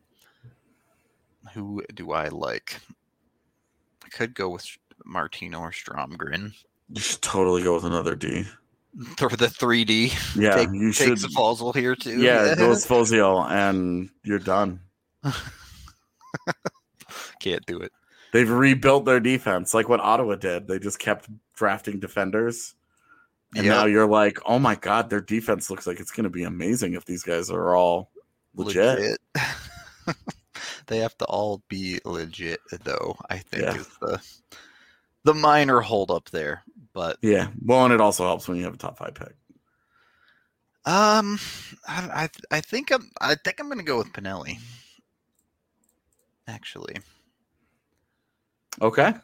Who 1.53 1.83
do 1.95 2.13
I 2.13 2.29
like? 2.29 2.81
Could 4.15 4.35
go 4.35 4.49
with 4.49 4.65
Martino 5.05 5.59
or 5.59 5.73
Stromgren 5.73 6.53
You 6.89 7.01
should 7.01 7.21
totally 7.21 7.65
go 7.65 7.75
with 7.75 7.85
another 7.85 8.15
D. 8.15 8.45
for 9.17 9.29
the 9.31 9.47
3D. 9.47 10.37
Yeah, 10.41 10.55
take, 10.55 10.69
you 10.73 10.93
take 10.93 11.09
should. 11.09 11.19
Safalzel 11.19 11.75
here 11.75 11.97
too. 11.97 12.23
Yeah, 12.23 12.55
go 12.59 12.69
with 12.69 12.89
and 13.13 14.09
you're 14.23 14.39
done. 14.39 14.79
Can't 17.41 17.67
do 17.67 17.81
it. 17.81 17.91
They've 18.33 18.49
rebuilt 18.49 19.05
their 19.05 19.19
defense, 19.19 19.75
like 19.75 19.89
what 19.89 19.99
Ottawa 19.99 20.37
did. 20.37 20.69
They 20.69 20.79
just 20.79 21.01
kept 21.01 21.29
drafting 21.57 21.99
defenders, 21.99 22.77
and 23.57 23.67
now 23.67 23.87
you're 23.87 24.07
like, 24.07 24.39
oh 24.47 24.61
my 24.61 24.77
god, 24.77 25.11
their 25.11 25.21
defense 25.21 25.71
looks 25.71 25.89
like 25.89 25.99
it's 25.99 26.13
going 26.13 26.25
to 26.25 26.31
be 26.31 26.45
amazing 26.45 26.95
if 26.95 27.05
these 27.05 27.25
guys 27.25 27.51
are 27.51 27.75
all 27.75 28.11
legit. 28.55 29.19
Legit. 29.37 30.17
They 30.87 30.99
have 30.99 31.17
to 31.19 31.25
all 31.27 31.63
be 31.69 32.01
legit, 32.05 32.61
though. 32.85 33.17
I 33.31 33.39
think 33.39 33.63
Yeah. 33.63 33.75
is 33.75 33.89
the 34.01 34.21
the 35.25 35.35
minor 35.35 35.81
hold 35.81 36.11
up 36.11 36.31
there. 36.31 36.63
But 36.93 37.19
Yeah, 37.23 37.49
well, 37.65 37.85
and 37.85 37.95
it 37.95 38.01
also 38.01 38.25
helps 38.25 38.47
when 38.49 38.59
you 38.59 38.65
have 38.65 38.75
a 38.75 38.79
top 38.79 38.99
five 38.99 39.15
pick. 39.15 39.35
um, 40.87 41.39
I 41.89 42.29
I, 42.53 42.57
I 42.57 42.61
think 42.61 42.91
I'm 42.93 43.11
I 43.21 43.35
think 43.37 43.61
I'm 43.61 43.69
gonna 43.69 43.83
go 43.83 43.99
with 43.99 44.13
Pinelli. 44.13 44.59
Actually, 46.47 46.97
Okay, 48.83 49.15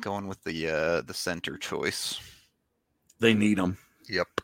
going 0.00 0.26
with 0.26 0.42
the 0.44 0.68
uh 0.68 1.00
the 1.02 1.14
center 1.14 1.56
choice. 1.56 2.20
they 3.20 3.34
need 3.34 3.58
them. 3.58 3.78
Yep. 4.08 4.40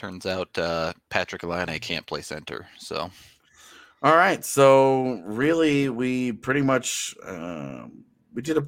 Turns 0.00 0.24
out 0.24 0.56
uh, 0.56 0.94
Patrik 1.10 1.46
Laine 1.46 1.78
can't 1.78 2.06
play 2.06 2.22
center, 2.22 2.66
so 2.78 3.10
All 4.02 4.16
right, 4.16 4.42
so 4.42 5.20
really, 5.26 5.90
we 5.90 6.32
pretty 6.32 6.62
much 6.62 7.14
um, 7.22 8.04
we 8.32 8.40
did 8.40 8.56
a. 8.56 8.66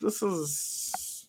This 0.00 0.22
is 0.22 1.26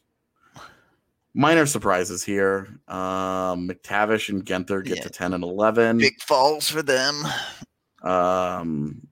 minor 1.34 1.66
surprises 1.66 2.24
here. 2.24 2.68
Um, 2.88 3.68
McTavish 3.68 4.30
and 4.30 4.46
Guenther 4.46 4.86
get 4.86 4.98
Yeah. 4.98 5.04
to 5.06 5.10
ten 5.10 5.34
and 5.34 5.44
eleven. 5.44 5.98
big 5.98 6.22
falls 6.22 6.70
for 6.70 6.84
them. 6.84 7.24
Um, 8.04 9.08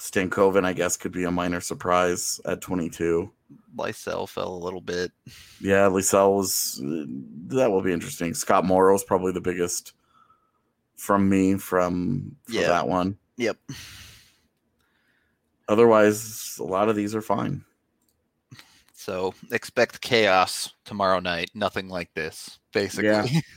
Stankoven, 0.00 0.64
I 0.64 0.72
guess, 0.72 0.96
could 0.96 1.12
be 1.12 1.24
a 1.24 1.30
minor 1.30 1.60
surprise 1.60 2.40
at 2.46 2.62
22. 2.62 3.30
Lysell 3.76 4.28
fell 4.28 4.54
a 4.54 4.64
little 4.64 4.80
bit. 4.80 5.10
Yeah, 5.60 5.88
Lysell 5.88 6.36
was. 6.36 6.80
uh, 6.84 7.04
That 7.56 7.70
will 7.70 7.82
be 7.82 7.92
interesting. 7.92 8.34
Scott 8.34 8.64
Morrow's 8.64 9.04
probably 9.04 9.32
the 9.32 9.40
biggest 9.40 9.92
from 10.96 11.28
me 11.28 11.56
from 11.56 12.36
for 12.44 12.52
Yeah. 12.52 12.68
that 12.68 12.86
one. 12.88 13.18
Yep. 13.36 13.56
Otherwise, 15.68 16.56
a 16.60 16.64
lot 16.64 16.88
of 16.88 16.96
these 16.96 17.14
are 17.14 17.22
fine. 17.22 17.64
So 18.92 19.34
expect 19.50 20.00
chaos 20.00 20.72
tomorrow 20.84 21.20
night. 21.20 21.50
Nothing 21.54 21.88
like 21.88 22.12
this, 22.14 22.58
basically. 22.72 23.42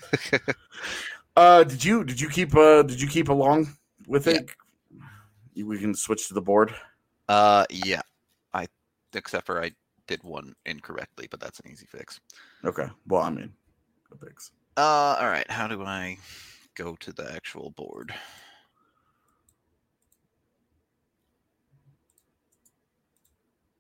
Uh, 1.36 1.64
did 1.64 1.86
you 1.86 2.04
did 2.04 2.20
you 2.20 2.28
keep 2.30 2.56
uh 2.56 2.82
did 2.82 3.00
you 3.00 3.08
keep 3.08 3.30
along 3.30 3.68
with 4.08 4.26
it? 4.26 4.50
You- 5.54 5.68
We 5.68 5.78
can 5.78 5.94
switch 5.94 6.28
to 6.30 6.34
the 6.34 6.42
board. 6.42 6.74
uh, 7.30 7.66
yeah. 7.70 8.02
I 8.56 8.66
except 9.14 9.46
for 9.46 9.64
I 9.64 9.72
did 10.08 10.24
one 10.24 10.56
incorrectly, 10.66 11.28
but 11.30 11.40
that's 11.40 11.60
an 11.60 11.72
easy 11.72 11.86
fix. 11.86 12.20
Okay. 12.66 12.88
Well, 13.08 13.22
I 13.22 13.30
mean, 13.30 13.54
the 14.10 14.16
bigs. 14.16 14.52
Uh, 14.76 15.18
all 15.20 15.28
right. 15.28 15.50
How 15.50 15.68
do 15.68 15.84
I 15.84 16.18
go 16.76 16.96
to 16.96 17.12
the 17.12 17.32
actual 17.34 17.72
board? 17.72 18.14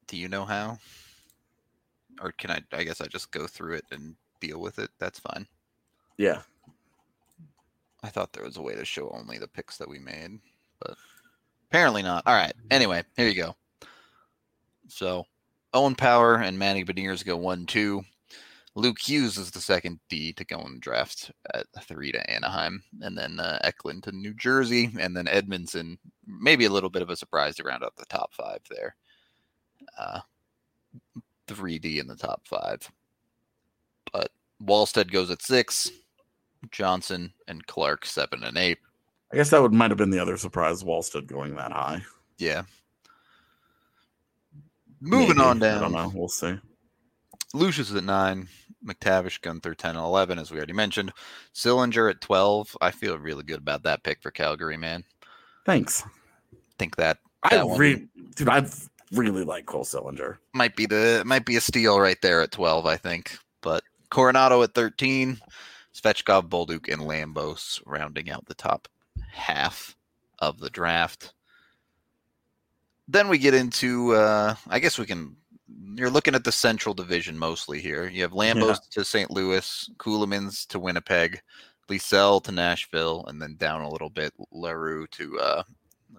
Do 0.07 0.17
you 0.17 0.27
know 0.29 0.45
how? 0.45 0.77
Or 2.21 2.31
can 2.31 2.51
I? 2.51 2.61
I 2.71 2.83
guess 2.83 3.01
I 3.01 3.07
just 3.07 3.31
go 3.31 3.47
through 3.47 3.75
it 3.75 3.85
and 3.91 4.15
deal 4.39 4.59
with 4.59 4.79
it. 4.79 4.89
That's 4.99 5.19
fine. 5.19 5.47
Yeah. 6.17 6.41
I 8.03 8.09
thought 8.09 8.31
there 8.31 8.43
was 8.43 8.57
a 8.57 8.61
way 8.61 8.75
to 8.75 8.85
show 8.85 9.09
only 9.09 9.37
the 9.37 9.47
picks 9.47 9.77
that 9.77 9.89
we 9.89 9.99
made, 9.99 10.39
but 10.79 10.97
apparently 11.69 12.03
not. 12.03 12.23
All 12.25 12.35
right. 12.35 12.53
Anyway, 12.71 13.03
here 13.17 13.27
you 13.27 13.35
go. 13.35 13.55
So 14.87 15.25
Owen 15.73 15.95
Power 15.95 16.35
and 16.35 16.57
Manny 16.57 16.83
Beniers 16.83 17.25
go 17.25 17.37
one 17.37 17.65
two. 17.65 18.03
Luke 18.75 18.99
Hughes 18.99 19.37
is 19.37 19.49
the 19.49 19.59
second 19.59 19.99
D 20.07 20.33
to 20.33 20.45
go 20.45 20.59
in 20.61 20.73
the 20.73 20.79
draft 20.79 21.31
at 21.53 21.65
three 21.83 22.11
to 22.11 22.29
Anaheim, 22.29 22.83
and 23.01 23.17
then 23.17 23.39
uh, 23.39 23.57
Eklund 23.63 24.03
to 24.03 24.11
New 24.11 24.35
Jersey, 24.35 24.91
and 24.99 25.17
then 25.17 25.25
Edvinsson. 25.25 25.97
Maybe 26.27 26.65
a 26.65 26.69
little 26.69 26.91
bit 26.91 27.01
of 27.01 27.09
a 27.09 27.15
surprise 27.15 27.55
to 27.55 27.63
round 27.63 27.83
out 27.83 27.95
the 27.97 28.05
top 28.05 28.33
five 28.33 28.59
there. 28.69 28.95
Uh, 29.97 30.19
three 31.47 31.79
D 31.79 31.99
in 31.99 32.07
the 32.07 32.15
top 32.15 32.41
five, 32.45 32.79
but 34.13 34.29
Wallstedt 34.63 35.11
goes 35.11 35.31
at 35.31 35.41
six. 35.41 35.89
Johnson 36.71 37.33
and 37.47 37.65
Clarke 37.67 38.05
seven 38.05 38.43
and 38.43 38.57
eight. 38.57 38.79
I 39.31 39.35
guess 39.35 39.49
that 39.51 39.61
would 39.61 39.73
might 39.73 39.91
have 39.91 39.97
been 39.97 40.09
the 40.09 40.19
other 40.19 40.37
surprise. 40.37 40.83
Wallstedt 40.83 41.27
going 41.27 41.55
that 41.55 41.71
high. 41.71 42.03
Yeah. 42.37 42.63
Moving 44.99 45.37
Maybe. 45.37 45.39
on 45.41 45.63
I 45.63 45.79
don't 45.79 45.81
down. 45.81 45.91
know. 45.91 46.11
We'll 46.13 46.27
see. 46.27 46.57
Lucius 47.53 47.89
is 47.89 47.95
at 47.95 48.03
nine. 48.03 48.47
McTavish, 48.85 49.41
Guenther 49.41 49.75
10 49.75 49.95
and 49.95 50.05
11, 50.05 50.39
as 50.39 50.51
we 50.51 50.57
already 50.57 50.73
mentioned. 50.73 51.11
Sillinger 51.53 52.09
at 52.09 52.21
12. 52.21 52.77
I 52.79 52.91
feel 52.91 53.17
really 53.17 53.43
good 53.43 53.57
about 53.57 53.83
that 53.83 54.03
pick 54.03 54.21
for 54.21 54.31
Calgary, 54.31 54.77
man. 54.77 55.03
Thanks. 55.65 56.03
think 56.79 56.95
that 56.97 57.17
I 57.43 57.55
That 57.57 57.67
one- 57.67 57.79
re- 57.79 58.07
dude, 58.35 58.49
I 58.49 58.65
really 59.11 59.43
like 59.43 59.65
Cole 59.65 59.83
Sillinger. 59.83 60.37
might 60.53 60.75
be 60.75 60.85
the 60.85 61.23
might 61.25 61.45
be 61.45 61.55
a 61.55 61.61
steal 61.61 61.99
right 61.99 62.21
there 62.21 62.41
at 62.41 62.51
12, 62.51 62.85
I 62.85 62.97
think. 62.97 63.37
But 63.61 63.83
Coronato 64.11 64.63
at 64.63 64.73
13. 64.75 65.39
Svechkov, 65.93 66.47
Bolduc, 66.49 66.91
and 66.93 67.01
Lambos 67.01 67.81
rounding 67.85 68.29
out 68.29 68.45
the 68.45 68.53
top 68.53 68.87
half 69.31 69.95
of 70.39 70.59
the 70.59 70.69
draft. 70.69 71.33
Then 73.07 73.27
we 73.29 73.37
get 73.37 73.53
into 73.53 74.13
uh 74.13 74.55
I 74.69 74.79
guess 74.79 74.97
we 74.97 75.05
can 75.05 75.35
you're 75.95 76.09
looking 76.09 76.35
at 76.35 76.43
the 76.43 76.51
Central 76.51 76.93
Division 76.93 77.37
mostly 77.37 77.81
here. 77.81 78.07
You 78.07 78.21
have 78.21 78.31
Lambos 78.31 78.87
to 78.91 79.03
St. 79.03 79.31
Louis, 79.31 79.89
Ceulemans 79.97 80.67
to 80.67 80.77
Winnipeg, 80.79 81.41
Lysell 81.89 82.43
to 82.43 82.51
Nashville, 82.51 83.25
and 83.27 83.41
then 83.41 83.55
down 83.55 83.81
a 83.81 83.89
little 83.89 84.09
bit 84.11 84.31
L'Heureux 84.51 85.07
to 85.11 85.39
uh, 85.39 85.63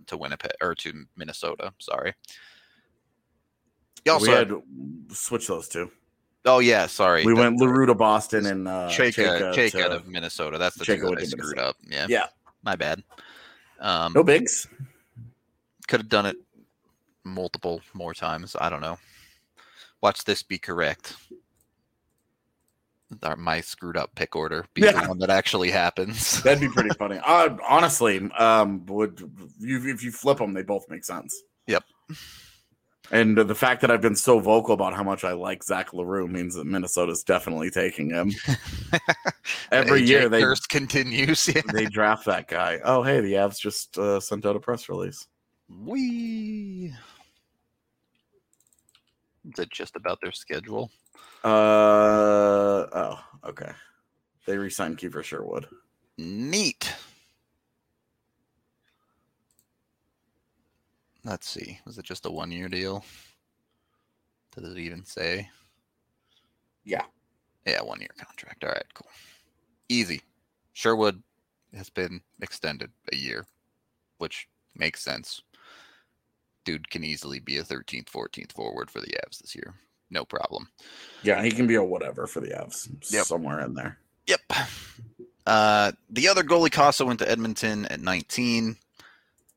to 0.07 0.17
Winnipeg 0.17 0.51
or 0.61 0.75
to 0.77 1.05
Minnesota. 1.17 1.73
Sorry. 1.79 2.13
You 4.05 4.13
also 4.13 4.27
we 4.27 4.33
had- 4.33 4.49
had 4.51 4.63
switch 5.13 5.47
those 5.49 5.69
two. 5.69 5.91
oh 6.47 6.59
yeah, 6.61 6.87
sorry. 6.87 7.25
We 7.25 7.35
went 7.35 7.57
L'Heureux 7.57 7.87
to 7.87 7.95
Boston 7.95 8.47
and 8.47 8.67
uh, 8.67 8.89
Chayka, 8.91 9.53
Chayka, 9.55 9.71
to- 9.73 9.91
of 9.97 10.09
Minnesota. 10.09 10.59
That's 10.59 10.77
the 10.77 10.85
Chayka 10.85 11.01
two 11.03 11.11
that 11.11 11.19
I 11.21 11.25
screwed 11.25 11.57
Minnesota. 11.57 11.69
up. 11.69 11.77
Yeah, 11.89 12.07
Yeah, 12.09 12.27
my 12.63 12.75
bad. 12.77 13.03
Um, 13.81 14.13
no 14.15 14.25
bigs. 14.25 14.67
could 15.87 16.01
have 16.01 16.09
done 16.09 16.27
it 16.27 16.37
multiple 17.29 17.81
more 17.95 18.15
times. 18.15 18.57
I 18.61 18.69
don't 18.71 18.81
know. 18.81 18.99
Watch 20.03 20.25
this 20.25 20.43
be 20.43 20.59
correct. 20.59 21.17
My 23.39 23.61
screwed 23.63 23.97
up 23.97 24.15
pick 24.15 24.37
order 24.37 24.67
be 24.75 24.83
Yeah. 24.83 24.93
the 25.01 25.09
one 25.09 25.19
that 25.21 25.31
actually 25.31 25.71
happens. 25.71 26.43
That'd 26.45 26.61
be 26.61 26.69
pretty 26.69 26.91
funny. 26.99 27.19
Uh, 27.25 27.57
honestly, 27.67 28.31
um, 28.39 28.85
would 28.87 29.19
you 29.59 29.89
if 29.89 30.03
you 30.03 30.11
flip 30.13 30.39
them, 30.39 30.53
they 30.53 30.63
both 30.63 30.85
make 30.91 31.05
sense. 31.05 31.43
Yep. 31.67 31.85
And 33.11 33.39
the 33.39 33.55
fact 33.55 33.81
that 33.81 33.91
I've 33.91 34.03
been 34.03 34.15
so 34.17 34.39
vocal 34.39 34.75
about 34.75 34.93
how 34.95 35.03
much 35.03 35.25
I 35.25 35.33
like 35.33 35.65
Zach 35.65 35.95
L'Heureux 35.95 36.27
means 36.29 36.55
that 36.57 36.67
Minnesota's 36.67 37.23
definitely 37.25 37.71
taking 37.71 38.11
him. 38.11 38.31
Every 39.73 40.03
AJ 40.03 40.07
year 40.09 40.29
they 40.29 40.43
curse 40.43 40.67
continues. 40.67 41.49
Yeah. 41.49 41.63
they 41.73 41.87
draft 41.87 42.27
that 42.27 42.49
guy. 42.49 42.81
Oh, 42.85 43.03
hey, 43.03 43.21
the 43.21 43.33
Avs 43.35 43.59
just 43.59 43.97
uh, 43.97 44.21
sent 44.21 44.45
out 44.45 44.57
a 44.57 44.61
press 44.61 44.91
release. 44.91 45.27
Wee. 45.71 46.93
Is 49.53 49.59
it 49.59 49.71
just 49.71 49.97
about 49.97 50.21
their 50.21 50.33
schedule? 50.33 50.91
Uh 51.45 52.87
oh, 52.93 53.19
okay. 53.47 53.71
They 54.47 54.57
re-signed 54.57 54.99
Kiefer 54.99 55.23
Sherwood. 55.23 55.67
Neat. 56.17 56.93
Let's 61.25 61.49
see. 61.49 61.79
Was 61.85 61.99
it 61.99 62.05
just 62.05 62.27
a 62.27 62.31
one 62.31 62.51
year 62.51 62.69
deal? 62.69 63.05
Does 64.55 64.73
it 64.73 64.79
even 64.79 65.05
say? 65.05 65.49
Yeah. 66.85 67.05
Yeah, 67.67 67.83
one 67.83 68.01
year 68.01 68.11
contract. 68.19 68.65
All 68.65 68.71
right, 68.71 68.95
cool. 68.95 69.11
Easy. 69.89 70.23
Sherwood 70.73 71.23
has 71.75 71.91
been 71.91 72.21
extended 72.41 72.91
a 73.13 73.17
year, 73.17 73.47
which 74.19 74.49
makes 74.75 75.03
sense. 75.03 75.43
Dude 76.69 76.91
can 76.91 77.03
easily 77.03 77.41
be 77.41 77.57
a 77.57 77.63
13th, 77.63 78.11
14th 78.11 78.53
forward 78.53 78.91
for 78.91 79.01
the 79.01 79.17
Avs 79.25 79.39
this 79.39 79.55
year. 79.55 79.73
No 80.11 80.27
problem. 80.27 80.69
Yeah, 81.23 81.43
he 81.43 81.51
can 81.51 81.67
be 81.67 81.77
a 81.77 81.83
whatever 81.83 82.27
for 82.27 82.41
the 82.41 82.49
Avs. 82.49 82.91
Yep. 83.11 83.25
Somewhere 83.25 83.61
in 83.61 83.73
there. 83.73 83.97
Yep. 84.27 84.41
Uh, 85.47 85.93
the 86.11 86.29
other 86.29 86.43
goalie 86.43 86.69
Cossa 86.69 87.07
went 87.07 87.21
to 87.21 87.31
Edmonton 87.31 87.87
at 87.87 88.01
19. 88.01 88.77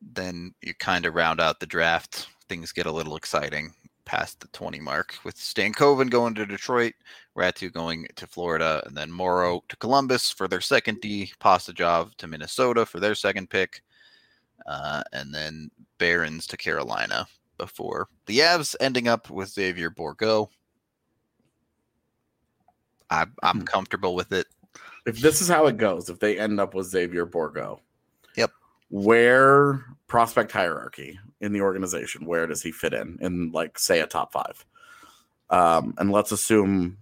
Then 0.01 0.53
you 0.61 0.73
kind 0.73 1.05
of 1.05 1.15
round 1.15 1.41
out 1.41 1.59
the 1.59 1.65
draft. 1.65 2.27
Things 2.47 2.71
get 2.71 2.85
a 2.85 2.91
little 2.93 3.17
exciting 3.17 3.73
past 4.05 4.39
the 4.39 4.47
20 4.47 4.79
mark 4.79 5.15
with 5.25 5.35
Stankoven 5.35 6.09
going 6.09 6.33
to 6.35 6.45
Detroit, 6.45 6.93
Räty 7.38 7.73
going 7.73 8.07
to 8.15 8.25
Florida, 8.25 8.81
and 8.85 8.95
then 8.95 9.11
Morrow 9.11 9.65
to 9.67 9.75
Columbus 9.75 10.31
for 10.31 10.47
their 10.47 10.61
second 10.61 11.01
D, 11.01 11.33
Pastujov 11.41 12.15
to 12.15 12.27
Minnesota 12.27 12.85
for 12.85 13.01
their 13.01 13.15
second 13.15 13.49
pick, 13.49 13.81
uh, 14.67 15.03
and 15.13 15.33
then 15.33 15.69
Behrens 15.97 16.47
to 16.47 16.57
Carolina 16.57 17.27
before 17.57 18.07
the 18.25 18.39
Avs 18.39 18.75
ending 18.79 19.07
up 19.07 19.29
with 19.29 19.49
Xavier 19.49 19.89
Bourgault. 19.91 20.49
I, 23.09 23.25
I'm 23.43 23.59
Hmm. 23.59 23.65
comfortable 23.65 24.15
with 24.15 24.31
it. 24.31 24.47
if 25.05 25.19
this 25.19 25.41
is 25.41 25.47
how 25.47 25.65
it 25.67 25.77
goes, 25.77 26.09
if 26.09 26.19
they 26.19 26.39
end 26.39 26.59
up 26.59 26.73
with 26.73 26.85
Xavier 26.88 27.25
Bourgault, 27.25 27.79
Yep. 28.35 28.51
where 28.89 29.83
prospect 30.07 30.51
hierarchy 30.51 31.19
in 31.41 31.53
the 31.53 31.61
organization, 31.61 32.25
where 32.25 32.45
does 32.47 32.61
he 32.61 32.71
fit 32.71 32.93
in? 32.93 33.17
In 33.21 33.51
like 33.51 33.77
say 33.79 33.99
a 33.99 34.07
top 34.07 34.31
five. 34.31 34.63
Um, 35.49 35.93
and 35.97 36.11
let's 36.11 36.31
assume 36.31 36.97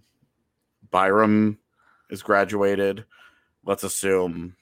Byram 0.92 1.60
is 2.10 2.24
graduated. 2.24 3.06
Let's 3.66 3.84
assume 3.84 4.56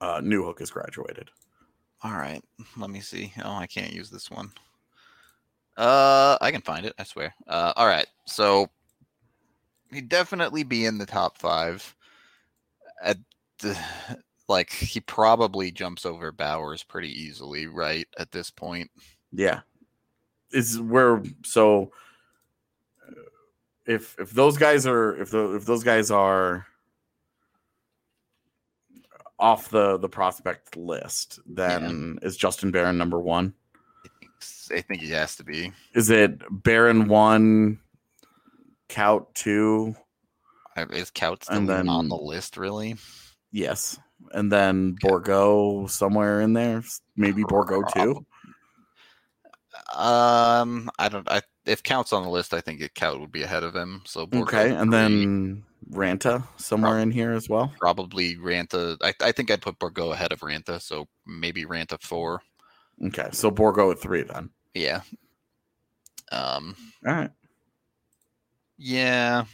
uh 0.00 0.20
Newhook 0.20 0.60
is 0.60 0.70
graduated. 0.70 1.30
All 2.02 2.12
right, 2.12 2.42
let 2.76 2.90
me 2.90 3.00
see. 3.00 3.32
Oh, 3.44 3.54
I 3.54 3.66
can't 3.66 3.92
use 3.92 4.10
this 4.10 4.30
one. 4.30 4.52
Uh, 5.76 6.36
I 6.40 6.50
can 6.50 6.60
find 6.60 6.84
it. 6.84 6.92
I 6.98 7.04
swear. 7.04 7.34
Uh, 7.46 7.72
all 7.76 7.86
right. 7.86 8.06
So 8.26 8.68
he'd 9.92 10.08
definitely 10.08 10.64
be 10.64 10.86
in 10.86 10.98
the 10.98 11.06
top 11.06 11.38
five. 11.38 11.94
At 13.02 13.18
the, 13.60 13.78
like, 14.48 14.70
he 14.70 15.00
probably 15.00 15.70
jumps 15.70 16.04
over 16.04 16.32
Bowers 16.32 16.82
pretty 16.82 17.10
easily, 17.10 17.68
right? 17.68 18.08
At 18.18 18.32
this 18.32 18.50
point. 18.50 18.90
Yeah. 19.32 19.60
Is 20.50 20.80
where 20.80 21.22
so 21.44 21.92
if 23.86 24.16
if 24.18 24.30
those 24.30 24.56
guys 24.56 24.86
are 24.86 25.16
if 25.20 25.30
the 25.30 25.56
if 25.56 25.64
those 25.64 25.84
guys 25.84 26.10
are 26.10 26.66
off 29.38 29.68
the 29.70 29.98
the 29.98 30.08
prospect 30.08 30.76
list, 30.76 31.38
then 31.46 32.18
is 32.22 32.36
Justin 32.36 32.70
Barron 32.70 32.98
number 32.98 33.18
one? 33.20 33.54
I 34.04 34.08
think, 34.20 34.32
s- 34.40 34.70
I 34.74 34.80
think 34.80 35.00
he 35.02 35.10
has 35.10 35.36
to 35.36 35.44
be. 35.44 35.72
Is 35.94 36.10
it 36.10 36.40
Barron 36.50 37.08
one, 37.08 37.78
Kaut 38.88 39.34
two? 39.34 39.94
Is 40.90 41.10
Couch 41.10 41.42
still 41.42 41.56
And 41.56 41.70
even 41.70 41.88
on 41.88 42.08
the 42.08 42.14
list? 42.16 42.56
Really? 42.56 42.96
Yes, 43.50 43.98
and 44.32 44.50
then 44.52 44.96
Bourgault 45.02 45.90
somewhere 45.90 46.40
in 46.40 46.52
there, 46.52 46.82
maybe 47.16 47.42
Bourgault 47.42 47.92
two. 47.92 48.24
Um, 49.94 50.90
I 50.98 51.08
don't. 51.08 51.28
I 51.30 51.42
if 51.64 51.82
Kaut's 51.82 52.12
on 52.12 52.22
the 52.22 52.28
list, 52.30 52.54
I 52.54 52.60
think 52.60 52.80
it 52.80 52.94
Kaut 52.94 53.20
would 53.20 53.32
be 53.32 53.42
ahead 53.42 53.62
of 53.64 53.74
him. 53.74 54.02
So 54.06 54.26
Bourgault 54.26 54.42
Okay, 54.42 54.70
and 54.74 54.90
three. 54.92 54.98
then 54.98 55.64
Ranta 55.90 56.42
somewhere 56.56 56.98
in 56.98 57.10
here 57.10 57.32
as 57.32 57.48
well. 57.48 57.72
probably 57.78 58.36
Ranta. 58.36 58.96
I, 59.02 59.14
I 59.22 59.32
think 59.32 59.50
I'd 59.50 59.62
put 59.62 59.78
Bourgault 59.78 60.12
ahead 60.12 60.32
of 60.32 60.40
Ranta, 60.40 60.80
so 60.80 61.08
maybe 61.26 61.64
Ranta 61.64 62.00
four. 62.02 62.42
Okay, 63.06 63.28
so 63.32 63.50
Bourgault 63.50 63.92
at 63.92 64.00
three 64.00 64.22
then. 64.22 64.50
Yeah. 64.74 65.00
Um. 66.32 66.76
All 67.06 67.14
right. 67.14 67.30
Yeah. 68.76 69.44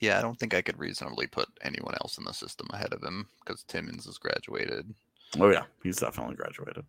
Yeah, 0.00 0.18
I 0.18 0.22
don't 0.22 0.38
think 0.38 0.52
I 0.52 0.60
could 0.60 0.78
reasonably 0.78 1.26
put 1.26 1.48
anyone 1.62 1.94
else 2.02 2.18
in 2.18 2.24
the 2.24 2.32
system 2.32 2.66
ahead 2.72 2.92
of 2.92 3.02
him 3.02 3.26
because 3.44 3.62
Timmins 3.64 4.04
has 4.04 4.18
graduated. 4.18 4.92
Oh 5.40 5.50
yeah, 5.50 5.64
he's 5.82 5.96
definitely 5.96 6.34
graduated. 6.36 6.84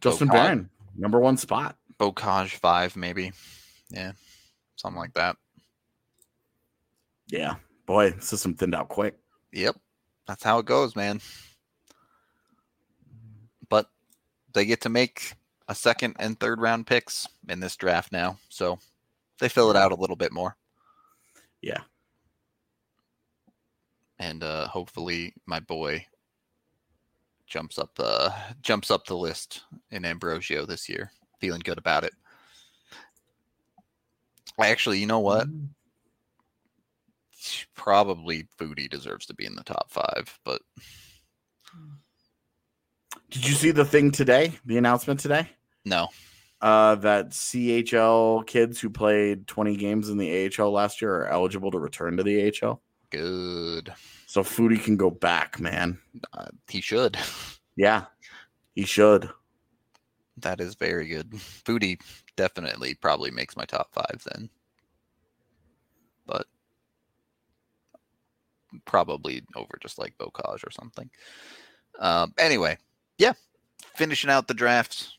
Justin 0.00 0.28
Barron, 0.28 0.68
number 0.96 1.20
one 1.20 1.36
spot. 1.36 1.76
Beaucage 1.98 2.56
five, 2.56 2.96
maybe. 2.96 3.32
Yeah, 3.90 4.12
something 4.76 4.98
like 4.98 5.14
that. 5.14 5.36
Yeah, 7.28 7.56
boy, 7.86 8.14
system 8.20 8.54
thinned 8.54 8.74
out 8.74 8.88
quick. 8.88 9.18
Yep, 9.52 9.76
that's 10.26 10.42
how 10.42 10.58
it 10.58 10.66
goes, 10.66 10.94
man. 10.94 11.20
But 13.68 13.90
they 14.52 14.64
get 14.64 14.80
to 14.82 14.88
make 14.88 15.32
a 15.68 15.74
second 15.74 16.16
and 16.18 16.38
third 16.38 16.60
round 16.60 16.86
picks 16.86 17.26
in 17.48 17.60
this 17.60 17.76
draft 17.76 18.12
now, 18.12 18.38
so 18.48 18.78
they 19.40 19.48
fill 19.48 19.70
it 19.70 19.76
out 19.76 19.92
a 19.92 19.96
little 19.96 20.16
bit 20.16 20.32
more. 20.32 20.56
Yeah. 21.60 21.80
And 24.18 24.42
uh, 24.42 24.68
hopefully, 24.68 25.34
my 25.46 25.60
boy 25.60 26.06
jumps 27.46 27.78
up 27.78 27.90
uh, 27.98 28.30
jumps 28.62 28.90
up 28.90 29.06
the 29.06 29.16
list 29.16 29.62
in 29.90 30.04
Ambrosio 30.04 30.64
this 30.64 30.88
year. 30.88 31.12
Feeling 31.40 31.60
good 31.64 31.78
about 31.78 32.04
it. 32.04 32.14
I 34.58 34.68
actually, 34.68 34.98
you 34.98 35.06
know 35.06 35.20
what? 35.20 35.48
Probably 37.74 38.46
Foudy 38.58 38.88
deserves 38.88 39.26
to 39.26 39.34
be 39.34 39.46
in 39.46 39.54
the 39.56 39.64
top 39.64 39.90
five, 39.90 40.38
but 40.44 40.62
Did 43.30 43.46
you 43.46 43.54
see 43.54 43.70
the 43.70 43.84
thing 43.84 44.10
today? 44.10 44.52
The 44.64 44.78
announcement 44.78 45.20
today? 45.20 45.48
no. 45.84 46.08
Uh, 46.62 46.94
that 46.94 47.30
CHL 47.30 48.46
kids 48.46 48.80
who 48.80 48.88
played 48.88 49.46
20 49.46 49.76
games 49.76 50.08
in 50.08 50.16
the 50.16 50.50
AHL 50.58 50.70
last 50.72 51.02
year 51.02 51.14
are 51.16 51.28
eligible 51.28 51.70
to 51.70 51.78
return 51.78 52.16
to 52.16 52.22
the 52.22 52.50
AHL. 52.62 52.80
Good. 53.10 53.92
So 54.26 54.42
Foudy 54.42 54.82
can 54.82 54.96
go 54.96 55.10
back, 55.10 55.60
man. 55.60 55.98
Uh, 56.32 56.46
he 56.68 56.80
should. 56.80 57.18
Yeah, 57.76 58.06
he 58.74 58.86
should. 58.86 59.28
That 60.38 60.62
is 60.62 60.74
very 60.76 61.08
good. 61.08 61.30
Foudy 61.32 62.00
definitely 62.36 62.94
probably 62.94 63.30
makes 63.30 63.54
my 63.54 63.66
top 63.66 63.92
five 63.92 64.24
then. 64.32 64.48
But 66.26 66.46
probably 68.84 69.42
over 69.54 69.78
just 69.82 69.98
like 69.98 70.16
Beaucage 70.18 70.66
or 70.66 70.70
something. 70.70 71.08
Um, 71.98 72.34
anyway, 72.38 72.76
yeah. 73.18 73.32
Finishing 73.94 74.30
out 74.30 74.46
the 74.48 74.54
drafts. 74.54 75.16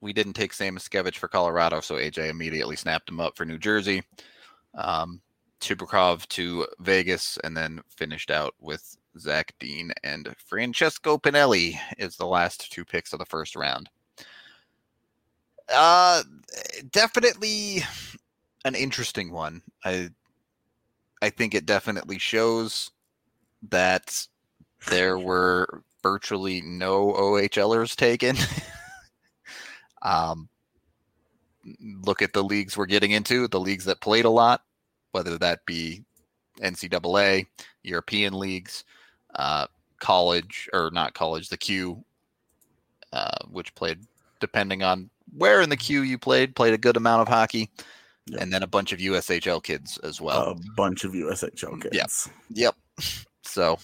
we 0.00 0.12
didn't 0.12 0.32
take 0.34 0.52
Samoskevich 0.52 1.16
for 1.16 1.28
Colorado, 1.28 1.80
so 1.80 1.94
AJ 1.96 2.28
immediately 2.30 2.76
snapped 2.76 3.08
him 3.08 3.20
up 3.20 3.36
for 3.36 3.44
New 3.44 3.58
Jersey. 3.58 4.02
Um, 4.74 5.20
Chibrikov 5.60 6.26
to 6.28 6.66
Vegas, 6.80 7.38
and 7.44 7.56
then 7.56 7.80
finished 7.88 8.30
out 8.30 8.54
with 8.60 8.96
Zach 9.18 9.54
Dean 9.58 9.92
and 10.02 10.34
Francesco 10.38 11.18
Pinelli 11.18 11.78
is 11.98 12.16
the 12.16 12.26
last 12.26 12.72
two 12.72 12.84
picks 12.84 13.12
of 13.12 13.18
the 13.18 13.26
first 13.26 13.56
round. 13.56 13.90
Uh, 15.72 16.22
definitely 16.90 17.82
an 18.64 18.74
interesting 18.74 19.32
one. 19.32 19.62
I 19.84 20.10
I 21.22 21.30
think 21.30 21.54
it 21.54 21.66
definitely 21.66 22.18
shows 22.18 22.90
that 23.70 24.26
there 24.88 25.18
were 25.18 25.82
virtually 26.02 26.60
no 26.62 27.12
OHLers 27.12 27.94
taken. 27.94 28.36
um, 30.02 30.48
look 32.02 32.22
at 32.22 32.32
the 32.32 32.42
leagues 32.42 32.76
we're 32.76 32.86
getting 32.86 33.10
into, 33.10 33.48
the 33.48 33.60
leagues 33.60 33.84
that 33.84 34.00
played 34.00 34.24
a 34.24 34.30
lot, 34.30 34.62
whether 35.12 35.36
that 35.38 35.64
be 35.66 36.02
NCAA, 36.60 37.46
European 37.82 38.34
leagues, 38.34 38.84
uh, 39.34 39.66
college 39.98 40.68
or 40.72 40.90
not 40.92 41.14
college, 41.14 41.48
the 41.48 41.56
Q, 41.56 42.02
uh, 43.12 43.36
which 43.50 43.74
played 43.74 43.98
depending 44.40 44.82
on 44.82 45.10
where 45.36 45.60
in 45.60 45.68
the 45.68 45.76
Q 45.76 46.02
you 46.02 46.18
played, 46.18 46.56
played 46.56 46.74
a 46.74 46.78
good 46.78 46.96
amount 46.96 47.22
of 47.22 47.28
hockey, 47.28 47.70
Yep. 48.26 48.40
and 48.42 48.52
then 48.52 48.62
a 48.62 48.66
bunch 48.66 48.92
of 48.92 48.98
USHL 49.00 49.62
kids 49.62 49.98
as 50.04 50.20
well. 50.20 50.50
a 50.50 50.54
bunch 50.76 51.04
of 51.04 51.12
USHL 51.12 51.82
kids. 51.82 51.96
Yep. 51.96 52.74
Yep. 52.98 53.14
So 53.42 53.78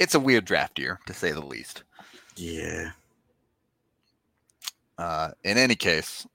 it's 0.00 0.14
a 0.14 0.20
weird 0.20 0.44
draft 0.44 0.78
year 0.78 0.98
to 1.06 1.14
say 1.14 1.30
the 1.30 1.44
least. 1.44 1.84
Yeah. 2.36 2.90
Uh, 4.98 5.30
in 5.44 5.56
any 5.56 5.76
case, 5.76 6.26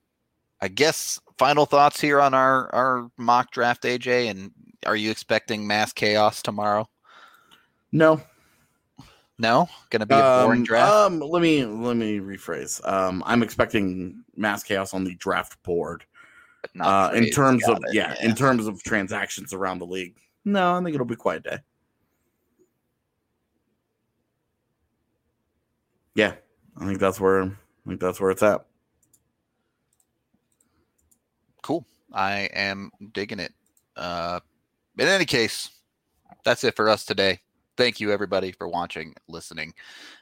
I 0.62 0.68
guess 0.70 1.20
final 1.38 1.66
thoughts 1.66 2.00
here 2.00 2.22
on 2.22 2.34
our 2.34 2.74
our 2.74 3.10
mock 3.18 3.52
draft, 3.52 3.84
AJ. 3.84 4.30
And 4.30 4.52
are 4.86 4.96
you 4.96 5.12
expecting 5.12 5.68
mass 5.68 5.92
chaos 5.94 6.42
tomorrow? 6.42 6.88
No. 7.92 8.22
No, 9.38 9.68
gonna 9.90 10.06
be 10.06 10.16
a 10.16 10.18
boring 10.46 10.60
Um, 10.62 10.64
draft. 10.64 10.92
Um, 10.94 11.20
let 11.20 11.42
me 11.42 11.66
let 11.66 11.98
me 11.98 12.20
rephrase. 12.20 12.80
Um, 12.90 13.22
I'm 13.26 13.44
expecting 13.44 14.24
mass 14.38 14.64
chaos 14.64 14.94
on 14.94 15.04
the 15.04 15.16
draft 15.16 15.62
board. 15.64 16.06
But 16.76 16.84
not 16.84 17.14
Uh, 17.14 17.16
in 17.16 17.30
terms 17.30 17.64
Got 17.66 17.78
of 17.78 17.84
it, 17.88 17.94
yeah, 17.94 18.16
in 18.22 18.36
terms 18.36 18.68
of 18.68 18.82
transactions 18.84 19.54
around 19.54 19.80
the 19.80 19.86
league. 19.86 20.18
No, 20.44 20.74
I 20.76 20.84
think 20.84 20.94
it'll 20.94 21.06
be 21.06 21.14
a 21.16 21.18
quiet 21.18 21.44
day. 21.44 21.60
Yeah, 26.16 26.36
I 26.78 26.86
think 26.86 27.00
that's 27.00 27.20
where 27.20 27.44
I 27.44 27.50
think 27.88 28.00
that's 28.00 28.20
where 28.20 28.32
it's 28.32 28.44
at. 28.44 28.66
cool. 31.62 31.86
I 32.14 32.42
am 32.54 32.92
digging 33.14 33.40
it. 33.40 33.52
Uh, 33.96 34.40
in 35.00 35.08
any 35.08 35.26
case, 35.26 35.70
that's 36.44 36.64
it 36.64 36.76
for 36.76 36.88
us 36.88 37.06
today. 37.06 37.40
Thank 37.76 38.00
you, 38.00 38.12
everybody, 38.12 38.52
for 38.52 38.68
watching, 38.68 39.16
listening, 39.28 39.74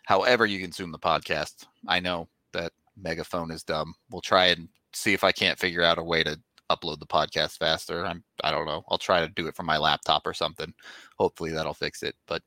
however 0.05 0.45
you 0.45 0.59
consume 0.59 0.91
the 0.91 0.97
podcast. 0.97 1.65
I 1.85 1.99
know 1.99 2.29
that 2.53 2.71
Megaphone 2.95 3.51
is 3.51 3.61
dumb. 3.61 3.93
We'll 4.09 4.21
try 4.21 4.47
and 4.47 4.69
see 4.93 5.13
if 5.13 5.23
I 5.23 5.31
can't 5.31 5.59
figure 5.59 5.83
out 5.83 5.97
a 5.97 6.03
way 6.03 6.23
to 6.23 6.39
upload 6.69 6.99
the 6.99 7.05
podcast 7.05 7.57
faster. 7.57 8.05
I'm 8.05 8.23
I 8.43 8.51
don't 8.51 8.65
know. 8.65 8.83
I'll 8.89 8.97
try 8.97 9.21
to 9.21 9.27
do 9.27 9.47
it 9.47 9.55
from 9.55 9.65
my 9.65 9.77
laptop 9.77 10.25
or 10.25 10.33
something. 10.33 10.73
Hopefully 11.17 11.51
that'll 11.51 11.73
fix 11.73 12.03
it. 12.03 12.15
But 12.27 12.41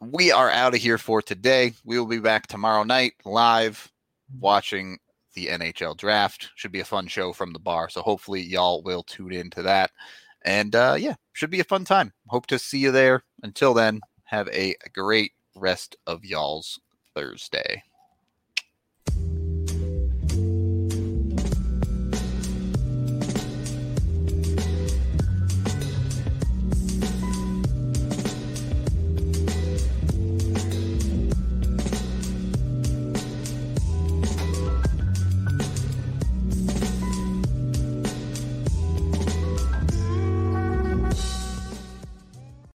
we 0.00 0.32
are 0.32 0.50
out 0.50 0.74
of 0.74 0.80
here 0.80 0.98
for 0.98 1.20
today. 1.20 1.74
We 1.84 1.98
will 1.98 2.06
be 2.06 2.18
back 2.18 2.46
tomorrow 2.46 2.84
night 2.84 3.12
live 3.24 3.90
watching 4.38 4.98
the 5.34 5.48
NHL 5.48 5.96
draft. 5.96 6.50
Should 6.56 6.72
be 6.72 6.80
a 6.80 6.84
fun 6.84 7.06
show 7.06 7.32
from 7.32 7.52
the 7.52 7.58
bar. 7.58 7.88
So 7.88 8.02
hopefully 8.02 8.40
y'all 8.40 8.82
will 8.82 9.02
tune 9.02 9.32
into 9.32 9.62
that. 9.62 9.90
And 10.42 10.74
uh, 10.74 10.96
yeah, 10.98 11.14
should 11.34 11.50
be 11.50 11.60
a 11.60 11.64
fun 11.64 11.84
time. 11.84 12.12
Hope 12.28 12.46
to 12.46 12.58
see 12.58 12.78
you 12.78 12.92
there. 12.92 13.24
Until 13.42 13.74
then, 13.74 14.00
have 14.24 14.48
a 14.48 14.74
great 14.94 15.32
rest 15.54 15.96
of 16.06 16.24
y'all's 16.24 16.80
Thursday. 17.14 17.82